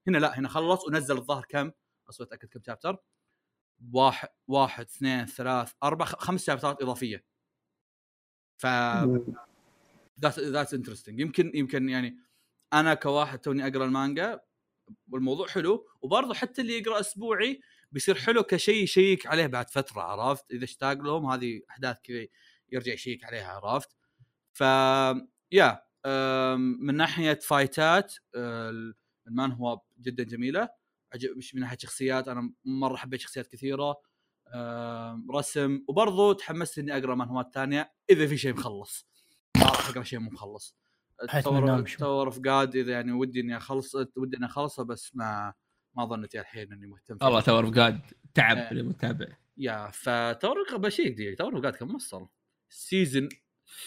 هنا 0.08 0.18
لا 0.18 0.40
هنا 0.40 0.48
خلص 0.48 0.88
ونزل 0.88 1.18
الظاهر 1.18 1.46
كم؟ 1.50 1.72
اصبر 2.10 2.26
أتأكد 2.26 2.48
كم 2.48 2.62
chapter؟ 2.66 2.98
واحد 3.94 4.30
واحد 4.48 4.86
اثنين 4.86 5.26
ثلاث 5.26 5.74
أربع 5.84 6.06
خمس 6.06 6.46
شابترات 6.46 6.82
إضافية 6.82 7.26
ف 8.58 8.66
that 10.22 10.40
that's 10.40 10.74
interesting 10.74 11.20
يمكن 11.20 11.52
يمكن 11.56 11.90
يعني 11.90 12.18
أنا 12.74 12.94
كواحد 12.94 13.40
توني 13.40 13.68
أقرأ 13.68 13.86
المانجا 13.86 14.42
والموضوع 15.12 15.48
حلو. 15.48 15.88
وبرضه 16.02 16.34
حتى 16.34 16.62
اللي 16.62 16.78
يقرأ 16.80 17.00
أسبوعي 17.00 17.62
بيصير 17.92 18.16
حلو 18.16 18.44
كشيء 18.44 18.84
يشيك 18.84 19.28
عليه 19.28 19.48
بعد 19.48 19.70
فترة 19.70 20.02
عرفت؟ 20.02 20.52
إذا 20.52 20.64
اشتاق 20.64 20.94
لهم 20.94 21.26
هذه 21.32 21.62
أحداث 21.70 21.98
كذا 22.04 22.28
يرجع 22.72 22.94
يشيك 22.94 23.24
عليها 23.24 23.48
عرفت؟ 23.48 23.90
ف 24.54 24.62
yeah 25.52 25.82
من 26.56 26.96
ناحية 26.96 27.40
فايتات 27.42 28.14
أه، 28.36 28.94
المانهوا 29.28 29.82
جدا 30.02 30.24
جميلة. 30.24 30.70
من 31.54 31.62
ناحية 31.62 31.78
شخصيات 31.78 32.28
أنا 32.28 32.54
مرة 32.66 32.96
حبيت 32.96 33.20
شخصيات 33.22 33.48
كثيرة. 33.48 34.02
رسم. 35.32 35.84
وبرضه 35.88 36.34
تحمست 36.34 36.78
إني 36.78 36.98
أقرأ 36.98 37.16
مانهوات 37.16 37.54
ثانية 37.54 37.94
إذا 38.10 38.28
في 38.28 38.38
شيء 38.38 38.54
مخلص. 38.54 39.08
ما 39.58 39.66
راح 39.66 39.90
أقرأ 39.90 40.04
شيء 40.04 40.20
مو 40.20 40.30
مخلص. 40.30 40.76
Tower 42.00 42.28
of 42.28 42.40
God 42.40 42.76
إذا 42.76 42.92
يعني 42.92 43.12
ودي 43.12 43.40
إني 43.40 43.58
اخلص 43.58 43.96
ودي 43.96 44.38
إني 44.38 44.46
اخلصه 44.46 44.84
بس 44.84 45.16
ما 45.16 45.54
ما 45.98 46.06
ظنيت 46.06 46.36
الحين 46.36 46.74
إني 46.74 46.88
مهتم 46.88 47.18
فيه. 47.18 47.26
والله 47.26 47.42
Tower 47.42 47.66
of 47.66 47.74
God 47.74 48.02
تعب 48.34 48.58
إيه. 48.58 48.74
للمتابع 48.74 49.26
yeah 49.58 49.92
ف 49.92 50.02
Tower 50.02 50.56
of 50.60 50.82
بشيك 50.82 51.14
دي 51.14 51.36
Tower 51.36 51.54
of 51.56 51.64
God 51.64 51.76
كم 51.76 51.96
وصل؟ 51.96 52.28
season 52.70 53.30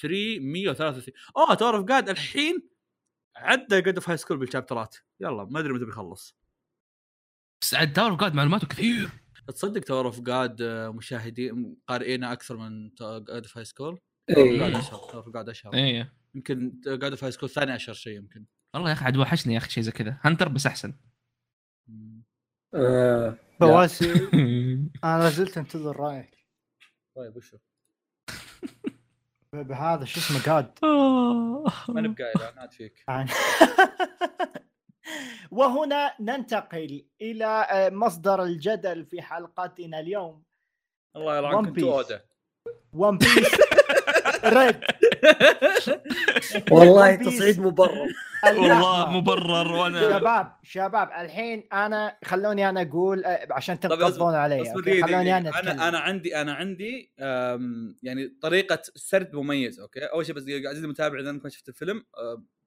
3 0.01 0.39
133 0.41 1.15
أوه 1.37 1.55
Tower 1.55 1.77
of 1.77 1.85
God 1.85 2.09
الحين 2.09 2.69
عدى 3.37 3.81
God 3.81 3.95
of 3.95 4.09
High 4.09 4.17
School 4.17 4.37
بالشابترات 4.37 4.97
يلا 5.21 5.45
ما 5.45 5.61
أدري 5.61 5.73
متى 5.73 5.85
بيخلص. 5.85 6.37
بس 7.63 7.75
عاد 7.75 7.93
Tower 7.93 8.11
of 8.11 8.21
God 8.21 8.35
معلوماته 8.35 8.67
كثير. 8.67 9.11
تصدق 9.49 9.81
Tower 9.81 10.07
of 10.07 10.21
God 10.21 10.63
مشاهدين 10.95 11.77
قارئينه 11.87 12.33
أكثر 12.33 12.57
من 12.57 12.91
God 12.95 13.31
of 13.31 13.57
High 13.57 13.65
School. 13.65 14.01
God 14.31 14.75
أشهر 14.75 14.99
Tower 14.99 15.25
of 15.25 15.29
God 15.29 15.49
أشهر. 15.49 15.75
إيه. 15.75 16.15
يمكن 16.35 16.81
God 16.87 17.05
of 17.05 17.25
High 17.25 17.33
School 17.33 17.51
ثاني 17.51 17.75
اشهر 17.75 17.95
شيء 17.95 18.17
يمكن. 18.17 18.45
والله 18.75 18.89
يا 18.89 18.95
أخي 18.95 19.05
عاد 19.05 19.17
وحشني 19.17 19.53
يا 19.55 19.59
أخي 19.59 19.71
شيء 19.71 19.83
زي 19.83 19.91
كذا. 19.93 20.19
Hunter 20.21 20.49
بس 20.49 20.67
أحسن. 20.67 20.95
آه. 22.75 23.37
بواسي 23.61 24.13
أنا 25.05 25.23
لا 25.23 25.31
زلت 25.31 25.59
أنتظر 25.59 25.97
رأيك. 25.97 26.39
طيب 27.17 27.37
وشو؟ 27.37 27.59
بهذا 29.53 30.05
شو 30.05 30.21
اسمه 30.21 30.43
جاد 30.47 30.79
ما 31.89 32.01
نبقى 32.01 32.33
إلى 32.37 32.53
ناد 32.57 32.73
فيك. 32.73 33.05
وهنا 35.51 36.15
ننتقل 36.21 37.07
إلى 37.21 37.47
آه، 37.71 37.91
مصدر 37.91 38.43
الجدل 38.43 39.05
في 39.07 39.23
حلقتنا 39.23 40.01
اليوم. 40.01 40.43
الله 41.17 41.41
One 41.41 41.45
يلعنكم. 41.45 41.85
اودا 41.85 42.25
ون 42.93 43.19
بيس 43.19 43.61
ريد 44.45 44.81
والله. 46.71 47.15
تصعيد 47.15 47.61
مبرر 47.61 48.07
والله 48.45 49.11
مبرر 49.11 49.73
وأنا 49.73 50.01
شباب 50.19 50.53
شباب 50.63 51.09
الحين 51.09 51.69
أنا 51.73 52.19
خلوني 52.25 52.69
أنا 52.69 52.83
أقول 52.83 53.25
آه، 53.25 53.47
عشان 53.51 53.77
طيب، 53.77 53.93
تنقضون 53.93 54.35
علي 54.35 54.65
خلوني. 55.03 55.37
أنا 55.39 55.49
أتكلم. 55.49 55.71
أنا 55.71 55.89
أنا 55.89 55.99
عندي 55.99 56.37
أنا 56.37 56.55
عندي 56.55 57.13
يعني 58.03 58.39
طريقة 58.43 58.79
سرد 58.95 59.35
مميز 59.35 59.81
أوكي 59.81 60.01
أول 60.05 60.27
شيء 60.27 60.35
بس 60.35 60.43
عزيزي 60.43 60.85
المتابع 60.85 61.21
إذا 61.21 61.31
أنت 61.31 61.45
ما 61.45 61.51
شفت 61.51 61.69
الفيلم 61.69 62.05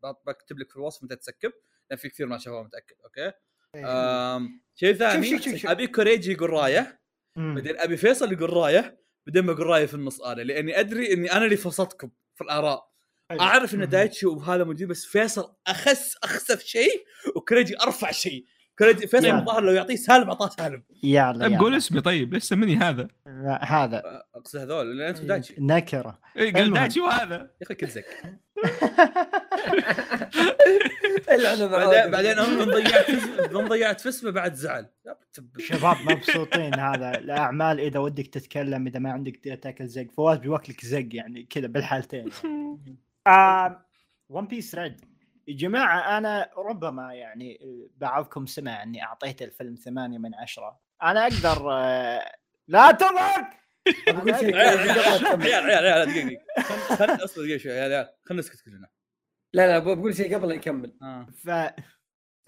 بط- 0.04 0.22
بكتب 0.28 0.60
لك 0.60 0.70
في 0.70 0.76
الوصف 0.76 1.04
انت 1.04 1.14
ت 1.14 1.21
skip 1.21 1.52
لأن 1.90 1.98
في 2.00 2.10
كثير 2.10 2.28
ما 2.28 2.38
شافوه 2.38 2.64
متأكد 2.64 2.96
okay 3.06 3.32
إيه. 3.76 3.86
شيء 4.76 4.94
ثاني. 4.94 5.28
أبي 5.72 5.88
كوريجي 5.88 6.32
يقول 6.32 6.50
رايه. 6.50 7.00
بعدين 7.36 7.80
أبي 7.80 7.98
فيصل 7.98 8.32
يقول 8.34 8.54
رايه 8.54 9.00
بعدين 9.28 9.46
بقول 9.46 9.68
رايه 9.68 9.86
في 9.86 9.94
النص 9.94 10.22
أنا 10.22 10.42
لأني 10.42 10.80
أدري 10.80 11.14
إني 11.14 11.32
أنا 11.32 11.46
اللي 11.46 11.58
فصلتكم 11.58 12.10
في 12.38 12.44
الآراء 12.44 12.88
حلو. 13.30 13.40
أعرف 13.42 13.74
إن. 13.74 13.90
دايتشي 13.90 14.26
وهذا 14.26 14.64
موجود 14.64 14.88
بس 14.88 15.06
فيصل 15.06 15.56
أخس 15.68 16.16
أخسف 16.24 16.64
شيء 16.64 17.06
وكريجي 17.36 17.82
أرفع 17.82 18.12
شيء 18.12 18.46
كريجي 18.80 19.08
فيصل. 19.08 19.26
الظاهر 19.28 19.64
لو 19.64 19.72
يعطيه 19.72 19.96
سالم 19.96 20.30
أعطاه 20.30 20.50
سالم 20.50 20.84
يلا 21.04 21.48
طيب 21.48 21.60
قول. 21.60 21.76
اسمي 21.76 22.02
طيب 22.02 22.34
ليش 22.34 22.44
سمني 22.44 22.76
هذا؟ 22.76 23.08
لا، 23.26 23.60
هذا. 23.64 24.24
أقصد 24.36 24.60
هذول 24.60 24.98
لأن 24.98 25.08
أنتم 25.08 25.28
دايتشي. 25.28 25.56
نكرة. 25.60 26.20
إيه 26.38 26.54
قال. 26.54 26.74
دايتشي 26.74 27.00
وهذا. 27.00 27.36
يا 27.36 27.50
أخي 27.64 27.76
العنب 31.32 31.70
بعدين 31.70 32.12
بعدين 32.12 32.36
ضيعت 32.64 33.12
من 33.52 33.68
ضيعت 33.68 34.02
فسمه 34.02 34.32
بعد 34.32 34.54
زعل. 34.54 34.86
شباب 35.60 35.96
مبسوطين 36.10 36.80
هذا 36.80 37.18
الأعمال. 37.18 37.80
إذا 37.80 38.00
ودك 38.00 38.28
تتكلم 38.28 38.88
إذا 38.88 39.00
ما 39.00 39.12
عندك 39.12 39.60
تأكل 39.62 39.88
زق 39.88 40.08
فواز 40.18 40.38
بيوكلك 40.38 40.86
زق 40.86 41.08
يعني 41.12 41.44
كذا 41.44 41.68
بالحالتين. 41.68 42.30
One 44.30 44.48
Piece 44.48 44.76
Red 44.76 45.02
يا 45.48 45.54
جماعة 45.56 46.18
أنا 46.18 46.50
ربما 46.58 47.14
يعني 47.14 47.60
بعضكم 47.98 48.46
سمع 48.46 48.84
إني 48.84 49.04
أعطيت 49.04 49.42
الفيلم 49.42 49.76
ثمانية 49.76 50.18
من 50.18 50.36
عشرة. 50.36 50.80
أنا 51.04 51.24
أقدر 51.24 51.72
آه، 51.72 52.32
لا 52.68 52.92
تضحك! 52.92 53.58
عيال 54.18 54.92
عيال 55.44 55.86
عيال 55.86 56.08
دقيقة 56.08 56.44
خلنا 56.96 57.24
أصبر 57.24 57.44
دقيقة 57.44 57.58
شوي 57.58 57.72
يا 57.72 57.84
عيال 57.84 58.10
خلنا 58.24 58.40
نسكت 58.40 58.62
كلنا. 58.62 58.88
لا 59.54 59.68
لا 59.68 59.80
بقول 59.80 60.16
شيء 60.16 60.36
قبل 60.36 60.48
لا 60.50 60.56
يكمل. 60.56 60.98
آه. 61.02 61.28
ف 61.44 61.50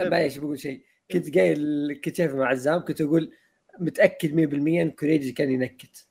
معليش 0.02 0.38
بقول 0.38 0.58
شيء. 0.60 0.84
كنت 1.10 1.38
قايل 1.38 2.00
كنت 2.04 2.16
شايف 2.16 2.34
مع 2.34 2.46
عزام 2.48 2.84
كنت 2.84 3.00
أقول 3.00 3.32
متأكد 3.78 4.34
100% 4.34 4.80
إن 4.82 4.90
كوريجي 4.90 5.32
كان 5.32 5.50
ينكت. 5.50 6.08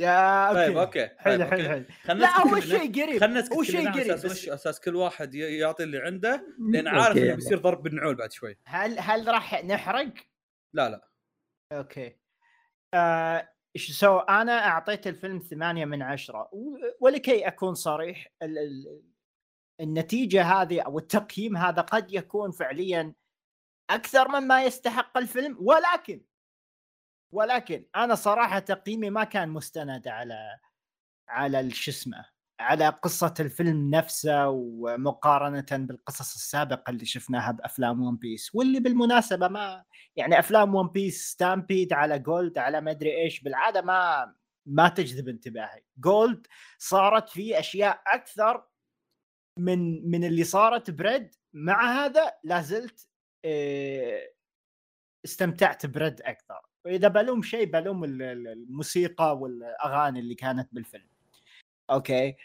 yeah 0.00 0.48
okay 0.48 0.66
طيب 0.66 0.76
okay. 0.76 1.08
حلو 1.18 1.36
طيب، 1.42 1.50
حلو. 1.50 1.68
حلو 1.68 1.84
خلنا 2.02 2.20
لا 2.22 2.28
نسكت 2.28 2.40
اول 2.40 2.62
كلنا. 2.62 2.78
شيء 2.78 3.02
قريب. 3.02 3.20
خلنا 3.20 3.40
نسكت 3.40 3.52
هو 3.54 3.62
شيء 3.62 3.92
قريب 3.92 4.10
أساس 4.10 4.24
وش 4.32 4.48
أساس 4.48 4.80
كل 4.80 4.96
واحد 4.96 5.34
ي- 5.34 5.38
يعطي 5.58 5.82
اللي 5.82 5.98
عنده 5.98 6.46
لأن 6.72 6.88
عارف 6.88 7.16
إنه. 7.16 7.34
بيصير 7.34 7.58
ضرب 7.58 7.82
بالنعول 7.82 8.14
بعد 8.14 8.32
شوي. 8.32 8.58
هل 8.64 8.98
هل 8.98 9.28
راح 9.28 9.64
نحرق؟ 9.64 10.12
لا 10.74 10.88
لا. 10.88 11.08
okay. 11.72 12.16
آه 12.94 13.48
so 13.76 14.18
أنا 14.18 14.66
أعطيت 14.66 15.06
الفيلم 15.06 15.38
ثمانية 15.38 15.84
من 15.84 16.02
عشرة. 16.02 16.50
ولكي 17.00 17.46
أكون 17.48 17.74
صريح 17.74 18.26
ال 18.42 18.58
ال 18.58 19.02
النتيجة 19.80 20.42
هذه 20.42 20.80
أو 20.80 20.98
التقييم 20.98 21.56
هذا 21.56 21.82
قد 21.82 22.12
يكون 22.12 22.50
فعليا 22.50 23.14
أكثر 23.90 24.28
مما 24.28 24.62
يستحق 24.64 25.18
الفيلم 25.18 25.56
ولكن 25.60 26.24
ولكن 27.32 27.84
أنا 27.96 28.14
صراحة 28.14 28.58
تقييمي 28.58 29.10
ما 29.10 29.24
كان 29.24 29.48
مستند 29.48 30.08
على 30.08 30.58
على 31.28 31.70
شو 31.70 31.90
اسمه 31.90 32.24
على 32.60 32.88
قصة 32.88 33.34
الفيلم 33.40 33.90
نفسه 33.90 34.48
ومقارنة 34.48 35.66
بالقصص 35.70 36.34
السابقة 36.34 36.90
اللي 36.90 37.04
شفناها 37.04 37.52
بأفلام 37.52 38.02
One 38.02 38.16
Piece 38.16 38.54
واللي 38.54 38.80
بالمناسبة 38.80 39.48
ما 39.48 39.84
يعني 40.16 40.38
أفلام 40.38 40.74
One 40.74 40.88
Piece 40.88 41.28
Stampede 41.28 41.92
على 41.92 42.18
Gold 42.18 42.58
على 42.58 42.80
ما 42.80 42.90
أدري 42.90 43.16
إيش 43.22 43.40
بالعادة 43.42 43.82
ما 43.82 44.34
ما 44.66 44.88
تجذب 44.88 45.28
انتباهي. 45.28 45.82
Gold 45.98 46.46
صارت 46.78 47.28
فيه 47.28 47.58
أشياء 47.58 48.02
أكثر 48.06 48.64
من 49.58 50.10
من 50.10 50.24
اللي 50.24 50.44
صارت 50.44 50.90
ب 50.90 51.01
Red 51.01 51.34
مع 51.52 52.04
هذا 52.04 52.32
لا 52.44 52.62
زلت 52.62 53.08
إيه، 53.44 54.34
استمتعت 55.24 55.86
ب 55.86 55.95
ريد 55.95 56.22
أكثر. 56.22 56.67
وإذا 56.84 57.08
بلوم 57.08 57.42
شيء 57.42 57.70
بلوم 57.70 58.04
ال- 58.04 58.22
ال- 58.22 58.48
الموسيقى 58.48 59.36
والأغاني 59.38 60.20
اللي 60.20 60.34
كانت 60.34 60.68
بالفيلم. 60.72 61.08
أوكي؟ 61.90 62.36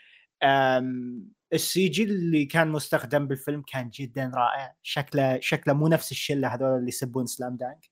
أم 0.43 1.31
ال 1.53 1.88
CG 1.88 2.03
اللي 2.03 2.45
كان 2.45 2.67
مستخدم 2.69 3.27
بالفيلم 3.27 3.61
كان 3.61 3.89
جدا 3.89 4.31
رائع. 4.36 4.75
شكله 4.84 5.39
شكله 5.39 5.73
مو 5.73 5.88
نفس 5.88 6.11
الشلة 6.11 6.47
هذول 6.47 6.77
اللي 6.77 6.88
يسبون 6.88 7.25
سلام 7.25 7.55
دانك 7.57 7.89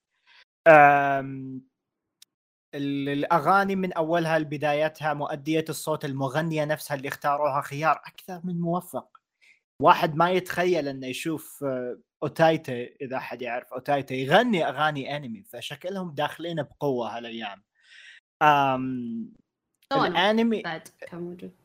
الأغاني 2.75 3.75
من 3.75 3.93
أولها 3.93 4.39
لبدايتها 4.39 5.13
مؤدية 5.13 5.65
الصوت 5.69 6.05
المغنية 6.05 6.65
نفسها 6.65 6.97
اللي 6.97 7.07
اختاروها 7.07 7.61
خيار 7.61 8.01
أكثر 8.05 8.41
من 8.43 8.61
موفق. 8.61 9.17
واحد 9.81 10.15
ما 10.15 10.31
يتخيل 10.31 10.87
إنه 10.87 11.07
يشوف 11.07 11.65
أوتايتا 12.23 12.89
إذا 13.01 13.17
أحد 13.17 13.41
يعرف 13.41 13.73
أوتايتا 13.73 14.15
يغني 14.15 14.67
أغاني 14.67 15.15
أنمي 15.15 15.43
فشكلهم 15.43 16.13
داخلين 16.13 16.63
بقوة 16.63 17.17
هالأيام. 17.17 17.63
أم 18.41 19.33
الأنمي 19.93 20.61
بعد 20.61 20.87
كان 20.99 21.19
موجود. 21.19 21.55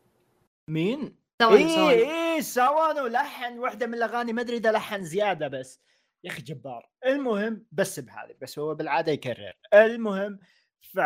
مين؟ 0.71 1.17
سوانو 1.43 1.57
اي 1.57 1.69
سوانو 1.69 2.11
اي 2.35 2.43
سوانو 2.43 3.07
لحن 3.07 3.59
واحدة 3.59 3.87
من 3.87 3.95
الأغاني 3.95 4.33
ما 4.33 4.43
أدري 4.43 4.57
إذا 4.57 4.73
لحن 4.73 5.05
زيادة 5.05 5.49
بس. 5.49 5.81
يا 6.25 6.31
أخي 6.31 6.43
جبار. 6.43 6.91
المهم 7.07 7.67
بس 7.73 8.01
بهذه 8.01 8.35
بس 8.43 8.59
هو 8.59 8.75
بالعادة 8.75 9.13
يكرر. 9.13 9.53
المهم 9.75 10.39
ف 10.81 10.99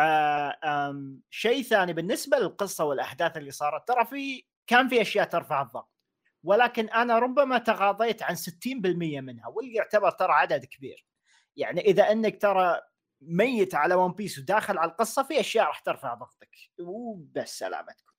شيء 1.29 1.61
ثاني 1.61 1.93
بالنسبة 1.93 2.37
للقصة 2.37 2.85
والأحداث 2.85 3.37
اللي 3.37 3.51
صارت 3.51 3.87
ترى 3.87 4.05
في 4.05 4.45
كان 4.67 4.87
في 4.87 5.01
أشياء 5.01 5.25
ترفع 5.25 5.61
الضغط. 5.61 5.90
ولكن 6.43 6.89
أنا 6.89 7.19
ربما 7.19 7.57
تغاضيت 7.57 8.23
عن 8.23 8.35
60% 8.35 9.21
منها 9.21 9.47
واللي 9.47 9.73
يعتبر 9.73 10.11
ترى 10.11 10.31
عدد 10.31 10.65
كبير. 10.65 11.05
يعني 11.55 11.81
إذا 11.81 12.11
إنك 12.11 12.41
ترى 12.41 12.81
ميت 13.21 13.75
على 13.75 13.95
ون 13.95 14.11
بيس 14.11 14.39
وداخل 14.39 14.77
على 14.77 14.91
القصة 14.91 15.23
في 15.23 15.39
أشياء 15.39 15.67
راح 15.67 15.79
ترفع 15.79 16.13
ضغطك. 16.13 16.55
وبس 16.79 17.59
سلامتكم. 17.59 18.13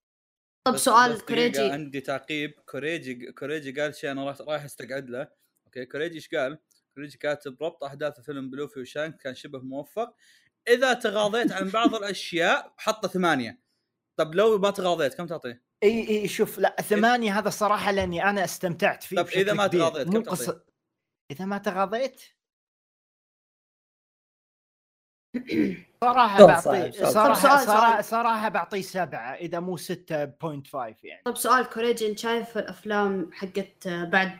طب 0.65 0.77
سؤال 0.77 1.25
كوريجي. 1.25 1.71
عندي 1.71 2.01
تعقيب. 2.01 2.51
كوريجي 2.51 3.33
كوريجي 3.33 3.81
قال 3.81 3.95
شيء 3.95 4.11
أنا 4.11 4.37
رايح 4.41 4.65
أستقعد 4.65 5.11
له. 5.11 5.29
أوكي 5.67 5.87
كوريجي 5.87 6.15
إيش 6.15 6.35
قال؟ 6.35 6.59
كوريجي 6.95 7.19
كاتب 7.19 7.63
ربط 7.63 7.85
أحداث 7.85 8.21
فيلم 8.21 8.51
بلوفي 8.51 8.81
وشانك 8.81 9.17
كان 9.17 9.35
شبه 9.35 9.59
موفق. 9.59 10.15
إذا 10.69 10.93
تغاضيت 10.93 11.53
عن 11.53 11.69
بعض 11.69 11.95
الأشياء 11.95 12.75
حطه 12.77 13.09
ثمانية. 13.09 13.61
طب 14.17 14.35
لو 14.35 14.59
ما 14.59 14.71
تغاضيت 14.71 15.15
كم 15.15 15.27
تعطيه؟ 15.27 15.63
إي 15.83 16.09
إي 16.09 16.29
شوف 16.29 16.59
لا 16.59 16.77
ثمانية 16.81 17.39
هذا 17.39 17.51
صراحة 17.51 17.91
لأني 17.91 18.25
أنا 18.25 18.45
استمتعت 18.45 19.03
فيه 19.03 19.17
طب 19.17 19.29
إذا 19.29 19.53
ما. 19.53 19.67
تغاضيت، 19.67 20.09
كم؟ 20.09 20.23
قصة 20.23 20.65
إذا 21.31 21.45
ما 21.45 21.59
تغاضيت 21.59 22.23
صراحة 26.05 26.47
بعطيه 26.47 26.91
صراحة 26.91 27.65
صراحة. 27.65 28.01
صراحة 28.01 28.49
بعطيه 28.49 28.83
سبعة 28.83 29.35
إذا 29.35 29.61
مو 29.61 29.77
6.5 29.77 29.85
يعني 31.03 31.23
طب 31.25 31.37
سؤال 31.37 31.65
كوريجي 31.65 32.11
انت 32.11 32.19
شايف 32.19 32.59
الأفلام 32.59 33.31
حقت 33.33 33.89
بعد 33.89 34.39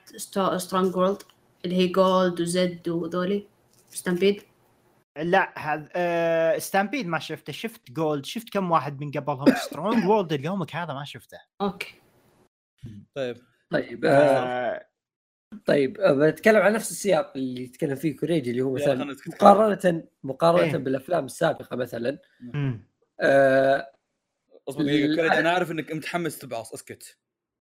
سترونج 0.57 0.97
وورلد 0.97 1.23
اللي 1.65 1.77
هي 1.77 1.87
جولد 1.87 2.41
وزد 2.41 2.89
وذولي 2.89 3.47
ستامبيد 3.91 4.43
لا 5.17 5.59
هذا 5.59 5.89
آه 5.97 6.59
ستامبيد 6.59 7.07
ما 7.07 7.19
شفته 7.19 7.53
شفت 7.53 7.91
جولد 7.91 8.25
شفت 8.25 8.51
كم 8.51 8.71
واحد 8.71 9.01
من 9.01 9.11
قبلهم 9.11 9.55
سترونج 9.55 10.05
وورلد 10.09 10.33
اليومك 10.33 10.77
هذا 10.77 10.95
ما 10.95 11.05
شفته 11.05 11.39
أوكي 11.61 11.95
طيب 13.15 13.37
طيب 13.71 14.05
آه 14.05 14.11
آه 14.11 14.87
طيب 15.67 16.01
آه، 16.01 16.13
بتكلم 16.13 16.63
عن 16.63 16.73
نفس 16.73 16.91
السياق 16.91 17.33
اللي 17.37 17.63
يتكلم 17.63 17.95
فيه 17.95 18.17
كوريجي 18.17 18.51
اللي 18.51 18.63
هو 18.63 18.75
مثلا. 18.75 19.17
مقارنة 19.27 20.05
مقارنة 20.23 20.63
إيه. 20.63 20.77
بالأفلام 20.77 21.25
السابقة 21.25 21.77
مثلا. 21.77 22.19
آه 23.21 23.93
أصبر 24.69 24.83
دقيقة 24.83 25.39
أنا 25.39 25.51
عارف 25.51 25.71
إنك 25.71 25.93
متحمس 25.93 26.39
تبعص 26.39 26.73
أسكت 26.73 27.19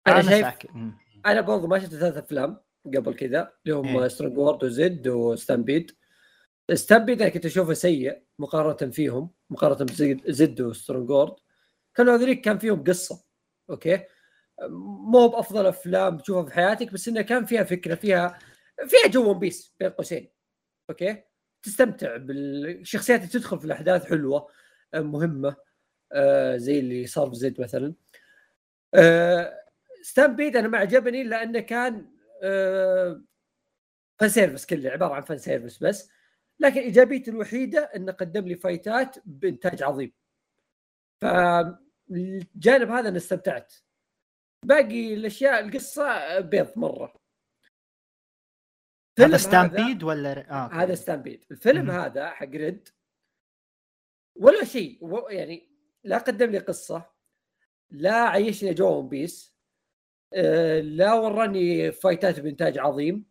أنا 0.07 0.21
شايف 0.21 0.45
ساكت. 0.45 0.69
مم. 0.73 0.97
أنا 1.25 1.41
برضو 1.41 1.67
ما 1.67 1.79
شفت 1.79 1.91
ثلاث 1.91 2.17
أفلام 2.17 2.61
قبل 2.85 3.13
كذا 3.13 3.53
اللي 3.65 3.75
هم 3.77 3.97
إيه. 3.97 4.07
سترونج 4.07 4.37
وورد 4.37 4.63
وزد 4.63 5.07
وستامبيد 5.07 5.91
ستامبيد 6.75 7.21
أنا 7.21 7.31
كنت 7.31 7.45
اشوفه 7.45 7.73
سيء 7.73 8.23
مقارنة 8.39 8.91
فيهم 8.91 9.31
مقارنة 9.49 9.85
بزد 9.85 10.31
زد 10.31 10.61
وسترونج 10.61 11.09
وورد 11.09 11.35
كانوا 11.95 12.15
هذوليك 12.15 12.41
كان 12.41 12.57
فيهم 12.57 12.83
قصة 12.83 13.25
أوكي؟ 13.69 14.03
مو 15.11 15.27
بأفضل 15.27 15.65
أفلام 15.67 16.17
تشوفها 16.17 16.45
في 16.45 16.53
حياتك 16.53 16.93
بس 16.93 17.07
انها 17.07 17.21
كان 17.21 17.45
فيها 17.45 17.63
فكرة 17.63 17.95
فيها 17.95 18.39
فيها 18.87 19.07
جو 19.11 19.29
ون 19.31 19.39
بيس 19.39 19.75
بين 19.79 19.89
قوسين 19.89 20.31
أوكي؟ 20.89 21.23
تستمتع 21.63 22.17
بالشخصيات 22.17 23.19
اللي 23.19 23.31
تدخل 23.31 23.59
في 23.59 23.65
الأحداث 23.65 24.05
حلوة 24.05 24.47
آه، 24.93 24.99
مهمة 25.01 25.55
آه، 26.13 26.57
زي 26.57 26.79
اللي 26.79 27.07
صار 27.07 27.29
في 27.29 27.35
زد 27.35 27.61
مثلا. 27.61 27.93
آه، 28.93 29.59
ستامبيد 30.03 30.55
أنا 30.55 30.67
ما 30.67 30.77
عجبني 30.77 31.23
لأنه 31.23 31.59
كان 31.59 32.05
آه، 32.43 33.21
fan 34.19 34.29
service 34.29 34.65
كله 34.65 34.89
عبارة 34.89 35.13
عن 35.13 35.21
fan 35.21 35.37
service 35.37 35.83
بس. 35.83 36.11
لكن 36.59 36.79
ايجابيته 36.79 37.29
الوحيدة 37.29 37.79
انه 37.95 38.11
قدم 38.11 38.47
لي 38.47 38.55
فايتات 38.55 39.15
بإنتاج 39.25 39.83
عظيم. 39.83 40.13
فالجانب 41.21 42.89
هذا 42.89 43.09
أنا 43.09 43.17
استمتعت. 43.17 43.73
باقي 44.65 45.13
الأشياء 45.13 45.59
القصة 45.59 46.39
بيض 46.39 46.71
مرة. 46.75 47.13
هذا 49.19 49.37
ستامبيد 49.37 50.03
ولا 50.03 50.51
آه. 50.51 50.69
هذا 50.73 50.95
ستامبيد. 50.95 51.45
الفيلم 51.51 51.85
مم. 51.85 51.91
هذا 51.91 52.29
حق 52.29 52.49
ريد. 52.49 52.89
ولا 54.35 54.63
شيء. 54.63 54.99
يعني 55.29 55.69
لا 56.03 56.17
قدم 56.17 56.51
لي 56.51 56.57
قصة 56.57 57.11
لا 57.91 58.13
عيشني 58.13 58.73
جو 58.73 58.99
ون 58.99 59.09
بيس 59.09 59.55
آه، 60.33 60.79
لا 60.79 61.13
وراني 61.13 61.91
فايتات 61.91 62.39
بإنتاج 62.39 62.77
عظيم. 62.77 63.28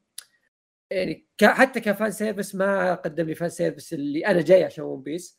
يعني 0.91 1.27
ك- 1.39 1.45
حتى 1.45 1.81
ك 1.81 1.88
fan 1.88 2.11
service 2.11 2.55
ما 2.55 2.95
قدم 2.95 3.27
لي 3.27 3.35
fan 3.35 3.49
service 3.49 3.93
اللي 3.93 4.27
أنا 4.27 4.41
جاي 4.43 4.65
عشان 4.65 4.85
ون 4.85 5.03
بيس 5.03 5.39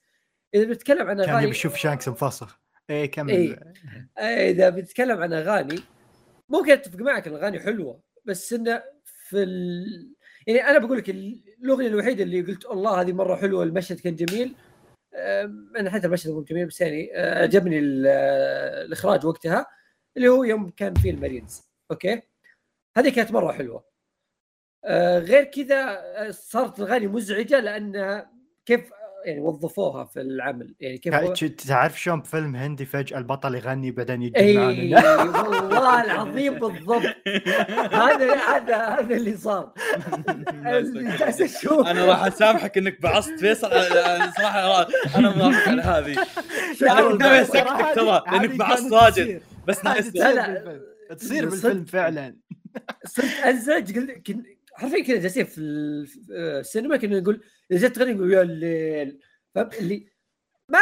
إذا 0.55 0.63
بنتكلم 0.63 1.07
عن 1.07 1.17
كان 1.21 1.29
اغاني 1.29 1.43
يبي 1.43 1.51
يشوف 1.51 1.75
شانكس 1.75 2.07
مفسخ 2.07 2.59
إيه 2.89 3.11
كمل. 3.11 3.29
إيه. 3.33 3.73
آه، 4.17 4.49
إذا 4.49 4.69
بنتكلم 4.69 5.21
عن 5.21 5.33
أغاني 5.33 5.75
ممكن 6.49 6.71
أتفق 6.71 6.99
معك 6.99 7.27
الأغاني 7.27 7.59
حلوة 7.59 8.01
بس 8.25 8.53
انه 8.53 8.83
في 9.05 9.43
ال... 9.43 10.13
يعني 10.47 10.63
أنا 10.69 10.79
بقول 10.79 10.97
لك 10.97 11.09
الأغنية 11.09 11.87
الوحيدة 11.87 12.23
اللي 12.23 12.41
قلت 12.41 12.65
الله 12.65 13.01
هذه 13.01 13.13
مرة 13.13 13.35
حلوة 13.35 13.63
المشهد 13.63 13.99
كان 13.99 14.15
جميل. 14.15 14.55
أنا 15.79 15.89
حتى 15.91 16.07
المشهد 16.07 16.31
مو 16.31 16.41
جميل 16.43 16.65
بس 16.67 16.81
يعني 16.81 17.11
آه، 17.15 17.41
عجبني 17.43 17.79
ال- 17.79 18.07
الإخراج 18.85 19.25
وقتها 19.25 19.65
اللي 20.17 20.27
هو 20.27 20.43
يوم 20.43 20.69
كان 20.69 20.93
فيه 20.93 21.11
المارينز. 21.11 21.61
أوكي؟ 21.91 22.21
هذه 22.97 23.09
كانت 23.09 23.31
مرة 23.31 23.51
حلوة. 23.51 23.88
غير 25.19 25.43
كذا 25.43 25.75
آه، 25.99 26.31
صارت 26.31 26.79
الاغاني 26.79 27.07
مزعجة 27.07 27.59
لانها 27.59 28.29
كيف 28.65 28.81
يعني 29.25 29.39
وظفوها 29.39 30.05
في 30.05 30.21
العمل. 30.21 30.75
يعني 30.79 30.97
كيف 30.97 31.13
هو- 31.13 31.33
تع- 31.33 31.47
تعرف 31.67 32.01
شلون 32.01 32.19
بفيلم 32.21 32.55
هندي 32.55 32.85
فجأة 32.85 33.17
البطل 33.17 33.55
يغني 33.55 33.91
بعدين 33.91 34.21
إي 34.35 34.55
يجمعون 34.55 35.35
والله 35.55 36.03
العظيم 36.03 36.59
بالضبط. 36.59 37.03
هذا 37.93 38.35
هذا 38.35 38.77
هذا 38.77 39.15
اللي 39.15 39.37
صار. 39.37 39.73
اللي 40.65 41.17
جالس 41.17 41.41
أشوف. 41.41 41.87
أنا 41.87 42.05
راح 42.05 42.25
أسامحك 42.25 42.77
إنك 42.77 43.01
بعصت 43.01 43.39
فيصل. 43.39 43.69
أنا- 43.69 44.37
صراحة 44.37 44.87
أنا 45.15 45.29
موافق 45.35 45.67
على 45.69 45.81
هذه. 45.81 46.25
أنا 46.81 47.01
كنت 47.11 47.21
ناوي 47.21 47.41
اسكتك 47.41 47.95
ترى 47.95 48.21
لأنك 48.31 48.55
بعصت 48.55 48.91
واجد. 48.91 49.41
بس 49.67 49.85
ناقصني 49.85 50.11
لا، 50.19 50.33
لا 50.33 51.15
تصير. 51.15 51.49
بالفيلم. 51.49 51.85
فعلا. 51.85 52.35
صرت 53.05 53.25
انزعج 53.45 53.91
حرفيا 54.79 55.03
كذا 55.03 55.19
جالسين 55.19 55.45
في 55.45 55.55
في 56.05 56.19
السينما 56.31 56.97
كنا 56.97 57.19
نقول 57.19 57.43
إذا 57.71 57.87
جت 57.87 57.95
تغني 57.95 58.13
نقول 58.13 58.33
يا 58.33 58.41
الليل 58.41 59.19
فهمت 59.55 59.79
اللي 59.79 60.07
ما 60.69 60.79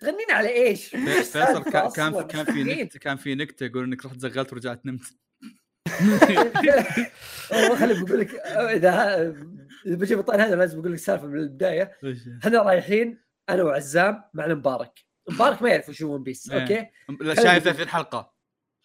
تغنين 0.00 0.30
على 0.30 0.48
إيش؟ 0.48 0.88
فيصل 1.22 1.64
كان 1.64 1.90
كان. 1.90 2.22
كان 2.22 2.44
في. 2.44 2.62
نكته 2.62 2.98
كان 2.98 3.16
في 3.16 3.34
نكتة 3.34 3.66
يقول 3.66 3.84
إنك 3.84 4.06
رحت 4.06 4.18
زغلت 4.18 4.52
ورجعت 4.52 4.86
نمت 4.86 5.02
والله 7.52 7.76
خلي 7.76 8.04
بقول 8.04 8.20
لك 8.20 8.34
إذا 8.34 9.20
إذا 9.86 9.96
بجيب 9.96 10.18
الطائر 10.18 10.42
هذا 10.42 10.56
لازم 10.56 10.80
بقول 10.80 10.92
لك 10.92 10.98
السالفه 10.98 11.26
من 11.26 11.38
البداية 11.38 11.92
إحنا 12.44 12.62
رايحين 12.62 13.22
أنا 13.48 13.62
وعزام 13.62 14.22
معنا 14.34 14.54
مبارك 14.54 14.98
مبارك 15.30 15.62
ما 15.62 15.68
يعرف 15.70 15.88
وش 15.88 16.02
هو 16.02 16.14
ون 16.14 16.22
بيس 16.22 16.50
إيه. 16.50 16.60
أوكي 16.62 16.86
لا، 17.20 17.34
شايف 17.34 17.64
30 17.64 17.88
حلقة 17.88 18.34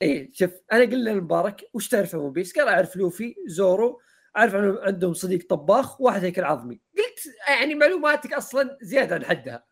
إيه 0.01 0.29
شوف 0.33 0.51
أنا 0.73 0.83
قلنا 0.83 1.09
لمبارك 1.09 1.61
وش 1.73 1.87
تعرف 1.87 2.15
عن 2.15 2.21
ون 2.21 2.31
بيس؟ 2.31 2.53
قال 2.59 2.67
أعرف 2.67 2.95
لوفي 2.95 3.35
زورو 3.47 4.01
أعرف 4.39 4.55
عنهم 4.55 4.77
عندهم 4.77 5.13
صديق 5.13 5.47
طباخ 5.49 6.01
واحد 6.01 6.23
هيكل 6.23 6.43
عظمي 6.43 6.81
قلت 6.97 7.35
يعني 7.47 7.75
معلوماتك 7.75 8.33
أصلا 8.33 8.77
زيادة 8.81 9.15
عن 9.15 9.25
حدها. 9.25 9.65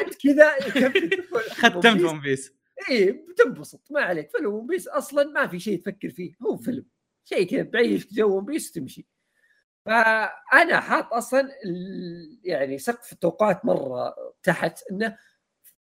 انت 0.00 0.14
كذا 0.22 0.52
ختمت 1.50 2.02
ون 2.02 2.20
بيس. 2.20 2.52
إيه 2.90 3.26
بتنبسط. 3.28 3.86
ما 3.90 4.00
عليك. 4.00 4.30
فيلم 4.30 4.46
ون 4.46 4.66
بيس 4.66 4.88
أصلا 4.88 5.24
ما 5.24 5.46
في 5.46 5.58
شيء 5.58 5.80
تفكر 5.82 6.10
فيه. 6.10 6.32
هو 6.42 6.56
فيلم. 6.56 6.86
شيء 7.24 7.50
كذا 7.50 7.62
بعيش 7.62 8.14
جو 8.14 8.36
ون 8.36 8.44
بيس 8.44 8.72
تمشي 8.72 9.06
فأنا 9.86 10.80
حاط 10.80 11.12
أصلا 11.12 11.48
يعني 12.44 12.78
سقف 12.78 13.12
التوقعات 13.12 13.64
مرة 13.64 14.14
تحت 14.42 14.82
إنه 14.90 15.18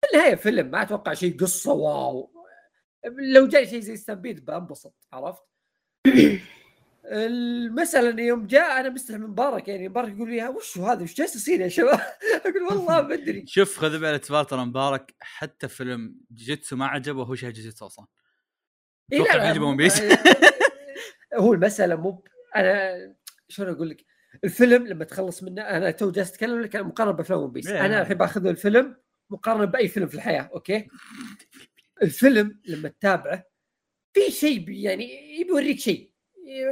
في 0.01 0.07
النهاية 0.13 0.35
فيلم. 0.35 0.71
ما 0.71 0.81
أتوقع 0.81 1.13
شيء 1.13 1.39
قصة 1.39 1.73
wow. 1.73 2.31
لو 3.05 3.47
جاي 3.47 3.67
شيء 3.67 3.79
زي 3.79 3.95
ستامبيد 3.95 4.45
بنبسط. 4.45 4.95
عرفت؟ 5.13 5.43
انه 7.11 8.21
يوم 8.21 8.47
جاء 8.47 8.79
أنا 8.79 8.89
مستحي 8.89 9.17
من 9.17 9.27
مبارك 9.27 9.67
يعني 9.67 9.89
مبارك 9.89 10.13
يقول 10.15 10.29
لي 10.29 10.47
وش 10.47 10.77
هذا 10.77 11.03
وش 11.03 11.15
جالس 11.15 11.35
يصير 11.35 11.61
يا 11.61 11.67
شباب؟ 11.67 11.99
أقول 12.45 12.63
والله 12.63 13.01
ما 13.01 13.13
أدري 13.13 13.43
شوف 13.47 13.77
خذ 13.77 13.91
بالاعتبار 13.99 14.43
ترى 14.43 14.65
مبارك 14.65 15.15
حتى 15.19 15.67
فيلم 15.67 16.15
جيتسو 16.33 16.75
ما 16.75 16.87
عجبه 16.87 17.23
هو 17.23 17.35
شيء 17.35 17.49
جيتسو 17.49 17.85
أصلا 17.85 18.05
لا، 19.11 19.17
أتوقع 19.17 19.35
لا، 19.35 19.43
بيعجبه 19.43 19.63
مو- 19.65 19.69
ون 19.71 19.77
بيس 19.77 20.01
هو 21.35 21.53
المسألة 21.53 21.95
مو 21.95 22.23
أنا 22.55 22.95
شلون 23.49 23.69
أقول 23.75 23.89
لك؟ 23.89 24.05
الفيلم 24.43 24.87
لما 24.87 25.05
تخلص 25.05 25.43
منه 25.43 25.61
أنا 25.61 25.91
تو 25.91 26.11
جالس 26.11 26.29
أتكلم 26.31 26.61
لك 26.61 26.75
عن 26.75 26.83
مقارنة 26.83 27.11
بأفلام 27.13 27.39
ون 27.39 27.51
بيس 27.51 27.67
إيه. 27.67 27.85
أنا 27.85 28.01
الحين 28.01 28.17
باخذ 28.17 28.45
الفيلم 28.45 28.97
مقارنة 29.29 29.65
بأي 29.65 29.87
فيلم 29.87 30.07
في 30.07 30.15
الحياة 30.15 30.41
أوكي؟ 30.53 30.87
الفيلم 32.03 32.59
لما 32.65 32.89
تتابعه 32.89 33.43
في 34.13 34.31
شيء 34.31 34.69
يعني 34.69 35.39
يبي 35.39 35.49
يوريك 35.49 35.79
شيء 35.79 36.11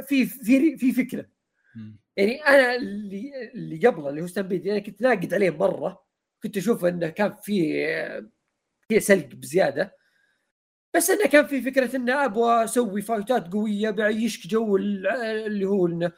في 0.08 0.26
في 0.26 0.76
في 0.76 0.92
فكرة. 0.92 1.26
يعني 2.16 2.42
أنا 2.44 2.74
اللي 2.74 3.50
اللي 3.54 3.86
قبله 3.88 4.08
اللي 4.08 4.22
هو 4.22 4.26
Stampede 4.26 4.68
أنا 4.68 4.78
كنت 4.78 5.02
ناقد 5.02 5.34
عليه 5.34 5.50
مرة. 5.50 6.06
كنت 6.42 6.56
أشوف 6.56 6.84
إنه 6.84 7.08
كان 7.08 7.36
في 7.42 7.86
في 8.88 9.00
سلق 9.00 9.26
بزيادة. 9.26 9.96
بس 10.96 11.10
إنه 11.10 11.26
كان 11.26 11.46
في 11.46 11.62
فكرة 11.62 11.96
إنه 11.96 12.24
أبغى 12.24 12.64
أسوي 12.64 13.02
fight 13.02 13.44
ات 13.44 13.52
قوية 13.52 13.90
بعيشك 13.90 14.46
جو 14.50 14.76
ال- 14.76 15.06
اللي 15.46 15.64
هو 15.64 15.86
إنه 15.86 16.12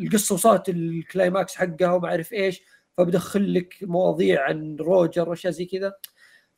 القصة 0.00 0.34
وصلت 0.34 0.68
ال 0.68 0.80
climax 0.80 1.54
حقها 1.56 1.92
وما 1.92 2.08
أعرف 2.08 2.32
إيش. 2.32 2.62
فبدخل 2.96 3.54
لك 3.54 3.74
مواضيع 3.82 4.42
عن 4.44 4.76
روجر 4.76 5.28
وأشياء 5.28 5.52
زي 5.52 5.64
كذا. 5.64 5.94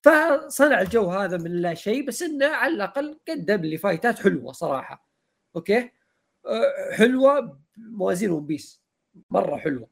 فصنع 0.03 0.81
الجو 0.81 1.11
هذا 1.11 1.37
من 1.37 1.53
لا 1.63 1.75
شيء 1.75 2.07
بس 2.07 2.23
إنه 2.23 2.47
على 2.47 2.75
الأقل 2.75 3.19
قدم 3.29 3.61
لي 3.61 3.79
fight 3.79 4.12
ات 4.12 4.19
حلوة 4.19 4.53
صراحة. 4.53 5.09
Okay؟ 5.57 5.91
حلوة 6.93 7.61
بموازين 7.77 8.31
One 8.31 8.47
Piece 8.47 8.83
مرة 9.31 9.57
حلوة. 9.57 9.91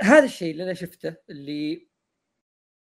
هذا 0.00 0.24
الشيء 0.24 0.50
اللي 0.50 0.64
أنا 0.64 0.74
شفته 0.74 1.16
اللي 1.30 1.88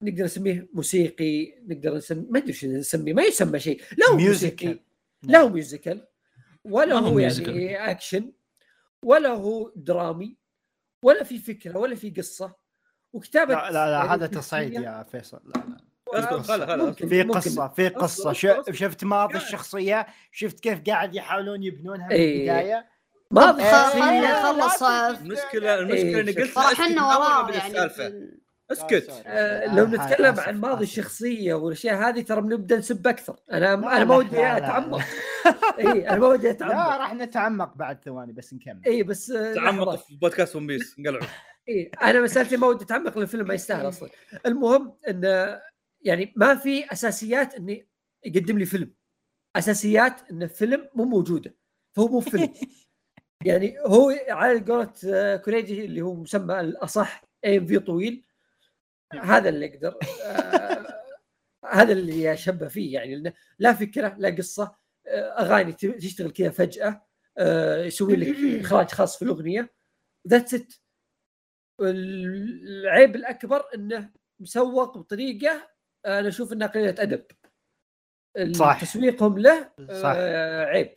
نقدر 0.02 0.24
نسميه 0.24 0.70
موسيقي 0.74 1.60
نقدر 1.62 1.96
نسميه 1.96 2.28
ما 2.30 2.40
أدري 2.40 2.54
شو 2.54 2.68
نسميه 2.68 3.14
ما 3.14 3.24
يسمى 3.24 3.60
شيء. 3.60 3.82
لا 3.98 4.08
هو 4.08 4.18
موسيقي. 4.18 4.80
لا 5.24 5.40
هو 5.40 5.50
musical 5.50 6.08
ولا 6.64 7.00
ما 7.00 7.08
هو 7.08 7.14
musical. 7.14 7.58
يعني 7.58 7.92
اكشن 7.92 8.34
ولا 9.04 9.30
هو 9.30 9.74
درامي 9.76 10.38
ولا 11.04 11.24
في 11.24 11.40
فكرة 11.40 11.78
ولا 11.78 11.96
في 11.96 12.10
قصة. 12.10 12.56
وكتابة 13.14 13.54
لا 13.54 13.72
لا, 13.72 13.92
لا 13.92 13.98
يعني 13.98 14.10
هذا. 14.10 14.28
تصعيد 14.28 14.74
يا 14.74 15.04
فيصل. 15.04 15.42
لا 15.46 15.60
لا. 15.60 15.87
في. 17.08 17.24
قصة 17.24 17.68
في 17.68 17.88
قصة. 17.90 18.34
شفت 18.72 19.04
ماضي 19.04 19.38
الشخصية؟ 19.38 20.08
شفت 20.32 20.60
كيف 20.60 20.82
قاعد 20.88 21.16
يحاولون 21.16 21.64
يبنونها 21.64 22.08
من 22.08 22.12
إيه. 22.12 22.52
البداية؟ 22.52 22.86
ماضي 23.32 23.64
آه، 23.64 23.90
خلينا 23.90 24.40
نخلص 24.40 24.84
لا 24.84 25.10
المشكلة 25.10 25.80
المشكلة 25.80 25.98
إيه، 26.00 26.22
إني 26.22 26.32
قلت 26.32 26.56
لا، 26.58 27.02
أول 27.02 27.22
وراه 27.22 27.52
يعني. 27.52 27.92
أسكت. 28.72 29.24
آه، 29.28 29.76
لو 29.76 29.86
نتكلم 29.88 30.40
عن 30.40 30.60
ماضي. 30.60 30.84
الشخصية 30.84 31.54
والأشياء 31.54 31.96
هذه 32.10 32.22
ترى 32.22 32.42
بنبدأ 32.42 32.78
نسب 32.78 33.08
أكثر. 33.08 33.36
أنا 33.52 33.60
لا، 33.60 33.74
أنا 33.74 34.00
لا، 34.00 34.06
ما 34.06 34.16
ودي 34.16 34.36
لا، 34.36 34.42
لا، 34.42 34.58
أتعمق. 34.58 34.98
لا. 34.98 35.04
اي 35.80 36.10
أنا 36.10 36.18
ما 36.20 36.28
ودي 36.28 36.44
لا 36.44 36.52
أتعمق. 36.52 36.98
راح 36.98 37.14
نتعمق 37.14 37.74
بعد 37.76 38.00
ثواني 38.06 38.34
بس 38.34 38.54
نكمل. 38.54 38.82
اي 38.88 39.04
بس 39.04 39.32
آه، 39.32 39.54
تعمق. 39.54 39.96
في 39.96 40.16
بودكاست 40.16 40.56
One 40.56 40.68
Piece. 40.68 40.96
انقلعوا. 41.00 41.24
اي 41.70 41.92
أنا 42.02 42.22
مسألتي 42.22 42.58
ما 42.58 42.68
ودي 42.68 42.84
أتعمق 42.86 43.12
لأن 43.14 43.22
الفيلم 43.22 43.48
ما 43.48 43.54
يستاهل 43.54 43.88
أصلا. 43.88 44.10
المهم 44.46 44.94
انه 45.10 45.60
يعني 46.02 46.34
ما 46.36 46.56
في 46.56 46.92
أساسيات 46.92 47.54
إني 47.54 47.88
يقدم 48.26 48.58
لي 48.60 48.66
فيلم. 48.66 48.94
أساسيات 49.56 50.32
إن 50.32 50.44
الفيلم 50.44 50.90
مو 50.96 51.04
موجودة 51.06 51.56
فهو 51.96 52.08
مو 52.08 52.20
فيلم. 52.20 52.54
يعني 53.46 53.80
هو 53.80 54.14
على 54.30 54.60
قولة 54.60 54.92
كوريجي 55.38 55.86
اللي 55.86 56.02
هو 56.02 56.16
مسمى 56.16 56.60
الأصح 56.60 57.24
ام 57.46 57.66
في 57.66 57.80
طويل 57.80 58.26
هذا 59.14 59.50
اللي 59.50 59.66
أقدر 59.66 59.98
آه، 60.26 61.04
هذا 61.66 61.94
اللي 61.94 62.34
اشبه 62.34 62.68
فيه. 62.68 62.94
يعني 62.94 63.34
لا 63.60 63.74
فكرة 63.74 64.16
لا 64.18 64.30
قصة 64.30 64.76
آه، 65.08 65.42
أغاني 65.42 65.74
تشتغل 65.74 66.32
كذا 66.32 66.50
فجأة 66.50 67.06
آه، 67.38 67.84
يسوي 67.84 68.16
لك 68.16 68.62
إخراج 68.66 68.92
خاص 68.92 69.18
في 69.18 69.26
الأغنية. 69.26 69.74
ذاتس 70.28 70.54
ات 70.54 70.74
العيب 71.82 73.16
الأكبر 73.16 73.64
إنه 73.76 74.12
مسوق 74.40 74.98
بطريقة 74.98 75.70
أنا 76.08 76.28
أشوف 76.28 76.54
انها 76.54 76.68
قليلة 76.68 76.96
ادب. 77.00 77.24
صح. 78.52 78.82
تسويقهم 78.82 79.38
له 79.38 79.70
صح. 79.92 80.14
آه 80.16 80.66
عيب 80.66 80.94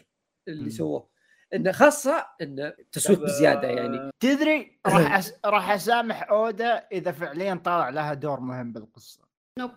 اللي. 0.49 0.71
سووه. 0.71 1.11
إنه 1.55 1.73
خاصة 1.73 2.27
انه 2.43 2.75
تسويق 2.93 3.19
بزيادة 3.23 3.69
يعني. 3.69 4.11
تدري 4.21 4.81
راح 4.87 5.13
أس... 5.19 5.35
راح 5.45 5.71
أسامح 5.71 6.31
اودا 6.31 6.87
إذا 6.93 7.13
فعليا 7.13 7.55
طلع 7.55 7.89
لها 7.89 8.15
دور 8.15 8.41
مهم 8.41 8.73
بالقصة. 8.73 9.21
نوب. 9.59 9.71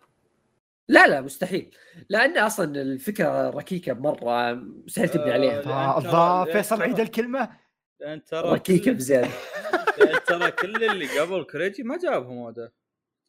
لا 0.90 1.08
لا 1.08 1.22
مستحيل. 1.22 1.76
لأن 2.10 2.38
أصلا 2.38 2.82
الفكرة 2.82 3.50
ركيكة 3.50 3.94
مرة 3.94 4.54
مستحيل 4.54 5.10
تبني 5.10 5.32
عليها. 5.32 5.60
آه، 5.60 6.00
ترى- 6.02 6.06
الله 6.06 6.44
لأن 6.46 6.54
فيصل 6.54 6.78
ترى- 6.78 6.82
عيد 6.82 7.00
الكلمة. 7.00 7.50
لأن 8.02 8.24
ترى 8.24 8.52
ركيكة 8.52 8.92
بزيادة. 8.92 9.30
ترى 10.28 10.52
كل 10.52 10.84
اللي 10.84 11.20
قبل 11.20 11.44
كوريجي 11.44 11.84
ما 11.84 11.98
جابهم 11.98 12.48
هذا 12.48 12.72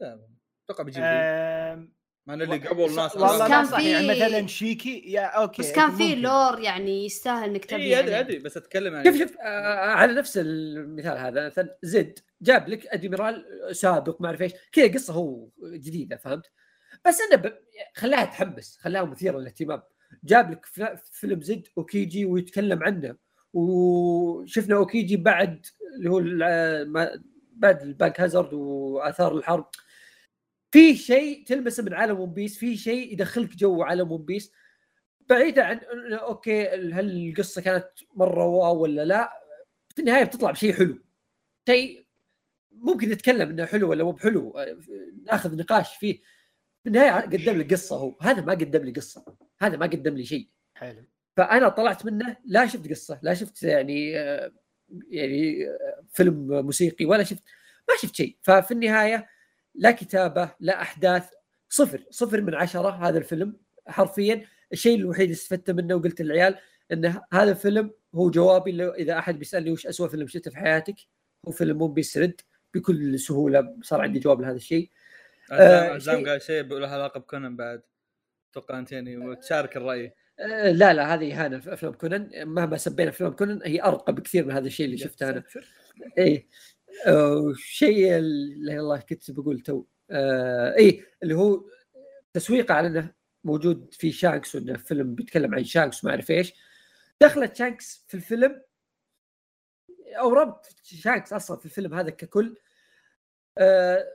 جابهم. 0.01 0.34
أتوقع 0.65 0.85
بيجيب 0.85 1.03
ذي. 1.03 1.09
آم، 1.09 1.93
مع 2.27 2.35
ان 2.35 2.43
اللي 2.43 2.57
قبل 2.69 2.95
ناس 2.97 3.17
والله 3.17 3.35
بس 3.35 3.41
ما 3.41 3.49
كان 3.49 3.65
في- 3.65 3.91
يعني 3.91 4.09
مثلا 4.09 4.47
شيكي 4.47 5.03
يا 5.13 5.21
أوكي 5.27 5.63
بس 5.63 5.73
كان 5.73 5.91
في. 5.91 6.15
لور 6.15 6.61
يعني 6.61 7.05
يستاهل 7.07 7.49
إنك 7.51 7.65
تبني 7.65 7.83
إي 7.83 7.99
أدري 8.01 8.15
عليه. 8.15 8.21
أدري 8.27 8.39
بس 8.39 8.57
أتكلم 8.57 8.95
عن 8.95 9.05
شوف 9.05 9.17
شوف 9.19 9.37
آه 9.41 9.77
على 9.91 10.13
نفس 10.15 10.39
المثال 10.39 11.19
هذا 11.19 11.47
مثلا 11.47 11.77
زد 11.83 12.19
جاب 12.43 12.69
لك 12.69 12.87
أدميرال 12.87 13.45
سابق 13.73 14.21
ما 14.21 14.27
أعرف 14.27 14.43
إيش 14.43 14.53
كذا 14.73 14.93
قصة 14.93 15.13
هو 15.15 15.49
جديدة 15.65 16.17
فهمت 16.17 16.51
بس 17.07 17.19
انه 17.21 17.43
ب... 17.43 17.53
خلاها 17.95 18.25
تحمس 18.25 18.79
خلاها 18.81 19.05
مثيره 19.05 19.39
للاهتمام 19.39 19.83
جاب 20.25 20.51
لك 20.51 20.67
فيلم 21.13 21.41
Z 21.41 21.67
أوكيجي 21.79 22.25
ويتكلم 22.27 22.83
عنه 22.83 23.17
وشفنا 23.53 24.77
أوكيجي 24.77 25.17
بعد 25.17 25.67
اللي 25.99 26.11
هو 26.11 26.19
الع- 26.19 26.85
ما- 26.85 27.23
بعد 27.53 27.83
Punk 27.83 28.21
Hazard 28.21 28.53
وآثار 28.55 29.37
الحرب 29.39 29.69
في 30.75 30.97
شيء 30.97 31.45
تلمسه 31.47 31.83
من 31.83 31.95
عالم 31.95 32.21
One 32.21 32.33
Piece 32.33 32.59
في 32.59 32.77
شيء 32.77 33.13
يدخلك 33.13 33.57
جو 33.57 33.83
عالم 33.83 34.13
One 34.13 34.25
Piece 34.25 34.53
بعيدا 35.29 35.65
عن 35.65 35.81
okay 36.13 36.69
هل 36.69 37.29
القصة 37.29 37.63
كانت 37.63 37.89
مرة 38.15 38.45
wow 38.47 38.83
ولا 38.83 39.05
لا 39.05 39.33
في 39.95 39.99
النهاية 39.99 40.25
بتطلع 40.25 40.51
بشيء 40.51 40.73
حلو. 40.73 40.99
شيء 41.69 42.07
ممكن 42.73 43.09
نتكلم 43.09 43.51
إنه 43.51 43.65
حلو 43.65 43.91
ولا 43.91 44.05
مو 44.05 44.13
بحلو 44.13 44.55
ناخذ 45.27 45.57
نقاش 45.57 45.97
فيه. 45.97 46.23
في 46.83 46.89
النهاية 46.89 47.11
قدم 47.11 47.53
لي 47.53 47.65
قصة 47.65 47.97
هو. 47.97 48.17
هذا 48.21 48.41
ما 48.41 48.53
قدم 48.53 48.85
لي 48.85 48.93
قصة. 48.93 49.25
هذا 49.61 49.77
ما 49.77 49.87
قدم 49.87 50.15
لي 50.17 50.25
شيء. 50.25 50.49
حلو. 50.75 51.05
فأنا 51.37 51.69
طلعت 51.69 52.07
منه 52.07 52.37
لا 52.45 52.67
شفت 52.67 52.91
قصة 52.91 53.19
لا 53.23 53.35
شفت 53.35 53.63
يعني 53.63 54.19
آه، 54.19 54.53
يعني 55.09 55.69
آه، 55.69 56.05
فيلم 56.13 56.65
موسيقي 56.65 57.05
ولا 57.05 57.25
شفت 57.25 57.43
ما 57.89 57.95
شفت 58.03 58.15
شيء. 58.15 58.37
ففي 58.43 58.71
النهاية 58.71 59.34
لا 59.75 59.91
كتابة 59.91 60.51
لا 60.61 60.83
أحداث 60.83 61.31
صفر 61.69 62.05
صفر 62.11 62.41
من 62.41 62.55
عشرة 62.55 63.09
هذا 63.09 63.19
الفيلم 63.19 63.57
حرفيا. 63.89 64.45
الشيء 64.73 64.99
الوحيد 64.99 65.23
اللي 65.23 65.33
استفدت 65.33 65.71
منه 65.71 65.95
وقلت 65.95 66.23
للعيال 66.23 66.59
إن 66.93 67.15
هذا 67.33 67.51
الفيلم 67.51 67.91
هو 68.15 68.31
جوابي 68.31 68.85
إذا 68.89 69.19
أحد 69.19 69.39
بيسألني 69.39 69.71
وش 69.71 69.87
اسوء 69.87 70.09
فيلم 70.09 70.27
شفته 70.27 70.51
في 70.51 70.57
حياتك 70.57 70.95
هو 71.49 71.53
فيلم 71.53 71.79
One 71.79 71.95
Piece 71.95 72.17
Red 72.17 72.41
بكل 72.75 73.19
سهولة. 73.19 73.77
صار 73.83 74.01
عندي 74.01 74.19
جواب 74.19 74.41
لهذا 74.41 74.57
الشيء. 74.57 74.91
عزام 75.51 75.95
آه، 75.95 75.99
شيء- 75.99 76.29
قال 76.29 76.43
شيء 76.43 76.63
له 76.63 76.89
علاقة 76.89 77.21
بكونان 77.21 77.57
بعد. 77.57 77.83
أتوقع 78.51 78.79
أنت 78.79 78.93
يعني 78.93 79.17
وتشارك 79.17 79.77
الرأي. 79.77 80.15
آه، 80.41 80.71
لا 80.71 80.93
لا 80.93 81.15
هذه 81.15 81.43
إهانة 81.43 81.59
في 81.59 81.73
أفلام 81.73 81.93
كونان. 81.93 82.49
مهما 82.49 82.77
سبينا 82.77 83.11
أفلام 83.11 83.33
كونان 83.33 83.61
هي 83.65 83.83
أرقى 83.83 84.13
بكثير 84.13 84.45
من 84.47 84.53
هذا 84.53 84.67
الشيء 84.67 84.87
اللي 84.87 84.99
شفته 84.99 85.31
أنا. 85.31 85.43
اي 86.19 86.49
آه، 87.07 87.53
شيء 87.57 88.17
اللي 88.17 88.81
الله 88.81 89.01
كنت 89.01 89.31
بقول 89.31 89.61
تو. 89.61 89.85
آه 90.11 90.77
اي 90.77 91.05
اللي 91.23 91.35
هو 91.35 91.65
تسويقه 92.33 92.75
على 92.75 92.89
إنه 92.89 93.15
موجود 93.45 93.95
في 93.95 94.13
شانكس 94.13 94.55
وإنه 94.55 94.77
فيلم 94.77 95.15
بيتكلم 95.15 95.55
عن 95.55 95.65
شانكس 95.65 96.05
وما 96.05 96.13
أعرف 96.13 96.31
إيش. 96.31 96.53
دخلت 97.23 97.57
شانكس 97.57 98.05
في 98.09 98.15
الفيلم. 98.15 98.63
أو 100.19 100.33
ربط 100.33 100.67
شانكس 100.83 101.33
أصلا 101.33 101.57
في 101.57 101.67
الفيلم 101.67 101.95
هذا 101.95 102.11
ككل. 102.11 102.57
آه 103.59 104.15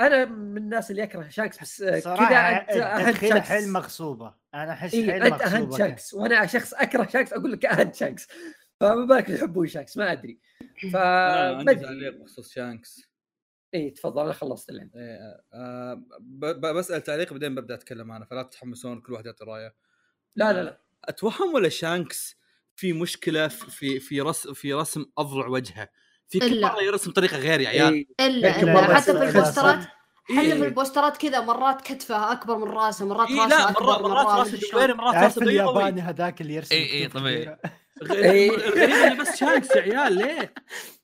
أنا 0.00 0.24
من 0.24 0.56
الناس 0.56 0.90
اللي 0.90 1.02
يكره 1.02 1.28
شانكس 1.28 1.62
بس 1.62 1.82
آه، 1.82 2.00
كذا 2.00 2.38
أنت 2.38 3.08
تدخيله 3.08 3.34
شانكس. 3.34 3.48
حيل 3.48 3.72
مغصوبة. 3.72 4.34
أنا 4.54 4.72
أحس 4.72 4.94
اي 4.94 5.12
حيل 5.12 5.22
أنت 5.22 5.42
اهنت 5.42 5.54
مغصوبة 5.54 5.78
شانكس 5.78 6.14
وأنا 6.14 6.46
شخص 6.46 6.74
أكره 6.74 7.08
شانكس 7.12 7.32
أقول 7.32 7.52
لك 7.52 7.66
اهنت 7.66 7.94
شانكس. 7.94 8.26
فما 8.80 9.04
بالك 9.04 9.28
يحبون 9.28 9.66
شانكس 9.66 9.96
ما 9.96 10.12
أدري 10.12 10.38
ف 10.92 10.96
عندي 10.96 11.70
ادري 11.70 11.84
تعليق 11.84 12.16
بخصوص 12.22 12.52
شانكس 12.52 13.00
إي 13.74 13.90
تفضل 13.90 14.22
أنا 14.22 14.32
خلصت 14.32 14.70
الان 14.70 14.90
إيه، 14.96 15.18
آه، 15.54 15.94
ب- 16.20 16.46
ب- 16.60 16.74
بسأل 16.76 17.02
تعليق 17.02 17.32
بعدين 17.32 17.54
ببدأ 17.54 17.74
أتكلم 17.74 18.12
أنا 18.12 18.24
فلا 18.24 18.42
تتحمسون 18.42 19.00
كل 19.00 19.12
واحد 19.12 19.26
يعطي 19.26 19.44
رأيه 19.44 19.74
لا 20.36 20.52
لا 20.52 20.62
لا 20.62 20.80
أتوهم 21.04 21.54
ولا 21.54 21.68
شانكس 21.68 22.36
في 22.76 22.92
مشكلة 22.92 23.48
في 23.48 24.00
في 24.00 24.20
رسم 24.20 24.52
في 24.52 24.74
رسم 24.74 25.04
اضلع 25.18 25.46
وجهه 25.46 25.88
في 26.28 26.38
كل. 26.38 26.60
مرة 26.62 26.82
يرسم 26.82 27.10
طريقة 27.10 27.36
غير 27.38 27.60
يا 27.60 27.68
عيال 27.68 27.92
إيه. 27.94 28.06
إلا 28.20 28.60
إلا 28.62 28.94
حتى 28.96 29.04
في 29.18 29.22
البوسترات. 29.28 29.78
حتى 30.24 30.40
إيه. 30.40 30.54
في 30.54 30.64
ال 30.66 30.72
poster 30.72 31.10
ات 31.10 31.16
كذا 31.16 31.40
مرات 31.40 31.80
كتفه 31.80 32.32
أكبر 32.32 32.56
من 32.58 32.64
راسه 32.64 33.06
مرات 33.06 33.28
إيه 33.28 33.36
راسه 33.40 33.48
لا 33.58 33.70
أكبر 33.70 34.02
مرات 34.02 34.26
راسه. 34.26 34.94
مرات 34.94 35.14
راسه 35.14 35.40
بيضاوي 35.44 35.50
الياباني 35.80 36.00
هذاك 36.00 36.40
اللي 36.40 36.54
يرسم 36.54 36.74
إي 36.74 37.08
خطوط 37.08 37.20
طبيعي. 37.22 37.56
كبيرة. 38.00 38.14
غريب 38.28 38.52
الغريب 38.54 38.90
إنه 38.90 39.14
بس 39.22 39.36
شانكس 39.36 39.70
يا 39.76 39.80
عيال 39.82 40.12
ليه؟ 40.12 40.54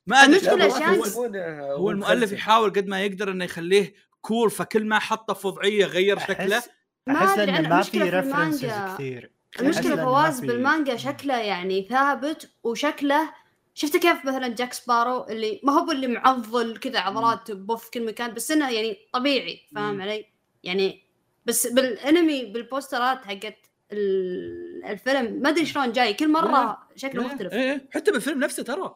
ما 0.06 0.16
أدري 0.24 0.50
هو- 0.50 1.90
المؤلف. 1.90 2.32
يحاول 2.32 2.70
قد 2.70 2.86
ما 2.86 3.04
يقدر 3.04 3.30
إنه 3.30 3.44
يخليه 3.44 3.94
cool 4.20 4.50
فكل 4.50 4.84
ما 4.86 4.98
حطه 4.98 5.34
في 5.34 5.46
وضعية 5.46 5.84
غير 5.84 6.18
شكله 6.18 6.62
أحس 7.10 7.38
إنه 7.38 7.68
ما 7.68 7.82
في 7.82 7.98
references. 8.02 8.64
كثير 8.94 9.30
المشكلة 9.60 9.96
فواز 9.96 10.40
بالمانجا 10.40 10.96
شكله 10.96 11.36
يعني 11.38 11.86
ثابت 11.90 12.50
وشكله 12.64 13.32
شفت 13.74 13.96
كيف 13.96 14.24
مثلا 14.24 14.48
جاك 14.48 14.72
سبارو 14.72 15.26
اللي 15.28 15.60
ما 15.64 15.72
هو 15.72 15.90
اللي 15.90 16.06
معضل 16.06 16.76
كذا 16.76 16.98
عضلات 17.00 17.50
بوف 17.50 17.84
في 17.84 17.90
كل 17.90 18.06
مكان 18.06 18.34
بس 18.34 18.50
إنه 18.50 18.70
يعني 18.70 18.96
طبيعي 19.12 19.60
فاهم. 19.74 20.00
علي؟ 20.02 20.26
يعني 20.64 21.02
بس 21.46 21.66
بالأنمي 21.66 22.44
بال 22.44 22.62
poster 22.62 23.15
ات 23.15 23.24
حقت 23.24 23.69
الفيلم. 23.92 25.42
ما 25.42 25.48
أدري 25.48 25.66
شلون 25.66 25.92
جاي. 25.92 26.14
كل 26.14 26.32
مرة 26.32 26.88
شكله 26.96 27.22
مختلف. 27.26 27.52
إيه. 27.52 27.72
إيه، 27.72 27.88
حتى 27.94 28.12
بالفيلم 28.12 28.38
نفسه 28.44 28.62
ترى. 28.62 28.94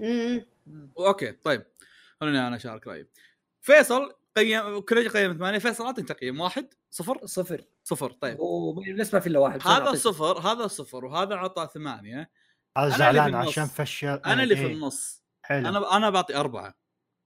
مم. 0.00 0.46
okay 0.98 1.32
طيب. 1.32 1.66
خليني 2.20 2.46
أنا 2.46 2.56
أشارك 2.56 2.86
رأيي. 2.86 3.06
فيصل 3.60 4.12
قيم 4.36 4.80
كريجي 4.80 5.08
قيم 5.08 5.34
ثمانية. 5.34 5.58
فيصل 5.58 5.84
أعطني 5.84 6.04
تقييم. 6.04 6.40
واحد 6.40 6.66
صفر؟ 6.90 7.26
صفر. 7.26 7.64
صفر 7.84 8.12
طيب. 8.12 8.40
ولسه 8.40 9.16
ما 9.16 9.20
في 9.20 9.26
إلا 9.26 9.38
واحد. 9.38 9.60
هذا. 9.66 9.94
صفر 9.94 10.38
هذا 10.38 10.66
صفر 10.66 11.04
وهذا 11.04 11.34
عطى 11.34 11.68
ثمانية. 11.74 12.30
في 12.78 12.90
زعلان. 12.90 13.34
عشان 13.34 13.66
فشل. 13.66 14.20
أنا 14.26 14.42
اللي 14.42 14.56
في 14.56 14.66
إيه، 14.66 14.72
النص. 14.72 15.22
حلو. 15.42 15.68
أنا 15.68 15.96
أنا 15.96 16.10
بعطي 16.10 16.36
أربعة. 16.36 16.74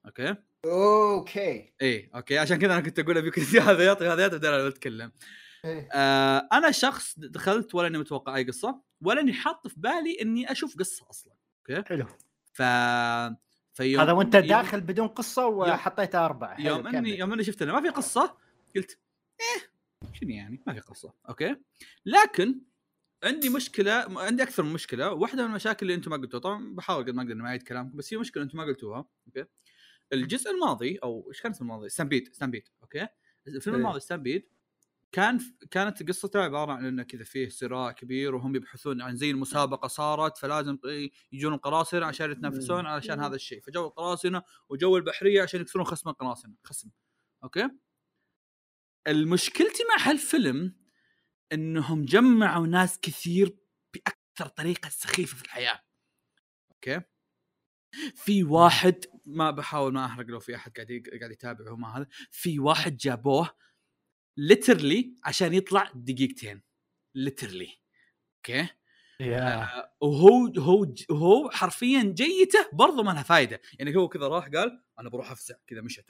okay؟ 0.07 0.35
okay. 0.65 1.73
إيه 1.83 2.11
okay. 2.15 2.39
عشان 2.39 2.59
كذا 2.59 2.73
أنا 2.73 2.81
كنت 2.81 2.99
أقول 2.99 3.19
ابيك 3.19 3.39
هذا 3.69 3.85
يعطي 3.85 4.09
هذا 4.09 4.23
يعطي 4.23 4.39
بعدين 4.39 4.55
أنا 4.55 4.69
بتكلم 4.69 5.01
إيه. 5.01 5.44
آه 5.65 6.49
أنا 6.53 6.71
شخص 6.71 7.19
دخلت 7.19 7.75
ولا 7.75 7.87
أني 7.87 7.99
متوقع 7.99 8.37
أي 8.37 8.45
قصة 8.45 8.81
ولا 9.01 9.21
أني 9.21 9.33
حاط 9.33 9.67
في 9.69 9.81
بالي 9.81 10.19
أني 10.23 10.53
أشوف 10.53 10.77
قصة 10.79 11.07
أصلا 11.11 11.33
حلو. 11.87 12.07
ف 12.53 12.63
فيوم 13.75 14.01
هذا 14.03 14.13
وأنت 14.13 14.35
يوم- 14.35 14.47
داخل 14.47 14.81
بدون 14.81 15.09
قصة 15.09 15.43
يوم- 15.43 15.55
وحطيت 15.59 16.15
أربعة 16.15 16.61
يوم 16.61 16.87
أني. 16.87 17.19
يوم 17.19 17.33
أني 17.33 17.45
شفت 17.45 17.63
انه 17.63 17.73
ما 17.73 17.81
في 17.81 17.89
قصة؟ 17.89 18.37
قلت 18.77 18.99
إيه 19.41 19.71
شنو 20.13 20.31
يعني؟ 20.31 20.63
ما 20.67 20.73
في 20.75 20.81
قصة 20.81 21.13
okay؟ 21.29 21.57
لكن 22.07 22.61
عندي 23.25 23.49
مشكلة 23.49 23.93
عندي 24.21 24.43
أكثر 24.43 24.63
من 24.63 24.73
مشكلة 24.73 25.13
واحدة 25.13 25.43
من 25.43 25.51
المشاكل 25.51 25.87
اللي 25.87 25.95
أنتم 25.95 26.11
ما 26.11 26.17
قلتوها 26.17 26.41
طبعا 26.41 26.75
بحاول 26.75 27.05
قد 27.05 27.11
ما 27.15 27.23
أقدر 27.23 27.35
ما 27.35 27.49
أعيد 27.49 27.63
كلامكم 27.63 27.97
بس 27.97 28.15
هي 28.15 28.19
مشكلة 28.19 28.43
أنتم 28.43 28.59
ما 28.59 28.65
قلتوها 28.65 29.09
okay؟ 29.27 29.45
الجزء 30.13 30.51
الماضي 30.51 30.97
أو 30.97 31.27
إيش 31.29 31.41
كان 31.41 31.53
اسمه 31.53 31.63
الماضي؟ 31.75 31.89
Stampede 31.89 32.35
Stampede 32.35 32.69
okay؟ 32.83 33.09
الفيلم 33.49 33.75
إيه. 33.77 33.81
الماضي 33.83 34.01
Stampede 34.01 34.49
كان 35.15 35.41
كانت 35.71 36.09
قصته 36.09 36.41
عبارة 36.41 36.73
عن 36.73 36.87
إنه 36.87 37.03
كذا 37.03 37.25
فيه 37.25 37.49
صراع 37.49 37.93
كبير 37.93 38.35
وهم 38.35 38.57
يبحثون 38.57 39.03
عن 39.03 39.17
زي 39.17 39.31
المسابقة 39.31 39.89
صارت 39.89 40.39
فلازم 40.39 40.79
يجون 41.33 41.55
القراصنة 41.55 42.07
عشان 42.07 42.31
يتنافسون 42.31 42.87
علشان 42.87 43.21
هذا 43.21 43.35
الشيء. 43.37 43.61
فجو 43.61 43.87
القراصنة 43.87 44.43
وجو 44.69 44.97
البحرية 44.97 45.43
عشان 45.43 45.61
يكسرون 45.61 45.85
خصم 45.85 46.11
القراصنة 46.11 46.55
خصم. 46.65 46.91
okay؟ 47.45 47.71
المشكلتي 49.07 49.83
مع 49.89 50.11
هالفيلم 50.11 50.77
إنهم 51.53 52.05
جمعوا 52.05 52.67
ناس 52.67 53.01
كثير 53.01 53.57
بأكثر 53.95 54.49
طريقة 54.49 54.89
سخيفة 54.89 55.37
في 55.37 55.45
الحياة. 55.45 55.81
okay؟ 56.73 57.01
في 58.15 58.45
واحد 58.45 59.05
ما 59.27 59.51
بحاول 59.51 59.93
ما 59.93 60.05
أحرق 60.05 60.27
لو 60.27 60.41
في 60.41 60.57
أحد 60.57 60.73
قاعد 60.73 61.03
قاعد 61.21 61.33
يتابع 61.33 61.73
وما 61.73 61.99
هذا 61.99 62.07
في 62.31 62.59
واحد 62.59 62.97
جابوه 62.97 63.51
literally 64.37 65.15
عشان 65.25 65.55
يطلع 65.55 65.91
دقيقتين. 65.95 66.63
literally 67.15 67.69
أوكي 68.37 68.69
يا 69.21 69.63
آه، 69.63 69.93
وهو 70.01 70.47
هو 70.59 70.95
هو 71.11 71.51
حرفيا 71.51 72.03
جيته 72.03 72.69
برضو 72.73 73.03
ما 73.03 73.11
لها 73.11 73.23
فائده 73.23 73.61
يعني 73.79 73.97
هو 73.97 74.09
كذا 74.09 74.29
راح 74.29 74.49
قال 74.49 74.83
أنا 74.99 75.09
بروح 75.09 75.31
أفزع. 75.31 75.55
كذا 75.67 75.81
مشى 75.81 76.03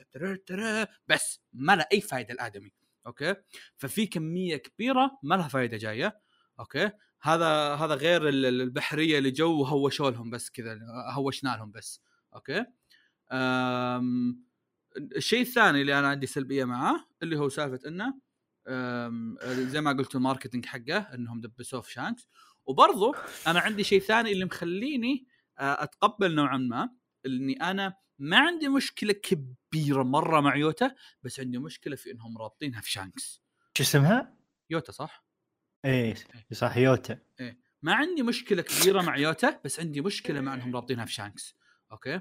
بس 1.08 1.40
ما 1.52 1.76
له 1.76 1.86
أي 1.92 2.00
فائده 2.00 2.34
الآدمي. 2.34 2.72
أوكي 3.06 3.34
ففي 3.76 4.06
كمية 4.06 4.56
كبيرة 4.56 5.18
ما 5.22 5.34
لها 5.34 5.48
فائده 5.48 5.76
جاية. 5.76 6.20
أوكي 6.60 6.90
هذا 7.22 7.74
هذا 7.74 7.94
غير 7.94 8.28
ال- 8.28 8.46
ال- 8.46 8.60
البحرية 8.60 9.18
اللي 9.18 9.30
جو 9.30 9.64
هوشوا 9.64 10.10
لهم 10.10 10.30
بس 10.30 10.50
كذا 10.50 10.78
هوشنا 11.12 11.48
لهم 11.48 11.70
بس. 11.70 12.00
أوكي 12.34 12.64
أم 13.32 14.44
الشيء 15.16 15.40
الثاني 15.40 15.80
اللي 15.80 15.98
أنا 15.98 16.08
عندي 16.08 16.26
سلبية 16.26 16.64
معاه 16.64 17.06
اللي 17.24 17.38
هو 17.38 17.48
سالفة 17.48 17.88
إنه 17.88 18.14
زي 19.70 19.80
ما 19.80 19.92
قلت 19.92 20.14
ال 20.14 20.19
marketing 20.19 20.66
حقه 20.66 20.98
إنهم 20.98 21.40
دبسوه 21.40 21.80
في 21.80 21.92
شانكس. 21.92 22.28
وبرضو 22.66 23.14
أنا 23.46 23.60
عندي 23.60 23.84
شيء 23.84 24.00
ثاني 24.00 24.32
اللي 24.32 24.44
مخليني 24.44 25.26
آه، 25.58 25.82
أتقبل 25.82 26.34
نوعا 26.34 26.56
ما 26.56 26.90
إني 27.26 27.52
أنا 27.52 27.94
ما 28.18 28.38
عندي 28.38 28.68
مشكلة 28.68 29.12
كبيرة 29.12 30.02
مرة 30.02 30.40
مع 30.40 30.56
يوتا 30.56 30.94
بس 31.22 31.40
عندي 31.40 31.58
مشكلة 31.58 31.96
في 31.96 32.10
إنهم 32.10 32.38
رابطينها 32.38 32.80
في 32.80 32.90
شانكس. 32.90 33.42
شو 33.76 33.82
اسمها؟ 33.82 34.36
يوتا 34.70 34.92
صح؟ 34.92 35.24
إيه 35.84 36.14
صح 36.52 36.76
يوتا. 36.76 37.18
ما 37.82 37.94
عندي 37.94 38.22
مشكلة 38.22 38.62
كبيرة 38.62 39.02
مع 39.02 39.16
يوتا 39.16 39.60
بس 39.64 39.80
عندي 39.80 40.00
مشكلة 40.00 40.40
مع 40.40 40.54
إنهم 40.54 40.74
رابطينها 40.74 41.04
في 41.04 41.12
شانكس. 41.12 41.56
أوكي؟ 41.92 42.20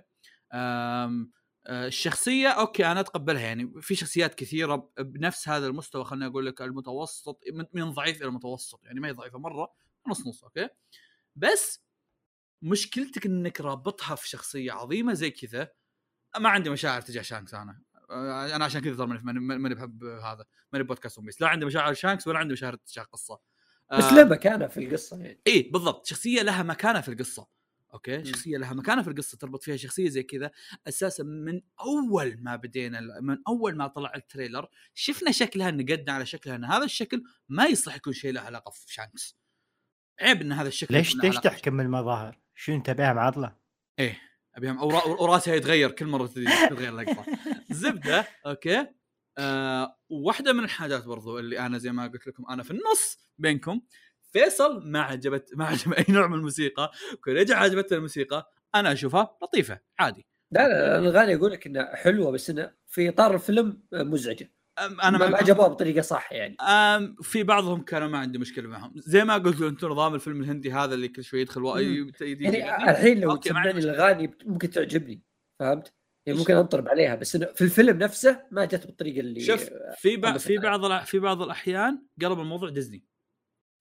أم 0.54 1.32
الشخصية 1.68 2.48
أوكي 2.48 2.86
أنا 2.86 3.00
أتقبلها 3.00 3.42
يعني 3.42 3.74
في 3.82 3.96
شخصيات 3.96 4.36
كثيرة 4.36 4.90
بنفس 5.00 5.50
هذا 5.50 5.68
المستوى 5.68 6.04
خليني 6.06 6.26
أقول 6.26 6.46
لك 6.46 6.62
المتوسط 6.62 7.40
من- 7.74 7.92
ضعيف 7.92 8.22
إلى 8.22 8.32
متوسط 8.32 8.84
يعني 8.84 9.00
ما 9.00 9.08
هي 9.08 9.12
ضعيفة 9.12 9.40
مرة 9.40 9.74
نص 10.08 10.28
نص 10.28 10.44
أوكي؟ 10.44 10.70
بس 11.36 11.84
مشكلتك 12.62 13.26
إنك 13.26 13.62
رابطها 13.62 14.16
في 14.16 14.30
شخصية 14.30 14.72
عظيمة 14.72 15.14
زي 15.14 15.32
كذا 15.32 15.70
ما 16.40 16.50
عندي 16.50 16.70
مشاعر 16.70 17.02
تجاه 17.02 17.22
شانكس 17.22 17.54
أنا. 17.54 17.82
آه، 18.10 18.56
أنا 18.56 18.66
عشان 18.66 18.82
كذا 18.82 18.96
ترى 18.96 19.08
ماني 19.08 19.76
بحب 19.76 20.04
هذا 20.04 20.46
ماني 20.74 20.86
بودكاست 20.86 21.18
ون 21.18 21.30
لا 21.40 21.48
عندي 21.48 21.66
مشاعر 21.66 21.94
شانكس 21.94 22.28
ولا 22.28 22.40
عندي 22.40 22.54
مشاعر 22.54 22.76
تجاه 22.76 23.04
قصة. 23.04 23.40
بس 23.92 24.04
آه، 24.04 24.16
له 24.16 24.24
مكانه 24.24 24.68
في 24.68 24.86
القصة 24.86 25.18
يعني. 25.18 25.42
اي 25.48 25.62
بالضبط. 25.62 26.06
شخصية 26.06 26.42
لها 26.42 26.64
مكانة 26.64 27.02
في 27.02 27.10
القصة. 27.12 27.48
أوكي 27.94 28.18
مم. 28.18 28.24
شخصية 28.26 28.58
لها 28.58 28.74
مكانة 28.74 29.02
في 29.02 29.10
القصة 29.10 29.38
تربط 29.38 29.64
فيها 29.64 29.76
شخصية 29.78 30.10
زي 30.10 30.24
كذا 30.24 30.52
أساسا 30.88 31.24
من 31.24 31.62
أول 31.82 32.38
ما 32.40 32.56
بدينا 32.56 33.02
من 33.22 33.38
أول 33.48 33.76
ما 33.76 33.88
طلع 33.88 34.12
ال 34.16 34.22
trailer 34.22 34.68
شفنا 34.94 35.32
شكلها 35.32 35.72
نقدنا 35.72 36.14
على 36.14 36.26
شكلها 36.26 36.56
إن 36.56 36.66
هذا 36.66 36.86
الشكل 36.86 37.24
ما 37.50 37.66
يصلح 37.66 37.96
يكون 37.96 38.14
شيء 38.14 38.32
له 38.34 38.42
علاقة 38.42 38.72
في 38.72 38.94
شانكس 38.94 39.38
عيب 40.22 40.42
إن 40.42 40.52
هذا 40.52 40.68
الشكل 40.68 40.94
ليش 40.94 41.16
ليش 41.16 41.36
تحكم 41.36 41.80
المظاهر؟ 41.82 42.40
شو 42.56 42.74
انت 42.74 42.90
بها 42.90 43.14
معضله؟ 43.14 43.56
إيه 44.00 44.22
ابيهم 44.56 44.78
أو 44.80 44.92
را- 44.92 45.08
وراسها 45.08 45.56
يتغير 45.56 45.92
كل 45.92 46.06
مرة 46.06 46.28
تتغير 46.28 46.96
لقطه 46.96 47.26
زبدة 47.72 48.28
أوكي 48.46 48.88
آه 49.38 49.98
واحدة 50.10 50.54
من 50.54 50.64
الحاجات 50.64 51.06
برضو 51.06 51.40
اللي 51.40 51.60
أنا 51.60 51.78
زي 51.78 51.92
ما 51.92 52.08
قلت 52.08 52.28
لكم 52.28 52.46
أنا 52.50 52.64
في 52.64 52.72
النص 52.72 53.20
بينكم 53.38 53.82
فيصل 54.34 54.88
ما 54.88 55.02
عجبت 55.02 55.50
ما 55.56 55.66
عجب 55.66 55.94
أي 55.94 56.06
نوع 56.10 56.28
من 56.28 56.34
الموسيقى 56.38 56.92
كوريجا 57.24 57.56
عجبتها 57.56 57.96
الموسيقى 57.96 58.52
أنا 58.76 58.92
أشوفها 58.92 59.38
لطيفة 59.44 59.80
عادي 60.00 60.26
لا 60.52 60.68
لا 60.68 61.00
الاغاني 61.00 61.32
يقول 61.32 61.52
لك 61.52 61.68
إنها 61.68 61.96
حلوة 61.96 62.32
بس 62.32 62.50
انها 62.50 62.76
في 62.88 63.10
إطار 63.10 63.34
الفيلم 63.34 63.82
مزعجة 63.94 64.52
أنا 65.04 65.18
ما 65.18 65.42
جابوها 65.44 65.68
بطريقة 65.68 66.02
صح 66.02 66.32
يعني 66.32 66.56
أم 66.62 67.16
في 67.22 67.44
بعضهم 67.44 67.82
كانوا 67.82 68.08
ما 68.08 68.18
عندي 68.18 68.38
مشكلة 68.38 68.68
معهم 68.68 68.94
زي 68.96 69.24
ما 69.24 69.34
قلت 69.38 69.62
أنتم 69.62 69.88
نظام 69.88 70.16
الفيلم 70.16 70.42
الهندي 70.44 70.72
هذا 70.72 70.94
اللي 70.94 71.08
كل 71.08 71.24
شوي 71.24 71.42
يدخل 71.42 71.64
و... 71.64 71.74
مم. 71.76 72.12
يدي- 72.22 72.44
يعني 72.58 72.92
الحين 72.92 73.20
لو 73.20 73.36
تسمعني. 73.36 73.72
الأغاني 73.72 74.32
ممكن 74.46 74.70
تعجبني 74.70 75.22
فهمت؟ 75.60 75.94
يعني؟ 76.26 76.40
ممكن 76.40 76.56
أنطرب 76.56 76.88
عليها 76.88 77.16
بس 77.16 77.36
إنه 77.36 77.46
في 77.46 77.62
الفيلم 77.62 77.98
نفسه 77.98 78.42
ما 78.52 78.66
جت 78.66 78.86
بالطريقة 78.86 79.20
اللي 79.20 79.40
شوف 79.40 79.70
في 79.98 80.18
بعض 80.18 80.38
في 80.38 80.58
بعض 80.58 81.04
في 81.04 81.20
بعض 81.20 81.42
الأحيان 81.42 82.04
قلب 82.22 82.40
الموضوع 82.40 82.70
ديزني 82.70 83.04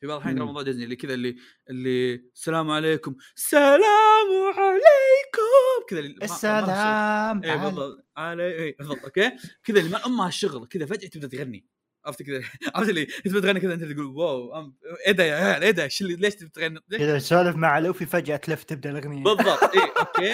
في 0.03 0.09
بعض 0.09 0.17
الاحيان 0.17 0.35
مم. 0.37 0.41
الموضوع 0.43 0.63
ديزني 0.63 0.85
اللي 0.85 0.97
كذا 0.97 1.15
اللي 1.15 1.37
اللي 1.71 2.15
السلام 2.15 2.71
عليكم. 2.71 3.17
سلام 3.35 4.53
عليكم! 4.59 5.87
كذا 5.89 6.01
السلام. 6.01 7.43
على- 7.43 7.65
بالضبط. 7.65 8.07
علي 8.17 8.47
إيه 8.53 8.77
بالضبط 8.77 9.05
أوكي؟ 9.05 9.31
كذا 9.65 9.79
اللي 9.81 9.91
ما 9.91 10.07
امها 10.07 10.29
الشغل 10.29 10.67
كذا 10.67 10.87
فجأة 10.87 11.09
تبدأ 11.09 11.29
تغني. 11.29 11.67
عرفت 12.05 12.23
كذا؟ 12.23 12.43
عرفت 12.75 12.91
اللي 12.91 13.05
تبدأ 13.05 13.41
تغني 13.41 13.61
كذا 13.61 13.75
أنت 13.75 13.85
تقول 13.85 14.07
واو 14.07 14.73
إيه 15.07 15.13
ده 15.13 15.25
يا 15.25 15.35
عيال 15.35 15.63
إيه 15.65 15.71
ده؟ 15.71 15.89
ليش 16.01 16.35
تبي 16.35 16.49
تغني؟ 16.49 16.81
كذا 16.91 17.19
تسولف 17.19 17.57
مع 17.57 17.79
لوفي 17.79 18.07
فجأة 18.07 18.37
تلف 18.37 18.65
تبدأ 18.65 18.91
الأغنية. 18.91 19.25
بالضبط 19.25 19.63
اي 19.77 19.81
أوكي. 20.01 20.31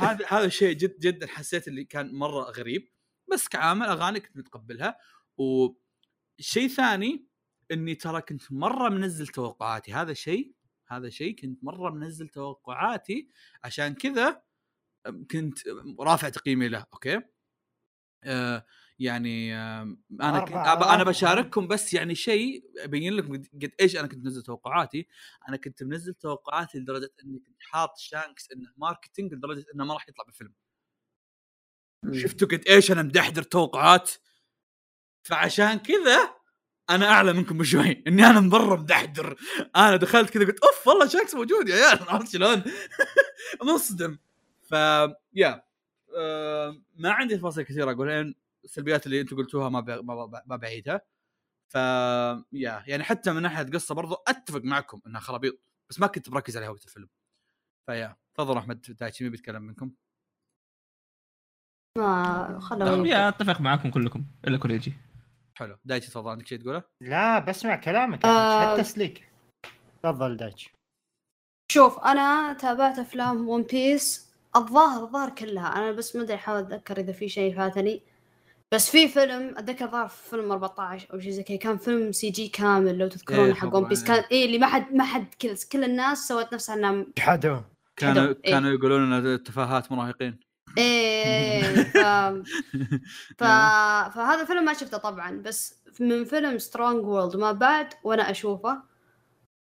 هذا 0.00 0.26
هذا 0.28 0.44
الشيء 0.44 0.72
جد 0.72 0.98
جدا 0.98 1.26
حسيت 1.26 1.68
اللي 1.68 1.84
كان 1.84 2.14
مرة 2.14 2.42
غريب. 2.42 2.88
بس 3.32 3.48
كعامل 3.48 3.86
أغاني 3.86 4.20
كنت 4.20 4.36
متقبلها. 4.36 4.98
وشيء 5.36 6.68
ثاني 6.68 7.31
إني 7.72 7.94
ترى 7.94 8.20
كنت 8.20 8.52
مرة 8.52 8.88
منزل 8.88 9.26
توقعاتي. 9.26 9.92
هذا 9.92 10.12
شيء 10.12 10.52
هذا 10.88 11.08
شيء 11.08 11.36
كنت 11.36 11.64
مرة 11.64 11.90
منزل 11.90 12.28
توقعاتي. 12.28 13.28
عشان 13.64 13.94
كذا 13.94 14.42
كنت 15.30 15.58
رافع 16.00 16.28
تقييمي 16.28 16.68
له 16.68 16.86
أوكي؟ 16.92 17.20
آه 18.24 18.66
يعني 18.98 19.56
آه 19.56 19.96
أنا 20.12 20.38
أربعة، 20.38 20.94
أنا. 20.94 21.04
بشارككم 21.04 21.68
بس 21.68 21.94
يعني 21.94 22.14
شيء 22.14 22.64
ابين 22.78 23.12
لكم 23.12 23.36
قد 23.36 23.72
إيش 23.80 23.96
أنا 23.96 24.06
كنت 24.08 24.24
منزل 24.24 24.42
توقعاتي. 24.42 25.08
أنا 25.48 25.56
كنت 25.56 25.82
منزل 25.82 26.14
توقعاتي 26.14 26.78
لدرجة 26.78 27.10
إني 27.24 27.38
كنت 27.38 27.56
حاط 27.60 27.98
شانكس 27.98 28.50
إنه 28.52 28.72
marketing 28.76 29.34
لدرجة 29.34 29.64
إنه 29.74 29.84
ما 29.84 29.94
راح 29.94 30.08
يطلع 30.08 30.24
بالفيلم. 30.24 30.54
شفتوا 32.12 32.48
قد 32.48 32.64
إيش 32.68 32.92
أنا 32.92 33.02
مدحدر 33.02 33.42
توقعات؟ 33.42 34.10
فعشان 35.22 35.78
كذا 35.78 36.34
أنا 36.90 37.06
أعلى 37.10 37.32
منكم 37.32 37.58
بشوي. 37.58 38.02
إني 38.06 38.26
أنا 38.26 38.40
مره 38.40 38.76
مدحدر 38.76 39.36
أنا 39.76 39.96
دخلت 39.96 40.30
كذا 40.30 40.44
قلت 40.44 40.58
أوف 40.64 40.86
والله 40.86 41.06
شانكس 41.08 41.34
موجود 41.34 41.68
يا 41.68 41.74
عيال 41.74 42.08
عرفت 42.08 42.32
شلون؟ 42.32 42.62
منصدم 43.64 44.18
ف 44.62 44.72
يا 45.32 45.62
آه، 46.18 46.82
ما 46.96 47.10
عندي 47.12 47.36
تفاصيل 47.36 47.64
كثيرة 47.64 47.92
اقولها 47.92 48.34
السلبيات 48.64 49.06
اللي 49.06 49.20
أنتم 49.20 49.36
قلتوها 49.36 49.68
ما 49.68 49.80
ب- 49.80 50.04
ما 50.04 50.26
ب- 50.26 50.42
ما 50.46 50.56
بعيدها 50.56 51.00
ف 51.68 51.74
يا 52.52 52.82
يعني 52.86 53.04
حتى 53.04 53.32
من 53.32 53.42
ناحية 53.42 53.62
قصة 53.64 53.94
برضو 53.94 54.14
أتفق 54.28 54.60
معكم 54.64 55.00
إنها 55.06 55.20
خرابيط 55.20 55.60
بس 55.90 56.00
ما 56.00 56.06
كنت 56.06 56.30
مركز 56.30 56.56
عليها 56.56 56.68
وقت 56.70 56.84
الفيلم. 56.84 57.08
فيا 57.86 58.16
تفضل 58.34 58.58
أحمد 58.58 58.80
دايتشي 59.00 59.24
مين 59.24 59.30
بيتكلم 59.30 59.62
منكم؟ 59.62 59.92
ما 61.98 62.58
خلوا 62.60 63.06
يا 63.06 63.28
أتفق 63.28 63.60
معاكم 63.60 63.90
كلكم 63.90 64.24
إلا 64.48 64.58
كوريجي. 64.58 64.94
حلو 65.54 65.76
دايتشي 65.84 66.10
تفضل 66.10 66.30
عندك 66.30 66.46
شيء 66.46 66.58
تقوله؟ 66.58 66.82
لا 67.00 67.38
بسمع 67.38 67.76
كلامك 67.76 68.24
آه. 68.24 68.74
حتى 68.74 68.84
سليك 68.84 69.28
تفضل 70.02 70.36
دايتش 70.36 70.70
شوف 71.72 71.98
أنا 71.98 72.52
تابعت 72.52 72.98
أفلام 72.98 73.48
ون 73.48 73.62
بيس 73.62 74.32
الظاهر 74.56 75.04
الظاهر 75.04 75.30
كلها 75.30 75.66
أنا 75.66 75.92
بس 75.92 76.16
ما 76.16 76.22
أدري 76.22 76.34
أحاول 76.34 76.60
أتذكر 76.60 77.00
إذا 77.00 77.12
في 77.12 77.28
شيء 77.28 77.56
فاتني 77.56 78.02
بس 78.72 78.90
في 78.90 79.08
فيلم 79.08 79.54
أتذكر 79.58 79.86
ظهر 79.86 80.08
في 80.08 80.30
فيلم 80.30 80.52
14 80.52 81.12
أو 81.12 81.20
شيء 81.20 81.30
زي 81.30 81.42
كذا 81.42 81.56
كان 81.56 81.76
فيلم 81.76 82.12
CG 82.12 82.48
كامل 82.48 82.98
لو 82.98 83.08
تذكرون 83.08 83.46
إيه 83.46 83.54
حق 83.54 83.74
ون 83.74 83.88
بيس. 83.88 84.04
كان 84.04 84.24
اي 84.32 84.44
اللي 84.44 84.58
ما 84.58 84.66
حد 84.66 84.94
ما 84.94 85.04
حد 85.04 85.34
كل 85.42 85.56
كل 85.72 85.84
الناس 85.84 86.28
سوت 86.28 86.54
نفسها 86.54 86.74
انها 86.74 87.06
كانوا 87.96 88.26
إيه. 88.28 88.52
كانوا 88.52 88.70
يقولون 88.70 89.12
إن 89.12 89.42
تفاهات 89.42 89.92
مراهقين 89.92 90.40
إيه 90.78 91.62
ف... 91.92 91.98
ف... 93.38 93.44
فهذا 94.14 94.42
الفيلم 94.42 94.64
ما 94.64 94.74
شفته 94.74 94.98
طبعا 94.98 95.42
بس 95.42 95.74
من 96.00 96.24
فيلم 96.24 96.58
سترونج 96.58 97.06
وورلد 97.06 97.36
ما 97.36 97.52
بعد 97.52 97.94
وأنا 98.04 98.30
أشوفه 98.30 98.82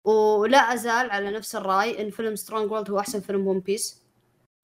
ولا 0.04 0.58
أزال 0.58 1.10
على 1.10 1.30
نفس 1.30 1.56
الرأي 1.56 2.02
إن 2.02 2.10
فيلم 2.10 2.36
سترونج 2.36 2.70
وورلد 2.70 2.90
هو 2.90 2.98
أحسن 2.98 3.20
فيلم 3.20 3.46
ون 3.46 3.60
بيس 3.60 4.04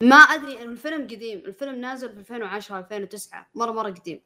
ما 0.03 0.17
أدري 0.17 0.63
الفيلم 0.63 1.03
قديم 1.03 1.39
الفيلم 1.39 1.75
نازل 1.75 2.13
في 2.13 2.19
2010 2.19 2.79
2009 2.79 3.47
مرة 3.55 3.73
مرة 3.73 3.91
قديم. 3.91 4.21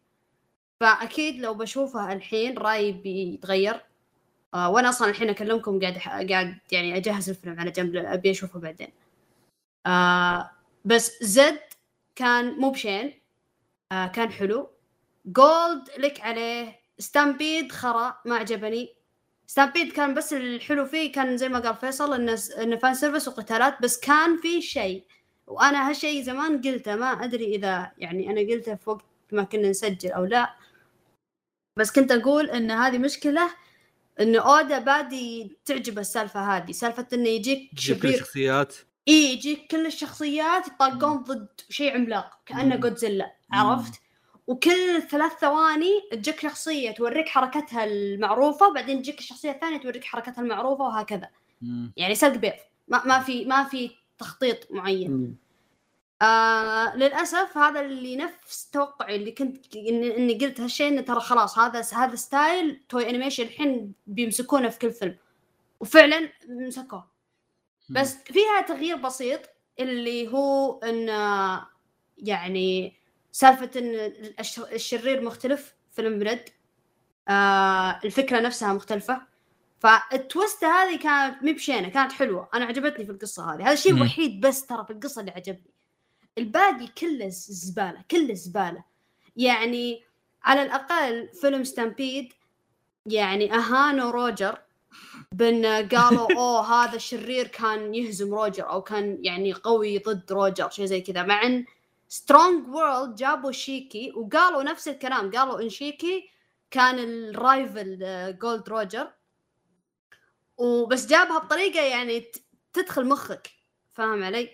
فأكيد 0.80 1.40
لو 1.40 1.54
بشوفه 1.54 2.12
الحين 2.12 2.58
رأيي 2.58 2.92
بيتغير. 2.92 3.84
آه 4.54 4.70
وأنا 4.70 4.88
أصلا 4.88 5.10
الحين 5.10 5.30
أكلمكم 5.30 5.80
قاعد 5.80 5.98
قاعد 6.30 6.58
يعني 6.72 6.96
أجهز 6.96 7.30
الفيلم 7.30 7.60
على 7.60 7.70
جنب 7.70 7.96
أبي 7.96 8.30
أشوفه 8.30 8.60
بعدين. 8.60 8.88
آه 9.86 10.50
بس 10.84 11.22
زد 11.22 11.60
كان 12.16 12.54
مو 12.54 12.70
بشين 12.70 13.20
آه 13.92 14.06
كان 14.06 14.30
حلو. 14.32 14.70
جولد 15.26 15.90
لك 15.98 16.20
عليه. 16.20 16.80
ستامبيد 16.98 17.72
خرا 17.72 18.18
ما 18.24 18.36
عجبني. 18.36 18.94
ستامبيد 19.46 19.92
كان 19.92 20.14
بس 20.14 20.32
الحلو 20.32 20.86
فيه 20.86 21.12
كان 21.12 21.36
زي 21.36 21.48
ما 21.48 21.58
قال 21.58 21.76
فيصل 21.76 22.14
إنه 22.14 22.38
إنه 22.62 22.76
fan 22.76 22.94
service 22.94 23.28
وقتالات 23.28 23.82
بس 23.82 24.00
كان 24.00 24.36
في 24.36 24.62
شيء. 24.62 25.04
وأنا 25.46 25.88
هالشيء 25.88 26.22
زمان 26.22 26.60
قلته 26.60 26.96
ما 26.96 27.24
أدري 27.24 27.54
إذا 27.54 27.92
يعني 27.98 28.30
أنا 28.30 28.40
قلته 28.40 28.74
في 28.74 28.90
وقت 28.90 29.04
ما 29.32 29.42
كنا 29.44 29.70
نسجل 29.70 30.12
أو 30.12 30.24
لا. 30.24 30.54
بس 31.78 31.92
كنت 31.92 32.12
أقول 32.12 32.50
إن 32.50 32.70
هذه 32.70 32.98
مشكلة 32.98 33.50
انه 34.20 34.38
اودا 34.40 34.78
بادي 34.78 35.56
تعجبه 35.64 36.00
السالفة 36.00 36.56
هذه. 36.56 36.72
سالفة 36.72 37.06
إنه 37.12 37.28
يجيك 37.28 37.70
شرير 37.78 38.04
الشخصيات. 38.04 38.74
اي 39.08 39.32
يجيك 39.32 39.66
كل 39.70 39.86
الشخصيات 39.86 40.66
يطاقون 40.66 41.16
ضد 41.16 41.48
شيء 41.68 41.94
عملاق 41.94 42.38
كأنه. 42.46 42.76
جودزيلا. 42.76 43.32
عرفت 43.52 44.00
وكل 44.46 45.02
ثلاث 45.10 45.32
ثواني 45.32 45.90
تجيك 46.12 46.40
شخصية 46.40 46.90
توريك 46.90 47.28
حركتها 47.28 47.84
المعروفة 47.84 48.72
بعدين 48.72 49.02
تجيك 49.02 49.18
الشخصية 49.18 49.50
الثانية 49.50 49.78
توريك 49.78 50.04
حركتها 50.04 50.42
المعروفة 50.42 50.84
وهكذا 50.84 51.28
مم. 51.62 51.92
يعني 51.96 52.14
سلق 52.14 52.36
بيض 52.36 52.52
ما, 52.88 53.04
ما 53.06 53.20
في 53.20 53.44
ما 53.44 53.64
في 53.64 53.90
تخطيط 54.18 54.72
معين 54.72 55.10
مم. 55.10 55.36
آه 56.22 56.96
للأسف 56.96 57.58
هذا 57.58 57.80
اللي 57.80 58.16
نفس 58.16 58.70
توقعي 58.70 59.16
اللي 59.16 59.32
كنت 59.32 59.76
اني, 59.76 60.16
إني 60.16 60.34
قلت 60.34 60.60
هالشيء 60.60 60.88
إنه 60.88 61.00
ترى 61.00 61.20
خلاص 61.20 61.58
هذا 61.58 61.82
هذا 61.94 62.16
style 62.16 62.80
توي 62.88 63.10
أنيميشن 63.10 63.44
الحين 63.44 63.92
بيمسكونه 64.06 64.68
في 64.68 64.78
كل 64.78 64.92
فيلم 64.92 65.16
وفعلا 65.80 66.28
مسكوه 66.48 67.13
بس 67.94 68.16
فيها 68.16 68.60
تغيير 68.68 68.96
بسيط 68.96 69.40
اللي 69.80 70.28
هو 70.28 70.78
إن 70.78 71.08
يعني 72.18 72.96
سالفة 73.32 73.70
إن 73.76 73.94
الش- 74.40 74.58
الشرير 74.58 75.20
مختلف 75.22 75.74
فيلم 75.92 76.18
ريد 76.18 76.40
آه 77.28 78.00
الفكرة 78.04 78.40
نفسها 78.40 78.72
مختلفة. 78.72 79.22
فال 79.80 80.04
twist 80.04 80.64
هذه 80.64 80.98
كانت 80.98 81.42
مي 81.42 81.52
بشينة 81.52 81.88
كانت 81.88 82.12
حلوة. 82.12 82.48
أنا 82.54 82.64
عجبتني 82.64 83.04
في 83.04 83.12
القصة 83.12 83.54
هذه. 83.54 83.62
هذا 83.62 83.72
الشيء. 83.72 83.94
الوحيد 83.94 84.40
بس 84.40 84.66
ترى 84.66 84.84
في 84.84 84.92
القصة 84.92 85.20
اللي 85.20 85.30
عجبني. 85.32 85.70
الباقي 86.38 86.86
كله 86.86 87.28
زبالة 87.28 88.04
كله 88.10 88.34
زبالة. 88.34 88.84
يعني 89.36 90.04
على 90.42 90.62
الأقل 90.62 91.28
فيلم 91.40 91.64
ستامبيد 91.64 92.32
يعني 93.06 93.54
اهانوا 93.54 94.10
روجر 94.10 94.58
بان 95.32 95.88
قالوا 95.88 96.32
أوه 96.36 96.84
هذا 96.84 96.96
الشرير 96.96 97.46
كان 97.46 97.94
يهزم 97.94 98.34
روجر 98.34 98.70
أو 98.70 98.82
كان 98.82 99.18
يعني 99.20 99.52
قوي 99.52 99.98
ضد 99.98 100.32
روجر 100.32 100.70
شيء 100.70 100.84
زي 100.84 101.00
كذا. 101.00 101.22
مع 101.22 101.42
إن 101.42 101.64
Strong 102.08 102.68
World 102.68 103.14
جابوا 103.14 103.52
شيكي 103.52 104.12
وقالوا 104.16 104.62
نفس 104.62 104.88
الكلام 104.88 105.30
قالوا 105.30 105.60
إن 105.60 105.68
شيكي 105.68 106.30
كان 106.70 106.98
ال 106.98 107.15
rival 107.15 107.98
Gold 108.38 108.68
Roger 108.68 109.12
وبس 110.56 111.06
جابها 111.06 111.38
بطريقة 111.38 111.80
يعني 111.80 112.26
تدخل 112.72 113.06
مخك 113.06 113.50
فاهم 113.92 114.24
علي؟ 114.24 114.50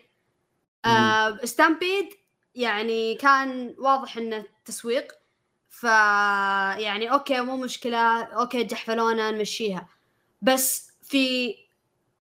آه 0.85 1.37
Stampede 1.45 2.09
يعني 2.55 3.15
كان 3.15 3.75
واضح 3.79 4.17
إنه 4.17 4.45
تسويق 4.65 5.13
ف 5.69 5.85
يعني 5.85 7.13
okay 7.13 7.41
مو 7.41 7.57
مشكلة 7.57 8.23
okay 8.23 8.65
جحفلونا 8.65 9.31
نمشيها. 9.31 9.89
بس 10.43 10.93
في 11.03 11.55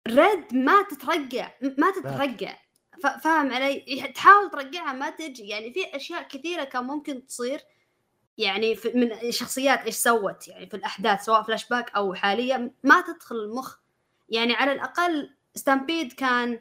Red 0.09 0.55
ما 0.55 0.83
تترقع 0.83 1.51
ما 1.79 1.91
تترقع. 1.91 2.57
فاهم 3.23 3.53
علي؟ 3.53 4.13
تحاول 4.15 4.51
ترقعها 4.51 4.93
ما 4.93 5.11
تجي. 5.11 5.49
يعني 5.49 5.73
في 5.73 5.97
أشياء 5.97 6.23
كثيرة 6.23 6.65
كان 6.65 6.85
ممكن 6.85 7.27
تصير. 7.27 7.61
يعني 8.39 8.75
في 8.77 8.93
من 8.95 9.31
شخصيات 9.33 9.81
إيش 9.81 9.95
سوت؟ 9.95 10.49
يعني 10.49 10.67
في 10.67 10.75
الأحداث 10.75 11.25
سواء 11.25 11.43
فلاش 11.43 11.69
باك 11.69 11.91
أو 11.97 12.15
حاليا 12.15 12.71
ما 12.85 13.01
تدخل 13.01 13.37
المخ. 13.37 13.77
يعني 14.29 14.55
على 14.55 14.73
الأقل 14.73 15.31
Stampede 15.55 16.13
كان 16.13 16.61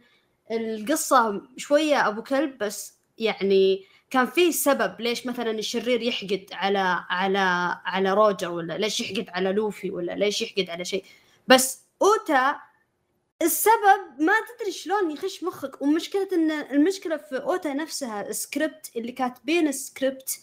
القصة 0.52 1.42
شوية 1.58 2.08
أبو 2.08 2.24
كلب 2.24 2.58
بس 2.58 2.98
يعني 3.18 3.86
كان 4.10 4.26
في 4.26 4.52
سبب 4.52 5.02
ليش 5.02 5.26
مثلا 5.26 5.52
الشرير 5.52 6.02
يحقد 6.02 6.46
على 6.52 7.06
على 7.10 7.78
على 7.86 8.14
روجر 8.14 8.52
ولا 8.52 8.78
ليش 8.78 9.00
يحقد 9.00 9.30
على 9.30 9.52
لوفي 9.52 9.92
ولا 9.92 10.12
ليش 10.12 10.42
يحقد 10.42 10.70
على 10.70 10.86
شيء. 10.86 11.06
بس 11.48 11.82
أوتا 12.02 12.62
السبب 13.42 14.20
ما 14.20 14.34
تدري 14.60 14.72
شلون 14.72 15.12
يخش 15.12 15.44
مخك 15.44 15.82
ومشكلة 15.82 16.28
إن 16.34 16.52
المشكلة 16.52 17.18
في 17.18 17.38
أوتا 17.38 17.74
نفسها 17.74 18.28
السكريبت 18.30 18.92
اللي 18.96 19.12
كاتبين 19.12 19.68
السكريبت 19.68 20.40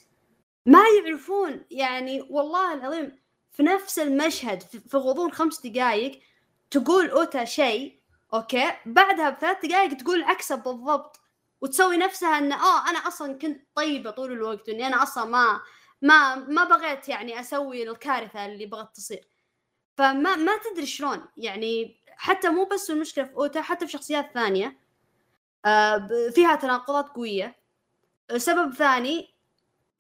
ما 0.67 0.83
يعرفون. 0.99 1.65
يعني 1.71 2.23
والله 2.31 2.75
العظيم 2.75 3.19
في 3.53 3.63
نفس 3.63 3.99
المشهد 3.99 4.63
في 4.63 4.97
غضون 4.97 5.33
خمس 5.33 5.67
دقائق 5.67 6.21
تقول 6.71 7.11
أوتا 7.11 7.45
شيء 7.45 8.01
okay؟ 8.35 8.73
بعدها 8.87 9.31
بثلاث 9.31 9.67
دقائق 9.67 9.97
تقول 9.97 10.23
عكسه 10.23 10.55
بالضبط 10.55 11.21
وتسوي 11.61 11.97
نفسها 11.97 12.39
إن 12.39 12.53
آه 12.53 12.89
أنا 12.91 12.99
أصلا 12.99 13.39
كنت 13.39 13.61
طيبة 13.75 14.11
طول 14.11 14.33
الوقت 14.33 14.69
واني 14.69 14.87
أنا 14.87 15.03
أصلا 15.03 15.25
ما 15.25 15.61
ما 16.03 16.35
ما 16.35 16.65
بغيت 16.65 17.09
يعني 17.09 17.41
أسوي 17.41 17.83
الكارثة 17.91 18.47
اللي 18.47 18.67
بغت 18.67 18.97
تصير. 18.97 19.29
فما 19.97 20.37
ما 20.37 20.53
تدري 20.73 20.87
شلون. 20.87 21.21
يعني 21.37 21.97
حتى 22.17 22.49
مو 22.49 22.65
بس 22.65 22.91
المشكلة 22.91 23.25
في 23.25 23.35
أوتا 23.35 23.61
حتى 23.63 23.87
في 23.87 23.93
شخصيات 23.93 24.31
ثانية 24.35 24.77
آه 25.65 25.97
ب- 25.97 26.31
فيها 26.35 26.55
تناقضات 26.57 27.09
قوية. 27.09 27.57
سبب 28.37 28.75
ثاني 28.75 29.35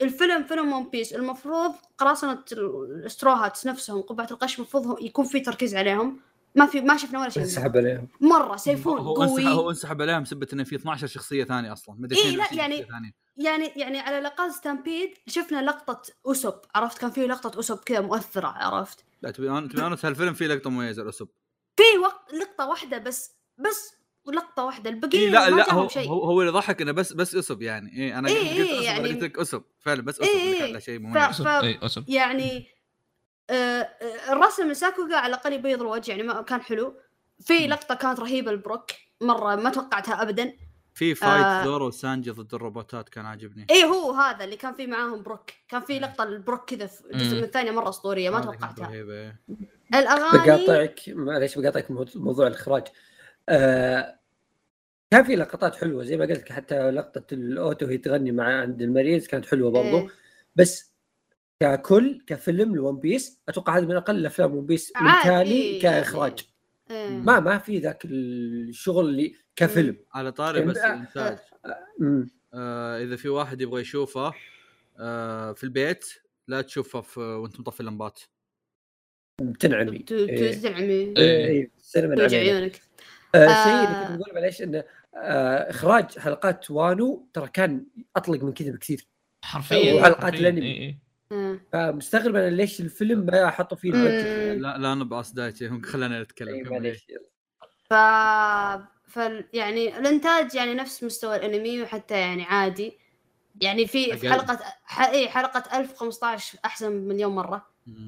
الفيلم 0.02 0.44
فيلم 0.44 0.72
One 0.72 0.88
Piece 0.90 1.12
المفروض 1.12 1.74
قراصنة 1.98 2.44
ال 2.52 2.64
Straw 2.64 3.21
Hats 3.21 3.66
نفسهم 3.66 4.02
قبعة 4.02 4.28
القش 4.30 4.56
المفروض 4.58 5.02
يكون 5.02 5.24
في 5.24 5.40
تركيز 5.40 5.74
عليهم. 5.74 6.20
ما 6.54 6.66
في 6.66 6.80
ما 6.80 6.96
شفنا 6.96 7.20
ولا 7.20 7.28
شيء. 7.28 7.42
انسحب 7.42 7.76
عليهم. 7.76 8.08
مرة 8.20 8.56
سيفون 8.56 8.98
هو 8.98 9.14
قوي. 9.14 9.24
انسحب 9.42 9.46
هو 9.58 9.70
انسحب 9.70 10.02
عليهم 10.02 10.22
بسبه 10.22 10.46
إنه 10.52 10.64
في 10.64 10.74
12 10.76 11.06
شخصية 11.06 11.44
ثانية 11.44 11.72
أصلا. 11.72 11.94
مدري 11.98 12.18
إيه، 12.18 12.22
22 12.30 12.56
لا، 12.56 12.62
يعني- 12.62 12.76
شخصية 12.76 12.92
ثانية. 12.92 13.10
يعني 13.36 13.66
يعني 13.76 13.98
على 14.00 14.18
الأقل 14.18 14.52
Stampede 14.54 15.14
شفنا 15.26 15.62
لقطة 15.62 16.02
اسب 16.26 16.54
عرفت؟ 16.74 16.98
كان 16.98 17.10
في 17.10 17.26
لقطة 17.26 17.60
اسب 17.60 17.78
كذا 17.78 18.00
مؤثرة 18.00 18.46
عرفت؟ 18.46 19.04
لا 19.24 19.30
تبي 19.30 19.48
أنا- 19.48 19.72
تبي 19.72 19.86
أنا 19.86 19.96
هالفيلم 20.04 20.34
فيه 20.34 20.46
لقطة 20.46 20.70
مميزة 20.70 21.02
الأسب 21.02 21.28
في 21.76 21.98
وقت 22.02 22.34
لقطة 22.34 22.68
واحدة 22.68 22.98
بس 22.98 23.32
بس 23.58 23.94
لقطة 24.26 24.64
واحدة 24.64 24.90
البقية 24.90 25.18
إيه 25.18 25.28
لا 25.30 25.50
ما 25.50 25.56
لا 25.56 25.72
هو, 25.72 25.88
شيء 25.88 26.08
هو 26.08 26.22
هو 26.24 26.40
اللي 26.40 26.52
ضحك 26.52 26.82
إنه 26.82 26.92
بس 26.92 27.12
بس 27.12 27.34
أسب 27.34 27.62
يعني 27.62 27.92
إيه 27.92 28.18
أنا 28.18 28.28
إيه، 28.28 28.58
قلت 28.58 28.70
إيه، 28.70 28.84
يعني-. 28.84 29.08
قلت 29.08 29.22
لك 29.22 29.38
أسب 29.38 29.62
فعلا 29.80 30.02
بس 30.02 30.20
أسب 30.20 30.28
إيه، 30.30 30.62
إيه. 30.64 30.78
شيء 30.78 30.98
ف- 30.98 31.02
مميز 31.02 31.24
أسب. 31.24 31.44
ف- 31.44 31.48
أي 31.48 31.78
أسب 31.82 32.04
يعني 32.08 32.66
آه، 33.50 33.54
آه، 33.82 34.32
الرسم 34.32 34.66
من 34.66 34.74
ساكوغا 34.74 35.16
على 35.16 35.26
الأقل 35.34 35.52
يبيض 35.52 35.80
الوجه 35.80 36.10
يعني 36.10 36.22
ما 36.22 36.42
كان 36.42 36.60
حلو 36.62 36.94
في 37.40 37.58
مم. 37.66 37.70
لقطة 37.72 37.94
كانت 37.94 38.20
رهيبة 38.20 38.52
لبروك 38.52 38.84
مرة 39.20 39.54
ما 39.56 39.70
توقعتها 39.70 40.22
ابدا 40.22 40.56
في 40.94 41.14
فايت 41.14 41.44
آه. 41.44 41.64
زورو 41.64 41.86
وسانجي 41.86 42.30
ضد 42.30 42.54
الروبوتات 42.54 43.08
كان 43.08 43.26
عاجبني 43.26 43.66
إيه 43.70 43.84
هو 43.84 44.12
هذا 44.12 44.44
اللي 44.44 44.56
كان 44.56 44.74
في 44.74 44.86
معاهم 44.86 45.22
بروك 45.22 45.50
كان 45.68 45.80
في 45.80 45.98
لقطة 45.98 46.24
البروك 46.24 46.70
كذا 46.70 46.86
في 46.86 47.04
الجزء. 47.10 47.36
من 47.36 47.42
الثانية 47.44 47.70
مرة 47.70 47.88
أسطورية 47.88 48.30
ما 48.30 48.40
توقعتها 48.40 48.86
رهيبة، 48.86 49.12
إيه. 49.14 49.40
الاغاني 49.94 50.46
بقاطعك 50.46 51.00
معليش 51.08 51.58
بقاطعك 51.58 51.90
مو- 51.90 52.06
موضوع 52.14 52.46
الإخراج 52.46 52.84
آه 53.48 54.18
كان 55.10 55.24
في 55.24 55.36
لقطات 55.36 55.76
حلوة 55.76 56.04
زي 56.04 56.16
ما 56.16 56.24
قلت 56.24 56.38
لك 56.38 56.52
حتى 56.52 56.90
لقطة 56.90 57.34
أوتا 57.34 57.86
وهي 57.86 57.98
تغني 57.98 58.32
مع 58.32 58.60
عند 58.60 58.82
المريض 58.82 59.22
كانت 59.22 59.46
حلوة 59.46 59.70
برضو 59.70 59.98
إيه. 59.98 60.08
بس 60.56 60.94
ككل 61.60 62.24
كفيلم 62.26 62.76
ل 62.76 62.82
One 62.82 62.98
Piece 62.98 63.40
أتوقع 63.48 63.78
هذا 63.78 63.86
من 63.86 63.96
أقل 63.96 64.26
أفلام 64.26 64.54
One 64.54 64.66
Piece 64.66 64.92
من 65.00 65.06
عادي، 65.08 65.28
تالي 65.28 65.78
كإخراج 65.80 66.32
إيه. 66.40 66.53
ما 66.90 67.40
ما 67.40 67.58
في 67.58 67.78
ذاك 67.78 68.04
الشغل 68.04 69.08
اللي 69.08 69.34
كفيلم 69.56 69.96
على 70.14 70.32
طاري 70.32 70.60
بس 70.60 70.76
آه، 70.76 70.94
الانتاج. 70.94 71.38
آه 72.54 73.02
إذا 73.02 73.16
في 73.16 73.28
واحد 73.28 73.60
يبغى 73.60 73.80
يشوفه 73.80 74.32
آه 74.98 75.52
في 75.52 75.64
البيت 75.64 76.04
لا 76.48 76.62
تشوفه 76.62 77.00
في 77.00 77.20
وأنت 77.20 77.60
مطفي 77.60 77.80
اللمبات 77.80 78.20
بتنعمي 79.42 79.98
ت- 79.98 80.12
إيه. 80.12 80.50
تزعمي 80.50 80.84
إيه. 80.92 81.16
إيه، 81.18 81.70
السينما 81.78 82.14
توجع. 82.16 82.38
عيونك 82.38 82.80
آه، 83.34 83.38
آه. 83.38 83.50
الشيء 83.50 83.74
اللي 83.94 84.06
كنت 84.08 84.18
بقول 84.20 84.34
معليش 84.34 84.62
إنه 84.62 84.84
آه 85.14 85.70
إخراج 85.70 86.18
حلقات 86.18 86.70
وانو 86.70 87.28
ترى 87.32 87.48
كان 87.48 87.86
أطلق 88.16 88.42
من 88.44 88.52
كذا 88.52 88.70
بكثير 88.70 89.06
حرفيا 89.44 89.94
وحلقات 89.94 90.22
حرفياً. 90.34 90.98
فمستغرب 91.72 92.36
أنا 92.36 92.50
ليش 92.50 92.80
الفيلم 92.80 93.18
ما 93.18 93.50
حطوا 93.50 93.76
فيه. 93.76 93.90
البادجت 93.90 94.62
لا 94.62 94.78
لا 94.78 94.94
نبعص 94.94 95.32
دايتشي 95.32 95.68
هم 95.68 95.82
خلينا 95.92 96.22
نتكلم 96.22 96.94
ف 97.90 97.94
فال 99.08 99.44
يعني 99.52 99.98
الإنتاج 99.98 100.54
يعني 100.54 100.74
نفس 100.74 101.04
مستوى 101.04 101.36
الأنمي 101.36 101.82
وحتى 101.82 102.14
يعني 102.14 102.42
عادي. 102.42 102.98
يعني 103.60 103.86
في 103.86 104.16
في. 104.16 104.30
حلقة 104.30 104.58
ح... 104.84 105.08
إي 105.08 105.28
حلقة 105.28 105.78
1015 105.78 106.58
أحسن 106.64 106.92
مليون 106.92 107.34
مرة. 107.34 107.66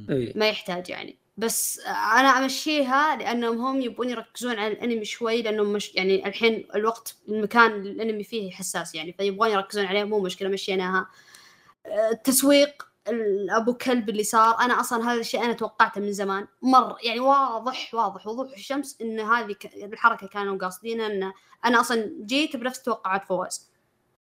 ما 0.09 0.49
يحتاج 0.49 0.91
يعني. 0.91 1.19
بس 1.37 1.81
أنا 1.87 2.29
أمشيها 2.29 3.17
لأنهم 3.17 3.59
هم 3.59 3.81
يبون 3.81 4.09
يركزون 4.11 4.59
على 4.59 4.73
الأنمي 4.73 5.05
شوي 5.05 5.43
لأنهم 5.43 5.73
مش 5.73 5.95
يعني 5.95 6.27
الحين 6.27 6.69
الوقت 6.75 7.17
المكان 7.29 7.73
اللي 7.73 7.91
الأنمي 7.91 8.25
فيه 8.25 8.51
حساس 8.51 8.95
يعني 8.95 9.13
فيبغون 9.13 9.51
يركزون 9.51 9.85
عليه 9.85 10.05
مو 10.05 10.21
مشكلة 10.21 10.49
مشيناها. 10.49 11.09
آه، 11.87 12.11
التسويق 12.11 12.87
ال- 13.09 13.51
ابو 13.51 13.75
كلب 13.75 14.09
اللي 14.09 14.25
صار 14.25 14.61
أنا 14.61 14.81
أصلا 14.81 15.13
هذا 15.13 15.21
الشيء 15.21 15.45
أنا 15.45 15.53
توقعته 15.53 16.01
من 16.01 16.13
زمان. 16.13 16.47
مر 16.63 16.97
يعني 17.03 17.21
واضح 17.21 17.95
واضح 17.95 18.27
وضوح 18.27 18.53
الشمس 18.53 19.01
إن 19.01 19.21
هذه 19.21 19.57
الحركة 19.77 20.27
كانوا 20.27 20.59
قاصدينها 20.59 21.07
إن 21.07 21.33
أنا 21.65 21.81
أصلا 21.81 22.13
جيت 22.21 22.57
بنفس 22.57 22.83
توقعات 22.83 23.25
فواز 23.25 23.71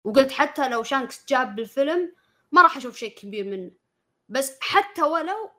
وقلت 0.03 0.31
حتى 0.31 0.69
لو 0.69 0.83
شانكس 0.83 1.25
جاب 1.29 1.55
بالفيلم 1.55 2.13
ما 2.51 2.61
راح 2.61 2.77
أشوف 2.77 2.97
شيء 2.97 3.15
كبير 3.15 3.45
منه. 3.45 3.71
بس 4.29 4.57
حتى 4.61 5.03
ولو 5.03 5.51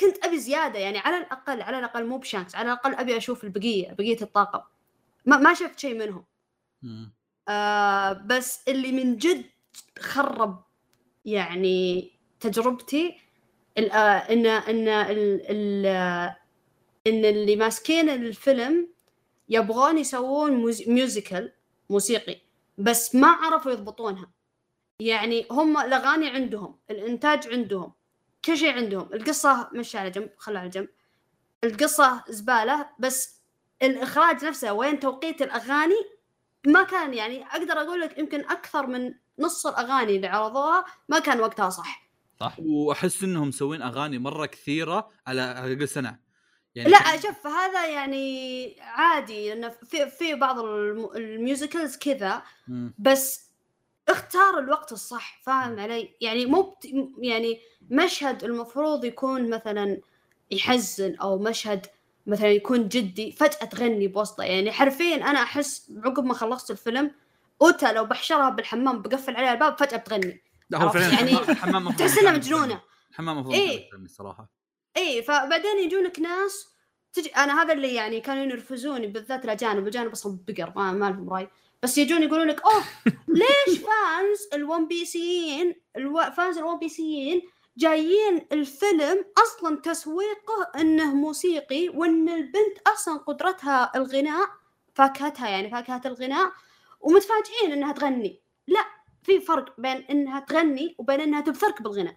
كنت 0.00 0.24
أبي 0.24 0.38
زيادة 0.38 0.78
يعني 0.78 0.98
على 0.98 1.16
الأقل 1.16 1.62
على 1.62 1.78
الأقل 1.78 2.06
مو 2.06 2.18
بشانكس 2.18 2.54
على 2.54 2.72
الأقل 2.72 2.94
أبي 2.94 3.16
أشوف 3.16 3.44
البقية 3.44 3.92
بقية 3.92 4.22
الطاقم. 4.22 4.60
ما, 5.26 5.36
ما 5.36 5.54
شفت 5.54 5.78
شيء 5.78 5.94
منهم. 5.98 6.24
آه 7.48 8.12
بس 8.12 8.68
اللي 8.68 8.92
من 8.92 9.16
جد 9.16 9.44
خرب 9.98 10.64
يعني 11.24 12.10
تجربتي 12.40 13.18
آه، 13.78 13.82
ان 13.82 14.46
إن 14.46 14.88
ال 14.88 15.42
ال 15.50 15.86
إن 17.06 17.24
اللي 17.24 17.56
ماسكين 17.56 18.08
الفيلم 18.10 18.88
يبغون 19.48 19.98
يسوون 19.98 20.72
ميوزيكال 20.86 21.52
موسيقي 21.90 22.40
بس 22.78 23.14
ما 23.14 23.28
عرفوا 23.28 23.72
يضبطونها. 23.72 24.30
يعني 25.00 25.46
هم 25.50 25.78
الأغاني 25.78 26.28
عندهم 26.28 26.78
الإنتاج 26.90 27.48
عندهم 27.48 27.92
كل 28.44 28.56
شيء 28.56 28.72
عندهم. 28.72 29.10
القصة 29.14 29.68
مشي 29.72 29.98
على 29.98 30.10
جنب 30.10 30.30
خلها 30.36 30.60
على 30.60 30.70
جنب. 30.70 30.88
القصة 31.64 32.24
زبالة 32.28 32.90
بس 32.98 33.38
الإخراج 33.82 34.44
نفسه 34.44 34.72
وين 34.72 35.00
توقيت 35.00 35.42
الأغاني 35.42 35.94
ما 36.66 36.82
كان 36.82 37.14
يعني 37.14 37.46
أقدر 37.46 37.72
أقول 37.80 38.00
لك 38.00 38.18
يمكن 38.18 38.40
أكثر 38.40 38.86
من 38.86 39.14
نص 39.38 39.66
الأغاني 39.66 40.16
اللي 40.16 40.26
عرضوها 40.26 40.84
ما 41.08 41.18
كان 41.18 41.40
وقتها 41.40 41.70
صح. 41.70 42.07
صح؟ 42.40 42.56
وأحس 42.58 43.22
إنهم 43.22 43.48
مسوين 43.48 43.82
أغاني 43.82 44.18
مرة 44.18 44.46
كثيرة 44.46 45.08
على 45.26 45.40
على 45.40 45.72
أقل 45.72 45.88
سنة. 45.88 46.18
يعني 46.74 46.90
لا 46.90 46.98
كان- 46.98 47.20
شوف 47.22 47.46
هذا 47.46 47.86
يعني 47.86 48.76
عادي 48.80 49.48
لأنه 49.48 49.68
في 49.68 50.10
في 50.10 50.34
بعض 50.34 50.58
الم- 50.58 51.10
الميوزيكلز 51.16 51.96
كذا. 51.96 52.42
بس 52.98 53.48
اختار 54.08 54.58
الوقت 54.58 54.92
الصح 54.92 55.40
فاهم 55.42 55.80
علي؟ 55.80 56.14
يعني 56.20 56.46
مو 56.46 56.62
بت... 56.62 56.84
يعني 57.18 57.60
مشهد 57.90 58.44
المفروض 58.44 59.04
يكون 59.04 59.50
مثلا 59.50 60.00
يحزن 60.50 61.14
أو 61.16 61.38
مشهد 61.38 61.86
مثلا 62.26 62.48
يكون 62.48 62.88
جدي 62.88 63.32
فجأة 63.32 63.64
تغني 63.66 64.08
بوسطه 64.08 64.44
يعني 64.44 64.72
حرفيا 64.72 65.16
أنا 65.16 65.42
أحس 65.42 65.92
عقب 66.04 66.24
ما 66.24 66.34
خلصت 66.34 66.70
الفيلم 66.70 67.10
اوتا 67.62 67.86
لو 67.92 68.04
بحشرها 68.04 68.50
بالحمام 68.50 69.02
بقفل 69.02 69.36
عليها 69.36 69.52
الباب 69.52 69.78
فجأة 69.78 69.96
بتغني. 69.96 70.42
لا 70.70 70.78
هو؟ 70.78 70.88
فعلا 70.88 71.08
يعني 71.08 71.36
تحس 71.98 72.18
انها 72.18 72.30
كان 72.30 72.34
مجنونة. 72.34 72.80
الحمام 73.10 73.36
المفروض 73.36 73.54
إيه. 73.54 73.90
الصراحه 73.94 74.50
اي 74.96 75.22
فبعدين 75.22 75.78
يجونك 75.78 76.20
ناس 76.20 76.66
تجي 77.12 77.28
أنا 77.28 77.62
هذا 77.62 77.72
اللي 77.72 77.94
يعني 77.94 78.20
كانوا 78.20 78.42
ينرفزوني 78.42 79.06
بالذات 79.06 79.44
الأجانب. 79.44 79.82
الأجانب 79.82 80.12
أصلا 80.12 80.38
بقر 80.48 80.72
ما, 80.76 80.92
ما 80.92 81.10
لهم 81.10 81.30
رأي. 81.30 81.48
بس 81.82 81.98
يجون 81.98 82.22
يقولون 82.22 82.48
لك 82.48 82.62
أوه 82.62 82.84
ليش 83.28 83.78
fans 83.78 84.48
الون 84.54 84.88
بيسيين 84.88 85.74
ألو... 85.96 86.30
fans 86.36 86.58
الون 86.58 86.78
بيسيين 86.78 87.42
جايين 87.76 88.46
الفيلم 88.52 89.24
أصلا 89.42 89.80
تسويقه 89.80 90.70
إنه 90.80 91.14
موسيقي 91.14 91.88
وإن 91.88 92.28
البنت 92.28 92.78
أصلا 92.86 93.18
قدرتها 93.18 93.92
الغناء 93.96 94.48
فاكهتها 94.94 95.48
يعني 95.48 95.70
فاكهة 95.70 96.02
الغناء 96.06 96.52
ومتفاجئين 97.00 97.72
إنها 97.72 97.92
تغني. 97.92 98.42
لا 98.66 98.84
في 99.28 99.40
فرق 99.40 99.80
بين 99.80 99.96
إنها 99.96 100.40
تغني 100.40 100.94
وبين 100.98 101.20
إنها 101.20 101.40
تبثرك 101.40 101.82
بالغناء. 101.82 102.16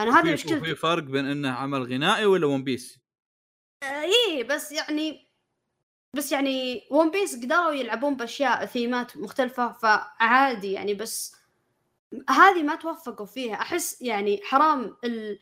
أنا 0.00 0.22
في- 0.22 0.32
مشكلتي. 0.32 0.60
في 0.64 0.74
فرق 0.74 1.02
بين 1.02 1.26
انه 1.26 1.50
عمل 1.50 1.82
غنائي 1.82 2.24
ولا 2.26 2.46
One 2.46 2.64
Piece 2.64 2.98
إيه 3.82 4.44
بس 4.44 4.72
يعني 4.72 5.28
بس 6.16 6.32
يعني 6.32 6.82
One 6.90 7.10
Piece 7.10 7.36
قدروا 7.44 7.72
يلعبون 7.72 8.16
بأشياء 8.16 8.66
ثيمات 8.66 9.16
مختلفة 9.16 9.72
فعادي 9.72 10.72
يعني 10.72 10.94
بس 10.94 11.36
هذه 12.30 12.62
ما 12.62 12.74
توفقوا 12.74 13.26
فيها. 13.26 13.54
أحس 13.54 14.02
يعني 14.02 14.40
حرام 14.44 14.96
ال- 15.04 15.38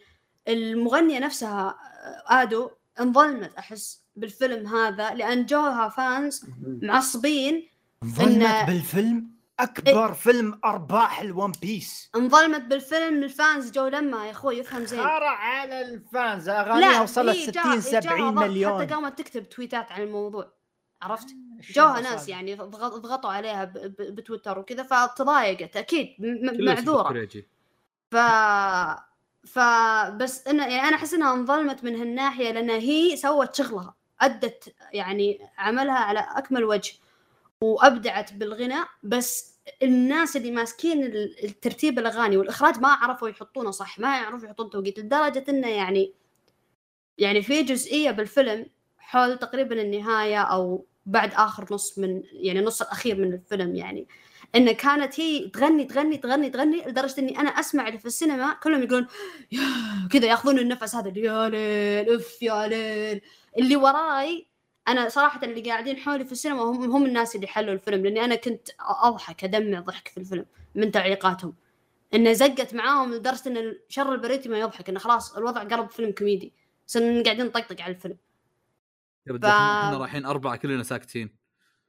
المغنية 0.48 1.18
نفسها 1.18 1.68
آه، 1.68 2.42
آدو 2.42 2.70
انظلمت 3.00 3.54
أحس 3.54 4.02
بالفيلم 4.16 4.66
هذا 4.66 5.14
لأن 5.14 5.46
جوها 5.46 5.88
فانز 5.88 6.44
معصبين 6.82 7.68
انظلمت 8.02 8.46
إن- 8.46 8.66
بالفيلم؟ 8.66 9.35
أكبر 9.60 10.12
فيلم 10.14 10.60
أرباح 10.64 11.20
الون 11.20 11.52
بيس. 11.62 12.10
انظلمت 12.16 12.60
بالفيلم 12.60 13.22
الفانز 13.22 13.70
جو 13.70 13.86
لما 13.86 14.26
يا 14.26 14.30
أخوي 14.30 14.58
يفهم 14.58 14.84
زين. 14.84 15.00
خرع 15.00 15.30
على 15.30 15.80
الفانز. 15.80 16.48
أغانيها 16.48 17.00
وصلت 17.02 17.36
هي 17.36 17.46
جا- 17.46 17.80
60 17.80 18.00
جاها 18.00 18.00
70 18.00 18.34
ضغط، 18.34 18.44
مليون. 18.44 18.82
حتى 18.84 18.94
قامت 18.94 19.18
تكتب 19.18 19.48
تويتات 19.48 19.92
عن 19.92 20.02
الموضوع 20.02 20.52
عرفت؟ 21.02 21.28
إيش 21.58 21.72
جوها؟ 21.72 22.00
ناس 22.00 22.28
يعني 22.28 22.54
ضغط- 22.54 22.94
ضغطوا 22.94 23.30
عليها 23.30 23.64
ب- 23.64 23.72
ب- 23.78 24.14
بتويتر 24.14 24.58
وكذا 24.58 24.82
فتضايقت 24.82 25.76
أكيد 25.76 26.14
م- 26.18 26.46
م- 26.46 26.50
كله 26.56 26.74
معذورة. 26.74 27.26
ف 28.10 28.16
ف 29.46 29.58
بس 30.16 30.46
أنا 30.46 30.66
يعني 30.66 30.88
أنا 30.88 30.96
أحس 30.96 31.14
إنها 31.14 31.32
انظلمت 31.34 31.84
من 31.84 31.96
هالناحية 31.96 32.50
لأن 32.52 32.70
هي 32.70 33.16
سوت 33.16 33.54
شغلها 33.54 33.94
أدت 34.20 34.74
يعني 34.92 35.40
عملها 35.58 35.98
على 35.98 36.18
أكمل 36.30 36.64
وجه. 36.64 36.92
وأبدعت 37.62 38.32
بالغناء 38.32 38.88
بس 39.02 39.56
الناس 39.82 40.36
اللي 40.36 40.50
ماسكين 40.50 41.02
ال- 41.04 41.44
الترتيب 41.44 41.98
الأغاني 41.98 42.36
والإخراج 42.36 42.78
ما 42.80 42.88
عرفوا 42.88 43.28
يحطونه 43.28 43.70
صح 43.70 43.98
ما 43.98 44.16
يعرفوا 44.16 44.46
يحطون 44.46 44.70
توقيت 44.70 44.98
لدرجة 44.98 45.44
إنه 45.48 45.68
يعني 45.68 46.12
يعني 47.18 47.42
في 47.42 47.62
جزئية 47.62 48.10
بالفيلم 48.10 48.66
حول 48.98 49.38
تقريبا 49.38 49.82
النهاية 49.82 50.40
أو 50.42 50.86
بعد 51.06 51.32
آخر 51.34 51.66
نص 51.74 51.98
من 51.98 52.22
يعني 52.32 52.58
النص 52.58 52.82
الأخير 52.82 53.16
من 53.16 53.32
الفيلم 53.32 53.76
يعني 53.76 54.06
ان 54.56 54.72
كانت 54.72 55.20
هي 55.20 55.48
تغني 55.48 55.84
تغني 55.84 56.16
تغني 56.16 56.50
تغني 56.50 56.82
لدرجة 56.86 57.20
إني 57.20 57.38
أنا 57.40 57.50
أسمع 57.50 57.88
اللي 57.88 57.98
في 57.98 58.06
السينما 58.06 58.52
كلهم 58.62 58.82
يقولون 58.82 59.06
كذا 60.12 60.26
يأخذون 60.26 60.58
النفس 60.58 60.94
هذا 60.94 61.08
يا 61.18 61.48
ليل 61.48 62.14
اف 62.14 62.42
يا 62.42 62.66
ليل 62.66 63.20
اللي 63.58 63.76
وراي 63.76 64.46
أنا 64.88 65.08
صراحة 65.08 65.40
اللي 65.42 65.60
قاعدين 65.70 65.96
حولي 65.96 66.24
في 66.24 66.32
السينما 66.32 66.62
هم 66.62 66.90
هم 66.90 67.06
الناس 67.06 67.36
اللي 67.36 67.46
حلوا 67.46 67.74
الفيلم 67.74 68.02
لأني 68.02 68.24
أنا 68.24 68.34
كنت 68.34 68.68
أضحك 68.80 69.44
أدمع 69.44 69.80
ضحك 69.80 70.08
في 70.08 70.16
الفيلم 70.16 70.46
من 70.74 70.90
تعليقاتهم. 70.90 71.54
إنه 72.14 72.32
زقت 72.32 72.74
معاهم 72.74 73.14
لدرجة 73.14 73.48
إن 73.48 73.76
شر 73.88 74.12
البلية 74.12 74.48
ما 74.48 74.58
يضحك 74.58 74.88
إنه 74.88 74.98
خلاص 74.98 75.36
الوضع 75.36 75.60
قلب 75.60 75.90
فيلم 75.90 76.10
كوميدي. 76.12 76.52
صرنا 76.86 77.22
قاعدين 77.22 77.46
نطقطق 77.46 77.82
على 77.82 77.94
الفيلم. 77.94 78.16
يا 79.26 79.38
ف- 79.38 79.44
إحنا 79.44 79.98
رايحين 79.98 80.26
أربعة 80.26 80.56
كلنا 80.56 80.82
ساكتين. 80.82 81.36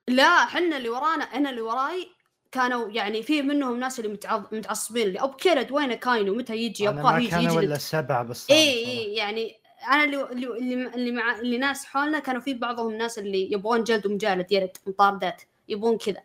لا 0.07 0.45
حنا 0.45 0.77
اللي 0.77 0.89
ورانا 0.89 1.23
أنا 1.23 1.49
اللي 1.49 1.61
وراي 1.61 2.07
كانوا 2.51 2.89
يعني 2.89 3.23
في 3.23 3.41
منهم 3.41 3.79
ناس 3.79 3.99
اللي 3.99 4.11
متعض... 4.11 4.55
متعصبين 4.55 5.07
اللي 5.07 5.19
ابو 5.19 5.33
كيرد 5.33 5.71
وينه 5.71 5.95
كاينو 5.95 6.35
متى 6.35 6.57
يجي 6.57 6.89
أبغاه 6.89 7.11
ما 7.11 7.19
يجي 7.19 7.29
كان 7.29 7.49
ولا 7.49 7.77
سبعة 7.77 8.23
بس 8.23 8.51
اي 8.51 8.85
اي 8.85 9.13
يعني 9.15 9.55
أنا 9.83 10.03
اللي 10.03 10.23
اللي 10.31 10.47
اللي, 10.47 10.87
اللي 10.87 11.11
مع 11.11 11.39
اللي 11.39 11.57
ناس 11.57 11.85
حولنا 11.85 12.19
كانوا 12.19 12.41
في 12.41 12.53
بعضهم 12.53 12.93
ناس 12.93 13.19
اللي 13.19 13.51
يبغون 13.51 13.83
جلد 13.83 14.05
ومجالد 14.07 14.51
يرد 14.51 14.77
مطاردات 14.87 15.41
يبغون 15.67 15.97
كذا. 15.97 16.21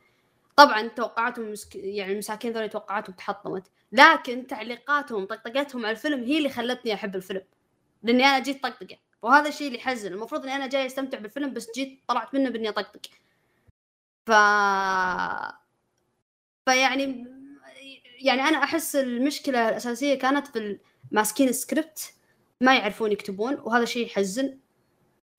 طبعا 0.56 0.88
توقعاتهم 0.88 1.52
مسك... 1.52 1.76
يعني 1.76 2.12
المساكين 2.12 2.52
ذول 2.52 2.70
توقعاتهم 2.70 3.14
تحطمت. 3.14 3.66
لكن 3.92 4.46
تعليقاتهم 4.46 5.24
طقطقتهم 5.26 5.86
على 5.86 5.92
الفيلم 5.92 6.24
هي 6.24 6.38
اللي 6.38 6.48
خلتني 6.48 6.94
أحب 6.94 7.16
الفيلم. 7.16 7.42
لأني 8.02 8.24
أنا 8.24 8.38
جيت 8.38 8.62
طقطقة. 8.62 8.96
وهذا 9.22 9.48
الشيء 9.48 9.66
اللي 9.66 9.78
يحزن. 9.78 10.12
المفروض 10.12 10.42
إني 10.42 10.56
أنا 10.56 10.66
جاي 10.66 10.86
أستمتع 10.86 11.18
بالفيلم 11.18 11.52
بس 11.52 11.68
جيت 11.76 12.00
طلعت 12.08 12.34
منه 12.34 12.50
بإني 12.50 12.68
أطقطق. 12.68 13.00
ف 14.26 14.30
فيعني 16.68 17.26
يعني 18.20 18.42
أنا 18.42 18.64
أحس 18.64 18.96
المشكلة 18.96 19.68
الأساسية 19.68 20.18
كانت 20.18 20.46
في 20.46 20.78
ماسكين 21.10 21.48
السكريبت. 21.48 22.14
ما 22.62 22.76
يعرفون 22.76 23.12
يكتبون 23.12 23.55
وهذا 23.55 23.84
شيء 23.84 24.06
يحزن. 24.06 24.59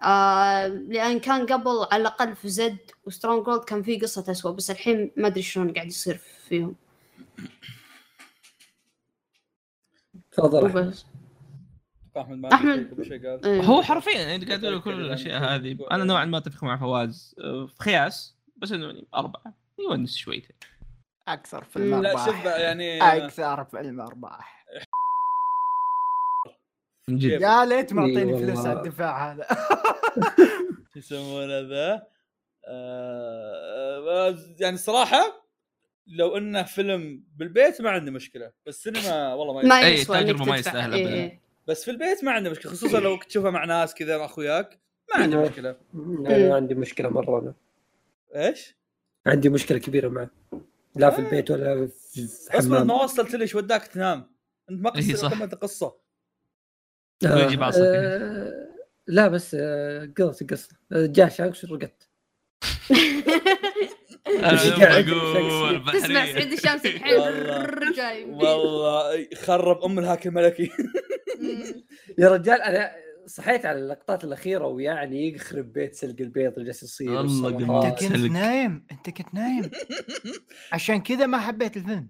آه 0.02 0.68
لأن 0.68 1.20
كان 1.20 1.46
قبل 1.46 1.88
على 1.92 2.02
الأقل 2.02 2.36
في 2.36 2.50
Z 2.50 2.78
و 3.06 3.11
Strong 3.11 3.46
World 3.46 3.64
كان 3.64 3.84
في 3.84 4.00
قصة 4.00 4.32
اسوء 4.32 4.52
بس 4.52 4.72
الحين 4.72 5.12
ما 5.18 5.28
أدري 5.28 5.42
شلون 5.42 5.74
قاعد 5.74 5.88
يصير 5.88 6.18
فيهم. 6.18 6.76
تفضل. 10.32 10.66
وبس. 10.66 11.06
أحمد 12.18 12.38
ما 12.38 12.54
أحمد. 12.54 13.04
في 13.04 13.18
قال. 13.18 13.46
إيه. 13.46 13.62
هو 13.62 13.82
حرفيا 13.82 14.22
يعني 14.22 14.46
قاعد 14.46 14.66
أقول 14.66 14.82
كل 14.82 15.02
الأشياء 15.06 15.44
هذه. 15.44 15.78
أنا 15.92 16.04
نوعا 16.04 16.26
ما 16.26 16.38
أتفق 16.38 16.64
مع 16.64 16.78
فواز 16.78 17.36
أه، 17.40 17.66
في 17.66 17.84
خياس 17.84 18.36
بس 18.58 18.72
إنه 18.72 18.86
يعني 18.86 19.08
أربعة. 19.16 19.54
يونس 19.80 20.16
شويتين. 20.16 20.56
أكثر 21.28 21.64
فيلم 21.64 22.02
لا 22.02 22.10
ارباح 22.10 22.26
شوف 22.26 22.46
يعني 22.46 23.02
أكثر 23.02 23.64
فيلم 23.66 24.02
ارباح 24.02 24.63
من 27.10 27.18
جد. 27.18 27.42
يا 27.42 27.66
ليت 27.66 27.94
معطيني 27.94 28.38
فلوس. 28.38 28.66
على 28.66 28.80
الدفاع 28.80 29.32
هذا. 29.32 29.48
شو 30.94 31.00
يسمونه 31.00 31.60
ذا؟ 31.60 32.08
آه 32.68 34.38
يعني 34.60 34.78
صراحة 34.78 35.44
لو 36.08 36.38
إنه 36.38 36.64
فيلم 36.64 37.24
بالبيت 37.36 37.82
ما 37.82 37.90
عندي 37.90 38.12
مشكلة 38.12 38.52
بس 38.66 38.84
سينما 38.84 39.34
والله 39.34 39.54
ما, 39.54 39.62
ما 39.62 39.68
ما 39.68 39.88
إيه، 39.88 39.94
يسوى 39.94 40.20
التجربة 40.20 40.46
ما. 40.46 40.58
يستاهل 40.58 40.94
إيه،. 40.94 41.08
إيه. 41.08 41.42
بس 41.68 41.86
في 41.86 41.92
البيت 41.92 42.24
ما 42.24 42.32
عندي 42.32 42.50
مشكلة 42.50 42.72
خصوصا 42.72 43.00
لو 43.00 43.18
تشوفها 43.18 43.52
مع 43.52 43.66
ناس 43.66 43.94
كذا 43.94 44.18
مع 44.18 44.26
أخوياك 44.26 44.80
ما 45.14 45.24
عندي. 45.24 45.38
مشكلة. 45.38 45.76
أنا 45.94 46.50
ما 46.50 46.56
عندي 46.56 46.76
مشكلة 46.76 47.10
مرة 47.10 47.40
أنا. 47.40 47.54
إيش؟ 48.36 48.76
عندي 49.28 49.50
مشكلة 49.50 49.78
كبيرة 49.78 50.08
معه. 50.10 50.30
لا 50.96 51.10
في 51.10 51.20
البيت 51.20 51.52
ولا 51.52 51.88
في 51.88 52.28
في 52.28 52.58
أصبر 52.58 52.76
حمام. 52.76 52.88
ما 52.88 53.04
وصلت 53.04 53.36
لي 53.36 53.42
إيش 53.42 53.56
وداك 53.56 53.88
تنام. 53.88 54.34
أنت 54.70 54.82
ما 54.82 54.96
إيه، 54.96 55.48
قصة 55.48 56.03
ويجي 57.26 57.58
بعصك. 57.58 57.82
آه، 57.82 58.68
لا 59.08 59.28
بس 59.28 59.56
آه، 59.60 60.14
قصة 60.18 60.46
قصة 60.46 60.70
آه، 60.92 61.06
جاء 61.06 61.30
شانكس 61.30 61.64
ورقدت 61.64 62.10
تسمع. 65.94 66.26
سعيد 66.26 66.52
الشمس. 66.52 66.86
الحين 66.86 67.94
جاي 67.96 68.26
والله 68.26 69.28
خرب 69.36 69.84
أم 69.84 70.00
الهاك 70.00 70.28
الملكي. 70.28 70.72
يا 72.20 72.30
رجال 72.30 72.62
أنا 72.62 72.92
صحيت 73.26 73.66
على 73.66 73.80
اللقطات 73.80 74.24
الأخيرة 74.24 74.68
ويعني 74.68 75.34
يخرب 75.36 75.74
بيت 75.74 75.96
سلق 75.96 76.16
البيض 76.20 76.54
اللي 76.54 76.66
جالس 76.66 76.84
يصير 76.84 77.12
والصراحات. 77.12 78.04
أنت 78.04 78.14
كنت. 78.14 78.32
نايم 78.32 78.86
أنت 78.92 79.10
كنت 79.10 79.34
نايم 79.34 79.72
عشان 80.72 81.02
كذا 81.02 81.26
ما 81.26 81.38
حبيت 81.40 81.78
الفيلم 81.78 82.10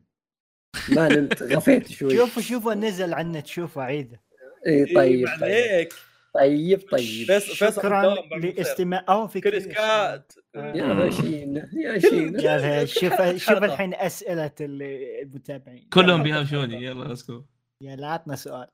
ما 0.89 1.07
نمت 1.07 1.43
غفيت 1.43 1.91
شوي 1.91 2.17
شوفوا 2.17 2.41
شوفوا 2.41 2.73
نزل 2.73 3.13
عنه 3.13 3.39
تشوفوا 3.39 3.83
عيده 3.83 4.22
اي 4.67 4.85
طيب 4.85 4.95
طيب. 4.95 5.27
عليك 5.27 5.93
طيب 6.33 6.81
طيب. 6.91 7.25
فيصل 7.27 7.55
فيصل 7.55 7.81
شكرا. 7.81 8.15
لاستماع 8.39 9.05
أو 9.09 9.27
في 9.27 9.41
كريس 9.41 9.67
كات 9.67 10.33
يا 10.55 11.09
شينا 11.09 11.69
يا 11.73 11.99
شينا 11.99 12.41
يا 12.41 12.85
شوف 12.85 13.13
شوف 13.35 13.49
حلقة. 13.49 13.65
الحين 13.65 13.93
أسئلة 13.93 14.51
اللي- 14.61 15.21
المتابعين. 15.21 15.89
كلهم 15.93 16.09
يلا. 16.09 16.23
بيهاوشوني. 16.23 16.85
يلا 16.85 17.03
let's 17.07 17.27
go 17.31 17.45
يا 17.81 17.95
لا 17.95 18.07
عطنا 18.07 18.35
سؤال. 18.35 18.67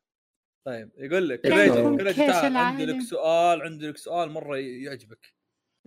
طيب 0.68 0.92
يقول 0.98 1.30
لك 1.30 1.42
كريج 1.42 1.54
تعال 1.68 2.58
عندي 2.58 2.84
العالم؟ 2.84 2.98
لك 3.00 3.02
سؤال 3.06 3.62
عندي 3.62 3.90
لك 3.90 3.98
سؤال 3.98 4.32
مرة 4.32 4.58
يعجبك. 4.58 5.34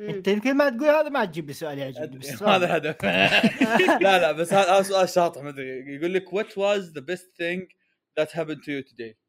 أنت 0.01 0.31
كل 0.31 0.55
ما 0.55 0.69
تقول 0.71 0.89
هذا 0.89 1.09
ما 1.09 1.25
تجيب 1.25 1.47
لي 1.47 1.53
سؤال 1.53 1.79
يعجبني 1.79 2.19
بس. 2.19 2.43
هذا 2.43 2.65
الهدف 2.67 3.05
لا 4.05 4.19
لا 4.19 4.33
بس 4.33 4.53
هذا 4.53 4.73
هذا 4.73 4.83
سؤال 4.83 5.09
شاطح 5.09 5.43
ما 5.43 5.49
أدري. 5.51 5.95
يقول 5.97 6.15
لك 6.15 6.29
what 6.29 6.49
was 6.51 6.93
the 6.99 7.03
best 7.13 7.27
thing 7.41 7.61
that 8.21 8.29
happened 8.31 8.63
to 8.65 8.71
you 8.71 8.83
today? 8.93 9.22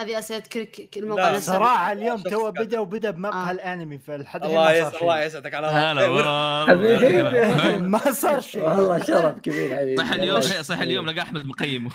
هذه 0.00 0.18
أسئلة 0.18 0.40
كل 0.40 0.60
لا، 0.60 0.88
الموقع 0.96 1.30
نفسه 1.36 1.52
صراحة 1.52 1.92
اليوم 1.92 2.22
تو 2.22 2.50
بدأ 2.50 2.78
وبدأ 2.80 3.10
بمقهى 3.10 3.48
آه. 3.48 3.52
الأنمي 3.52 3.98
فالحد 3.98 4.44
الله 4.44 4.70
الحين 4.70 4.82
ما 4.82 4.88
يس 4.88 4.92
صار 4.92 5.02
الله. 5.02 5.22
يسعدك 5.24 5.54
على 5.54 5.66
هلا. 5.66 7.78
ما 7.88 8.12
صار 8.12 8.40
شيء 8.40 8.62
والله 8.62 9.04
شرف 9.04 9.38
كبير 9.38 9.74
عليك 9.74 9.98
صح 10.00 10.12
اليوم 10.12 10.40
صح 10.40 10.78
اليوم 10.78 11.06
لقى 11.06 11.20
أحمد 11.22 11.46
مقيمه 11.46 11.90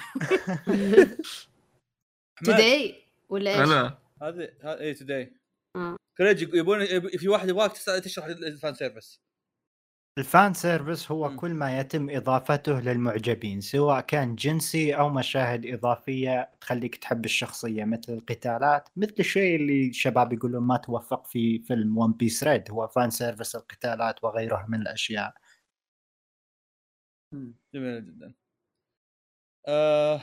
توداي 2.45 2.95
ولا 3.29 3.61
إيش؟ 3.61 3.69
لا 3.69 3.97
هذه 4.21 4.49
اي 4.63 4.93
توداي. 4.93 5.33
كريج 6.17 6.41
يبون 6.55 6.81
يب- 6.81 7.17
في 7.17 7.27
واحد 7.29 7.49
يبغاك 7.49 7.71
تشرح 7.77 8.25
الفان 8.25 8.73
سيرفيس 8.73 9.19
الفان 10.17 10.53
سيرفيس 10.53 11.11
هو 11.11 11.29
مم. 11.29 11.35
كل 11.39 11.53
ما 11.53 11.79
يتم 11.79 12.09
إضافته 12.09 12.79
للمعجبين 12.79 13.61
سواء 13.61 14.01
كان 14.01 14.35
جنسي 14.35 14.95
أو 14.95 15.09
مشاهد 15.09 15.65
إضافية 15.65 16.51
تخليك 16.61 16.95
تحب 16.95 17.25
الشخصية 17.25 17.83
مثل 17.85 18.13
القتالات 18.13 18.89
مثل 18.95 19.13
الشيء 19.19 19.55
اللي 19.55 19.87
الشباب 19.89 20.33
يقولون 20.33 20.63
ما 20.63 20.77
توفق 20.77 21.25
في 21.27 21.59
فيلم 21.59 21.97
ون 21.97 22.13
بيس 22.13 22.43
ريد 22.43 22.71
هو 22.71 22.87
فان 22.87 23.09
سيرفيس 23.09 23.55
القتالات 23.55 24.23
وغيرها 24.23 24.65
من 24.69 24.81
الأشياء. 24.81 25.33
جميل 27.73 28.05
جدا. 28.05 28.33
آه... 29.67 30.21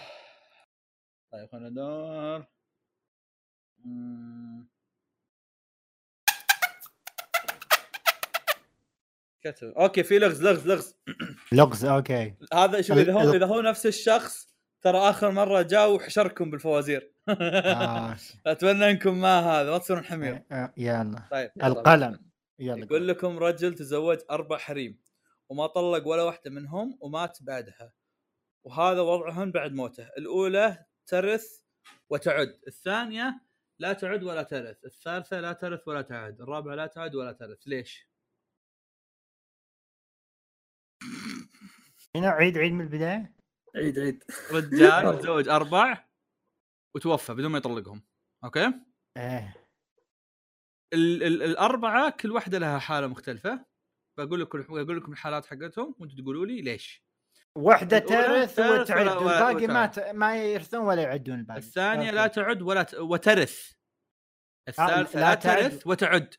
طيب 1.32 1.48
خلينا 1.52 1.68
ندور. 1.70 2.46
مم. 3.84 4.68
كتب 9.50 9.68
أوكي 9.68 10.02
في 10.02 10.18
لغز 10.18 10.42
لغز 10.42 10.66
لغز. 10.66 10.96
لغز 11.52 11.84
أوكي. 11.84 12.34
هذا 12.54 12.80
شوف 12.80 12.98
إذا 12.98 13.12
هو 13.12 13.32
إذا 13.32 13.46
هو 13.46 13.60
نفس 13.60 13.86
الشخص 13.86 14.48
ترى 14.82 14.98
آخر 14.98 15.30
مرة 15.30 15.62
جاء 15.62 15.92
وحشركم 15.92 16.50
بالفوازير. 16.50 17.12
آه. 17.28 18.16
أتمنى 18.46 18.90
إنكم 18.90 19.20
ما 19.20 19.40
هذا 19.40 19.70
ما 19.70 19.78
تصيرون 19.78 20.04
حمير. 20.04 20.42
آه، 20.52 20.72
يلا. 20.76 21.22
طيب 21.30 21.50
القلم. 21.64 22.18
يلا. 22.58 22.84
يقول 22.84 23.08
لكم 23.08 23.38
رجل 23.38 23.74
تزوج 23.74 24.18
أربع 24.30 24.58
حريم 24.58 25.00
وما 25.48 25.66
طلق 25.66 26.08
ولا 26.08 26.22
واحدة 26.22 26.50
منهم 26.50 26.98
ومات 27.00 27.38
بعدها. 27.42 27.92
وهذا 28.64 29.00
وضعهن 29.00 29.50
بعد 29.50 29.72
موته. 29.72 30.08
الأولى 30.18 30.84
ترث 31.06 31.60
وتعد. 32.10 32.60
الثانية 32.66 33.40
لا 33.78 33.92
تعد 33.92 34.22
ولا 34.22 34.42
ترث. 34.42 34.84
الثالثة 34.84 35.40
لا 35.40 35.52
ترث 35.52 35.88
ولا 35.88 36.02
تعد. 36.02 36.40
الرابعة 36.40 36.74
لا 36.74 36.86
تعد 36.86 37.14
ولا 37.14 37.32
ترث. 37.32 37.58
ليش؟ 37.66 38.08
هنا 42.16 42.28
عيد 42.28 42.58
عيد 42.58 42.72
من 42.72 42.80
البداية. 42.80 43.34
عيد 43.76 43.98
عيد. 43.98 44.24
رجال 44.52 45.18
تزوج 45.18 45.48
أربع. 45.48 46.04
وتوفى 46.96 47.34
بدون 47.34 47.50
ما 47.50 47.58
يطلقهم. 47.58 48.02
أوكي؟ 48.44 48.72
إيه. 49.16 49.68
ال- 50.94 51.22
ال- 51.22 51.42
الأربعة 51.42 52.10
كل 52.10 52.30
واحدة 52.30 52.58
لها 52.58 52.78
حالة 52.78 53.06
مختلفة. 53.06 53.66
بقول 54.18 54.40
لكم 54.40 54.62
بقول 54.62 54.96
لكم 54.96 55.12
الحالات 55.12 55.46
حقتهم 55.46 55.94
وأنتم 55.98 56.16
تقولوا 56.16 56.46
لي 56.46 56.62
ليش. 56.62 57.04
واحدة 57.56 57.98
ترث 57.98 58.58
وتعد. 58.58 59.06
والباقي 59.06 59.66
ما. 59.66 59.86
ت... 59.86 59.98
ما 59.98 60.36
يرثون 60.44 60.80
ولا 60.80 61.02
يعدون 61.02 61.38
الباقي. 61.38 61.58
الثانية 61.58 62.06
أوكي. 62.06 62.16
لا 62.16 62.26
تعد 62.26 62.62
ولا 62.62 62.82
ت... 62.82 62.94
وترث. 62.94 63.72
الثالثة 64.68 65.20
لا 65.20 65.28
لا. 65.28 65.34
ترث 65.34 65.86
وتعد. 65.86 66.34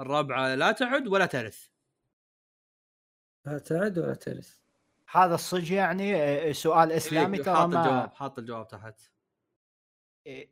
الرابعة 0.00 0.54
لا 0.54 0.72
تعد 0.72 1.08
ولا 1.08 1.26
ترث. 1.26 1.68
تعد 3.44 3.98
ولا 3.98 4.14
ترث 4.14 4.56
هذا 5.10 5.34
الصج 5.34 5.70
يعني 5.70 6.16
آه، 6.16 6.52
سؤال 6.52 6.92
إسلامي 6.92 7.38
ترى 7.38 7.54
حاط 7.54 7.68
ما 7.68 7.80
الجواب 7.82 8.14
حاط 8.14 8.38
الجواب 8.38 8.68
تحت. 8.68 9.00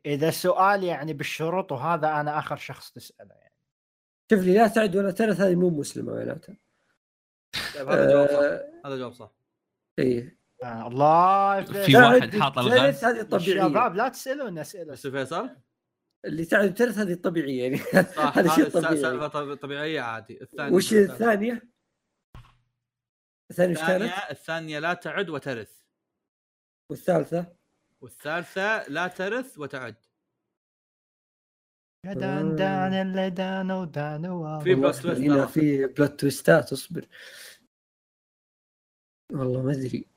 إذا 0.05 0.27
السؤال 0.29 0.83
يعني 0.83 1.13
بالشروط 1.13 1.71
وهذا 1.71 2.07
أنا 2.19 2.39
آخر 2.39 2.55
شخص 2.55 2.91
تسأله 2.91 3.35
يعني. 3.35 3.53
شوف 4.31 4.39
لي 4.39 4.53
لا 4.53 4.67
تعد 4.67 4.95
ولا 4.95 5.11
ترث 5.11 5.41
هذه 5.41 5.55
مو 5.55 5.69
مسلمة 5.69 6.13
معناتها 6.13 6.55
طيب 7.75 7.89
هذا 7.89 8.11
جواب 8.11 8.27
صح. 8.27 8.35
آه، 8.35 8.81
هذا 8.85 8.97
جواب 8.97 9.13
صح. 9.13 9.31
آه 10.63 10.87
الله. 10.87 11.63
في 11.63 11.97
واحد 11.97 12.35
حاط 12.35 12.57
الغاز. 12.57 13.05
هذه 13.05 13.21
طبيعية. 13.21 13.61
شباب 13.69 13.95
لا 13.95 14.09
تسألون 14.09 14.57
أسئلة. 14.59 14.91
بس 14.91 15.07
فيصل. 15.07 15.49
اللي 16.25 16.45
تعد 16.45 16.69
وترث 16.69 16.97
هذه 16.97 17.13
طبيعية 17.13 17.63
يعني. 17.63 17.77
هذا 18.35 18.55
شيء 18.55 18.69
طبيعي. 18.69 18.97
سالفة 18.97 19.27
طب- 19.27 19.53
طبيعية 19.53 20.01
عادي. 20.01 20.41
الثانية 20.41 20.75
وش 20.75 20.93
الثانية؟ 20.93 21.72
الثانية 23.59 23.75
كانت؟ 23.75 24.31
الثانية 24.31 24.79
لا 24.79 24.93
تعد 24.93 25.29
وترث. 25.29 25.81
والثالثة؟ 26.89 27.55
والثالثة 28.01 28.87
لا 28.87 29.07
ترث 29.07 29.57
وتعد. 29.57 29.95
يا 32.05 32.13
دان 32.13 32.55
دان 32.55 32.93
اللي 32.93 33.29
دانو 33.29 33.85
دانو. 33.85 34.59
في 34.59 34.75
plot 34.75 34.95
twist 34.95 35.21
هنا. 35.21 35.45
في 35.45 35.85
plot 35.85 36.19
twist 36.19 36.62
ات 36.62 36.71
اصبر. 36.71 37.07
والله 39.31 39.61
ما 39.61 39.71
أدري. 39.71 40.07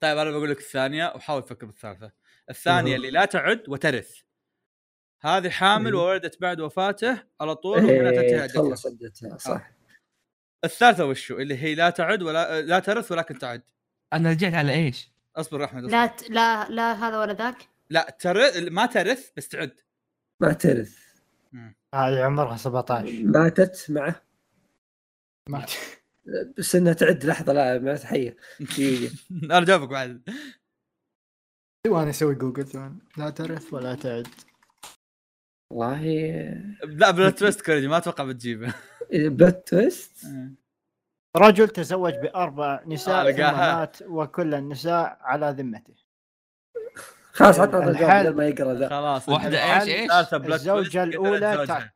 طيب 0.00 0.18
أنا 0.18 0.30
بقول 0.30 0.50
لك 0.50 0.58
الثانية 0.58 1.12
وحاول 1.14 1.42
تفكر 1.42 1.66
بالثالثة. 1.66 2.12
الثانية. 2.50 2.96
اللي 2.96 3.10
لا 3.10 3.24
تعد 3.24 3.68
وترث. 3.68 4.20
هذه 5.20 5.50
حامل. 5.50 5.94
وولدت 5.94 6.40
بعد 6.40 6.60
وفاته 6.60 7.22
على 7.40 7.54
طول 7.54 7.84
وهنا 7.84 8.10
تنتهي 8.10 8.34
إيه، 8.34 8.40
عدتها. 8.40 8.62
خلص 8.62 8.86
عدتها 8.86 9.38
صح. 9.38 9.70
الثالثة 10.64 11.04
وشو؟ 11.04 11.38
اللي 11.38 11.58
هي 11.58 11.74
لا 11.74 11.90
تعد 11.90 12.22
ولا 12.22 12.62
لا 12.62 12.78
ترث 12.78 13.12
ولكن 13.12 13.38
تعد. 13.38 13.62
أنا 14.12 14.30
رجعت 14.30 14.54
على 14.54 14.72
إيش؟ 14.72 15.12
اصبر 15.36 15.60
يا 15.60 15.64
أحمد 15.64 15.82
لا 15.82 16.04
أصبر. 16.04 16.26
ت... 16.26 16.30
لا 16.30 16.68
لا 16.68 16.92
هذا 16.92 17.20
ولا 17.20 17.32
ذاك. 17.32 17.68
لا 17.90 18.16
ترث 18.18 18.56
ما 18.56 18.86
ترث 18.86 19.30
بس 19.36 19.48
تعد. 19.48 19.80
ما 20.40 20.52
ترث. 20.52 20.98
هذه 21.94 22.24
عمرها 22.24 22.56
17 22.56 23.22
ماتت 23.24 23.86
معه 23.90 24.22
ما. 25.48 25.66
بس 26.58 26.76
إنها 26.76 26.92
تعد 26.92 27.24
لحظة 27.24 27.52
لا 27.52 27.78
ما 27.78 27.98
حيه 28.04 28.36
دقيقة. 28.60 29.14
أنا 29.44 29.64
جاوبك 29.64 29.88
بعد. 29.88 30.28
وأنا 31.86 32.10
أسوي؟ 32.10 32.34
جوجل 32.34 32.66
ثواني 32.66 32.98
لا 33.16 33.30
ترث 33.30 33.72
ولا 33.72 33.94
تعد. 33.94 34.28
والله 35.72 36.02
لا 36.84 37.10
plot 37.10 37.38
twist 37.38 37.60
كوريجي 37.66 37.88
ما 37.88 37.96
أتوقع 37.96 38.24
بتجيبه 38.24 38.74
plot 39.12 39.68
twist 39.68 40.26
رجل 41.36 41.68
تزوج 41.68 42.14
بأربع 42.14 42.74
آه، 42.74 42.88
نساء 42.88 43.24
لقاها. 43.24 43.76
مات 43.78 43.96
وكل 44.02 44.54
النساء 44.54 45.18
على 45.20 45.54
ذمته 45.58 45.94
خلاص 47.32 47.58
الحال- 47.60 48.26
بدل 48.26 48.36
ما 48.36 48.46
يقرأ 48.46 48.74
ذا 48.74 48.88
خلاص 48.88 49.28
واحدة 49.28 49.58
إيش 49.74 49.88
إيش؟ 49.88 50.10
الأولى 51.08 51.56
زوجها. 51.56 51.64
تع- 51.66 51.90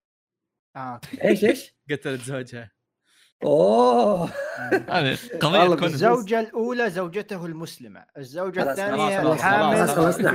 آه. 0.76 1.00
إيش 1.24 1.44
إيش؟ 1.44 1.74
قتلت 1.90 2.20
زوجها 2.20 2.70
أوه 3.44 4.30
هذه 4.90 5.18
قضية 5.42 5.58
والله 5.58 5.76
تكون 5.76 5.88
الزوجة 5.88 6.40
الأولى 6.40 6.90
زوجته 6.90 7.46
المسلمة 7.46 8.04
الزوجة 8.18 8.60
خلاص، 8.60 8.68
الثانية 8.78 9.20
خلاص، 9.20 9.34
الحامل 9.34 9.76
خلاص، 9.76 9.90
خلصنا 9.90 10.30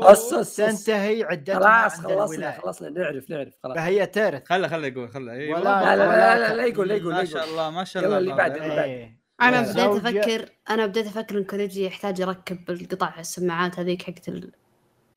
أص- 0.00 0.44
أص- 0.44 0.56
تنتهي 0.56 1.22
عدتها 1.24 1.54
خلاص 1.82 2.00
خلصنا 2.00 2.52
خلصنا 2.52 2.88
نعرف 2.90 3.30
نعرف 3.30 3.54
خلاص 3.62 3.76
فهي 3.76 4.06
ترث 4.06 4.42
خله 4.48 4.68
خله 4.68 4.86
يقول 4.86 5.08
خله 5.08 5.32
ولا- 5.32 5.64
لا 5.64 5.96
لا 5.96 6.06
لا 6.06 6.38
لا, 6.38 6.54
لا 6.54 6.64
يقول 6.64 6.88
لا 6.88 6.94
يقول 6.94 7.14
ما 7.14 7.24
شاء 7.24 7.44
الله 7.44 7.70
ما 7.70 7.84
شاء 7.84 8.04
الله 8.04 8.18
اللي 8.18 8.32
بعد. 8.32 8.56
الله. 8.56 8.84
إيه. 8.84 9.22
أنا. 9.42 9.60
بديت 9.62 9.78
أفكر 9.78 10.48
أنا 10.70 10.86
بديت 10.86 11.06
أفكر 11.06 11.38
إن 11.38 11.44
كوريجي 11.44 11.84
يحتاج 11.84 12.20
يركب 12.20 12.70
القطع 12.70 13.14
السماعات 13.20 13.78
هذيك 13.78 14.02
حقت 14.02 14.28
ال... 14.28 14.52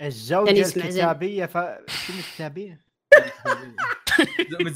الزوجة. 0.01 0.51
الكتابية 0.51 1.45
ف... 1.45 1.57
شنو 1.87 2.17
الكتابية؟ 2.19 2.84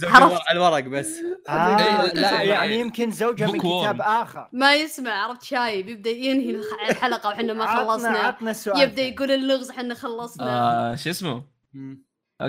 على 0.04 0.40
الورق 0.52 0.84
بس. 0.88 1.16
آه 1.50 1.78
إيه، 1.80 2.14
لا 2.14 2.42
إيه. 2.42 2.50
يعني 2.50 2.80
يمكن 2.80 3.12
زوجة 3.12 3.52
من. 3.52 3.60
كتاب 3.60 4.02
آخر. 4.02 4.50
ما 4.54 4.76
يسمع 4.76 5.12
عرفت 5.12 5.44
شايب 5.44 5.90
يبدأ 5.90 6.10
ينهي 6.10 6.62
الحلقة 6.90 7.30
وحنا 7.30 7.54
ما 7.54 7.64
عطنا 7.66 7.86
خلصنا. 7.86 8.20
عطنا 8.20 8.52
السؤال 8.52 8.82
يبدأ 8.82 9.02
يقول 9.02 9.32
اللغز 9.32 9.72
حنا 9.72 9.94
خلصنا. 9.94 10.46
آه 10.92 10.96
شو 10.96 11.10
اسمه؟ 11.10 11.44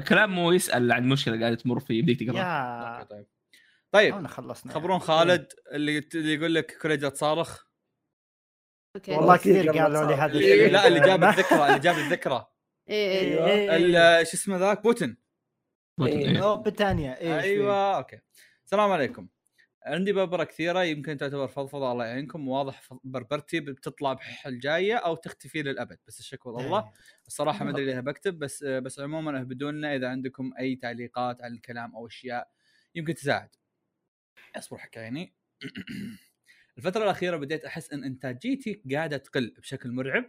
كلام 0.09 0.31
مو 0.35 0.53
يسأل 0.53 0.93
عن 0.93 1.09
مشكلة 1.09 1.41
قاعدة 1.41 1.55
تمر 1.55 1.81
فيه 1.81 1.99
يبديك 1.99 2.31
تقرأ. 2.31 3.03
طيب. 3.11 3.27
طيب 3.93 4.27
خلصنا. 4.27 4.73
خبرون 4.73 4.99
خالد 4.99 5.47
اللي 5.73 5.99
اللي 6.15 6.35
يقول 6.35 6.55
لك 6.55 6.79
كوريجا 6.83 7.09
تصارخ 7.09 7.65
أوكي. 8.97 9.13
والله 9.13 9.37
كثير 9.37 9.71
قالوا 9.71 10.07
لي. 10.07 10.15
هذا 10.15 10.33
الشيء. 10.33 10.71
لا 10.73 10.87
اللي 10.87 11.01
جاب 11.01 11.25
الذكرى 11.25 11.67
اللي 11.67 11.79
جاب 11.79 11.99
الذكرى. 11.99 12.47
إيه 12.89 13.19
إيه 13.19 13.47
إيه. 13.47 13.77
ال- 14.21 14.27
شو 14.27 14.33
اسمه 14.37 14.57
ذاك؟ 14.57 14.83
بوتن 14.83 15.17
إيه. 16.07 16.45
أوه، 16.45 16.55
بريطانيا 16.57 17.21
إيه 17.21 17.41
أيوه 17.41 17.97
أوكي. 17.97 18.21
السلام 18.65 18.91
عليكم. 18.93 19.29
عندي 19.87 20.13
بربره 20.13 20.45
كثيرة 20.45 20.83
يمكن 20.85 21.17
تعتبر 21.17 21.49
فضفضة 21.49 21.93
الله 21.93 22.07
يعينكم 22.07 22.49
واضح 22.49 22.83
بربرتي 23.05 23.61
بتطلع 23.61 24.19
الجايه 24.47 24.97
أو 24.97 25.15
تختفي 25.15 25.63
للأبد. 25.63 25.99
بس 26.07 26.21
الشكوى 26.21 26.61
إيه. 26.61 26.67
الله 26.67 26.93
الصراحة 27.27 27.65
ما 27.65 27.71
أدري 27.71 27.85
ليه 27.85 28.01
بكتب 28.01 28.39
بس 28.39 28.65
بس 28.65 29.01
عموما 29.01 29.41
اهبدونا 29.41 29.97
إذا 29.97 30.09
عندكم 30.09 30.53
أي 30.59 30.77
تعليقات 30.77 31.43
عن 31.43 31.53
الكلام 31.53 31.97
أو 31.97 32.07
أشياء 32.07 32.51
يمكن 32.95 33.15
تساعد. 33.15 33.49
أصبر 34.57 34.79
حكايني 34.79 35.35
الفترة 36.79 37.05
الأخيرة 37.05 37.37
بديت 37.37 37.65
أحس 37.65 37.93
أن 37.93 38.05
إنتاجيتي 38.05 38.83
قاعدة 38.93 39.17
تقل 39.17 39.55
بشكل 39.59 39.93
مرعب. 39.93 40.25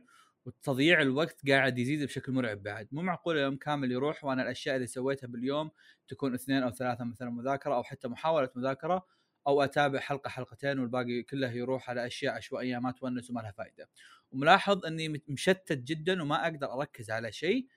وتضييع 0.46 1.02
الوقت 1.02 1.50
قاعد 1.50 1.80
يزيد 1.80 2.04
بشكل 2.04 2.32
مرعب 2.32 2.64
بعد. 2.64 2.88
مو 2.92 3.02
معقول 3.02 3.38
يوم 3.38 3.56
كامل 3.56 3.92
يروح 3.92 4.24
وأنا 4.24 4.42
الأشياء 4.44 4.76
اللي 4.76 4.88
سويتها 4.88 5.28
باليوم 5.28 5.72
تكون 6.08 6.34
اثنين 6.34 6.64
أو 6.64 6.72
ثلاثة 6.72 7.04
مثلا 7.04 7.30
مذاكرة 7.30 7.76
أو 7.76 7.84
حتى 7.84 8.08
محاولة 8.08 8.50
مذاكرة 8.56 9.06
أو 9.48 9.62
أتابع 9.64 10.00
حلقة 10.00 10.30
حلقتين 10.30 10.80
والباقي 10.80 11.24
كله 11.24 11.52
يروح 11.52 11.90
على 11.90 12.06
أشياء 12.08 12.36
عشوائية 12.36 12.78
ما 12.80 12.92
تونس 12.92 13.30
وما 13.30 13.42
لها 13.42 13.52
فائدة 13.52 13.90
وملاحظ 14.32 14.82
مت- 14.86 15.30
مشتت 15.30 15.78
جدا 15.78 16.22
وما 16.22 16.44
أقدر 16.44 16.74
أركز 16.74 17.12
على 17.12 17.32
شيء. 17.32 17.68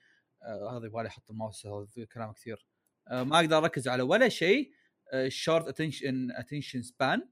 آه 0.43 0.77
هذا 0.77 0.85
يبغالي 0.85 1.07
أحط 1.07 1.31
الماوس 1.31 1.67
كلام 2.13 2.31
كثير. 2.31 2.67
آه 3.07 3.23
ما 3.23 3.39
أقدر 3.39 3.57
أركز 3.57 3.87
على 3.87 4.03
ولا 4.03 4.29
شيء. 4.29 4.71
short 5.27 5.67
attention 5.67 6.31
attention 6.31 6.81
span 6.81 7.29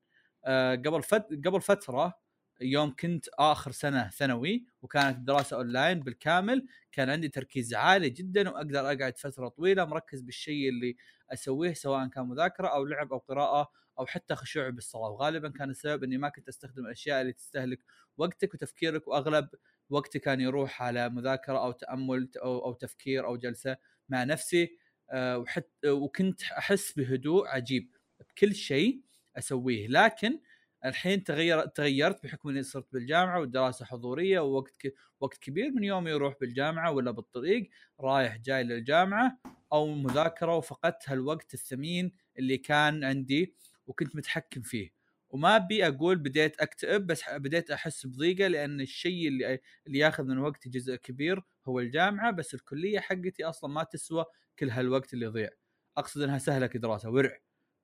قبل. 0.85 1.01
قبل 1.45 1.61
فترة 1.61 2.22
يوم 2.61 2.95
كنت 2.95 3.25
آخر 3.39 3.71
سنة 3.71 4.09
ثانوي 4.09 4.65
وكانت 4.81 5.17
الدراسه 5.17 5.57
أونلاين 5.57 5.99
بالكامل 5.99 6.67
كان 6.91 7.09
عندي 7.09 7.27
تركيز 7.27 7.73
عالي 7.73 8.09
جدا 8.09 8.49
وأقدر 8.49 8.80
أقعد 8.80 9.17
فترة 9.17 9.47
طويلة 9.47 9.85
مركز 9.85 10.21
بالشيء 10.21 10.69
اللي 10.69 10.95
أسويه 11.34 11.73
سواء 11.73 12.07
كان 12.07 12.27
مذاكرة 12.27 12.67
أو 12.67 12.85
لعب 12.85 13.13
أو 13.13 13.17
قراءة 13.17 13.71
أو 13.99 14.05
حتى 14.05 14.35
خشوع 14.35 14.69
بالصلاة. 14.69 15.09
وغالبا 15.09 15.49
كان 15.49 15.69
السبب 15.69 16.03
إني 16.03 16.17
ما 16.17 16.30
كنت 16.30 16.47
أستخدم 16.47 16.85
الأشياء 16.85 17.21
اللي 17.21 17.34
تستهلك 17.34 17.80
وقتك 18.17 18.53
وتفكيرك 18.53 19.07
وأغلب 19.07 19.49
وقتي 19.89 20.19
كان 20.19 20.41
يروح 20.41 20.81
على 20.81 21.09
مذاكرة 21.09 21.57
أو 21.65 21.71
تأمل 21.71 22.30
أو, 22.43 22.65
أو 22.65 22.73
تفكير 22.73 23.25
أو 23.25 23.38
جلسة 23.38 23.77
مع 24.09 24.23
نفسي. 24.23 24.77
آه، 25.11 25.38
وحت 25.38 25.65
وكنت 25.85 26.41
أحس 26.43 26.91
بهدوء 26.93 27.47
عجيب 27.47 27.95
بكل 28.19 28.55
شيء 28.55 29.01
أسويه. 29.38 29.88
لكن 29.88 30.39
الحين 30.85 31.23
تغير 31.23 31.65
تغيرت 31.65 32.23
بحكم 32.23 32.49
إني 32.49 32.64
صرت 32.64 32.93
بالجامعة 32.93 33.39
والدراسة 33.39 33.85
حضورية 33.85 34.39
ووقت 34.39 34.77
ك... 34.77 34.93
وقت 35.19 35.38
كبير 35.38 35.72
من 35.72 35.84
يومي 35.84 36.11
يروح 36.11 36.35
بالجامعة 36.41 36.91
ولا 36.91 37.11
بالطريق 37.11 37.69
رايح 37.99 38.38
جاي 38.38 38.64
للجامعة 38.64 39.39
أو 39.73 39.88
مذاكرة 39.88 40.55
وفقدت 40.57 41.10
هالوقت 41.10 41.53
الثمين 41.53 42.11
اللي 42.39 42.57
كان 42.57 43.03
عندي 43.03 43.55
وكنت 43.88 44.15
متحكم 44.15 44.61
فيه. 44.61 44.93
وما 45.30 45.55
أبي 45.55 45.88
أقول 45.88 46.18
بديت 46.18 46.61
أكتئب 46.61 47.07
بس 47.07 47.23
بديت 47.30 47.72
أحس 47.72 48.05
بضيقة 48.05 48.47
لأن 48.47 48.81
الشيء 48.81 49.27
اللي 49.27 49.60
اللي 49.88 49.99
ياخذ 49.99 50.23
من 50.23 50.38
وقتي 50.38 50.69
جزء 50.69 50.95
كبير 50.95 51.41
هو 51.65 51.80
الجامعة 51.80 52.31
بس 52.31 52.53
الكلية 52.53 52.99
حقتي 52.99 53.43
أصلا 53.43 53.69
ما 53.73 53.84
تسوى 53.84 54.26
كل 54.60 54.69
هالوقت 54.69 55.14
اللي 55.14 55.26
يضيع. 55.26 55.49
أقصد 55.97 56.22
إنها 56.22 56.38
سهلة 56.38 56.68
كدراسة 56.68 57.10
ورع 57.10 57.38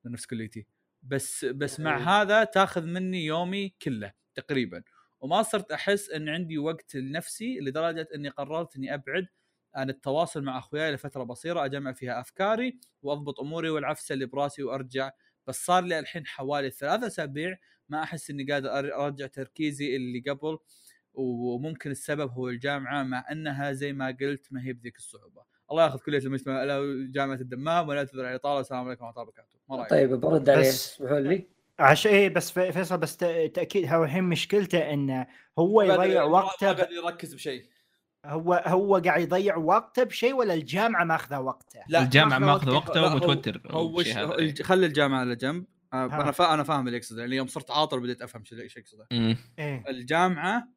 نفس 0.05 0.26
كليتي. 0.26 0.78
بس 1.03 1.45
بس 1.45 1.80
مع 1.80 1.97
إيه. 1.97 2.03
هذا 2.21 2.43
تاخذ 2.43 2.85
مني 2.85 3.26
يومي 3.26 3.69
كله 3.81 4.13
تقريبا. 4.35 4.84
وما 5.21 5.41
صرت 5.43 5.71
أحس 5.71 6.09
إن 6.09 6.30
عندي 6.30 6.57
وقت 6.57 6.95
لنفسي 6.95 7.59
لدرجة 7.59 8.07
إني 8.15 8.30
قررت 8.30 8.76
إني 8.76 8.93
أبعد 8.93 9.27
عن 9.76 9.89
التواصل 9.89 10.43
مع 10.43 10.57
أخوياي 10.57 10.91
لفترة 10.91 11.23
بصيره 11.23 11.65
أجمع 11.65 11.93
فيها 11.93 12.19
أفكاري 12.19 12.80
وأضبط 13.01 13.39
أموري 13.39 13.69
والعفسه 13.69 14.13
اللي 14.13 14.26
براسي 14.26 14.63
وأرجع. 14.63 15.11
بس 15.47 15.65
صار 15.65 15.84
لي 15.84 15.99
الحين 15.99 16.27
حوالي 16.27 16.71
ثلاثة 16.71 17.07
أسابيع 17.07 17.57
ما 17.89 18.03
أحس 18.03 18.30
إني 18.30 18.43
قادر 18.51 18.95
أرجع 19.05 19.27
تركيزي 19.27 19.95
اللي 19.95 20.19
قبل 20.31 20.57
وممكن 21.13 21.91
السبب 21.91 22.31
هو 22.31 22.49
الجامعة 22.49 23.03
مع 23.03 23.26
إنها 23.31 23.71
زي 23.71 23.93
ما 23.93 24.17
قلت 24.21 24.47
ما 24.53 24.63
هي 24.63 24.73
بذيك 24.73 24.97
الصعوبة. 24.97 25.43
الله 25.71 25.83
ياخذ 25.83 25.99
كليه 25.99 26.19
المجتمع 26.19 26.63
لا 26.63 27.07
جامعة 27.11 27.35
الدمام 27.35 27.89
ولا 27.89 28.03
تدري 28.03 28.21
على 28.21 28.29
الاطاله 28.35 28.55
والسلام 28.55 28.85
عليكم 28.87 29.05
ورحمة 29.05 29.21
الله 29.21 29.29
وبركاته 29.31 29.57
ما 29.69 29.75
رأيك؟ 29.75 29.89
طيب 29.89 30.13
برد 30.13 30.49
عليه 30.49 30.69
اسمحوا 30.69 31.19
لي 31.19 31.47
عش 31.79 32.07
إيه 32.07 32.29
بس 32.29 32.51
في- 32.51 32.71
فيصل 32.71 32.97
بس 32.97 33.17
ت- 33.17 33.51
تأكيد 33.55 33.93
هو 33.93 34.03
الحين 34.03 34.23
مشكلته 34.23 34.93
إنه 34.93 35.27
هو 35.59 35.81
يضيع 35.81 36.23
وقته 36.23 36.67
ما 36.67 36.73
ب- 36.73 36.91
يركز 36.91 37.33
بشيء 37.33 37.65
هو 38.25 38.63
هو 38.67 38.97
قاعد 39.05 39.21
يضيع 39.21 39.55
وقته 39.57 40.03
بشيء 40.03 40.33
ولا 40.33 40.53
الجامعة 40.53 41.03
ماخذة 41.03 41.39
وقته؟ 41.39 41.79
لا 41.89 42.03
الجامعة 42.03 42.39
ماخذ 42.39 42.71
وقته 42.71 42.99
هو- 42.99 43.13
ومتوتر 43.13 43.61
هو. 43.71 43.99
الج- 43.99 44.61
خلي 44.61 44.85
الجامعة 44.85 45.19
على 45.19 45.35
جنب 45.35 45.65
آه،. 45.93 46.05
أنا 46.05 46.31
فا 46.31 46.53
أنا 46.53 46.63
فاهم 46.63 46.87
اللي 46.87 46.97
يقصده 46.97 47.21
يعني 47.21 47.35
يوم 47.35 47.47
صرت 47.47 47.71
عاطل 47.71 47.99
بديت 47.99 48.21
أفهم 48.21 48.43
شو 48.45 48.55
إيش 48.55 48.77
يقصده. 48.77 49.07
إيه 49.11 49.83
الجامعة 49.89 50.67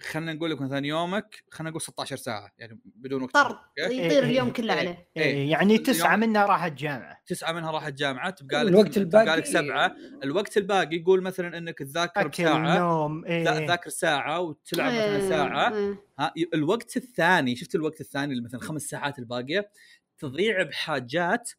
خلينا 0.00 0.32
نقول 0.32 0.50
لك 0.50 0.60
مثلا 0.60 0.86
يومك 0.86 1.44
خلينا 1.50 1.70
نقول 1.70 1.82
16 1.82 2.16
ساعة 2.16 2.52
يعني 2.58 2.78
بدون 2.84 3.22
وقت. 3.22 3.34
طر 3.34 3.46
أوكي؟ 3.50 3.60
يطير 3.96 4.10
إيه، 4.10 4.18
اليوم 4.18 4.46
إيه، 4.46 4.52
كله 4.54 4.72
إيه. 4.74 4.78
عليه. 4.80 5.08
إيه. 5.16 5.50
يعني 5.50 5.78
تسعة 5.78 6.14
اليوم- 6.14 6.30
منها 6.30 6.46
راحت 6.46 6.72
جامعه 6.72 7.18
تسعة 7.26 7.52
منها 7.52 7.70
راحت 7.70 7.92
جامعه 7.92 8.30
تبقى 8.30 8.64
لك 8.64 8.70
الوقت 8.70 8.98
تبقى 8.98 9.24
لك 9.24 9.28
الباقي. 9.32 9.44
سبعة. 9.44 9.96
الوقت 10.24 10.56
الباقي 10.56 10.96
يقول 10.96 11.22
مثلا 11.22 11.58
إنك 11.58 11.78
تذاكر 11.78 12.28
بساعة 12.28 12.78
نوم 12.78 13.20
لا 13.24 13.28
إيه. 13.30 13.44
تذاكر 13.66 13.90
ساعة 13.90 14.40
وتلعب 14.40 14.92
مثلا 14.92 15.16
إيه، 15.16 15.28
ساعة. 15.28 15.74
إيه. 15.76 15.98
ها 16.18 16.32
الوقت 16.54 16.96
الثاني 16.96 17.56
شفت 17.56 17.74
الوقت 17.74 18.00
الثاني 18.00 18.32
اللي 18.32 18.44
مثلا 18.44 18.60
خمس 18.60 18.82
ساعات 18.82 19.18
الباقية؟ 19.18 19.70
تضيع 20.18 20.62
بحاجات 20.62 21.50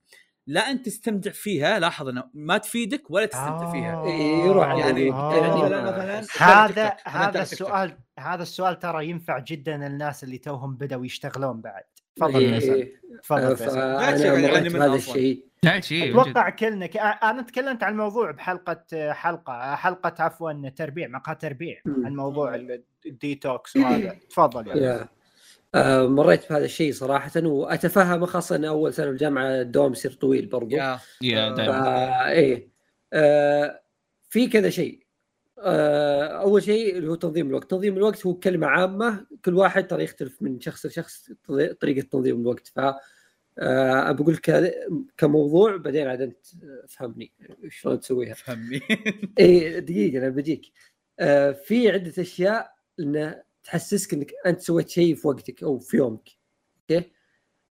لا 0.47 0.72
انت 0.72 0.85
تستمتع 0.85 1.31
فيها 1.31 1.80
لاحظ 1.80 2.07
إنه 2.07 2.23
ما 2.34 2.57
تفيدك 2.57 3.11
ولا 3.11 3.26
تستمتع 3.26 3.72
فيها 3.72 3.95
آه. 3.95 4.07
يروح 4.47 4.67
على 4.67 4.80
يعني 4.80 5.11
آه. 5.11 5.35
يعني 5.35 5.61
هذا 6.39 6.97
هذا. 7.05 7.41
السؤال 7.41 7.97
هذا 8.19 8.43
السؤال 8.43 8.80
ترى 8.80 9.09
ينفع 9.09 9.39
جدا 9.39 9.77
للناس 9.77 10.23
اللي 10.23 10.38
توهم 10.38 10.76
بدأوا 10.76 11.05
يشتغلون 11.05 11.61
بعد 11.61 11.84
تفضل. 12.15 12.31
تفضل 12.34 12.41
يعني 12.43 12.57
أصلاً. 12.57 12.73
الشيء. 14.95 15.45
أتوقع 16.09 16.49
كلنا 16.49 16.85
ك- 16.85 16.97
أنا 17.23 17.41
تكلمت 17.41 17.84
عن 17.84 17.91
الموضوع 17.91 18.31
بحلقة 18.31 19.13
حلقة 19.13 19.76
حلقة 19.76 20.23
عفوا 20.23 20.69
تربيع 20.69 21.07
مقهى 21.07 21.35
تربيع. 21.35 21.77
عن 21.88 22.15
موضوع 22.15 22.55
ال- 22.55 22.84
الديتوكس 23.05 23.76
وهذا 23.76 24.15
تفضل 24.30 24.69
آه، 24.69 25.09
مريت 26.07 26.49
بهذا 26.49 26.65
الشيء 26.65 26.93
صراحة 26.93 27.31
وأتفهم 27.43 28.26
خاصة 28.26 28.56
إن 28.56 28.65
أول 28.65 28.93
سنة 28.93 29.10
الجامعة 29.10 29.61
الدوام 29.61 29.91
يصير 29.91 30.11
طويل 30.14 30.45
برضو. 30.45 30.76
يا 30.76 30.99
يا 31.22 31.47
آه، 31.47 31.56
دائما 31.56 31.72
فا 31.84 32.30
إيه. 32.31 32.69
آه، 33.14 33.81
في 34.30 34.47
كذا 34.47 34.69
شيء. 34.69 35.06
آه، 35.60 36.23
أول 36.27 36.64
شيء 36.64 36.97
اللي 36.97 37.10
هو 37.11 37.15
تنظيم 37.15 37.47
الوقت، 37.47 37.69
تنظيم 37.72 37.97
الوقت 37.97 38.26
هو 38.26 38.34
كلمة 38.34 38.68
عامة 38.68 39.26
كل 39.45 39.53
واحد 39.56 39.88
ترى 39.88 40.03
يختلف 40.03 40.41
من 40.41 40.60
شخص 40.60 40.85
لشخص 40.85 41.31
طري- 41.47 41.73
طريقة 41.73 42.06
تنظيم 42.11 42.41
الوقت. 42.41 42.68
ف 42.68 42.80
آه، 43.60 44.11
بقول 44.11 44.34
لك 44.34 44.73
كموضوع 45.18 45.77
بعدين 45.77 46.07
عاد 46.07 46.22
أنت 46.22 46.45
فهمني 46.89 47.31
شلون 47.69 47.99
تسويها. 47.99 48.34
فهمني 48.34 48.81
اي 49.39 49.80
دقيقة 49.80 50.18
أنا 50.18 50.30
بجيك. 50.30 50.72
آه 51.19 51.52
في 51.52 51.91
عدة 51.91 52.14
أشياء 52.22 52.72
إنه 52.99 53.43
تحسسك 53.66 54.14
إنك 54.14 54.32
أنت 54.46 54.62
سويت 54.62 54.90
شيء 54.90 55.16
في 55.16 55.28
وقتك 55.28 55.64
أو 55.64 55.80
في 55.80 55.98
يومك. 55.98 56.30
أوكي؟ 56.82 57.12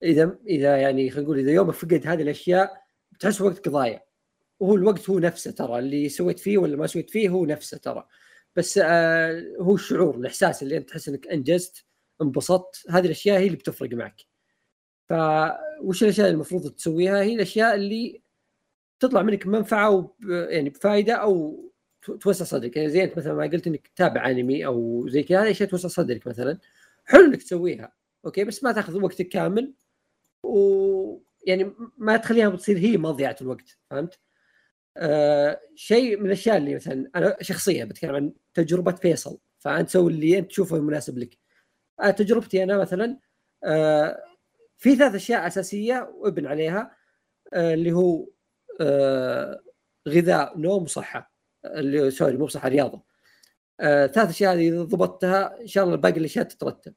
إذا 0.03 0.37
إذا 0.47 0.77
يعني 0.77 1.09
خلينا 1.09 1.25
نقول 1.25 1.39
إذا 1.39 1.51
يومك 1.51 1.73
فقد 1.73 2.07
هذه 2.07 2.21
الأشياء 2.21 2.83
بتحس 3.11 3.41
وقتك 3.41 3.69
ضايع. 3.69 4.03
وهو 4.59 4.75
الوقت 4.75 5.09
هو 5.09 5.19
نفسه 5.19 5.51
ترى 5.51 5.79
اللي 5.79 6.09
سويت 6.09 6.39
فيه 6.39 6.57
ولا 6.57 6.77
ما 6.77 6.87
سويت 6.87 7.09
فيه 7.09 7.29
هو 7.29 7.45
نفسه 7.45 7.77
ترى. 7.77 8.07
بس 8.55 8.79
آه 8.83 9.43
هو 9.59 9.75
الشعور 9.75 10.15
الإحساس 10.15 10.63
اللي 10.63 10.77
أنت 10.77 10.89
تحس 10.89 11.09
إنك 11.09 11.27
أنجزت 11.27 11.85
انبسطت 12.21 12.85
هذه 12.89 13.05
الأشياء 13.05 13.39
هي 13.39 13.45
اللي 13.45 13.57
بتفرق 13.57 13.93
معك. 13.93 14.21
فوش 15.09 16.03
الأشياء 16.03 16.27
اللي 16.27 16.35
المفروض 16.35 16.71
تسويها؟ 16.71 17.21
هي 17.21 17.35
الأشياء 17.35 17.75
اللي 17.75 18.21
تطلع 18.99 19.21
منك 19.21 19.47
منفعة 19.47 19.89
وب... 19.89 20.15
يعني 20.29 20.69
بفائده 20.69 21.13
أو 21.13 21.70
توسع 22.21 22.45
صدرك. 22.45 22.77
يعني 22.77 22.89
زي 22.89 23.03
انت 23.03 23.17
مثلا 23.17 23.33
ما 23.33 23.43
قلت 23.43 23.67
إنك 23.67 23.87
تتابع 23.87 24.29
أنمي 24.29 24.65
أو 24.65 25.07
زي 25.09 25.23
كذا 25.23 25.43
هذه 25.43 25.51
أشياء 25.51 25.69
توسع 25.69 25.89
صدرك 25.89 26.27
مثلا. 26.27 26.57
حلو 27.05 27.25
إنك 27.25 27.43
تسويها 27.43 27.93
أوكي؟ 28.25 28.43
بس 28.43 28.63
ما 28.63 28.71
تأخذ 28.71 29.01
وقتك 29.03 29.27
كامل 29.29 29.73
ويعني 30.43 31.73
ما 31.97 32.17
تخليها 32.17 32.49
بتصير 32.49 32.77
هي 32.77 32.97
مضيعة 32.97 33.35
الوقت 33.41 33.79
فهمت؟ 33.91 34.19
آه 34.97 35.61
شيء 35.75 36.17
من 36.19 36.25
الأشياء 36.27 36.57
اللي 36.57 36.75
مثلا 36.75 37.11
أنا 37.15 37.37
شخصيا 37.41 37.85
بتكلم 37.85 38.15
عن 38.15 38.33
تجربة 38.53 38.91
فيصل 38.93 39.39
فأنت 39.59 39.89
سوي 39.89 40.11
اللي 40.13 40.39
أنت 40.39 40.49
تشوفه 40.51 40.79
مناسب 40.81 41.17
لك. 41.19 41.37
آه 42.01 42.11
تجربتي 42.11 42.63
أنا 42.63 42.77
مثلا 42.77 43.19
آه 43.65 44.23
في 44.77 44.95
ثلاث 44.95 45.15
أشياء 45.15 45.47
أساسية 45.47 46.11
وابن 46.17 46.47
عليها 46.47 46.97
آه 47.53 47.73
اللي 47.73 47.91
هو 47.93 48.27
آه 48.81 49.61
غذاء 50.09 50.59
نوم 50.59 50.83
وصحة. 50.83 51.30
اللي 51.65 52.11
سوري 52.11 52.37
مو 52.37 52.45
بصحة 52.45 52.69
رياضة. 52.69 53.01
آه 53.79 54.07
ثلاث 54.07 54.29
أشياء 54.29 54.53
هذه 54.53 54.69
إذا 54.69 54.83
ضبطتها 54.83 55.61
إن 55.61 55.67
شاء 55.67 55.83
الله 55.83 55.95
باقي 55.95 56.19
الأشياء 56.19 56.45
تترتب. 56.45 56.93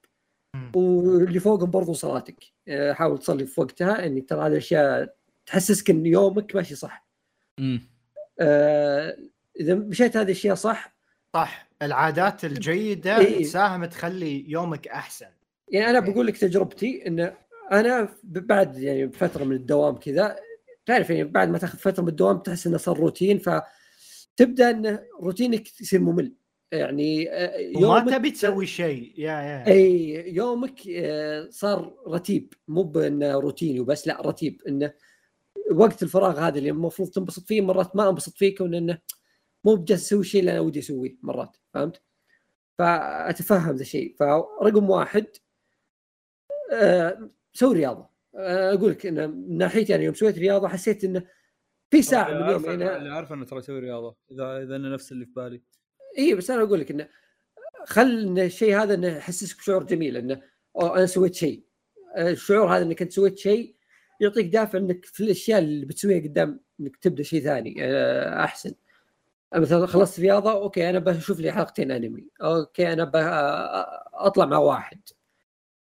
واللي 0.74 1.40
فوقهم 1.40 1.70
برضو 1.70 1.92
صلاتك. 1.92 2.44
آه 2.68 2.92
حاول 2.92 3.18
تصلي 3.18 3.46
في 3.46 3.60
وقتها 3.60 4.06
إني 4.06 4.20
ترى 4.20 4.40
هذه 4.40 4.52
الأشياء 4.52 5.14
تحسسك 5.46 5.90
إن 5.90 6.06
يومك 6.06 6.56
ماشي 6.56 6.74
صح. 6.74 7.08
آه 8.40 9.16
إذا 9.60 9.74
مشيت 9.74 10.16
هذه 10.16 10.24
الأشياء 10.24 10.54
صح؟ 10.54 10.96
صح. 11.34 11.68
العادات 11.82 12.44
الجيدة 12.44 13.18
إيه. 13.18 13.42
تساهم 13.42 13.84
تخلي 13.84 14.50
يومك 14.50 14.88
أحسن. 14.88 15.26
يعني 15.68 15.90
أنا 15.90 16.00
بقول 16.00 16.26
لك 16.26 16.36
تجربتي 16.36 17.06
إن 17.06 17.32
أنا 17.72 18.08
بعد 18.24 18.78
يعني 18.78 19.12
فترة 19.12 19.44
من 19.44 19.56
الدوام 19.56 19.96
كذا 19.96 20.36
تعرف 20.86 21.10
يعني 21.10 21.24
بعد 21.24 21.48
ما 21.48 21.58
تاخذ 21.58 21.78
فترة 21.78 22.02
من 22.02 22.08
الدوام 22.08 22.38
تحس 22.38 22.66
إنه 22.66 22.76
صار 22.76 22.98
روتين 22.98 23.38
فتبدا 24.36 24.70
إن 24.70 24.98
روتينك 25.22 25.80
يصير 25.80 26.00
ممل. 26.00 26.34
يعني 26.72 27.30
آه، 27.30 27.72
وما 27.76 27.98
يومك 27.98 28.14
تبي 28.14 28.30
تسوي 28.30 28.66
شيء. 28.66 29.14
يا 29.16 29.32
يا. 29.32 29.66
إي 29.66 30.34
يومك 30.34 30.88
آه، 30.88 31.48
صار 31.50 31.94
رتيب. 32.08 32.54
مو 32.68 32.82
بإنه 32.82 33.32
روتيني 33.32 33.80
وبس 33.80 34.06
لا 34.06 34.22
رتيب. 34.26 34.62
انه 34.68 34.92
وقت 35.72 36.02
الفراغ 36.02 36.40
هذا 36.40 36.58
اللي 36.58 36.70
المفروض 36.70 37.10
تنبسط 37.10 37.46
فيه 37.46 37.60
مرات 37.60 37.96
ما 37.96 38.08
أنبسط 38.08 38.38
فيه 38.38 38.54
كون 38.54 38.74
إنه 38.74 38.98
مو 39.64 39.74
بجالس 39.74 40.02
أسوي 40.02 40.20
الشيء 40.20 40.40
اللي 40.40 40.52
أنا 40.52 40.60
ودي 40.60 40.78
أسويه 40.78 41.16
مرات. 41.22 41.56
فهمت؟ 41.74 42.02
فأتفهم 42.78 43.76
ذا 43.76 43.82
الشيء. 43.82 44.16
فرقم 44.20 44.90
واحد 44.90 45.26
آه، 46.72 47.30
سوي 47.52 47.74
رياضة. 47.74 48.14
أقول 48.34 48.90
لك 48.90 49.06
انه 49.06 49.26
من 49.26 49.58
ناحيتي 49.58 49.94
أنا 49.94 50.02
يوم 50.02 50.14
سويت 50.14 50.38
رياضة 50.38 50.68
حسيت 50.68 51.04
انه 51.04 51.24
في 51.94 52.02
ساعة 52.02 52.30
من 52.34 52.42
عارف 52.42 52.62
يومي 52.62 52.74
اللي 52.74 52.96
أنا 52.96 53.14
عارف 53.14 53.32
انه 53.32 53.44
ترى 53.44 53.58
أسوي 53.58 53.78
رياضة 53.80 54.16
إذا 54.30 54.62
إذا 54.62 54.76
أنا 54.76 54.88
نفس 54.88 55.12
اللي 55.12 55.26
في 55.26 55.32
بالي. 55.32 55.62
اي 56.18 56.34
بس 56.34 56.50
أنا 56.50 56.62
أقول 56.62 56.80
لك 56.80 56.90
إنه 56.90 57.08
خل 57.86 58.18
إن 58.26 58.38
الشيء 58.38 58.76
هذا 58.82 58.94
إنه 58.94 59.16
يحسسك 59.16 59.58
بشعور 59.58 59.84
جميل 59.84 60.16
إنه 60.16 60.42
أنا 60.82 61.06
سويت 61.06 61.34
شيء. 61.34 61.64
آه، 62.16 62.30
الشعور 62.30 62.76
هذا 62.76 62.82
إنك 62.84 63.02
أنت 63.02 63.12
سويت 63.12 63.38
شيء 63.38 63.76
يعطيك 64.20 64.46
دافع 64.46 64.78
إنك 64.78 65.04
في 65.04 65.22
الأشياء 65.24 65.58
اللي 65.58 65.86
بتسويها 65.86 66.22
قدام 66.22 66.60
إنك 66.80 66.96
تبدأ 66.96 67.22
شيء 67.22 67.42
ثاني 67.42 67.74
آه، 67.80 68.44
أحسن. 68.44 68.74
مثلا 69.54 69.86
خلصت 69.86 70.20
رياضة 70.20 70.52
أوكي 70.52 70.90
أنا 70.90 70.98
بشوف 70.98 71.40
لي 71.40 71.52
حلقتين 71.52 71.90
أنمي. 71.90 72.28
أوكي 72.42 72.92
أنا 72.92 73.04
ب- 73.04 73.16
آه، 73.16 74.04
أطلع 74.14 74.44
مع 74.46 74.58
واحد. 74.58 75.00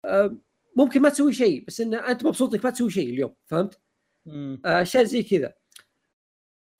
آه، 0.04 0.36
ممكن 0.76 1.02
ما 1.02 1.08
تسوي 1.08 1.32
شيء 1.32 1.64
بس 1.66 1.80
إن 1.80 1.94
أنت 1.94 2.24
مبسوط 2.24 2.54
إنك 2.54 2.64
ما 2.64 2.70
تسوي 2.70 2.90
شيء 2.90 3.10
اليوم 3.10 3.34
فهمت؟ 3.46 3.80
آه، 4.64 4.82
اشياء 4.82 5.04
زي 5.04 5.22
كذا. 5.22 5.54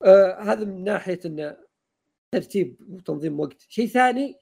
آه 0.03 0.39
هذا 0.41 0.65
من 0.65 0.83
ناحية 0.83 1.19
إنه 1.25 1.57
ترتيب 2.31 2.77
وتنظيم 2.89 3.39
وقت. 3.39 3.65
شيء 3.69 3.87
ثاني 3.87 4.39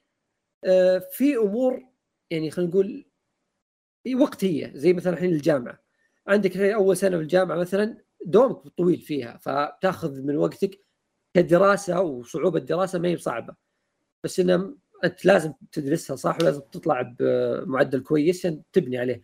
آه 0.65 0.99
في 1.11 1.37
أمور 1.37 1.83
يعني 2.31 2.51
خلينا 2.51 2.69
نقول 2.71 3.05
وقتية 4.15 4.71
زي 4.75 4.93
مثلا 4.93 5.13
الحين 5.13 5.29
الجامعة. 5.31 5.79
عندك 6.27 6.57
أول 6.57 6.97
سنة 6.97 7.17
في 7.17 7.23
الجامعة 7.23 7.55
مثلا 7.57 7.97
دومك 8.25 8.67
طويل 8.67 8.97
فيها 9.01 9.37
فتأخذ 9.37 10.21
من 10.21 10.37
وقتك 10.37 10.79
كدراسة 11.33 12.01
وصعوبة 12.01 12.59
الدراسة 12.59 12.99
ما 12.99 13.07
هي 13.09 13.17
صعبه 13.17 13.55
بس 14.23 14.39
إنه 14.39 14.77
أنت 15.03 15.25
لازم 15.25 15.53
تدرسها 15.71 16.15
صح 16.15 16.37
ولازم 16.41 16.61
تطلع 16.61 17.01
بمعدل 17.19 17.99
كويس 18.03 18.39
عشان 18.39 18.61
تبني 18.73 18.97
عليه. 18.97 19.21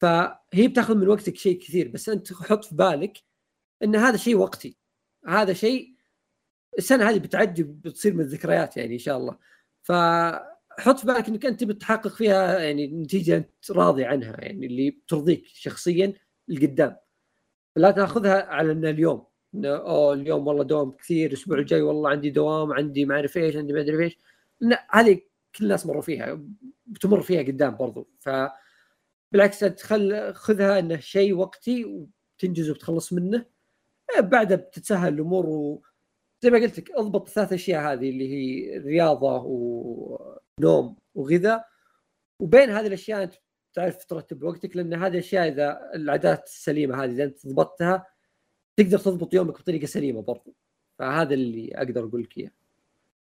فهي 0.00 0.68
بتأخذ 0.68 0.96
من 0.96 1.08
وقتك 1.08 1.36
شيء 1.36 1.58
كثير 1.60 1.88
بس 1.88 2.08
أنت 2.08 2.32
حط 2.32 2.64
في 2.64 2.74
بالك 2.74 3.18
إن 3.82 3.96
هذا 3.96 4.16
شيء 4.16 4.36
وقتي. 4.36 4.76
هذا 5.26 5.52
شيء 5.52 5.96
السنة 6.78 7.10
هذه 7.10 7.18
بتعدي 7.18 7.62
بتصير 7.62 8.14
من 8.14 8.20
الذكريات 8.20 8.76
يعني 8.76 8.94
إن 8.94 8.98
شاء 8.98 9.16
الله. 9.16 9.38
فحط 9.82 10.98
في 10.98 11.06
بالك 11.06 11.28
إنك 11.28 11.46
أنت 11.46 11.64
بتحقق 11.64 12.08
فيها 12.08 12.58
يعني 12.58 12.86
نتيجة 12.86 13.36
أنت 13.36 13.70
راضي 13.70 14.04
عنها 14.04 14.36
يعني 14.40 14.66
اللي 14.66 14.90
بترضيك 14.90 15.46
شخصيا 15.46 16.12
لقدام. 16.48 16.96
لا 17.76 17.90
تأخذها 17.90 18.42
على 18.46 18.72
ان 18.72 18.84
اليوم 18.86 19.26
إنه 19.54 19.68
أوه 19.68 20.14
اليوم 20.14 20.46
والله 20.46 20.64
دوام 20.64 20.90
كثير 20.90 21.30
الأسبوع 21.30 21.58
الجاي 21.58 21.82
والله 21.82 22.10
عندي 22.10 22.30
دوام 22.30 22.72
عندي 22.72 23.04
ما 23.04 23.14
أعرف 23.14 23.36
إيش 23.36 23.56
عندي 23.56 23.72
ما 23.72 23.80
أدري 23.80 24.04
إيش. 24.04 24.18
لا 24.60 24.86
هذه 24.90 25.14
كل 25.58 25.64
الناس 25.64 25.86
مروا 25.86 26.02
فيها 26.02 26.40
بتمر 26.86 27.22
فيها 27.22 27.42
قدام 27.42 27.76
برضو. 27.76 28.08
ف 28.20 28.30
بالعكس 29.32 29.62
انت 29.62 29.80
خل 29.80 30.34
خذها 30.34 30.78
إنه 30.78 30.96
شيء 30.96 31.34
وقتي 31.34 31.84
وتنجز 31.84 32.70
وبتخلص 32.70 33.12
منه. 33.12 33.55
بعدها 34.18 34.56
بتتسهل 34.56 35.14
الأمور 35.14 35.46
وزي 35.46 36.50
ما 36.50 36.58
قلت 36.58 36.78
لك 36.78 36.90
اضبط 36.90 37.26
الثلاث 37.26 37.52
أشياء 37.52 37.92
هذه 37.92 38.10
اللي 38.10 38.28
هي 38.32 38.78
رياضة 38.78 39.42
ونوم 39.44 40.96
وغذاء. 41.14 41.68
وبين 42.40 42.70
هذه 42.70 42.86
الأشياء 42.86 43.22
أنت 43.22 43.34
تعرف 43.74 44.04
ترتب 44.04 44.42
وقتك 44.42 44.76
لأن 44.76 44.94
هذه 44.94 45.12
الأشياء 45.12 45.48
إذا 45.48 45.90
العادات 45.94 46.46
السليمة 46.46 47.04
هذه 47.04 47.10
إذا 47.10 47.24
أنت 47.24 47.46
ضبطتها 47.46 48.06
تقدر 48.76 48.98
تضبط 48.98 49.34
يومك 49.34 49.60
بطريقة 49.60 49.86
سليمة 49.86 50.22
برضو. 50.22 50.54
فهذا 50.98 51.34
اللي 51.34 51.70
أقدر 51.74 52.04
أقول 52.04 52.22
لك 52.22 52.38
إياه. 52.38 52.50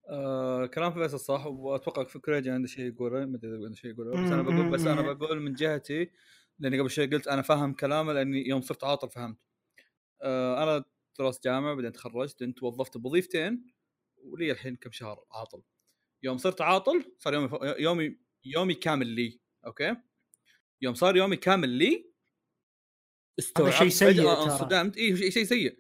آه 0.09 0.67
كلام 0.67 0.93
فيصل 0.93 1.21
صح 1.21 1.47
وأتوقع 1.47 2.05
في 2.05 2.19
كريجي 2.19 2.51
عنده 2.51 2.69
شيء 2.69 2.85
يقوله 2.85 3.27
ما 3.27 3.37
أدري 3.37 3.51
إذا 3.51 3.65
عنده 3.65 3.75
شيء 3.77 3.91
يقوله 3.91 4.11
بس 4.11 4.33
أنا 4.33 4.43
بقول 4.43 4.71
بس 4.71 4.87
أنا 4.87 5.13
بقول 5.13 5.41
من 5.41 5.53
جهتي 5.53 6.11
لاني 6.59 6.81
قبل 6.81 6.91
شوي 6.91 7.07
قلت 7.07 7.29
أنا 7.29 7.43
فاهم 7.43 7.73
كلامه 7.73 8.13
لأني 8.13 8.49
يوم 8.49 8.61
صرت 8.61 8.85
عاطل 8.85 9.11
فهمت 9.11 9.37
أنا 10.23 10.85
درست 11.19 11.45
جامعة 11.45 11.75
بعدين 11.75 11.93
تخرجت 11.93 12.43
انت 12.43 12.63
وظفت 12.63 12.97
بوظيفتين 12.99 13.67
ولي 14.25 14.53
الحين 14.53 14.77
كم 14.77 14.91
شهر 14.91 15.25
عاطل 15.33 15.63
يوم 16.23 16.39
صرت 16.39 16.61
عاطل 16.61 17.13
صار 17.19 17.35
يومي 17.35 17.49
يومي 17.79 18.17
يومي 18.45 18.75
كامل 18.75 19.07
لي 19.07 19.41
أوكي 19.67 19.97
يوم 20.83 20.95
صار 20.95 21.17
يومي 21.17 21.37
كامل 21.37 21.69
لي 21.69 22.09
هذا 23.59 23.71
شيء 23.71 23.89
سيء. 23.89 24.43
انصدمت 24.43 24.97
اي 24.97 25.17
شيء 25.17 25.31
شيء 25.31 25.45
سيء 25.45 25.79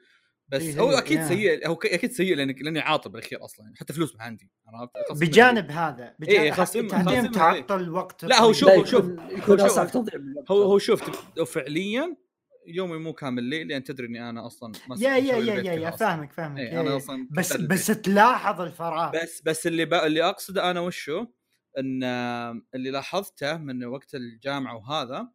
بس 0.49 0.63
إيه 0.63 0.81
هو 0.81 0.91
أكيد. 0.91 1.23
سيء 1.25 1.69
هو 1.69 1.75
أكيد 1.75 2.13
سيء 2.13 2.37
لانك 2.37 2.63
لأني 2.63 2.81
عاطل 2.81 3.11
بالأخير 3.11 3.45
أصلا 3.45 3.65
يعني 3.65 3.77
حتى 3.77 3.93
فلوس 3.93 4.17
ما 4.17 4.23
عندي 4.23 4.51
عرفت؟ 4.67 4.93
خاصة 5.09 5.21
بجانب 5.27 5.71
هذا 5.71 6.15
بجانب 6.19 6.41
إيه، 6.43 6.51
تهديم 6.55 6.89
خاصين 6.89 7.33
تعطل 7.33 7.91
وقت 7.91 8.25
لا، 8.25 8.41
هو. 8.41 8.53
شوف- 8.53 8.69
هو 8.71 8.85
شوف- 8.85 9.05
يكون 9.31 9.61
هو 9.61 9.69
شوف-. 9.69 10.51
هو 10.51 10.63
هو 10.63 10.79
شوف 10.79 11.03
فعليا 11.45 12.17
يومي 12.69 12.99
مو 12.99 13.13
كامل. 13.13 13.45
لي 13.45 13.65
لأن 13.65 13.85
تدري 13.85 14.07
إني 14.07 14.29
أنا 14.31 14.47
أصلا 14.47 14.73
ما 14.89 14.97
يا 14.99 15.17
يا 15.17 15.37
يا 15.37 15.55
يا 15.55 15.73
يا. 15.73 15.91
فاهمك 15.91 16.33
فاهمك. 16.33 16.59
يا 16.61 16.81
أنا. 16.81 16.97
أصلا 16.97 17.29
بس 17.31 17.57
بس 17.57 17.87
تلاحظ 17.87 18.61
الفراغ. 18.61 19.13
بس 19.23 19.43
بس 19.43 19.67
اللي 19.67 19.85
ب... 19.85 19.95
اللي 19.95 20.25
أقصده 20.25 20.71
أنا 20.71 20.81
وشو 20.81 21.27
إن 21.79 22.05
اللي 22.75 22.91
لاحظته 22.91 23.57
من 23.57 23.85
وقت 23.85 24.15
الجامعة 24.15 24.77
وهذا 24.77 25.29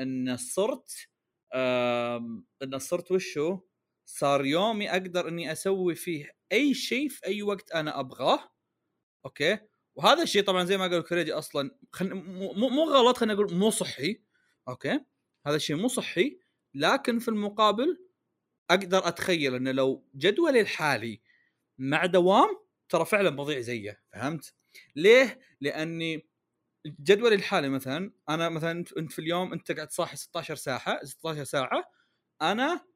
إن 0.00 0.36
صرت 0.36 1.08
إن 1.54 2.78
صرت 2.78 3.10
وشو 3.12 3.58
صار 4.04 4.44
يومي 4.44 4.90
أقدر 4.90 5.28
إني 5.28 5.52
أسوي 5.52 5.94
فيه 5.94 6.30
أي 6.52 6.74
شيء 6.74 7.08
في 7.08 7.26
أي 7.26 7.42
وقت 7.42 7.72
أنا 7.72 8.00
أبغاه. 8.00 8.52
أوكي؟ 9.24 9.58
وهذا 9.94 10.22
الشيء 10.22 10.42
طبعا 10.42 10.64
زي 10.64 10.76
ما 10.78 10.86
قال 10.86 11.04
كريجي 11.04 11.32
أصلا 11.32 11.70
خل... 11.92 12.14
مو 12.14 12.52
مو- 12.52 12.68
مو 12.68 12.84
غلط 12.84 13.16
خلينا 13.16 13.34
نقول 13.34 13.54
مو 13.54 13.70
صحي. 13.70 14.22
أوكي؟ 14.68 15.00
هذا 15.46 15.56
الشيء 15.56 15.76
مو 15.76 15.88
صحي. 15.88 16.40
لكن 16.74 17.18
في 17.18 17.28
المقابل 17.28 17.98
أقدر 18.70 19.08
أتخيل 19.08 19.54
إنه 19.54 19.70
لو 19.70 20.04
جدولي 20.14 20.60
الحالي 20.60 21.20
مع 21.78 22.06
دوام 22.06 22.48
ترى 22.88 23.04
فعلا 23.04 23.30
بضيع 23.30 23.60
زيه 23.60 24.02
فهمت؟ 24.12 24.54
ليه؟ 24.96 25.40
لأني 25.60 26.26
جدولي 26.86 27.34
الحالي 27.34 27.68
مثلا 27.68 28.12
أنا 28.28 28.48
مثلا 28.48 28.84
انت 28.98 29.12
في 29.12 29.18
اليوم 29.18 29.52
أنت 29.52 29.72
قاعد 29.72 29.90
صاحي 29.90 30.16
16 30.16 30.54
ساعة 30.54 31.04
16 31.04 31.44
ساعة 31.44 31.84
أنا 32.42 32.86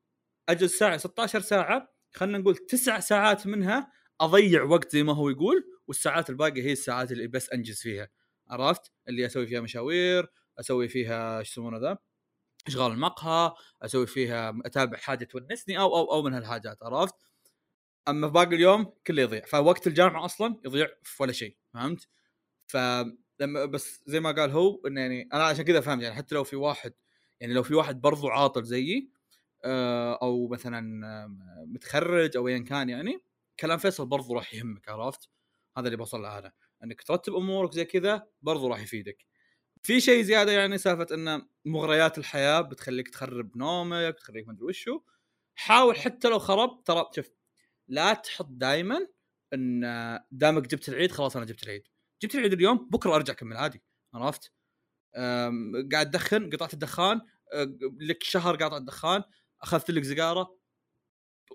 أجلس 0.49 0.79
ساعة 0.79 0.97
16 0.97 1.41
ساعة 1.41 1.95
خلينا 2.15 2.39
نقول 2.39 2.57
تسع 2.57 3.01
ساعات 3.01 3.47
منها 3.47 3.93
أضيع 4.21 4.63
وقت 4.63 4.93
زي 4.93 5.03
ما 5.03 5.15
هو 5.15 5.31
يقول 5.31 5.65
والساعات 5.87 6.31
الباقية 6.31 6.63
هي 6.63 6.73
الساعات 6.73 7.13
اللي 7.13 7.27
بس 7.27 7.51
أنجز 7.51 7.81
فيها 7.81 8.09
عرفت؟ 8.49 8.93
اللي 9.09 9.27
أسوي 9.27 9.47
فيها 9.47 9.61
مشاوير 9.61 10.27
أسوي 10.61 10.89
فيها 10.89 11.39
إيش 11.39 11.51
يسمونه 11.51 11.79
ذا؟ 11.79 11.99
إشغال 12.67 12.93
المقهى 12.93 13.55
أسوي 13.83 14.07
فيها 14.07 14.55
أتابع 14.65 14.99
حاجة 14.99 15.25
تونسني 15.25 15.79
أو 15.79 15.97
أو 15.97 16.13
أو 16.13 16.23
من 16.23 16.35
هالحاجات 16.35 16.83
عرفت؟ 16.83 17.15
أما 18.09 18.27
في 18.27 18.33
باقي 18.33 18.57
اليوم 18.57 18.93
كله 19.07 19.23
يضيع 19.23 19.45
فوقت 19.45 19.87
الجامعة 19.87 20.25
أصلا 20.25 20.61
يضيع 20.65 20.89
في 21.03 21.23
ولا 21.23 21.33
شيء 21.33 21.57
فهمت؟ 21.75 22.09
فلما 22.67 23.65
بس 23.65 24.03
زي 24.07 24.21
ما 24.21 24.33
قال 24.33 24.51
هو 24.51 24.81
إنه 24.87 25.01
يعني 25.01 25.29
أنا 25.33 25.45
عشان 25.45 25.65
كذا 25.65 25.81
فهمت 25.81 26.03
يعني 26.03 26.15
حتى 26.15 26.35
لو 26.35 26.45
في 26.45 26.57
واحد 26.57 26.95
يعني 27.41 27.55
لو 27.55 27.63
في 27.63 27.75
واحد 27.75 28.01
برضو 28.01 28.29
عاطل 28.29 28.65
زيي 28.65 29.11
آه، 29.65 30.19
أو 30.23 30.49
مثلا 30.49 31.07
آه، 31.07 31.65
متخرج 31.67 32.37
أو 32.37 32.49
ايا 32.49 32.59
كان 32.59 32.89
يعني 32.89 33.23
كلام 33.61 33.79
فيصل 33.79 34.07
برضو 34.07 34.35
راح 34.35 34.55
يهمك 34.55 34.89
عرفت؟ 34.89 35.31
هذا 35.79 35.87
اللي 35.87 35.97
بوصل 35.97 36.23
له 36.23 36.39
أنا 36.39 36.53
إنك 36.85 37.03
ترتب 37.03 37.35
أمورك 37.35 37.73
زي 37.73 37.85
كذا 37.85 38.27
برضو 38.43 38.69
راح 38.69 38.81
يفيدك. 38.83 39.27
في 39.87 40.01
شيء 40.01 40.23
زيادة 40.23 40.53
يعني 40.53 40.79
سالفة 40.79 41.07
ان 41.15 41.47
مغريات 41.65 42.19
الحياة 42.19 42.61
بتخليك 42.61 43.09
تخرب 43.09 43.57
نومك 43.57 44.15
بتخليك 44.15 44.47
ما 44.47 44.53
أدري 44.53 44.65
وشو. 44.65 45.01
حاول 45.55 45.97
حتى 45.97 46.29
لو 46.29 46.39
خرب 46.39 46.85
ترى 46.85 47.11
شوف 47.15 47.31
لا 47.89 48.15
تحط 48.15 48.49
دائما 48.51 49.07
إن 49.55 49.81
دامك 50.31 50.67
جبت 50.67 50.89
العيد 50.89 51.13
خلاص 51.13 51.37
أنا 51.37 51.45
جبت 51.45 51.63
العيد. 51.63 51.83
جبت 52.23 52.35
العيد 52.35 52.53
اليوم 52.53 52.89
بكرة 52.91 53.15
أرجع 53.15 53.33
أكمل 53.33 53.57
عادي. 53.57 53.83
عرفت؟ 54.15 54.53
قاعد 55.93 56.11
تدخن 56.11 56.51
قطعت 56.51 56.75
الدخان 56.75 57.21
أه، 57.53 57.77
لك 58.01 58.23
شهر 58.23 58.57
قاطع 58.57 58.77
الدخان 58.77 59.23
أخذت 59.63 59.91
لك 59.91 60.05
سيجارة. 60.05 60.59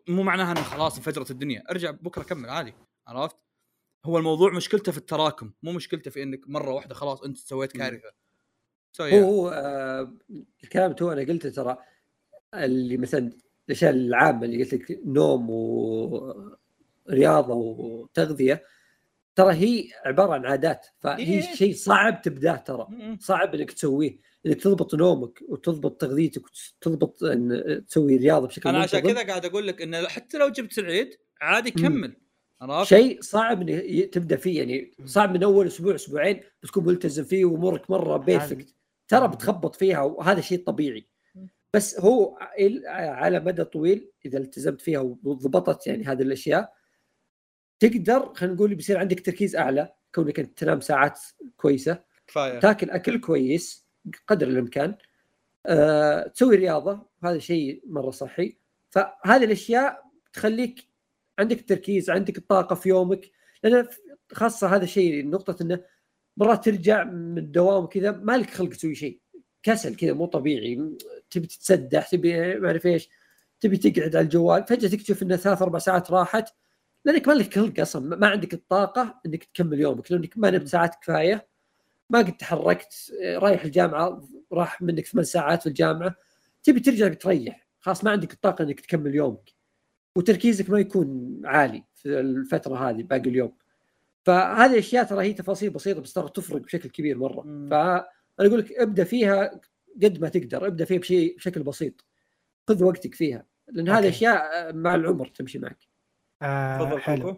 مو 0.08 0.24
معناها 0.24 0.52
إنه 0.52 0.64
خلاص 0.64 0.98
انفجرت 0.98 1.32
الدنيا. 1.32 1.64
ارجع 1.72 1.92
بكرة 1.92 2.24
كمل 2.24 2.50
عادي. 2.50 2.74
عرفت؟ 3.08 3.38
هو 4.06 4.18
الموضوع 4.18 4.54
مشكلته 4.54 4.92
في 4.92 4.98
التراكم 4.98 5.54
مو 5.64 5.72
مشكلته 5.72 6.12
في 6.12 6.24
إنك 6.24 6.50
مرة 6.50 6.72
واحدة 6.72 6.96
خلاص 6.96 7.22
أنت 7.22 7.38
سويت 7.38 7.72
كارثة. 7.72 8.21
سوي 8.92 9.22
هو 9.22 9.26
هو 9.26 9.50
آه 9.50 10.14
الكلام 10.64 10.94
تو 10.94 11.12
أنا 11.12 11.22
قلته 11.22 11.50
ترى 11.50 11.78
اللي 12.54 12.98
مثلا 12.98 13.32
الأشياء 13.70 13.92
العامة 13.92 14.46
اللي 14.46 14.64
قلت 14.64 14.74
لك 14.74 15.00
نوم 15.06 15.50
ورياضه 17.10 17.54
وتغذية 17.54 18.64
ترى 19.36 19.54
هي 19.54 19.88
عبارة 20.06 20.34
عن 20.34 20.46
عادات 20.46 20.88
فهي 21.00 21.18
إيه. 21.18 21.42
شيء 21.42 21.74
صعب 21.74 22.22
تبدأه 22.22 22.56
ترى. 22.56 22.88
صعب 23.20 23.56
إنك 23.56 23.72
تسويه 23.72 24.18
انك 24.46 24.62
تضبط 24.62 24.96
نومك 24.96 25.42
وتضبط 25.50 26.02
تغذيتك 26.02 26.42
وتضبط 26.82 27.24
إن 27.24 27.84
تسوي 27.88 28.18
رياضة 28.18 28.48
بشكل 28.48 28.70
أنا 28.70 28.80
عشان. 28.80 29.00
كذا 29.00 29.24
قاعد 29.28 29.46
أقول 29.46 29.68
لك 29.68 29.82
إنه 29.82 30.08
حتى 30.08 30.38
لو 30.38 30.50
جبت 30.50 30.80
العيد 30.80 31.18
عادي 31.42 31.72
كمل 31.72 32.16
عرفت؟ 32.62 32.90
شيء 32.90 33.22
صعب 33.22 33.62
إنه 33.70 34.06
تبدأ 34.06 34.36
فيه 34.36 34.60
يعني 34.60 34.92
صعب 35.06 35.34
من 35.34 35.44
أول 35.44 35.68
أسبوع 35.68 35.96
أسبوعين 35.96 36.40
بتكون 36.64 36.86
ملتزم 36.86 37.24
فيه 37.24 37.46
وأمورك 37.46 37.92
مرة 37.92 38.18
perfect 38.18 38.76
ترى 39.12 39.28
بتخبط 39.28 39.76
فيها 39.76 40.02
وهذا 40.02 40.42
شيء 40.42 40.64
طبيعي. 40.64 41.08
بس 41.74 42.00
هو 42.00 42.38
إل- 42.40 42.86
على 42.88 43.40
مدى 43.40 43.64
طويل 43.64 44.12
إذا 44.26 44.38
التزمت 44.38 44.82
فيها 44.82 45.00
وضبطت 45.00 45.88
يعني 45.88 46.04
هذه 46.04 46.22
الأشياء 46.22 46.74
تقدر 47.80 48.34
خلينا 48.34 48.56
نقول 48.56 48.76
بيصير 48.76 48.98
عندك 48.98 49.26
تركيز 49.26 49.56
أعلى 49.56 49.94
كونك 50.16 50.40
أنت 50.40 50.58
تنام 50.58 50.80
ساعات 50.80 51.20
كويسة 51.58 52.04
كفاية. 52.28 52.60
تاكل 52.60 52.90
أكل 52.90 53.20
كويس 53.20 53.86
قدر 54.28 54.48
الإمكان 54.48 54.96
أه، 55.66 56.28
تسوي 56.28 56.56
رياضة 56.56 57.08
هذا 57.24 57.38
شيء 57.38 57.84
مرة 57.86 58.12
صحي. 58.12 58.58
فهذه 58.90 59.44
الأشياء 59.44 60.04
تخليك 60.34 60.88
عندك 61.40 61.70
تركيز 61.70 62.10
عندك 62.10 62.38
الطاقه 62.38 62.76
في 62.76 62.90
يومك. 62.90 63.32
لأن 63.64 63.88
خاصة 64.34 64.76
هذا 64.76 64.84
الشيء 64.84 65.30
نقطة 65.30 65.64
إنه 65.64 65.84
مرات 66.38 66.66
ترجع 66.66 67.04
من 67.04 67.38
الدوام 67.38 67.86
كذا 67.86 68.12
ما 68.12 68.38
لك 68.38 68.50
خلق 68.50 68.70
تسوي 68.70 68.96
شيء. 68.96 69.20
كسل 69.64 69.96
كذا 69.96 70.14
مو 70.14 70.26
طبيعي. 70.26 70.98
تبي 71.30 71.48
تتسدح 71.48 72.10
تبي 72.10 72.56
ما 72.60 72.68
أعرف 72.68 72.86
إيش 72.86 73.10
تبي 73.60 73.78
تقعد 73.78 74.16
على 74.16 74.24
الجوال. 74.24 74.66
فجأة 74.68 74.90
تكتشف 74.90 75.24
إن 75.24 75.36
ثلاث 75.36 75.62
أربع 75.62 75.80
ساعات 75.80 76.12
راحت. 76.12 76.54
لأنك 77.06 77.28
ما 77.28 77.34
لك 77.34 77.54
خلق 77.56 77.80
أصلا. 77.80 78.16
ما 78.16 78.28
عندك 78.28 78.54
الطاقة 78.54 79.22
إنك 79.26 79.44
تكمل 79.44 79.80
يومك. 79.80 80.12
لأنك 80.12 80.38
ما 80.38 80.50
نمت 80.50 80.68
ساعات 80.68 80.96
كفاية. 80.96 81.48
ما 82.10 82.20
قد 82.20 82.38
تحركت. 82.38 83.14
رايح 83.24 83.64
الجامعة 83.64 84.28
راح 84.54 84.82
منك 84.82 85.06
ثمان 85.06 85.26
ساعات 85.26 85.62
في 85.62 85.70
الجامعة. 85.70 86.16
تبي 86.64 86.80
ترجع 86.80 87.08
بتريح 87.08 87.68
خلاص 87.80 88.04
ما 88.04 88.12
عندك 88.12 88.34
الطاقة 88.34 88.64
إنك 88.64 88.80
تكمل 88.80 89.16
يومك. 89.16 89.54
وتركيزك 90.18 90.70
ما 90.70 90.80
يكون 90.80 91.42
عالي 91.46 91.84
في 91.94 92.20
الفترة 92.20 92.90
هذه 92.90 93.04
باقي 93.04 93.30
اليوم. 93.30 93.61
فهذه 94.26 94.72
الأشياء 94.74 95.04
ترى 95.04 95.26
هي 95.26 95.34
تفاصيل 95.34 95.70
بسيطة 95.70 96.02
بس 96.02 96.14
ترى 96.14 96.30
تفرق 96.30 96.62
بشكل 96.62 96.90
كبير 96.90 97.18
مرة 97.18 97.42
مم. 97.42 97.70
فأنا 97.70 98.06
أقول 98.40 98.60
لك 98.60 98.72
ابدأ 98.72 99.04
فيها 99.04 99.62
قد 100.04 100.22
ما 100.22 100.30
تقدر 100.30 100.68
ابدأ 100.68 100.86
فيها 100.86 101.00
بشيء 101.00 101.36
بشكل 101.38 101.64
بسيط 101.64 102.06
خذ 102.70 102.84
وقتك 102.84 103.16
فيها 103.16 103.46
لأن 103.68 103.90
هذه. 103.90 104.10
أشياء 104.10 104.74
مع 104.74 104.96
العمر 104.96 105.28
تمشي 105.28 105.60
معك 105.60 105.78
آه 106.42 106.78
تفضل 106.80 107.02
حلو. 107.02 107.38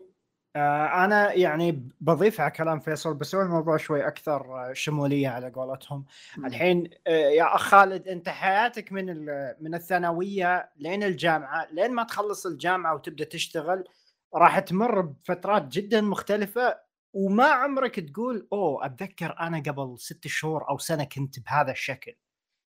آه 0.56 1.06
أنا 1.06 1.34
يعني 1.34 1.90
بضيف 2.02 2.42
على 2.42 2.52
كلام 2.52 2.80
فيصل 2.80 3.14
بس 3.14 3.36
هو 3.36 3.42
الموضوع 3.42 3.78
شوي 3.78 4.08
أكثر 4.08 4.42
آه، 4.70 4.74
شمولية 4.74 5.28
على 5.30 5.50
قولتهم 5.50 6.06
الحين 6.46 6.90
آه، 7.08 7.12
يا 7.30 7.56
أخ 7.56 7.62
خالد 7.62 8.08
أنت 8.08 8.30
حياتك 8.30 8.92
من 8.92 9.10
ال- 9.10 9.56
من 9.62 9.76
الثانوية 9.76 10.70
لين 10.78 11.04
الجامعة 11.04 11.68
لين 11.72 11.92
ما 11.92 12.04
تخلص 12.04 12.46
الجامعة 12.46 12.96
وتبدأ 12.96 13.24
تشتغل 13.24 13.84
راح 14.36 14.60
تمر 14.60 15.02
بفترات 15.02 15.68
جدا 15.68 16.02
مختلفة 16.02 16.80
وما 17.14 17.46
عمرك 17.46 18.00
تقول 18.00 18.48
أوه 18.54 18.86
أتذكر 18.86 19.40
أنا 19.40 19.58
قبل 19.60 20.00
ست 20.00 20.28
شهور 20.28 20.70
أو 20.70 20.78
سنة 20.78 21.04
كنت 21.04 21.40
بهذا 21.40 21.72
الشكل 21.72 22.16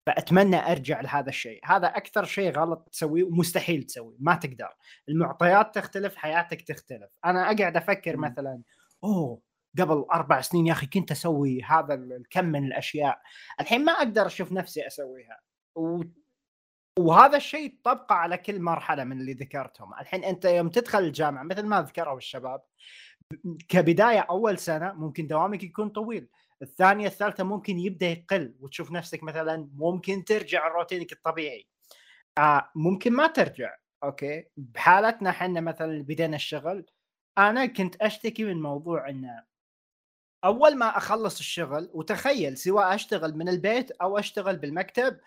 فأتمنى 0.07 0.71
أرجع 0.71 1.01
لهذا 1.01 1.29
الشيء 1.29 1.59
هذا 1.65 1.88
أكثر 1.88 2.23
شيء 2.25 2.51
غلط 2.51 2.89
تسويه 2.91 3.23
ومستحيل 3.23 3.83
تسويه 3.83 4.15
ما 4.19 4.35
تقدر 4.35 4.69
المعطيات 5.09 5.75
تختلف 5.75 6.15
حياتك 6.15 6.61
تختلف 6.61 7.09
أنا 7.25 7.45
أقعد 7.45 7.77
أفكر. 7.77 8.17
مثلا 8.17 8.61
أوه 9.03 9.41
قبل 9.79 10.05
أربع 10.13 10.41
سنين 10.41 10.67
يا 10.67 10.71
أخي 10.73 10.88
كنت 10.88 11.11
أسوي 11.11 11.63
هذا 11.63 11.93
الكم 11.93 12.45
من 12.45 12.65
الأشياء 12.65 13.21
الحين 13.59 13.85
ما 13.85 13.91
أقدر 13.91 14.25
أشوف 14.25 14.51
نفسي 14.51 14.88
أسويها. 14.88 15.39
وهذا 16.99 17.38
الشيء 17.38 17.76
طبقه 17.84 18.15
على 18.15 18.38
كل 18.38 18.61
مرحله 18.61 19.03
من 19.03 19.22
اللي 19.22 19.34
ذكرتهم. 19.34 19.93
الحين 19.93 20.23
أنت 20.23 20.45
يوم 20.45 20.69
تدخل 20.69 20.99
الجامعة 20.99 21.43
مثل 21.43 21.65
ما 21.65 21.81
ذكروا 21.81 22.18
الشباب 22.18 22.61
كبداية 23.69 24.19
أول 24.19 24.57
سنة 24.57 24.93
ممكن 24.93 25.27
دوامك 25.27 25.63
يكون 25.63 25.89
طويل 25.89 26.27
الثانية 26.61 27.07
الثالثة 27.07 27.43
ممكن 27.43 27.80
يبدأ 27.80 28.05
يقل 28.05 28.55
وتشوف 28.59 28.91
نفسك 28.91 29.23
مثلا 29.23 29.69
ممكن 29.76 30.23
ترجع 30.23 30.68
لروتينك 30.68 31.11
الطبيعي. 31.11 31.68
آه 32.38 32.72
ممكن 32.76 33.13
ما 33.13 33.27
ترجع 33.27 33.76
أوكي؟ 34.03 34.45
بحالتنا 34.57 35.30
إحنا 35.30 35.61
مثلا 35.61 36.03
بدينا 36.03 36.35
الشغل 36.35 36.85
أنا 37.38 37.65
كنت 37.65 37.95
أشتكي 38.01 38.43
من 38.43 38.61
موضوع 38.61 39.09
إنه 39.09 39.43
أول 40.43 40.76
ما 40.77 40.97
أخلص 40.97 41.39
الشغل 41.39 41.89
وتخيل 41.93 42.57
سواء 42.57 42.95
أشتغل 42.95 43.38
من 43.38 43.49
البيت 43.49 43.91
أو 43.91 44.18
أشتغل 44.18 44.57
بالمكتب 44.57 45.19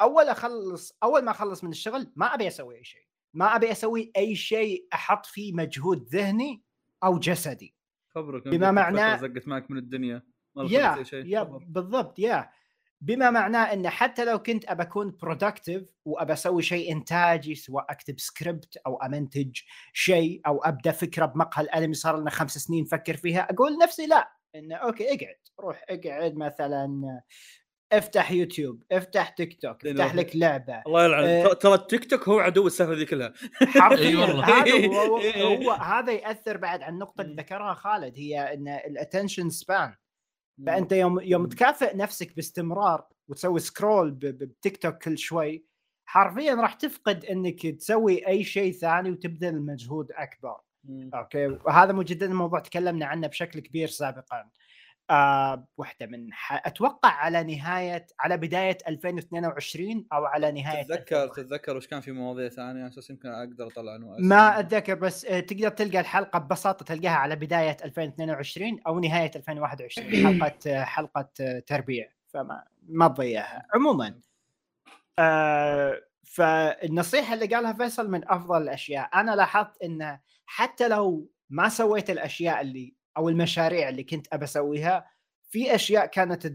أول 0.00 0.24
أخلص 0.28 0.98
أول 1.02 1.24
ما 1.24 1.30
أخلص 1.30 1.64
من 1.64 1.70
الشغل 1.70 2.12
ما 2.16 2.34
أبي 2.34 2.48
أسوي 2.48 2.76
أي 2.78 2.84
شيء. 2.84 3.06
ما 3.34 3.56
أبي 3.56 3.72
أسوي 3.72 4.12
أي 4.16 4.34
شيء 4.36 4.86
أحط 4.94 5.26
فيه 5.26 5.52
مجهود 5.52 6.08
ذهني 6.08 6.62
أو 7.04 7.18
جسدي. 7.18 7.74
خبرك 8.14 8.48
بما 8.48 8.70
معناه- 8.70 9.16
زقت 9.16 9.48
معك 9.48 9.70
من 9.70 9.78
الدنيا؟ 9.78 10.22
ما 10.56 10.64
يا 10.70 11.02
شيء 11.02 11.26
يا. 11.26 11.42
بالضبط 11.42 12.18
يا. 12.18 12.50
بما 13.00 13.30
معناه 13.30 13.72
إن 13.72 13.88
حتى 13.88 14.24
لو 14.24 14.38
كنت 14.38 14.64
ابى 14.70 14.82
أكون 14.82 15.16
productive 15.22 15.82
وابى 16.04 16.32
أسوي 16.32 16.62
شيء 16.62 16.92
إنتاجي 16.92 17.54
سواء 17.54 17.86
أكتب 17.90 18.20
سكريبت 18.20 18.76
أو 18.76 18.96
أمنتج 19.02 19.58
شيء 19.92 20.40
أو 20.46 20.64
أبدأ 20.64 20.92
فكرة 20.92 21.26
بمقهى 21.26 21.62
الانمي 21.64 21.94
صار 21.94 22.20
لنا 22.20 22.30
خمس 22.30 22.58
سنين 22.58 22.82
نفكر 22.84 23.16
فيها 23.16 23.40
أقول 23.50 23.78
نفسي 23.82 24.06
لا 24.06 24.32
إنه 24.54 24.76
أوكي 24.76 25.04
اقعد 25.08 25.36
روح 25.60 25.84
اقعد 25.88 26.36
مثلا 26.36 27.20
افتح 27.92 28.30
يوتيوب 28.30 28.82
افتح 28.92 29.28
تيك 29.28 29.60
توك 29.62 29.86
افتح 29.86 30.14
لك 30.14 30.36
لعبة. 30.36 30.82
الله 30.86 31.04
يلعن. 31.04 31.24
آه. 31.24 31.44
ترى- 31.48 31.66
التيك 31.66 32.10
توك 32.10 32.28
هو 32.28 32.38
عدو 32.38 32.66
السالفة 32.66 32.92
ذي 32.92 33.04
كلها. 33.04 33.32
حرفيا. 33.52 34.08
إي 34.08 34.16
والله. 34.16 34.44
هذا 34.62 34.86
هو. 34.86 35.18
هو 35.56 35.70
هذا 35.70 36.12
يأثر 36.12 36.56
بعد 36.56 36.82
على 36.82 36.92
النقطة 36.92 37.22
اللي 37.22 37.42
ذكرها 37.42 37.74
خالد 37.74 38.18
هي 38.18 38.54
إن 38.54 38.68
ال 38.68 38.76
attention 38.76 39.50
span 39.50 39.94
فأنت 40.66 40.92
يوم 40.92 41.20
يوم 41.20 41.46
تكافئ 41.46 41.96
نفسك 41.96 42.36
باستمرار 42.36 43.04
وتسوي 43.28 43.60
scroll 43.60 44.10
بتيك 44.10 44.76
توك 44.76 45.02
كل 45.02 45.18
شوي 45.18 45.64
حرفيا 46.04 46.54
راح 46.54 46.74
تفقد 46.74 47.24
إنك 47.24 47.66
تسوي 47.66 48.26
أي 48.26 48.44
شيء 48.44 48.72
ثاني 48.72 49.10
وتبذل 49.10 49.62
مجهود 49.62 50.12
أكبر. 50.12 50.56
أوكي؟ 51.14 51.46
وهذا 51.46 51.92
مو 51.92 52.02
جدا 52.02 52.28
موضوع 52.28 52.60
تكلمنا 52.60 53.06
عنه 53.06 53.26
بشكل 53.26 53.60
كبير 53.60 53.88
سابقا. 53.88 54.50
آه 55.10 55.66
واحدة 55.76 56.06
من 56.06 56.32
ح... 56.32 56.66
أتوقع 56.66 57.08
على 57.08 57.42
نهاية 57.42 58.06
على 58.20 58.36
بداية 58.36 58.78
2022 58.88 60.06
أو 60.12 60.24
على 60.24 60.52
نهاية 60.52 60.82
تتذكر 60.82 61.22
2021. 61.22 61.46
تتذكر 61.46 61.76
وش 61.76 61.86
كان 61.86 62.00
في 62.00 62.12
مواضيع 62.12 62.48
ثانية؟ 62.48 62.82
على 62.82 62.88
أساس 62.88 63.10
يمكن 63.10 63.28
أقدر 63.28 63.66
أطلع 63.66 63.92
عنه 63.92 64.16
ما 64.18 64.60
أتذكر 64.60 64.94
بس 64.94 65.24
آه، 65.24 65.40
تقدر 65.40 65.68
تلقى 65.68 66.00
الحلقة 66.00 66.38
ببساطة 66.38 66.84
تلقاها 66.84 67.16
على 67.16 67.36
بداية 67.36 67.76
2022 67.84 68.80
أو 68.86 69.00
نهاية 69.00 69.30
2021 69.36 70.10
حلقة 70.26 70.70
آه، 70.70 70.84
حلقة 70.84 71.28
آه، 71.40 71.58
تربيع. 71.58 72.08
فما 72.28 72.64
ما 72.88 73.08
تضيعها. 73.08 73.66
عموما 73.74 74.14
آه 75.18 76.02
فالنصيحة 76.24 77.34
اللي 77.34 77.46
قالها 77.46 77.72
فيصل 77.72 78.10
من 78.10 78.30
أفضل 78.30 78.62
الأشياء. 78.62 79.10
أنا 79.14 79.36
لاحظت 79.36 79.82
انه 79.82 80.20
حتى 80.46 80.88
لو 80.88 81.30
ما 81.50 81.68
سويت 81.68 82.10
الأشياء 82.10 82.60
اللي 82.60 82.94
أو 83.16 83.28
المشاريع 83.28 83.88
اللي 83.88 84.04
كنت 84.04 84.26
أبى 84.32 84.44
أسويها 84.44 85.10
في 85.50 85.74
أشياء 85.74 86.06
كانت 86.06 86.52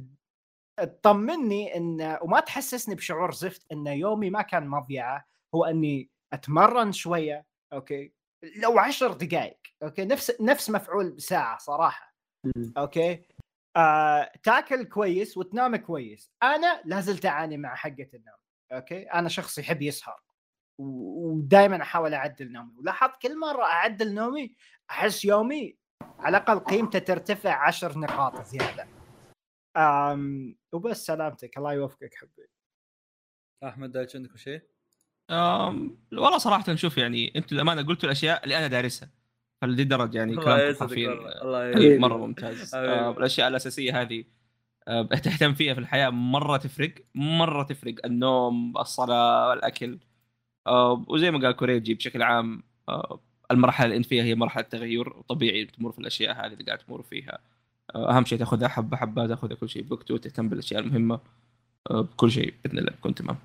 تطمني 0.77 1.77
إن 1.77 2.17
وما 2.21 2.39
تحسسني 2.39 2.95
بشعور 2.95 3.33
زفت 3.33 3.71
إن 3.71 3.87
يومي 3.87 4.29
ما 4.29 4.41
كان 4.41 4.67
مضيعة 4.67 5.25
هو 5.55 5.65
إني 5.65 6.09
أتمرن 6.33 6.91
شوية 6.91 7.45
أوكي 7.73 8.13
لو 8.55 8.79
عشر 8.79 9.13
دقائق 9.13 9.57
أوكي 9.83 10.05
نفس 10.05 10.41
نفس 10.41 10.69
مفعول 10.69 11.21
ساعه 11.21 11.57
صراحة. 11.57 12.15
أوكي 12.77 13.25
آه، 13.75 14.31
تاكل 14.43 14.83
كويس 14.83 15.37
وتنام 15.37 15.75
كويس 15.75 16.31
أنا 16.43 16.81
لازلت 16.85 17.25
أعاني 17.25 17.57
مع 17.57 17.75
حقة 17.75 18.07
النوم 18.13 18.37
أوكي 18.71 19.03
أنا 19.03 19.29
شخص 19.29 19.57
يحب 19.57 19.81
يسهر 19.81 20.21
ودائما 20.77 21.81
أحاول 21.81 22.13
أعدل 22.13 22.51
نومي 22.51 22.73
ولاحظت 22.77 23.21
كل 23.21 23.39
مرة 23.39 23.63
أعدل 23.63 24.13
نومي 24.13 24.55
أحس 24.89 25.25
يومي 25.25 25.77
على 26.19 26.37
الأقل 26.37 26.59
قيمته 26.59 26.99
ترتفع 26.99 27.67
عشر 27.67 27.99
نقاط 27.99 28.41
زيادة. 28.41 28.87
أم 29.77 30.55
وبس 30.71 31.05
سلامتك. 31.05 31.57
الله 31.57 31.73
يوفقك 31.73 32.13
حبي 32.15 32.47
أحمد 33.63 33.91
دايتش 33.91 34.15
عندك 34.15 34.37
شيء؟ 34.37 34.61
والله 36.11 36.37
صراحة 36.37 36.73
نشوف 36.73 36.97
يعني 36.97 37.33
أنتم 37.35 37.55
الامانه 37.55 37.81
قلتوا 37.81 38.05
الأشياء 38.05 38.43
اللي 38.43 38.57
أنا 38.57 38.67
دارسها. 38.67 39.09
فلدي 39.61 39.81
الدرجه 39.81 40.17
يعني 40.17 40.33
يسعدك 40.33 40.79
حرفيا. 40.79 41.97
مرة 41.97 42.17
ممتاز. 42.17 42.75
آه، 42.75 43.11
الأشياء 43.11 43.47
الأساسية 43.47 44.01
هذه 44.01 44.23
آه، 44.87 45.03
تهتم 45.03 45.53
فيها 45.53 45.73
في 45.73 45.79
الحياة 45.79 46.09
مرة 46.09 46.57
تفرق 46.57 46.93
مرة 47.15 47.63
تفرق. 47.63 47.95
النوم 48.05 48.77
الصلاة 48.77 49.53
الأكل. 49.53 49.99
آه، 50.67 51.05
وزي 51.07 51.31
ما 51.31 51.39
قال 51.39 51.51
كوريجي 51.51 51.93
بشكل 51.93 52.21
عام 52.23 52.63
آه، 52.89 53.21
المرحلة 53.51 53.85
اللي 53.85 53.97
أنت 53.97 54.05
فيها 54.05 54.23
هي 54.23 54.35
مرحلة 54.35 54.63
تغير 54.63 55.09
وطبيعي 55.09 55.65
تمر 55.65 55.91
في 55.91 55.99
الأشياء 55.99 56.45
هذه 56.45 56.53
اللي 56.53 56.63
قاعد 56.63 56.77
تمر 56.77 57.01
فيها. 57.01 57.39
آه، 57.95 58.17
أهم 58.17 58.25
شيء 58.25 58.39
تاخذها 58.39 58.67
حبة 58.67 58.97
حبة 58.97 59.27
تاخذها 59.27 59.55
كل 59.55 59.69
شيء 59.69 59.83
بوقته 59.83 60.13
وتهتم 60.13 60.49
بالأشياء 60.49 60.81
المهمة 60.81 61.19
آه، 61.91 62.01
بكل 62.01 62.31
شيء 62.31 62.53
بإذن 62.63 62.79
الله 62.79 62.91
بكون 62.91 63.15
تمام. 63.15 63.37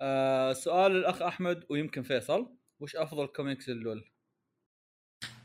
آه 0.00 0.52
سؤال 0.52 0.96
الأخ 0.96 1.22
أحمد 1.22 1.64
ويمكن 1.70 2.02
فيصل. 2.02 2.46
وش 2.80 2.96
أفضل 2.96 3.26
comics 3.26 3.68
لل 3.68 3.80
LoL؟ 3.80 4.04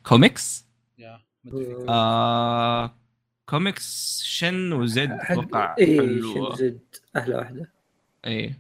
comics؟ 0.04 0.66
يا 0.98 1.22
فيك. 1.44 1.90
آه. 1.90 2.96
كوميكس 3.50 4.22
شن 4.24 4.74
وزد 4.74 5.12
أتوقع 5.12 5.76
اي 5.80 5.98
حلوة. 5.98 6.56
زد 6.56 6.96
أحلى 7.18 7.36
واحدة. 7.36 7.72
اي 8.26 8.56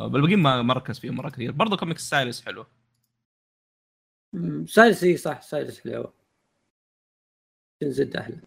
آه، 0.00 0.06
بالباقيين 0.06 0.38
ما 0.38 0.62
ما 0.62 0.74
ركز 0.74 0.98
فيهم 0.98 1.14
مره 1.14 1.30
كثير. 1.30 1.52
برضه 1.52 1.76
كوميكس 1.76 2.08
سايلس 2.08 2.44
حلو. 2.44 2.66
سايلس 4.66 5.04
إي 5.04 5.16
صح 5.16 5.42
سايلس 5.42 5.80
حلوة 5.80 6.14
زد 7.82 8.16
أحلى. 8.16 8.40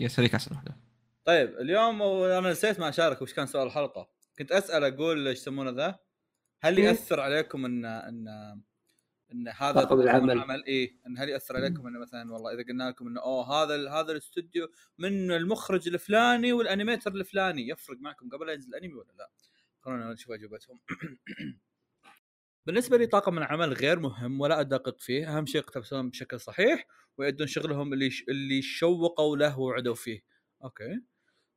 يا 0.00 0.08
سريك 0.08 0.34
أحسن 0.34 0.54
واحدة. 0.54 0.76
طيب 1.24 1.48
اليوم 1.48 2.02
أنا 2.02 2.50
نسيت 2.50 2.80
ما 2.80 2.88
اشارك 2.88 3.22
وش 3.22 3.34
كان 3.34 3.46
سؤال 3.46 3.66
الحلقة. 3.66 4.08
كنت 4.38 4.52
أسأل 4.52 4.84
أقول 4.84 5.28
إيش 5.28 5.38
يسمونه 5.38 5.70
ذا؟ 5.70 5.98
هل 6.62 6.72
مم. 6.72 6.84
يأثر 6.84 7.20
عليكم 7.20 7.64
ان 7.64 7.84
ان 7.84 8.28
إن 9.32 9.48
هذا 9.48 9.72
طاقم 9.72 10.00
العمل. 10.00 10.30
العمل؟ 10.30 10.64
إيه 10.64 10.96
إن 11.06 11.18
هل 11.18 11.28
يأثر 11.28 11.56
عليكم 11.56 11.86
انه 11.86 11.98
مثلا 11.98 12.32
والله 12.32 12.54
إذا 12.54 12.62
قلنا 12.62 12.90
لكم 12.90 13.06
إنه 13.06 13.20
أوه 13.20 13.62
هذا 13.62 13.90
هذا 13.90 14.12
الاستوديو 14.12 14.68
من 14.98 15.30
المخرج 15.32 15.88
الفلاني 15.88 16.52
وال 16.52 16.64
animator 16.64 17.14
الفلاني 17.14 17.68
يفرق 17.68 17.96
معكم 18.00 18.28
قبل 18.28 18.46
لا 18.46 18.52
ينزل 18.52 18.68
الأنمي 18.68 18.94
ولا 18.94 19.12
لا؟ 19.18 19.30
خلونا 19.88 20.12
نشوف 20.12 20.32
أجوبتهم. 20.32 20.80
بالنسبة 22.66 22.96
لي 22.96 23.06
طاقم 23.06 23.38
العمل 23.38 23.72
غير 23.72 23.98
مهم 23.98 24.40
ولا 24.40 24.60
أدقق 24.60 25.00
فيه 25.00 25.38
أهم 25.38 25.46
شيء 25.46 25.60
يقتبسون 25.60 26.10
بشكل 26.10 26.40
صحيح 26.40 26.86
ويؤدون 27.18 27.46
شغلهم 27.46 27.92
اللي 27.92 28.10
اللي 28.28 28.62
شوقوا 28.62 29.36
له 29.36 29.58
وعدوا 29.58 29.94
فيه. 29.94 30.20
أوكي. 30.64 31.00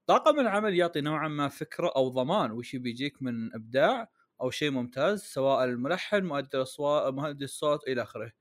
طاقم 0.08 0.40
العمل 0.40 0.76
يعطي 0.76 1.02
نوعا 1.02 1.28
ما 1.28 1.48
فكرة 1.48 1.94
أو 1.96 2.10
ضمان 2.10 2.52
وش 2.52 2.76
بيجيك 2.76 3.22
من 3.22 3.56
إبداع 3.56 4.10
أو 4.42 4.52
شيء 4.52 4.72
ممتاز 4.72 5.24
سواء 5.24 5.64
الملحن 5.66 6.24
مؤدي 6.26 6.58
الأصوات 6.58 7.14
مؤدي 7.14 7.46
الصوت 7.46 7.88
إلى 7.88 8.02
آخره. 8.02 8.32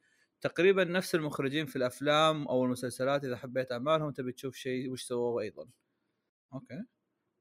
تقريبا 0.40 0.84
نفس 0.84 1.14
المخرجين 1.14 1.66
في 1.66 1.76
الأفلام 1.76 2.48
أو 2.48 2.64
المسلسلات 2.64 3.24
إذا 3.24 3.36
حبيت 3.36 3.72
أعمالهم 3.72 4.12
تبي 4.12 4.32
تشوف 4.32 4.56
شيء 4.56 4.90
وش 4.92 5.02
سووا 5.02 5.40
أيضا. 5.42 5.68
أوكي. 6.54 6.84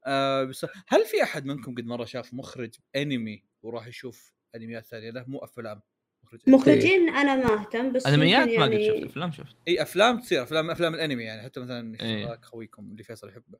آه 0.05 0.43
بس 0.43 0.65
هل 0.87 1.05
في 1.05 1.23
أحد 1.23 1.45
منكم 1.45 1.75
قد 1.75 1.85
مرة 1.85 2.05
شاف 2.05 2.33
مخرج 2.33 2.75
أنمي 2.95 3.43
وراح 3.63 3.87
يشوف 3.87 4.33
أنميات 4.55 4.85
ثانية 4.85 5.09
له 5.09 5.25
مو 5.27 5.37
أفلام 5.39 5.81
مخرج. 6.23 6.39
مخرجين 6.47 7.09
أنا 7.09 7.35
ما 7.35 7.61
أهتم 7.61 7.91
بس 7.93 8.05
أنميات 8.07 8.47
ما 8.47 8.63
قد 8.65 8.71
يعني 8.71 8.85
شفت 9.01 9.09
أفلام 9.09 9.31
شفت 9.31 9.55
إي 9.67 9.81
أفلام 9.81 10.19
تصير 10.19 10.43
أفلام 10.43 10.69
أفلام 10.71 10.93
الأنمي 10.95 11.23
يعني 11.23 11.41
حتى 11.41 11.59
مثلا 11.59 11.97
إيه. 12.01 12.27
ذاك 12.27 12.45
خويكم 12.45 12.91
اللي 12.91 13.03
فيصل 13.03 13.29
يحبه 13.29 13.59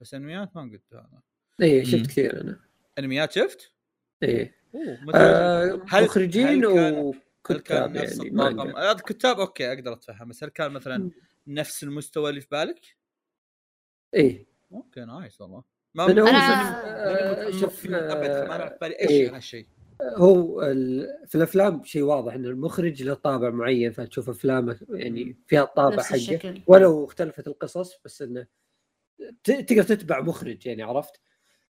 بس 0.00 0.14
أنميات 0.14 0.56
ما 0.56 0.62
قلت 0.62 0.94
هذا 0.94 1.22
إي. 1.62 1.84
شفت 1.84 2.06
كثير 2.06 2.40
أنا 2.40 2.60
أنميات 2.98 3.32
شفت؟ 3.32 3.72
إي 4.22 4.54
أوه 4.74 4.98
متى 5.04 5.18
آه 5.18 5.82
هل- 5.88 6.04
مخرجين 6.04 6.66
وكتاب 6.66 7.60
كان 7.60 7.92
نفس 7.92 8.16
يعني 8.18 8.30
الطاقم 8.30 8.56
مانجا. 8.56 8.78
آه، 8.78 8.92
الكتاب 8.92 9.40
okay 9.40 9.72
أقدر 9.72 9.92
أتفهم 9.92 10.28
بس 10.28 10.44
هل 10.44 10.50
كان 10.50 10.70
مثلا. 10.72 11.10
نفس 11.46 11.82
المستوى 11.84 12.30
اللي 12.30 12.40
في 12.40 12.48
بالك؟ 12.50 12.96
إي 14.14 14.46
okay 14.78 15.00
nice 15.00 15.40
والله. 15.40 15.62
ما 15.94 16.04
هو 16.04 16.08
أنا- 16.08 16.28
آه، 16.28 17.50
شوف 17.50 17.86
أبد 17.86 18.48
ما 18.48 18.64
آه، 18.66 18.78
بالي 18.80 19.00
إيش 19.00 19.10
إيه. 19.10 19.36
هالشيء 19.36 19.66
هو 20.02 20.62
ال- 20.62 21.26
في 21.26 21.34
الأفلام 21.34 21.84
شيء 21.84 22.02
واضح 22.02 22.34
ان 22.34 22.44
المخرج 22.44 23.02
له 23.02 23.14
طابع 23.14 23.50
معين 23.50 23.92
فتشوف 23.92 24.28
افلامه 24.28 24.78
يعني 24.90 25.36
فيها 25.46 25.62
الطابع 25.62 26.02
حقه. 26.02 26.18
ولو 26.66 27.04
اختلفت 27.04 27.46
القصص 27.48 27.98
بس 28.04 28.22
إنه 28.22 28.46
ت- 29.44 29.50
تقدر 29.50 29.82
تتبع 29.82 30.20
مخرج 30.20 30.66
يعني 30.66 30.82
عرفت؟ 30.82 31.20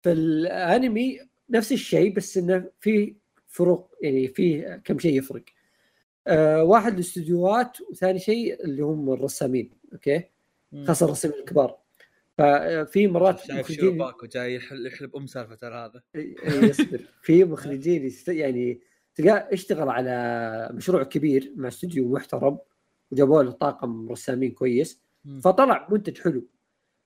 في 0.01 0.11
الأنمي 0.11 1.19
نفس 1.49 1.71
الشيء 1.71 2.13
بس 2.15 2.37
إنه 2.37 2.69
في 2.79 3.15
فروق 3.47 3.95
يعني 4.01 4.27
في 4.27 4.79
كم 4.85 4.99
شيء 4.99 5.17
يفرق. 5.17 5.43
آه 6.27 6.63
واحد 6.63 6.93
الاستديوهات 6.93 7.77
وثاني 7.81 8.19
شيء 8.19 8.63
اللي 8.63 8.81
هم 8.81 9.13
الرسامين 9.13 9.71
okay؟ 9.93 10.23
خاصة 10.87 11.05
الرسامين 11.05 11.37
الكبار. 11.39 11.77
ففي 12.37 13.07
مرات 13.07 13.39
شايف 13.39 13.59
مخرجين 13.59 13.75
شيروباكو 13.79 14.25
جاي 14.25 14.55
يحل- 14.55 14.87
يحلب 14.87 15.15
أم 15.15 15.27
سالفة 15.27 15.85
هذا. 15.85 16.01
يصبر 16.45 17.01
في 17.21 17.43
مخرجين. 17.53 18.11
يعني 18.27 18.79
تلقاه 19.15 19.53
اشتغل 19.53 19.89
على 19.89 20.69
مشروع 20.73 21.03
كبير 21.03 21.53
مع 21.55 21.67
استوديو 21.67 22.09
محترم 22.09 22.57
وجابوا 23.11 23.43
له 23.43 23.51
طاقم 23.51 24.09
رسامين 24.09 24.51
كويس. 24.51 25.01
فطلع 25.43 25.87
منتج 25.91 26.17
حلو. 26.21 26.47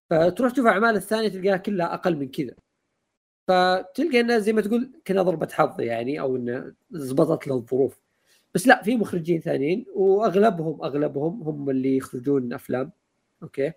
فتروح 0.10 0.52
تشوف 0.52 0.66
أعمال 0.66 0.96
الثانية 0.96 1.28
تلقاها 1.28 1.58
كلها 1.58 1.94
أقل 1.94 2.16
من 2.18 2.28
كذا. 2.32 2.56
فتلقى 3.48 4.20
إنها 4.20 4.40
زي 4.40 4.54
ما 4.54 4.62
تقول 4.62 4.92
كنا 5.08 5.22
ضربة 5.22 5.48
حظ 5.52 5.82
يعني 5.82 6.20
أو 6.20 6.36
انه 6.36 6.74
زبطت 6.92 7.48
له 7.48 7.56
الظروف. 7.56 8.00
بس 8.54 8.68
لا 8.68 8.84
في 8.84 8.96
مخرجين 8.98 9.40
ثانيين 9.42 9.86
وأغلبهم 9.96 10.84
أغلبهم 10.84 11.42
هم 11.44 11.70
اللي 11.70 11.98
يخرجون 11.98 12.54
أفلام. 12.54 12.92
أوكي؟ 13.44 13.68
آه، 13.68 13.74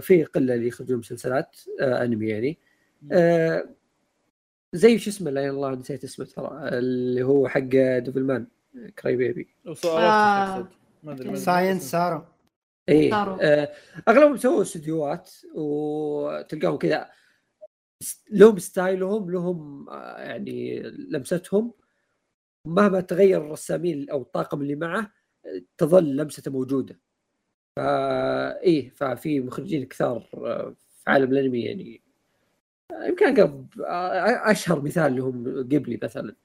في 0.00 0.24
قلة 0.24 0.54
اللي 0.54 0.68
يخرجون 0.68 0.98
مسلسلات 0.98 1.56
آه 1.80 2.04
أنمي 2.04 2.28
يعني. 2.28 2.58
آه 3.12 3.68
زي 4.72 4.98
شو 4.98 5.10
اسمه 5.10 5.30
لا 5.30 5.50
الله 5.50 5.70
نسيت 5.74 6.04
اسمه 6.04 6.26
ترى 6.26 6.68
اللي 6.78 7.22
هو 7.22 7.48
حق 7.48 7.60
ديفل 7.98 8.24
مان 8.24 8.46
كراي 8.98 9.16
بيبي. 9.16 9.48
آه. 9.66 10.68
ساينس 11.34 11.90
سارة. 11.90 12.34
اي. 12.88 13.14
آه 13.14 13.72
أغلبهم 14.08 14.36
سووا 14.36 14.62
استديوهات 14.62 15.30
وتلقاهم 15.54 16.76
كذا. 16.76 17.10
لهم 18.30 18.58
ستايلهم 18.58 19.30
لهم 19.30 19.88
آه، 19.88 20.18
يعني 20.18 20.80
لمستهم. 20.82 21.72
مهما 22.66 23.00
تغير 23.00 23.40
الرسامين 23.46 24.10
أو 24.10 24.22
الطاقم 24.22 24.62
اللي 24.62 24.74
معه 24.74 25.12
آه، 25.46 25.62
تظل 25.78 26.16
لمسته 26.16 26.50
موجودة. 26.50 27.00
فا 27.78 28.60
إيه 28.62 28.90
ففي 28.90 29.40
مخرجين 29.40 29.84
كثار 29.86 30.28
آه، 30.34 30.74
في 31.04 31.10
عالم 31.10 31.32
الأنمي 31.32 31.62
يعني 31.64 32.02
آه، 32.92 33.04
يمكن 33.06 33.26
أقرب 33.38 33.80
آه، 33.80 34.50
أشهر 34.52 34.82
مثال 34.82 35.16
لهم 35.16 35.58
قبلي 35.60 36.00
مثلا. 36.02 36.36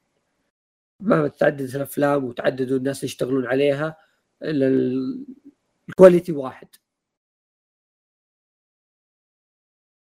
مهما 0.99 1.27
تعددت 1.27 1.75
الأفلام 1.75 2.23
وتعددوا 2.25 2.77
الناس 2.77 2.97
اللي 2.99 3.05
يشتغلون 3.05 3.45
عليها 3.47 3.97
إلا 4.43 4.67
ال- 4.67 5.25
الكواليتي 5.89 6.31
واحد. 6.31 6.67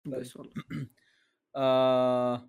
بس 0.07 0.37
والله. 0.37 0.53
آه 1.57 2.49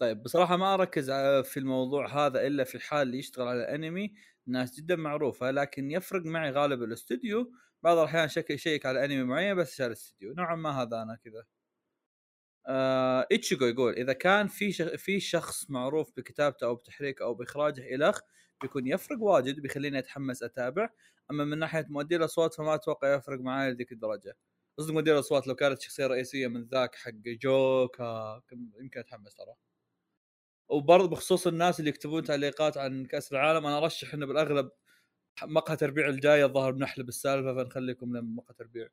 طيب 0.00 0.22
بصراحة 0.22 0.56
ما 0.56 0.74
أركز 0.74 1.10
في 1.44 1.56
الموضوع 1.56 2.26
هذا 2.26 2.46
إلا 2.46 2.64
في 2.64 2.78
حال 2.78 3.02
اللي 3.02 3.18
يشتغل 3.18 3.48
على 3.48 3.74
انمي 3.74 4.14
ناس 4.46 4.80
جدا 4.80 4.96
معروفة 4.96 5.50
لكن 5.50 5.90
يفرق 5.90 6.22
معي 6.24 6.50
غالب 6.50 6.82
الاستوديو. 6.82 7.52
بعض 7.82 7.98
الأحيان 7.98 8.28
شك 8.28 8.50
يشيك 8.50 8.86
على 8.86 9.04
أنمي 9.04 9.24
معين 9.24 9.56
بس 9.56 9.72
عشان 9.74 9.86
الاستوديو. 9.86 10.34
نوعا 10.34 10.56
ما 10.56 10.70
هذا 10.82 11.02
أنا 11.02 11.18
كذا. 11.24 11.44
آه 12.66 13.26
يقول 13.62 13.94
إذا 13.94 14.12
كان 14.12 14.46
في 14.48 14.72
شخ... 14.72 14.96
في 14.96 15.20
شخص 15.20 15.70
معروف 15.70 16.12
بكتابته 16.16 16.66
أو 16.66 16.74
بتحريكه 16.74 17.24
أو 17.24 17.34
بإخراجه 17.34 17.94
الخ 17.94 18.20
بيكون 18.62 18.86
يفرق 18.86 19.22
واجد 19.22 19.60
بيخليني 19.60 19.98
أتحمس 19.98 20.42
أتابع. 20.42 20.90
أما 21.30 21.44
من 21.44 21.58
ناحية 21.58 21.86
مؤدي 21.90 22.16
الأصوات 22.16 22.54
فما 22.54 22.74
أتوقع 22.74 23.14
يفرق 23.14 23.40
معي 23.40 23.70
لذيك 23.72 23.92
الدرجة. 23.92 24.36
قصدي 24.78 24.92
مدير 24.92 25.14
الأصوات 25.14 25.46
لو 25.46 25.54
كانت 25.54 25.80
شخصية 25.82 26.06
رئيسية 26.06 26.48
من 26.48 26.64
ذاك 26.68 26.94
حق 26.94 27.10
جوكا 27.14 28.42
يمكن 28.80 29.00
أتحمس 29.00 29.34
ترى. 29.34 29.69
وبرضه 30.70 31.08
بخصوص 31.08 31.46
الناس 31.46 31.80
اللي 31.80 31.90
يكتبون 31.90 32.24
تعليقات 32.24 32.76
عن 32.78 33.04
كأس 33.06 33.32
العالم 33.32 33.66
أنا 33.66 33.78
أرشح 33.78 34.14
إنه 34.14 34.26
بالأغلب 34.26 34.70
مقهى 35.44 35.76
تربيع 35.76 36.08
الجايه 36.08 36.44
الظاهر 36.46 36.72
بنحلب 36.72 37.08
السالفة 37.08 37.54
فنخليكم 37.64 38.16
لما 38.16 38.34
مقهى 38.36 38.54
تربيع. 38.54 38.88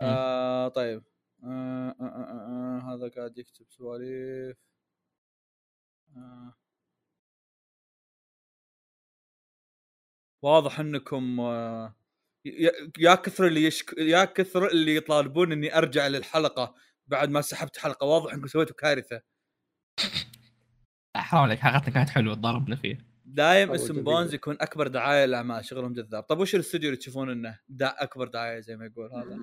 آه 0.00 0.68
طيب. 0.68 1.04
آه 1.44 1.90
آه 1.90 2.04
آه 2.04 2.04
آه 2.04 2.78
آه 2.80 2.94
هذا 2.94 3.08
قاعد 3.08 3.38
يكتب 3.38 3.66
سواليف. 3.70 4.56
آه. 6.16 6.54
واضح 10.42 10.80
إنكم 10.80 11.40
آه 11.40 11.94
يا 12.44 12.72
يا 12.98 13.14
كثر 13.14 13.46
اللي 13.46 13.64
يشك... 13.64 13.98
يا 13.98 14.24
كثر 14.24 14.66
اللي 14.68 14.96
يطالبون 14.96 15.52
إني 15.52 15.78
أرجع 15.78 16.06
للحلقة 16.06 16.74
بعد 17.06 17.28
ما 17.30 17.40
سحبت 17.40 17.78
حلقة. 17.78 18.06
واضح 18.06 18.32
إنكم 18.34 18.46
سويتوا 18.46 18.76
كارثة. 18.76 19.22
حرام 21.16 21.42
عليك 21.42 21.58
حلقتنا 21.58 21.94
كانت 21.94 22.08
حلوة 22.08 22.34
ضربنا 22.34 22.76
فيها 22.76 22.98
دايم 23.24 23.70
اسم. 23.70 24.02
بونز 24.04 24.34
يكون 24.34 24.56
أكبر 24.60 24.88
دعاية 24.88 25.26
للاعمال 25.26 25.64
شغلهم 25.64 25.92
جذاب. 25.92 26.22
طيب 26.22 26.38
وش 26.38 26.54
الاستوديو 26.54 26.88
اللي 26.88 26.98
تشوفون 26.98 27.30
إنه 27.30 27.58
دا 27.68 27.94
أكبر 27.98 28.28
دعاية 28.28 28.60
زي 28.60 28.76
ما 28.76 28.86
يقول 28.86 29.10
هذا؟ 29.12 29.38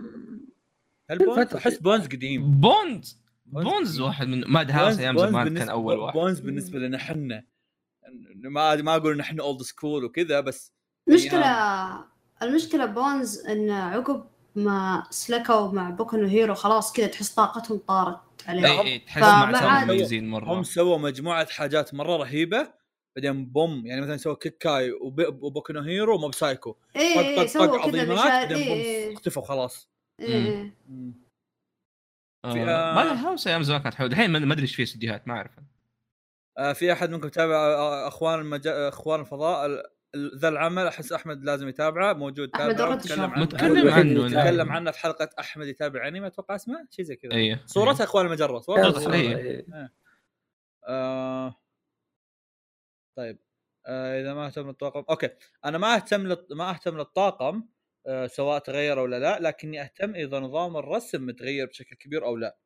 هل 1.09 1.17
بونز. 1.17 1.53
أحس 1.53 1.77
بونز 1.77 2.07
قديم. 2.07 2.51
بونز؟ 2.61 3.19
بونز. 3.45 3.99
واحد 3.99 4.27
من 4.27 4.43
ماد 4.47 4.71
هاوس 4.71 4.99
أيام 4.99 5.17
زمان 5.17 5.57
كان 5.57 5.69
أول 5.69 5.97
واحد. 5.97 6.13
بونز 6.13 6.39
بالنسبة 6.39 6.79
لنا 6.79 6.97
إحنا. 6.97 7.43
ما 8.35 8.75
ما 8.75 8.95
أقول 8.95 9.13
إن 9.13 9.19
إحنا 9.19 9.43
old 9.43 9.61
school 9.61 10.03
وكذا 10.03 10.39
بس 10.39 10.73
مشكلة 11.07 12.05
المشكلة 12.41 12.85
بونز 12.85 13.45
إن 13.45 13.69
عقب 13.69 14.27
ما 14.55 15.03
سلكوا 15.09 15.71
مع 15.71 15.89
بوكو 15.89 16.17
هيرو 16.17 16.53
خلاص 16.55 16.93
كذا 16.93 17.07
تحس 17.07 17.33
طاقتهم 17.33 17.77
طارت 17.77 18.19
عليه. 18.47 18.65
إيه، 18.67 18.81
إيه، 18.81 19.05
تحس 19.05 19.21
ما 19.21 19.27
عاد- 19.57 19.83
مميزين 19.87 20.29
مرة. 20.29 20.53
هم 20.53 20.63
سووا 20.63 20.97
مجموعة 20.97 21.45
حاجات 21.51 21.93
مرة 21.93 22.17
رهيبة 22.17 22.73
بعدين 23.15 23.45
boom 23.45 23.85
يعني 23.85 24.01
مثلا 24.01 24.17
سووا 24.17 24.35
كيكاي 24.35 24.91
وب- 24.91 25.43
وبوكو 25.43 25.73
نو 25.73 25.81
هيرو 25.81 26.17
موب 26.17 26.33
سايكو. 26.33 26.75
إيه 26.95 27.15
طق 27.15 27.19
إيه 27.21 27.35
طق 27.35 27.41
طق 27.41 27.47
سووا 27.47 27.65
كذا 27.67 27.81
عظيمات 28.01 28.17
بعدين 28.27 28.57
boom 28.57 28.77
إيه 28.77 29.13
اختفوا 29.13 29.43
خلاص. 29.43 29.89
إيه 30.21 30.45
إيه. 30.45 30.71
آه، 32.45 32.51
آه، 32.51 32.95
ماد 32.95 33.17
هاوس 33.17 33.47
أيام 33.47 33.63
زمان 33.63 33.81
كانت 33.81 33.95
حلوة. 33.95 34.09
الحين 34.09 34.29
ما 34.31 34.39
ما 34.39 34.53
أدري 34.53 34.63
إيش 34.63 34.75
في 34.75 34.83
استديوهات 34.83 35.27
ما 35.27 35.33
أعرف. 35.33 35.51
آه 36.57 36.73
في 36.73 36.93
أحد 36.93 37.09
منكم 37.09 37.27
تابع 37.27 37.55
أخوان 38.07 38.39
المجا... 38.39 38.87
أخوان 38.89 39.19
الفضاء 39.19 39.65
ال- 39.65 39.71
ال- 39.79 39.94
ذا 40.15 40.47
العمل 40.49 40.87
أحس 40.87 41.11
أحمد 41.11 41.43
لازم 41.43 41.67
يتابعه 41.67 42.13
موجود 42.13 42.49
تابعه. 42.49 42.95
نتكلم. 42.95 43.21
عنه. 43.21 43.43
متكلم 43.43 43.89
عنه. 43.93 44.27
نتكلم 44.27 44.71
عنه 44.71 44.91
في 44.91 44.99
حلقة 44.99 45.29
أحمد 45.39 45.67
يتابع 45.67 46.07
أنمي 46.07 46.27
أتوقع 46.27 46.55
اسمه؟ 46.55 46.87
شيء 46.89 47.05
زي 47.05 47.15
كذا. 47.15 47.31
إيه. 47.31 47.63
صورتها 47.65 48.03
أخوان 48.03 48.25
المجرة 48.25 48.59
صورتها. 48.59 49.13
إيه. 49.13 49.37
إيه. 49.37 49.65
آه... 50.87 51.55
طيب. 53.17 53.39
آه 53.85 54.21
إذا 54.21 54.33
ما 54.33 54.45
أهتم 54.45 54.67
للطاقم. 54.67 55.03
okay. 55.09 55.29
أنا 55.65 55.77
ما 55.77 55.95
أهتم 55.95 56.27
لل... 56.27 56.47
ما 56.51 56.69
أهتم 56.69 56.97
للطاقم 56.97 57.63
آه 58.07 58.27
سواء 58.27 58.59
تغير 58.59 58.99
ولا 58.99 59.19
لا 59.19 59.39
لكني 59.39 59.81
أهتم 59.81 60.15
إذا 60.15 60.39
نظام 60.39 60.77
الرسم 60.77 61.25
متغير 61.25 61.67
بشكل 61.67 61.95
كبير 61.95 62.25
أو 62.25 62.35
لا. 62.35 62.57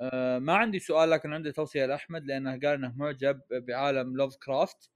آه 0.00 0.38
ما 0.38 0.54
عندي 0.54 0.78
سؤال 0.78 1.10
لكن 1.10 1.32
عندي 1.32 1.52
توصية 1.52 1.86
لأحمد 1.86 2.26
لأنه 2.26 2.50
قال 2.50 2.66
إنه 2.66 2.94
معجب 2.96 3.40
بعالم 3.50 4.16
لوف 4.16 4.36
كرافت 4.36 4.90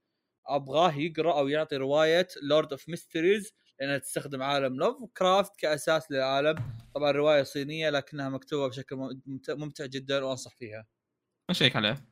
أبغاه 0.47 0.93
يقرأ 0.93 1.39
أو 1.39 1.47
يعطي 1.47 1.75
رواية 1.75 2.27
لورد 2.41 2.71
اوف 2.71 2.89
ميستريز 2.89 3.53
لأنها 3.79 3.97
تستخدم 3.97 4.43
عالم 4.43 4.75
لوف 4.75 5.11
كرافت 5.17 5.55
كأساس 5.55 6.11
للعالم 6.11 6.55
طبعا 6.95 7.11
رواية 7.11 7.43
صينية 7.43 7.89
لكنها 7.89 8.29
مكتوبة 8.29 8.67
بشكل 8.67 8.95
ممتع, 9.49 9.85
جدا 9.85 10.23
وأنصح 10.23 10.55
فيها. 10.55 10.85
أ 11.49 11.53
check 11.53 11.75
عليه. 11.75 12.05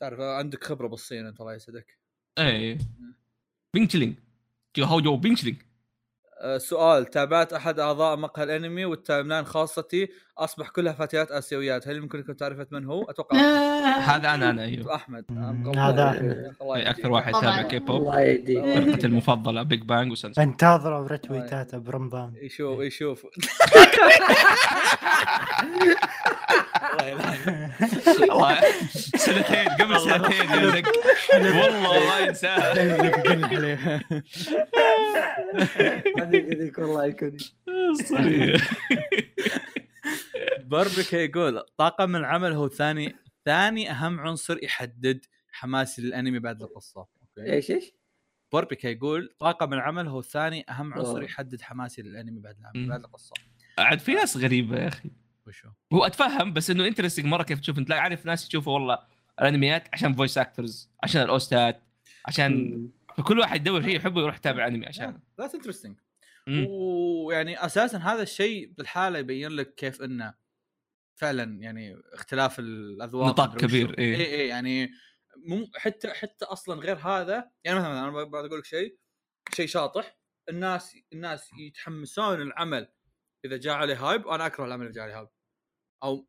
تعرف 0.00 0.20
عندك 0.20 0.64
خبرة 0.64 0.88
بالصين 0.88 1.26
أنت 1.26 1.40
الله 1.40 1.54
يسعدك. 1.54 1.98
إيه. 2.38 2.78
بينشلينج 3.74 4.14
جو 4.76 4.84
هاو 4.84 5.00
جو 5.00 5.16
بينشلينج 5.16 5.56
آه، 6.40 6.58
سؤال. 6.58 7.06
تابعت 7.06 7.52
أحد 7.52 7.78
أعضاء 7.78 8.16
مقهى 8.16 8.44
الأنمي 8.44 8.84
وال 8.84 9.28
timeline 9.28 9.44
خاصتي؟ 9.44 10.08
أصبح 10.38 10.68
كلها 10.68 10.92
فتيات 10.92 11.30
آسيويات. 11.30 11.88
هل 11.88 11.96
يمكنكم 11.96 12.32
تعرفه 12.32 12.66
من 12.70 12.84
هو؟ 12.84 13.02
أتوقع 13.02 13.36
هذا 13.98 14.34
أنا 14.34 14.50
أنا 14.50 14.62
أيوه. 14.62 14.94
أحمد. 14.94 15.24
هذا 15.76 16.10
الله 16.62 16.76
إيه، 16.76 16.82
يهديك. 16.82 16.98
أكثر 16.98 17.10
واحد. 17.10 17.28
يتابع 17.28 17.62
كي 17.62 17.78
بوب 17.78 18.00
الله 18.00 18.74
فرقتي 18.74 19.06
المفضلة 19.06 19.62
بيج 19.62 19.82
بانج 19.82 20.12
وسنسو 20.12 20.42
انتظروا 20.42 21.08
retweet 21.08 21.62
اته 21.62 21.78
برمضان. 21.78 22.32
يشوف 22.42 22.80
يشوف. 22.80 23.26
الله 26.92 27.06
يلعنك. 27.08 27.70
والله 28.20 28.60
سنتين 29.16 29.68
قبل 29.80 30.00
سنتين 30.00 30.50
والله 31.58 32.06
ما 32.08 32.18
ينساها 32.18 32.72
هذيك 36.18 36.18
هذيك 36.18 36.78
والله 36.78 37.04
يكون. 37.06 37.36
بربكا 40.60 41.16
يقول 41.16 41.62
طاقم 41.76 42.16
العمل 42.16 42.52
هو 42.52 42.68
ثاني 42.68 43.16
ثاني 43.44 43.90
أهم 43.90 44.20
عنصر 44.20 44.64
يحدد 44.64 45.24
حماسي 45.52 46.02
للأنمي 46.02 46.38
بعد 46.38 46.62
القصة 46.62 47.00
أوكي. 47.00 47.52
إيش 47.52 47.70
إيش؟ 47.70 47.92
بوربيكا 48.52 48.88
يقول 48.88 49.34
طاقم 49.38 49.72
العمل 49.72 50.08
هو 50.08 50.22
ثاني 50.22 50.64
أهم 50.70 50.94
عنصر 50.94 51.10
أوه. 51.10 51.24
يحدد 51.24 51.62
حماسي 51.62 52.02
للأنمي 52.02 52.40
بعد 52.40 52.56
العمل. 52.58 52.88
بعد 52.88 53.04
القصة 53.04 53.34
عاد 53.78 53.98
في 53.98 54.14
ناس 54.14 54.36
غريبة 54.36 54.76
يا 54.76 54.88
أخي 54.88 55.10
وشو 55.46 55.68
هو 55.92 56.04
أتفهم 56.04 56.52
بس 56.52 56.70
إنه 56.70 56.86
interesting 56.86 57.26
مرة 57.26 57.42
كيف 57.42 57.60
تشوف 57.60 57.78
أنت 57.78 57.90
لا 57.90 58.00
عارف 58.00 58.26
ناس 58.26 58.48
يشوفوا 58.48 58.72
والله 58.74 58.98
الأنميات 59.40 59.88
عشان 59.92 60.14
voice 60.14 60.38
actors 60.38 60.90
عشان 61.02 61.22
ال 61.22 61.34
OST 61.34 61.70
ات 61.70 61.82
عشان 62.26 62.82
فكل 63.16 63.38
واحد 63.38 63.60
يدور 63.60 63.82
شيء 63.82 63.96
يحبه 63.96 64.20
يروح 64.20 64.36
يتابع 64.36 64.66
أنمي 64.66 64.86
عشان 64.86 65.20
that's 65.40 65.54
interesting. 65.54 65.96
ويعني 66.48 67.64
أساسا 67.64 67.98
هذا 67.98 68.22
الشيء 68.22 68.72
بالحالة 68.78 69.18
يبين 69.18 69.50
لك 69.50 69.74
كيف 69.74 70.02
إنه 70.02 70.34
فعلا 71.20 71.62
يعني 71.62 71.96
اختلاف 72.12 72.58
الأذواق 72.58 73.28
نطاق. 73.28 73.56
كبير، 73.56 73.98
إيه. 73.98 74.16
اي 74.16 74.40
اي 74.40 74.48
يعني 74.48 74.90
مو 75.36 75.68
حتى 75.74 76.08
حتى 76.08 76.44
أصلا 76.44 76.80
غير 76.80 76.96
هذا 76.96 77.50
يعني 77.64 77.78
مثلا 77.78 78.08
أنا 78.08 78.24
بعد 78.24 78.44
أقول 78.44 78.58
لك 78.58 78.64
شيء 78.64 78.98
شيء 79.54 79.66
شاطح 79.66 80.18
الناس 80.48 80.96
الناس 81.12 81.50
يتحمسون 81.58 82.42
العمل 82.42 82.88
إذا 83.44 83.56
جاء 83.56 83.74
عليه 83.74 83.96
hype 83.96 84.26
وأنا 84.26 84.46
أكره 84.46 84.64
العمل 84.64 84.84
إذا 84.86 84.94
جاء 84.94 85.04
عليه 85.04 85.18
hype 85.18 85.28
أو 86.02 86.26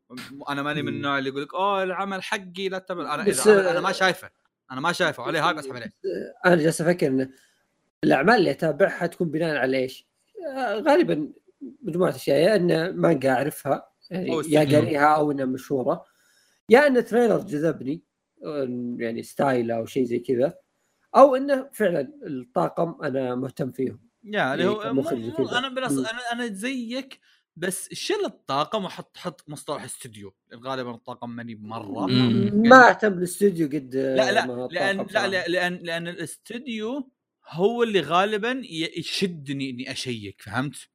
أنا 0.48 0.62
ماني 0.62 0.82
من 0.82 0.90
مم. 0.90 0.96
النوع 0.96 1.18
اللي 1.18 1.30
يقول 1.30 1.42
لك 1.42 1.54
أوه 1.54 1.82
العمل 1.82 2.22
حقي 2.22 2.68
لا 2.68 2.78
تتابع 2.78 3.14
أنا 3.14 3.22
إذا 3.26 3.70
أنا, 3.70 3.80
ما 3.80 3.92
شايفه 3.92 4.30
أنا 4.70 4.80
ما 4.80 4.92
شايفه 4.92 5.22
عليه 5.22 5.48
hype 5.48 5.58
اسحب 5.58 5.76
عليه 5.76 5.92
أنا 6.46 6.56
جالس 6.56 6.80
أفكر 6.80 7.06
ان 7.06 7.32
الأعمال 8.04 8.34
اللي 8.34 8.50
أتابعها 8.50 9.06
تكون 9.06 9.30
بناء 9.30 9.56
على 9.56 9.78
إيش؟ 9.78 10.06
آه، 10.56 10.74
غالبا 10.80 11.32
مجموعة 11.82 12.10
أشياء 12.10 12.38
يا 12.38 12.56
ان 12.56 12.96
مانجا 12.96 13.30
أعرفها 13.32 13.90
يعني 14.10 14.32
أو 14.32 14.40
يا. 14.40 14.58
قاريها 14.60 15.14
أو 15.16 15.30
إنها 15.32 15.44
مشهورة 15.44 16.04
يا 16.68 16.86
ان 16.86 17.04
trailer 17.04 17.38
جذبني 17.38 18.02
يعني 18.98 19.22
style 19.22 19.70
أو 19.70 19.86
شيء 19.86 20.04
زي 20.04 20.18
كذا 20.18 20.54
أو 21.16 21.36
إنه 21.36 21.68
فعلا 21.72 22.12
الطاقم 22.26 23.04
أنا 23.04 23.34
مهتم 23.34 23.72
فيهم 23.72 24.00
يا 24.24 24.54
اللي 24.54 24.64
إيه، 24.64 24.70
هو. 24.70 24.82
أنا 25.58 25.68
بلص... 25.68 25.92
أنا 25.98 26.32
أنا 26.32 26.46
زيك 26.46 27.20
بس 27.56 27.94
شيل 27.94 28.24
الطاقم 28.24 28.84
وحط 28.84 29.16
حط 29.16 29.44
مصطلح 29.48 29.84
استوديو 29.84 30.34
غالبا 30.54 30.90
الطاقم 30.90 31.30
ماني 31.30 31.54
مرة. 31.54 32.06
ما 32.54 32.88
أهتم 32.90 33.08
بالاستوديو 33.08 33.66
قد 33.66 33.94
لا 33.96 34.32
لا 34.32 34.68
لأن. 34.70 35.06
لا- 35.10 35.48
لأن 35.48 35.74
لأن 35.82 36.08
الاستوديو 36.08 37.10
هو 37.48 37.82
اللي 37.82 38.00
غالبا 38.00 38.62
يشدني 38.96 39.70
إني 39.70 39.92
أ 39.92 40.00
check 40.00 40.42
فهمت؟ 40.42 40.88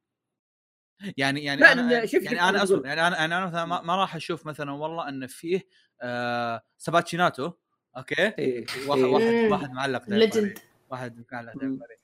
يعني 1.17 1.43
يعني 1.43 1.61
لا، 1.61 1.71
أنا 1.71 2.05
شوف 2.05 2.23
يعني 2.23 2.37
كيف 2.37 2.43
أنا 2.43 2.63
أصبر 2.63 2.75
أقول. 2.75 2.87
يعني 2.87 3.07
أنا 3.07 3.25
أنا 3.25 3.45
مثلا 3.45 3.65
ما, 3.65 3.81
ما 3.81 3.95
راح 3.95 4.15
أشوف 4.15 4.45
مثلا 4.45 4.71
والله 4.71 5.09
انه 5.09 5.27
فيه 5.27 5.67
آه 6.01 6.61
سباتشيناتو 6.77 7.51
okay 7.97 8.15
إيه. 8.21 8.65
واحد 8.87 9.01
إيه. 9.01 9.13
واحد. 9.13 9.51
واحد 9.51 9.71
معلق 9.71 10.09
legend 10.09 10.59
واحد 10.89 11.25
معلق. 11.31 11.53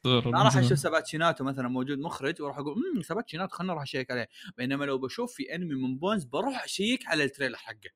ما 0.05 0.43
راح 0.43 0.57
أشوف 0.57 0.79
سباتشيناتو 0.79 1.43
مثلا 1.43 1.67
موجود 1.67 1.99
مخرج 1.99 2.41
وأروح 2.41 2.57
أقول 2.57 2.75
امم 2.93 3.01
سباتشيناتو 3.01 3.55
خلنا 3.55 3.71
نروح 3.73 3.83
أشيك 3.83 4.11
عليه 4.11 4.27
بينما 4.57 4.85
لو 4.85 4.97
بشوف 4.97 5.33
في 5.33 5.55
أنمي 5.55 5.75
من 5.75 5.97
Bones 5.97 6.23
بروح 6.23 6.63
أشيك 6.63 7.07
على 7.07 7.23
ال 7.23 7.27
trailer 7.27 7.57
حقه 7.57 7.89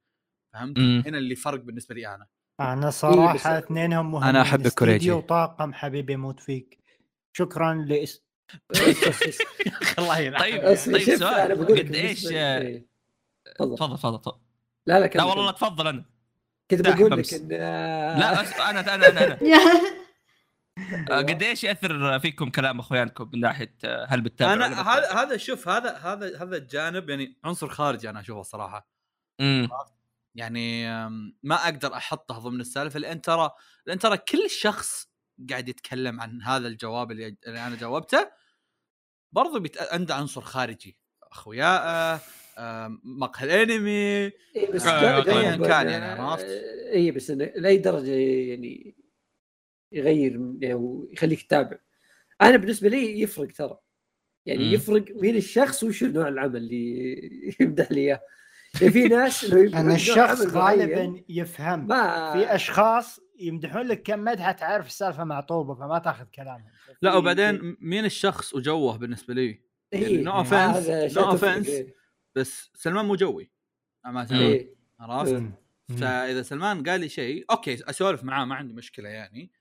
فهمت؟ 0.53 0.77
مم. 0.79 1.03
هنا 1.05 1.17
اللي 1.17 1.35
فرق 1.35 1.59
بالنسبة 1.59 1.95
لي 1.95 2.15
أنا 2.15 2.27
أنا 2.59 2.87
بس- 2.87 2.99
صراحة 3.01 3.57
اثنينهم 3.57 4.11
مهمين 4.11 4.29
أنا 4.29 4.41
أحب 4.41 4.65
الكوريجي. 4.65 4.95
استديو 4.97 5.17
وطاقم 5.17 5.73
حبيبي 5.73 6.15
موت 6.15 6.39
فيك 6.39 6.77
شكرا 7.33 7.73
لاس 7.73 8.23
الله 9.99 10.39
طيب 10.39 10.61
طيب 10.61 10.75
سؤال 11.17 11.65
قد 11.67 11.95
إيش 11.95 12.27
آه، 12.33 12.57
إيه. 12.61 12.85
تفضل 13.55 13.75
تفضل 13.97 13.97
تفضل 14.21 14.39
لا 14.87 14.99
لا 14.99 15.05
لا 15.05 15.23
والله. 15.23 15.51
تفضل 15.51 15.87
أنا 15.87 16.05
كنت 16.71 16.87
لا، 16.87 16.95
بقول. 16.95 17.11
لك 17.19 17.33
إن 17.33 17.49
آه، 17.51 18.19
لا 18.19 18.39
أنا 18.69 18.79
أنا 18.95 18.95
أنا, 18.95 19.25
أنا. 19.25 19.39
آه، 21.11 21.17
قد 21.21 21.43
إيش 21.43 21.63
يأثر 21.63 22.19
فيكم 22.19 22.49
كلام 22.49 22.79
اخوانكم 22.79 23.29
من 23.33 23.39
ناحية 23.39 23.75
آه، 23.85 24.05
هل 24.09 24.21
بتتابع 24.21 24.53
أنا 24.53 24.81
هذا؟ 24.81 25.11
هذا 25.13 25.37
شوف 25.37 25.67
هذا 25.69 25.97
هذا 25.97 26.43
هذا 26.43 26.57
الجانب 26.57 27.09
يعني 27.09 27.37
عنصر 27.43 27.69
خارجي 27.69 28.09
أنا 28.09 28.19
أشوفه 28.19 28.41
الصراحه. 28.41 28.87
يعني 30.35 30.87
أم، 30.87 31.37
ما 31.43 31.55
أقدر 31.55 31.93
احطه 31.93 32.39
ضمن 32.39 32.61
السالفة 32.61 32.99
لأن 32.99 33.21
ترى 33.21 33.51
لأن 33.85 33.99
ترى 33.99 34.17
كل 34.17 34.49
شخص 34.49 35.11
قاعد 35.49 35.69
يتكلم 35.69 36.21
عن 36.21 36.41
هذا 36.41 36.67
الجواب 36.67 37.11
اللي, 37.11 37.37
أنا 37.47 37.75
جاوبته 37.75 38.31
برضو 39.31 39.59
بيت... 39.59 39.77
عنده 39.81 40.15
عنصر 40.15 40.41
خارجي 40.41 40.97
اخوياه 41.31 42.19
أم، 42.57 43.01
مقهى 43.03 43.45
الأنمي 43.45 43.91
إيه 43.91 44.71
بس 44.73 44.85
آه، 44.85 45.19
طيب. 45.19 45.25
جاوب 45.25 45.67
كان 45.67 45.87
يعني، 45.89 46.05
عرفت؟ 46.21 46.45
اي 46.93 47.11
بس 47.11 47.31
لأي 47.31 47.77
درجة 47.77 48.11
يعني 48.11 48.95
يغير 49.91 50.55
يعني 50.61 50.73
ويخليك 50.73 51.41
تتابع 51.41 51.77
أنا 52.41 52.57
بالنسبة 52.57 52.89
لي 52.89 53.21
يفرق 53.21 53.51
ترى 53.51 53.77
يعني 54.45 54.63
مم. 54.65 54.73
يفرق 54.73 55.05
مين 55.15 55.35
الشخص 55.35 55.83
وش 55.83 56.03
نوع 56.03 56.27
العمل 56.27 56.57
اللي 56.57 57.55
يمدح 57.59 57.91
لي 57.91 58.01
إياه 58.01 58.07
يعني 58.07 58.21
في 58.73 59.07
ناس 59.07 59.43
ان 59.76 59.91
الشخص 59.91 60.41
غالبا 60.41 61.23
يفهم 61.30 61.88
ما 61.88 62.34
في 62.34 62.56
أشخاص 62.56 63.19
يمدحون 63.39 63.88
لك 63.88 64.03
كم 64.03 64.19
مدحه 64.23 64.52
تعرف 64.52 64.88
السالفة 64.88 65.23
معطوبة 65.23 65.76
فما 65.76 65.99
تأخذ 65.99 66.26
كلامهم 66.26 66.72
لا 67.02 67.15
وبعدين 67.15 67.77
مين 67.81 68.06
الشخص 68.06 68.53
وجوه 68.53 68.98
بالنسبة 68.98 69.34
لي 69.34 69.61
إيه، 69.93 70.23
يعني 70.23 70.26
no 70.26 70.45
offense- 70.45 70.53
هذا 70.53 71.07
no 71.07 71.11
شيء 71.11 71.31
تفرق، 71.31 71.64
offense. 71.64 71.68
إيه. 71.69 71.95
بس 72.35 72.72
سلمان 72.76 73.06
مو 73.06 73.15
جوي 73.15 73.52
امانه 74.06 74.39
إيه. 74.39 74.76
عرفت؟ 74.99 75.34
مم. 75.34 75.52
فإذا 75.98 76.41
سلمان 76.41 76.84
قال 76.84 76.99
لي 77.02 77.10
شيء 77.10 77.45
okay 77.51 77.89
أسولف 77.89 78.23
معاه 78.23 78.45
ما 78.45 78.56
عندي 78.56 78.73
مشكلة 78.73 79.10
يعني 79.10 79.52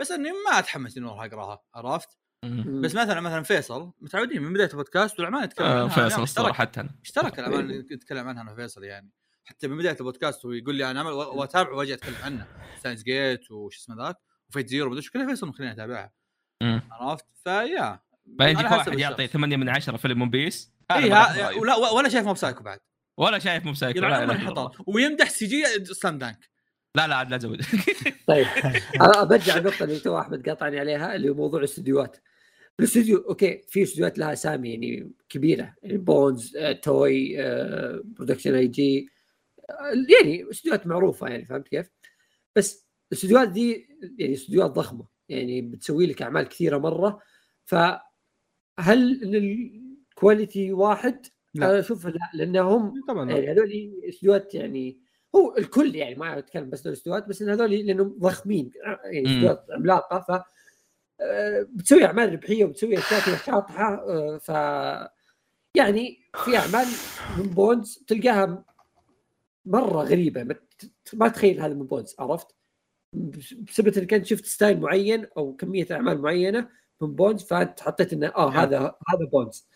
بس 0.00 0.10
إني 0.10 0.30
ما 0.30 0.58
أتحمس 0.58 0.96
إني 0.96 1.06
أروح 1.06 1.22
أقراها 1.22 1.62
عرفت؟ 1.74 2.18
بس 2.44 2.94
مثلا 2.94 3.20
مثلا 3.20 3.42
فيصل 3.42 3.92
متعودين 4.00 4.42
من 4.42 4.52
بدايه 4.52 4.68
البودكاست 4.70 5.18
والاعمال 5.18 5.44
نتكلم 5.44 5.66
آه، 5.66 5.82
عنها 5.82 5.88
فيصل 5.88 6.04
اشترك 6.06 6.22
الصراحه 6.22 6.52
حتى 6.52 6.80
أنا 6.80 6.90
اشترك 7.02 7.38
الاعمال 7.38 7.60
اللي 7.60 7.78
نتكلم 7.78 8.28
عنها 8.28 8.42
أنا 8.42 8.52
وفيصل 8.52 8.84
يعني 8.84 9.10
حتى 9.44 9.68
من 9.68 9.78
بدايه 9.78 9.96
البودكاست 10.00 10.44
ويقول 10.44 10.74
لي 10.74 10.90
أنا 10.90 11.00
عمل 11.00 11.10
واتابعه 11.12 11.74
واجي 11.74 11.94
اتكلم 11.94 12.14
عنه 12.22 12.46
Steins;Gate 12.82 13.50
وش 13.50 13.76
اسمه 13.76 14.06
ذاك 14.06 14.16
و 14.48 14.68
Fate/Zero 14.68 14.90
بدش 14.90 15.10
كلها 15.10 15.26
فيصل 15.26 15.48
مخليني 15.48 15.72
اتابعها. 15.72 16.12
عرفت؟ 16.90 17.24
فيا 17.44 18.00
بعدين 18.26 18.58
يجيك 18.58 18.70
واحد 18.72 18.98
يعطي 18.98 19.24
الشخص. 19.24 19.32
8 19.32 19.56
من 19.56 19.68
10 19.68 19.96
فيلم 19.96 20.22
One 20.22 20.30
Piece 20.30 20.72
اي. 20.90 21.04
ولا 21.58 21.76
ولا 21.76 22.08
شايف 22.08 22.26
مو 22.26 22.32
بسايكو 22.32 22.62
بعد 22.62 22.78
ولا 23.16 23.38
شايف 23.38 23.64
مو 23.64 23.72
بسايكو 23.72 24.00
لا, 24.00 24.24
الله. 24.24 24.70
ويمدح 24.86 25.30
سي 25.30 25.46
جي 25.46 25.84
سلام 25.84 26.18
دانك 26.18 26.50
لا 26.94 27.06
لا 27.06 27.16
عاد 27.16 27.30
لا 27.30 27.38
زود 27.38 27.62
طيب 28.26 28.46
أنا 29.00 29.24
برجع 29.24 29.56
النقطه 29.56 29.84
اللي 29.84 29.98
تو 29.98 30.18
احمد 30.18 30.48
قاطعني 30.48 30.80
عليها 30.80 31.14
اللي 31.14 31.28
هو 31.28 31.34
موضوع 31.34 31.60
الاستديوهات 31.60 32.16
الاستوديو 32.80 33.18
okay 33.18 33.62
في 33.68 33.82
استديوهات 33.82 34.18
لها 34.18 34.32
أسامي 34.32 34.70
يعني 34.70 35.12
كبيرة 35.28 35.74
يعني 35.82 35.98
Bones 35.98 36.56
آه، 36.56 36.72
Toei 36.72 37.42
آه، 37.42 38.02
Production 38.04 38.54
I.G 38.54 39.08
آه، 39.70 39.74
يعني 40.20 40.50
استديوهات 40.50 40.86
معروفة 40.86 41.28
يعني 41.28 41.44
فهمت 41.44 41.68
كيف؟ 41.68 41.90
بس 42.56 42.88
الاستديوهات 43.12 43.48
دي 43.48 43.88
يعني 44.18 44.34
استديوهات 44.34 44.70
ضخمة 44.70 45.06
يعني 45.28 45.62
بتسوي 45.62 46.06
لك 46.06 46.22
أعمال 46.22 46.48
كثيرة 46.48 46.78
مرة 46.78 47.20
فهل 47.64 48.00
الكواليتي 50.10 50.72
واحد؟ 50.72 51.26
لا. 51.54 51.70
أنا 51.70 51.80
أشوف 51.80 52.06
لا 52.06 52.30
لأنهم 52.34 52.94
طبعا 53.08 53.30
يعني 53.30 53.52
هذول 53.52 54.00
استديوهات 54.08 54.54
يعني 54.54 55.00
هو 55.36 55.56
الكل 55.56 55.94
يعني 55.94 56.14
ما 56.14 56.38
أتكلم 56.38 56.70
بس 56.70 56.86
عن 56.86 56.92
الاستديوهات 56.92 57.28
بس 57.28 57.42
إن 57.42 57.48
هذول 57.48 57.70
لأنهم 57.70 58.18
ضخمين 58.18 58.70
يعني 59.04 59.20
مم. 59.20 59.26
استديوهات 59.26 59.66
عملاقة 59.70 60.20
ف 60.20 60.42
بتسوي 61.62 62.04
أعمال 62.04 62.32
ربحية 62.32 62.64
وبتسوي 62.64 62.98
أشياء 62.98 63.20
شاطحة 63.46 63.94
آه، 63.94 64.38
ف 64.38 64.48
يعني 65.76 66.18
في 66.44 66.56
أعمال 66.56 66.86
من 67.38 67.42
Bones 67.46 68.04
تلقاها 68.06 68.64
مرة 69.66 70.02
غريبة 70.02 70.56
ما 71.14 71.28
تخيل 71.28 71.60
هذا 71.60 71.74
من 71.74 71.86
Bones 71.86 72.14
عرفت؟ 72.18 72.46
بس- 73.12 73.54
بسبب 73.54 73.98
إنك 73.98 74.14
أنت 74.14 74.26
شفت 74.26 74.44
style 74.46 74.80
معين 74.80 75.26
أو 75.36 75.56
كمية 75.56 75.86
أعمال 75.90 76.20
معينة 76.22 76.68
من 77.00 77.14
Bones 77.14 77.42
فأنت 77.42 77.80
حطيت 77.80 78.12
إنه 78.12 78.26
آه 78.36 78.50
نعم. 78.50 78.56
هذا 78.60 78.78
هذا 78.78 79.24
Bones. 79.32 79.68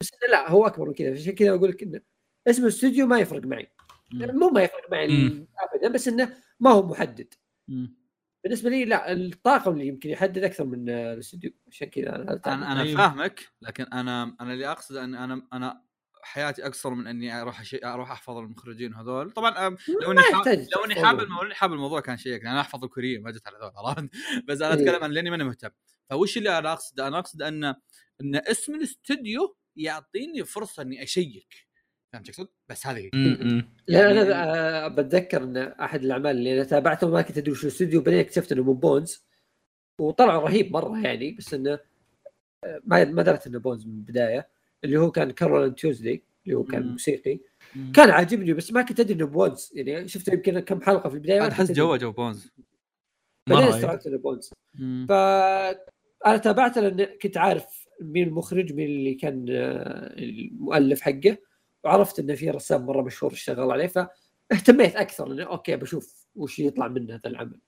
بس 0.00 0.10
لا 0.30 0.50
هو 0.50 0.66
أكبر 0.66 0.88
من 0.88 0.94
كذا 0.94 1.12
عشان 1.12 1.32
كذا 1.34 1.50
أقول 1.54 1.70
لك 1.70 1.82
إنه 1.82 2.00
اسم 2.46 2.62
الاستوديو 2.62 3.06
ما 3.06 3.18
يفرق 3.18 3.44
معي. 3.46 3.70
مو 4.12 4.48
ما 4.48 4.62
يفرق 4.62 4.90
معي. 4.90 5.06
ابدا 5.74 5.88
بس 5.88 6.08
إنه 6.08 6.36
ما 6.60 6.70
هو 6.70 6.86
محدد. 6.86 7.34
بالنسبة 8.44 8.70
لي 8.70 8.84
لا 8.84 9.12
الطاقم 9.12 9.72
اللي 9.72 9.86
يمكن 9.86 10.10
يحدد 10.10 10.44
أكثر 10.44 10.64
من 10.64 10.90
آه، 10.90 11.14
الاستوديو. 11.14 11.50
عشان 11.68 11.88
كذا 11.88 12.14
أنا 12.46 12.72
أنا 12.72 12.82
أيوه. 12.82 12.96
فاهمك 12.96 13.48
لكن 13.62 13.84
أنا 13.84 14.36
أنا 14.40 14.52
اللي 14.52 14.72
اقصد 14.72 14.96
إن 14.96 15.14
أنا 15.14 15.48
أنا 15.52 15.84
حياتي 16.22 16.66
أقصر 16.66 16.94
من 16.94 17.06
إني 17.06 17.40
أروح 17.40 17.60
أشي... 17.60 17.80
أروح 17.84 18.10
أحفظ 18.10 18.36
المخرجين 18.36 18.94
هذول. 18.94 19.30
طبعا 19.30 19.66
أم، 19.66 19.76
لو 20.02 20.12
إني 20.12 20.20
ما 20.20 20.22
حاب... 20.22 20.66
لو 20.76 20.84
إني. 20.84 20.94
حاب 20.94 21.20
الموضوع 21.20 21.52
حاب 21.52 21.72
الموضوع 21.72 22.00
كان 22.00 22.16
شيء 22.16 22.32
يعني 22.32 22.50
أنا 22.50 22.60
أحفظ 22.60 22.84
الكوريين 22.84 23.22
ما 23.22 23.30
جت 23.30 23.46
على 23.46 23.56
هذول 23.56 23.72
عرفت؟ 23.76 24.10
بس 24.48 24.62
أنا 24.62 24.74
إيه. 24.74 24.82
أتكلم 24.82 25.04
عن 25.04 25.10
لأني 25.10 25.30
ماني 25.30 25.44
مهتم. 25.44 25.70
فوش 26.10 26.36
اللي 26.38 26.58
أنا 26.58 26.72
اقصد 26.72 27.00
أنا 27.00 27.18
اقصد 27.18 27.42
ان 27.42 27.64
إن 28.20 28.36
اسم 28.36 28.74
الاستوديو 28.74 29.56
يعطيني 29.76 30.44
فرصة 30.44 30.82
إني 30.82 31.02
أشيك. 31.02 31.68
فهمت 32.14 32.28
اقصد؟ 32.28 32.48
بس 32.68 32.86
هذه 32.86 32.98
هي. 32.98 33.10
مم. 33.14 33.68
لأن 33.88 34.16
يعني- 34.16 34.20
أنا 34.22 34.84
آه، 34.84 34.88
بتذكر 34.88 35.42
إن 35.44 35.56
أحد 35.56 36.04
الأعمال 36.04 36.30
اللي 36.36 36.54
أنا 36.54 36.64
تابعته 36.64 37.08
ما 37.08 37.22
كنت 37.22 37.38
أدري 37.38 37.54
شو 37.54 37.62
الاستوديو 37.66 38.00
بعدين 38.02 38.20
اكتشفت 38.20 38.52
إنه 38.52 38.62
من 38.62 38.74
Bones 38.74 39.24
وطلع 40.00 40.36
رهيب 40.38 40.72
مرة 40.72 40.98
يعني 41.04 41.32
بس 41.32 41.54
إنه 41.54 41.78
آه، 42.64 42.80
ما 42.84 43.04
ما 43.04 43.22
درت 43.22 43.46
إنه 43.46 43.58
بونز 43.58 43.86
من 43.86 43.94
البداية 43.94 44.48
اللي 44.84 44.96
هو 44.96 45.10
كان 45.10 45.30
Carole 45.30 45.74
Tuesday 45.74 46.22
اللي 46.46 46.56
هو 46.56 46.64
كان. 46.64 46.88
موسيقي. 46.88 47.38
كان 47.94 48.10
عاجبني 48.10 48.52
بس 48.52 48.72
ما 48.72 48.82
كنت 48.82 49.00
أدري 49.00 49.14
إنه 49.14 49.26
Bones 49.26 49.70
يعني 49.74 50.08
شفته 50.08 50.32
يمكن 50.32 50.60
كم 50.60 50.80
حلقة 50.80 51.08
في 51.08 51.14
البداية 51.14 51.48
أحس. 51.48 51.72
جوا 51.72 51.96
جو 51.96 52.12
Bones 52.12 52.52
بعدين 53.48 53.68
استوعبت 53.68 54.06
إنه 54.06 54.18
Bones 54.18 54.50
مم. 54.74 55.06
فانا 55.08 56.36
تابعته 56.42 56.80
لأن 56.80 57.04
كنت 57.22 57.36
عارف 57.36 57.84
مين 58.00 58.28
المخرج 58.28 58.72
مين 58.72 58.86
اللي 58.86 59.14
كان 59.14 59.46
آه، 59.50 60.14
المؤلف 60.18 61.00
حقه 61.00 61.36
وعرفت 61.84 62.18
انه 62.18 62.34
في 62.34 62.50
رسام 62.50 62.86
مرة 62.86 63.02
مشهور 63.02 63.32
اشتغل 63.32 63.70
عليه 63.70 63.86
فاهتميت 63.86 64.96
أكثر 64.96 65.32
انه 65.32 65.44
okay 65.44 65.76
بشوف 65.76 66.26
وش 66.36 66.58
يطلع 66.58 66.88
من 66.88 67.10
هذا 67.10 67.20
العمل. 67.26 67.60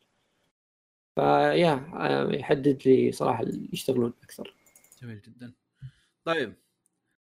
فيا 1.14 1.90
آه، 1.94 2.32
يحدد 2.32 2.82
لي 2.86 3.12
صراحة 3.12 3.42
اللي 3.42 3.68
يشتغلون 3.72 4.12
أكثر. 4.22 4.54
جميل 5.02 5.20
جدا. 5.20 5.52
طيب 6.24 6.54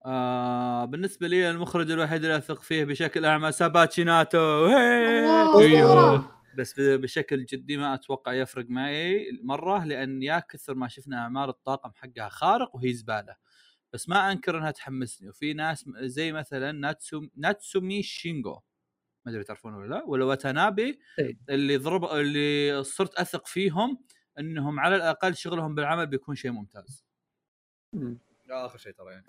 آه 0.06 0.84
بالنسبة 0.84 1.28
لي 1.28 1.50
المخرج 1.50 1.90
الوحيد 1.90 2.24
اللي 2.24 2.36
أثق 2.36 2.62
فيه 2.62 2.84
بشكل 2.84 3.24
أعمى 3.24 3.52
ساباتشيناتو 3.52 4.66
أيوه. 4.66 5.60
أسطورة. 5.60 6.42
بس 6.58 6.80
ب- 6.80 7.00
بشكل 7.00 7.44
جدي 7.44 7.76
ما 7.76 7.94
أتوقع 7.94 8.32
يفرق 8.32 8.66
معي 8.68 9.40
مرة 9.42 9.84
لأن 9.84 10.22
يا 10.22 10.38
كثر 10.38 10.74
ما 10.74 10.88
شفنا 10.88 11.18
أعمال 11.18 11.48
الطاقم 11.48 11.90
حقها 11.94 12.28
خارق 12.28 12.76
وهي 12.76 12.92
زبالة. 12.92 13.36
بس 13.92 14.08
ما 14.08 14.32
أنكر 14.32 14.58
إنها 14.58 14.70
تحمسني 14.70 15.28
وفي 15.28 15.52
ناس 15.54 15.84
زي 15.98 16.32
مثلا 16.32 16.72
ناتسو 16.72 17.26
ناتسومي 17.36 18.02
شينجو 18.02 18.60
ما 19.26 19.32
أدري 19.32 19.44
تعرفونه 19.44 19.76
ولا 19.76 19.94
لا 19.94 20.04
ولا 20.06 20.24
واتانابي. 20.24 20.98
اللي 21.50 21.76
ضرب 21.76 22.04
اللي 22.04 22.82
صرت 22.84 23.14
أثق 23.14 23.46
فيهم 23.46 23.98
إنهم 24.38 24.80
على 24.80 24.96
الأقل 24.96 25.36
شغلهم 25.36 25.74
بالعمل 25.74 26.06
بيكون 26.06 26.34
شيء 26.34 26.50
ممتاز 26.50 27.04
مم. 27.92 28.18
آخر 28.50 28.78
شيء 28.78 28.92
ترى 28.92 29.12
يعني 29.12 29.24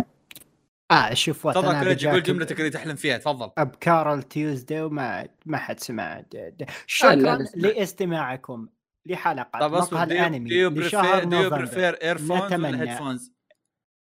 آه 0.92 1.14
شوف 1.14 1.46
وات 1.46 1.56
تفضل 1.56 2.10
قول 2.12 2.24
جملتك 2.24 2.60
اللي 2.60 2.70
تحلم 2.70 2.96
فيها 2.96 3.18
تفضل 3.18 3.52
ابكار 3.58 4.22
تيوزداي 4.22 4.82
وما 4.82 5.28
ما 5.46 5.58
حد 5.58 5.80
سمع 5.80 6.20
د- 6.20 6.66
شكرا. 6.88 7.38
لاستماعكم 7.56 8.68
لحلقة 9.06 9.60
طيب 9.60 9.74
أصبر 9.74 10.04
الأنمي 10.04 10.50
ديو 10.50 10.70
لشهر 10.70 11.02
بريفير 11.04 11.24
ديو 11.30 11.40
نوفمبر 11.42 11.58
بريفير 11.58 11.94
ايرفونز 11.94 12.32
ولا 12.32 12.46
نتمنى. 12.48 12.82
هيدفونز 12.92 13.34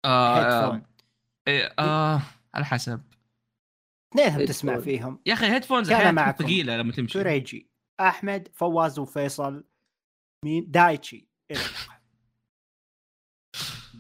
آه 0.06 0.36
هيدفون 0.36 0.84
إيه، 1.48 1.74
آه 1.80 2.22
على 2.54 2.66
حسب. 2.66 3.02
اثنينهم 4.14 4.46
تسمع. 4.46 4.80
فيهم. 4.80 5.20
يا 5.26 5.34
أخي 5.34 5.46
headphones 5.46 5.90
كان 5.90 6.18
أحيانا. 6.18 6.32
ثقيلة 6.32 6.78
لما 6.78 6.92
تمشي. 6.92 7.20
كوريجي 7.20 7.70
أحمد 8.00 8.48
فواز 8.54 9.00
وفيصل 9.00 9.64
مين؟ 10.46 10.72
دايتشي. 10.72 11.28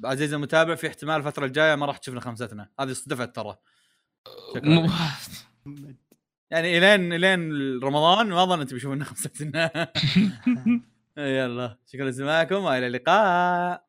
عزيزي 0.06 0.36
المتابع 0.36 0.76
في 0.76 0.88
احتمال 0.88 1.15
الفترة 1.15 1.45
الجاية 1.45 1.76
ما 1.76 1.86
راح 1.86 1.98
تشوفنا 1.98 2.22
خمستنا. 2.22 2.69
هذه 2.80 2.94
صدفت 2.94 3.36
ترى. 3.36 3.57
يعني 6.52 6.78
إلين 6.78 7.14
إلين 7.14 7.52
رمضان 7.84 8.30
ما 8.30 8.45
ظنيت 8.45 8.73
بيشوفنا 8.73 9.06
خمستنا. 9.06 9.91
يلا 11.18 11.78
شكرا 11.88 12.10
لسماعكم 12.10 12.56
وإلى 12.56 12.88
اللقاء. 12.88 13.86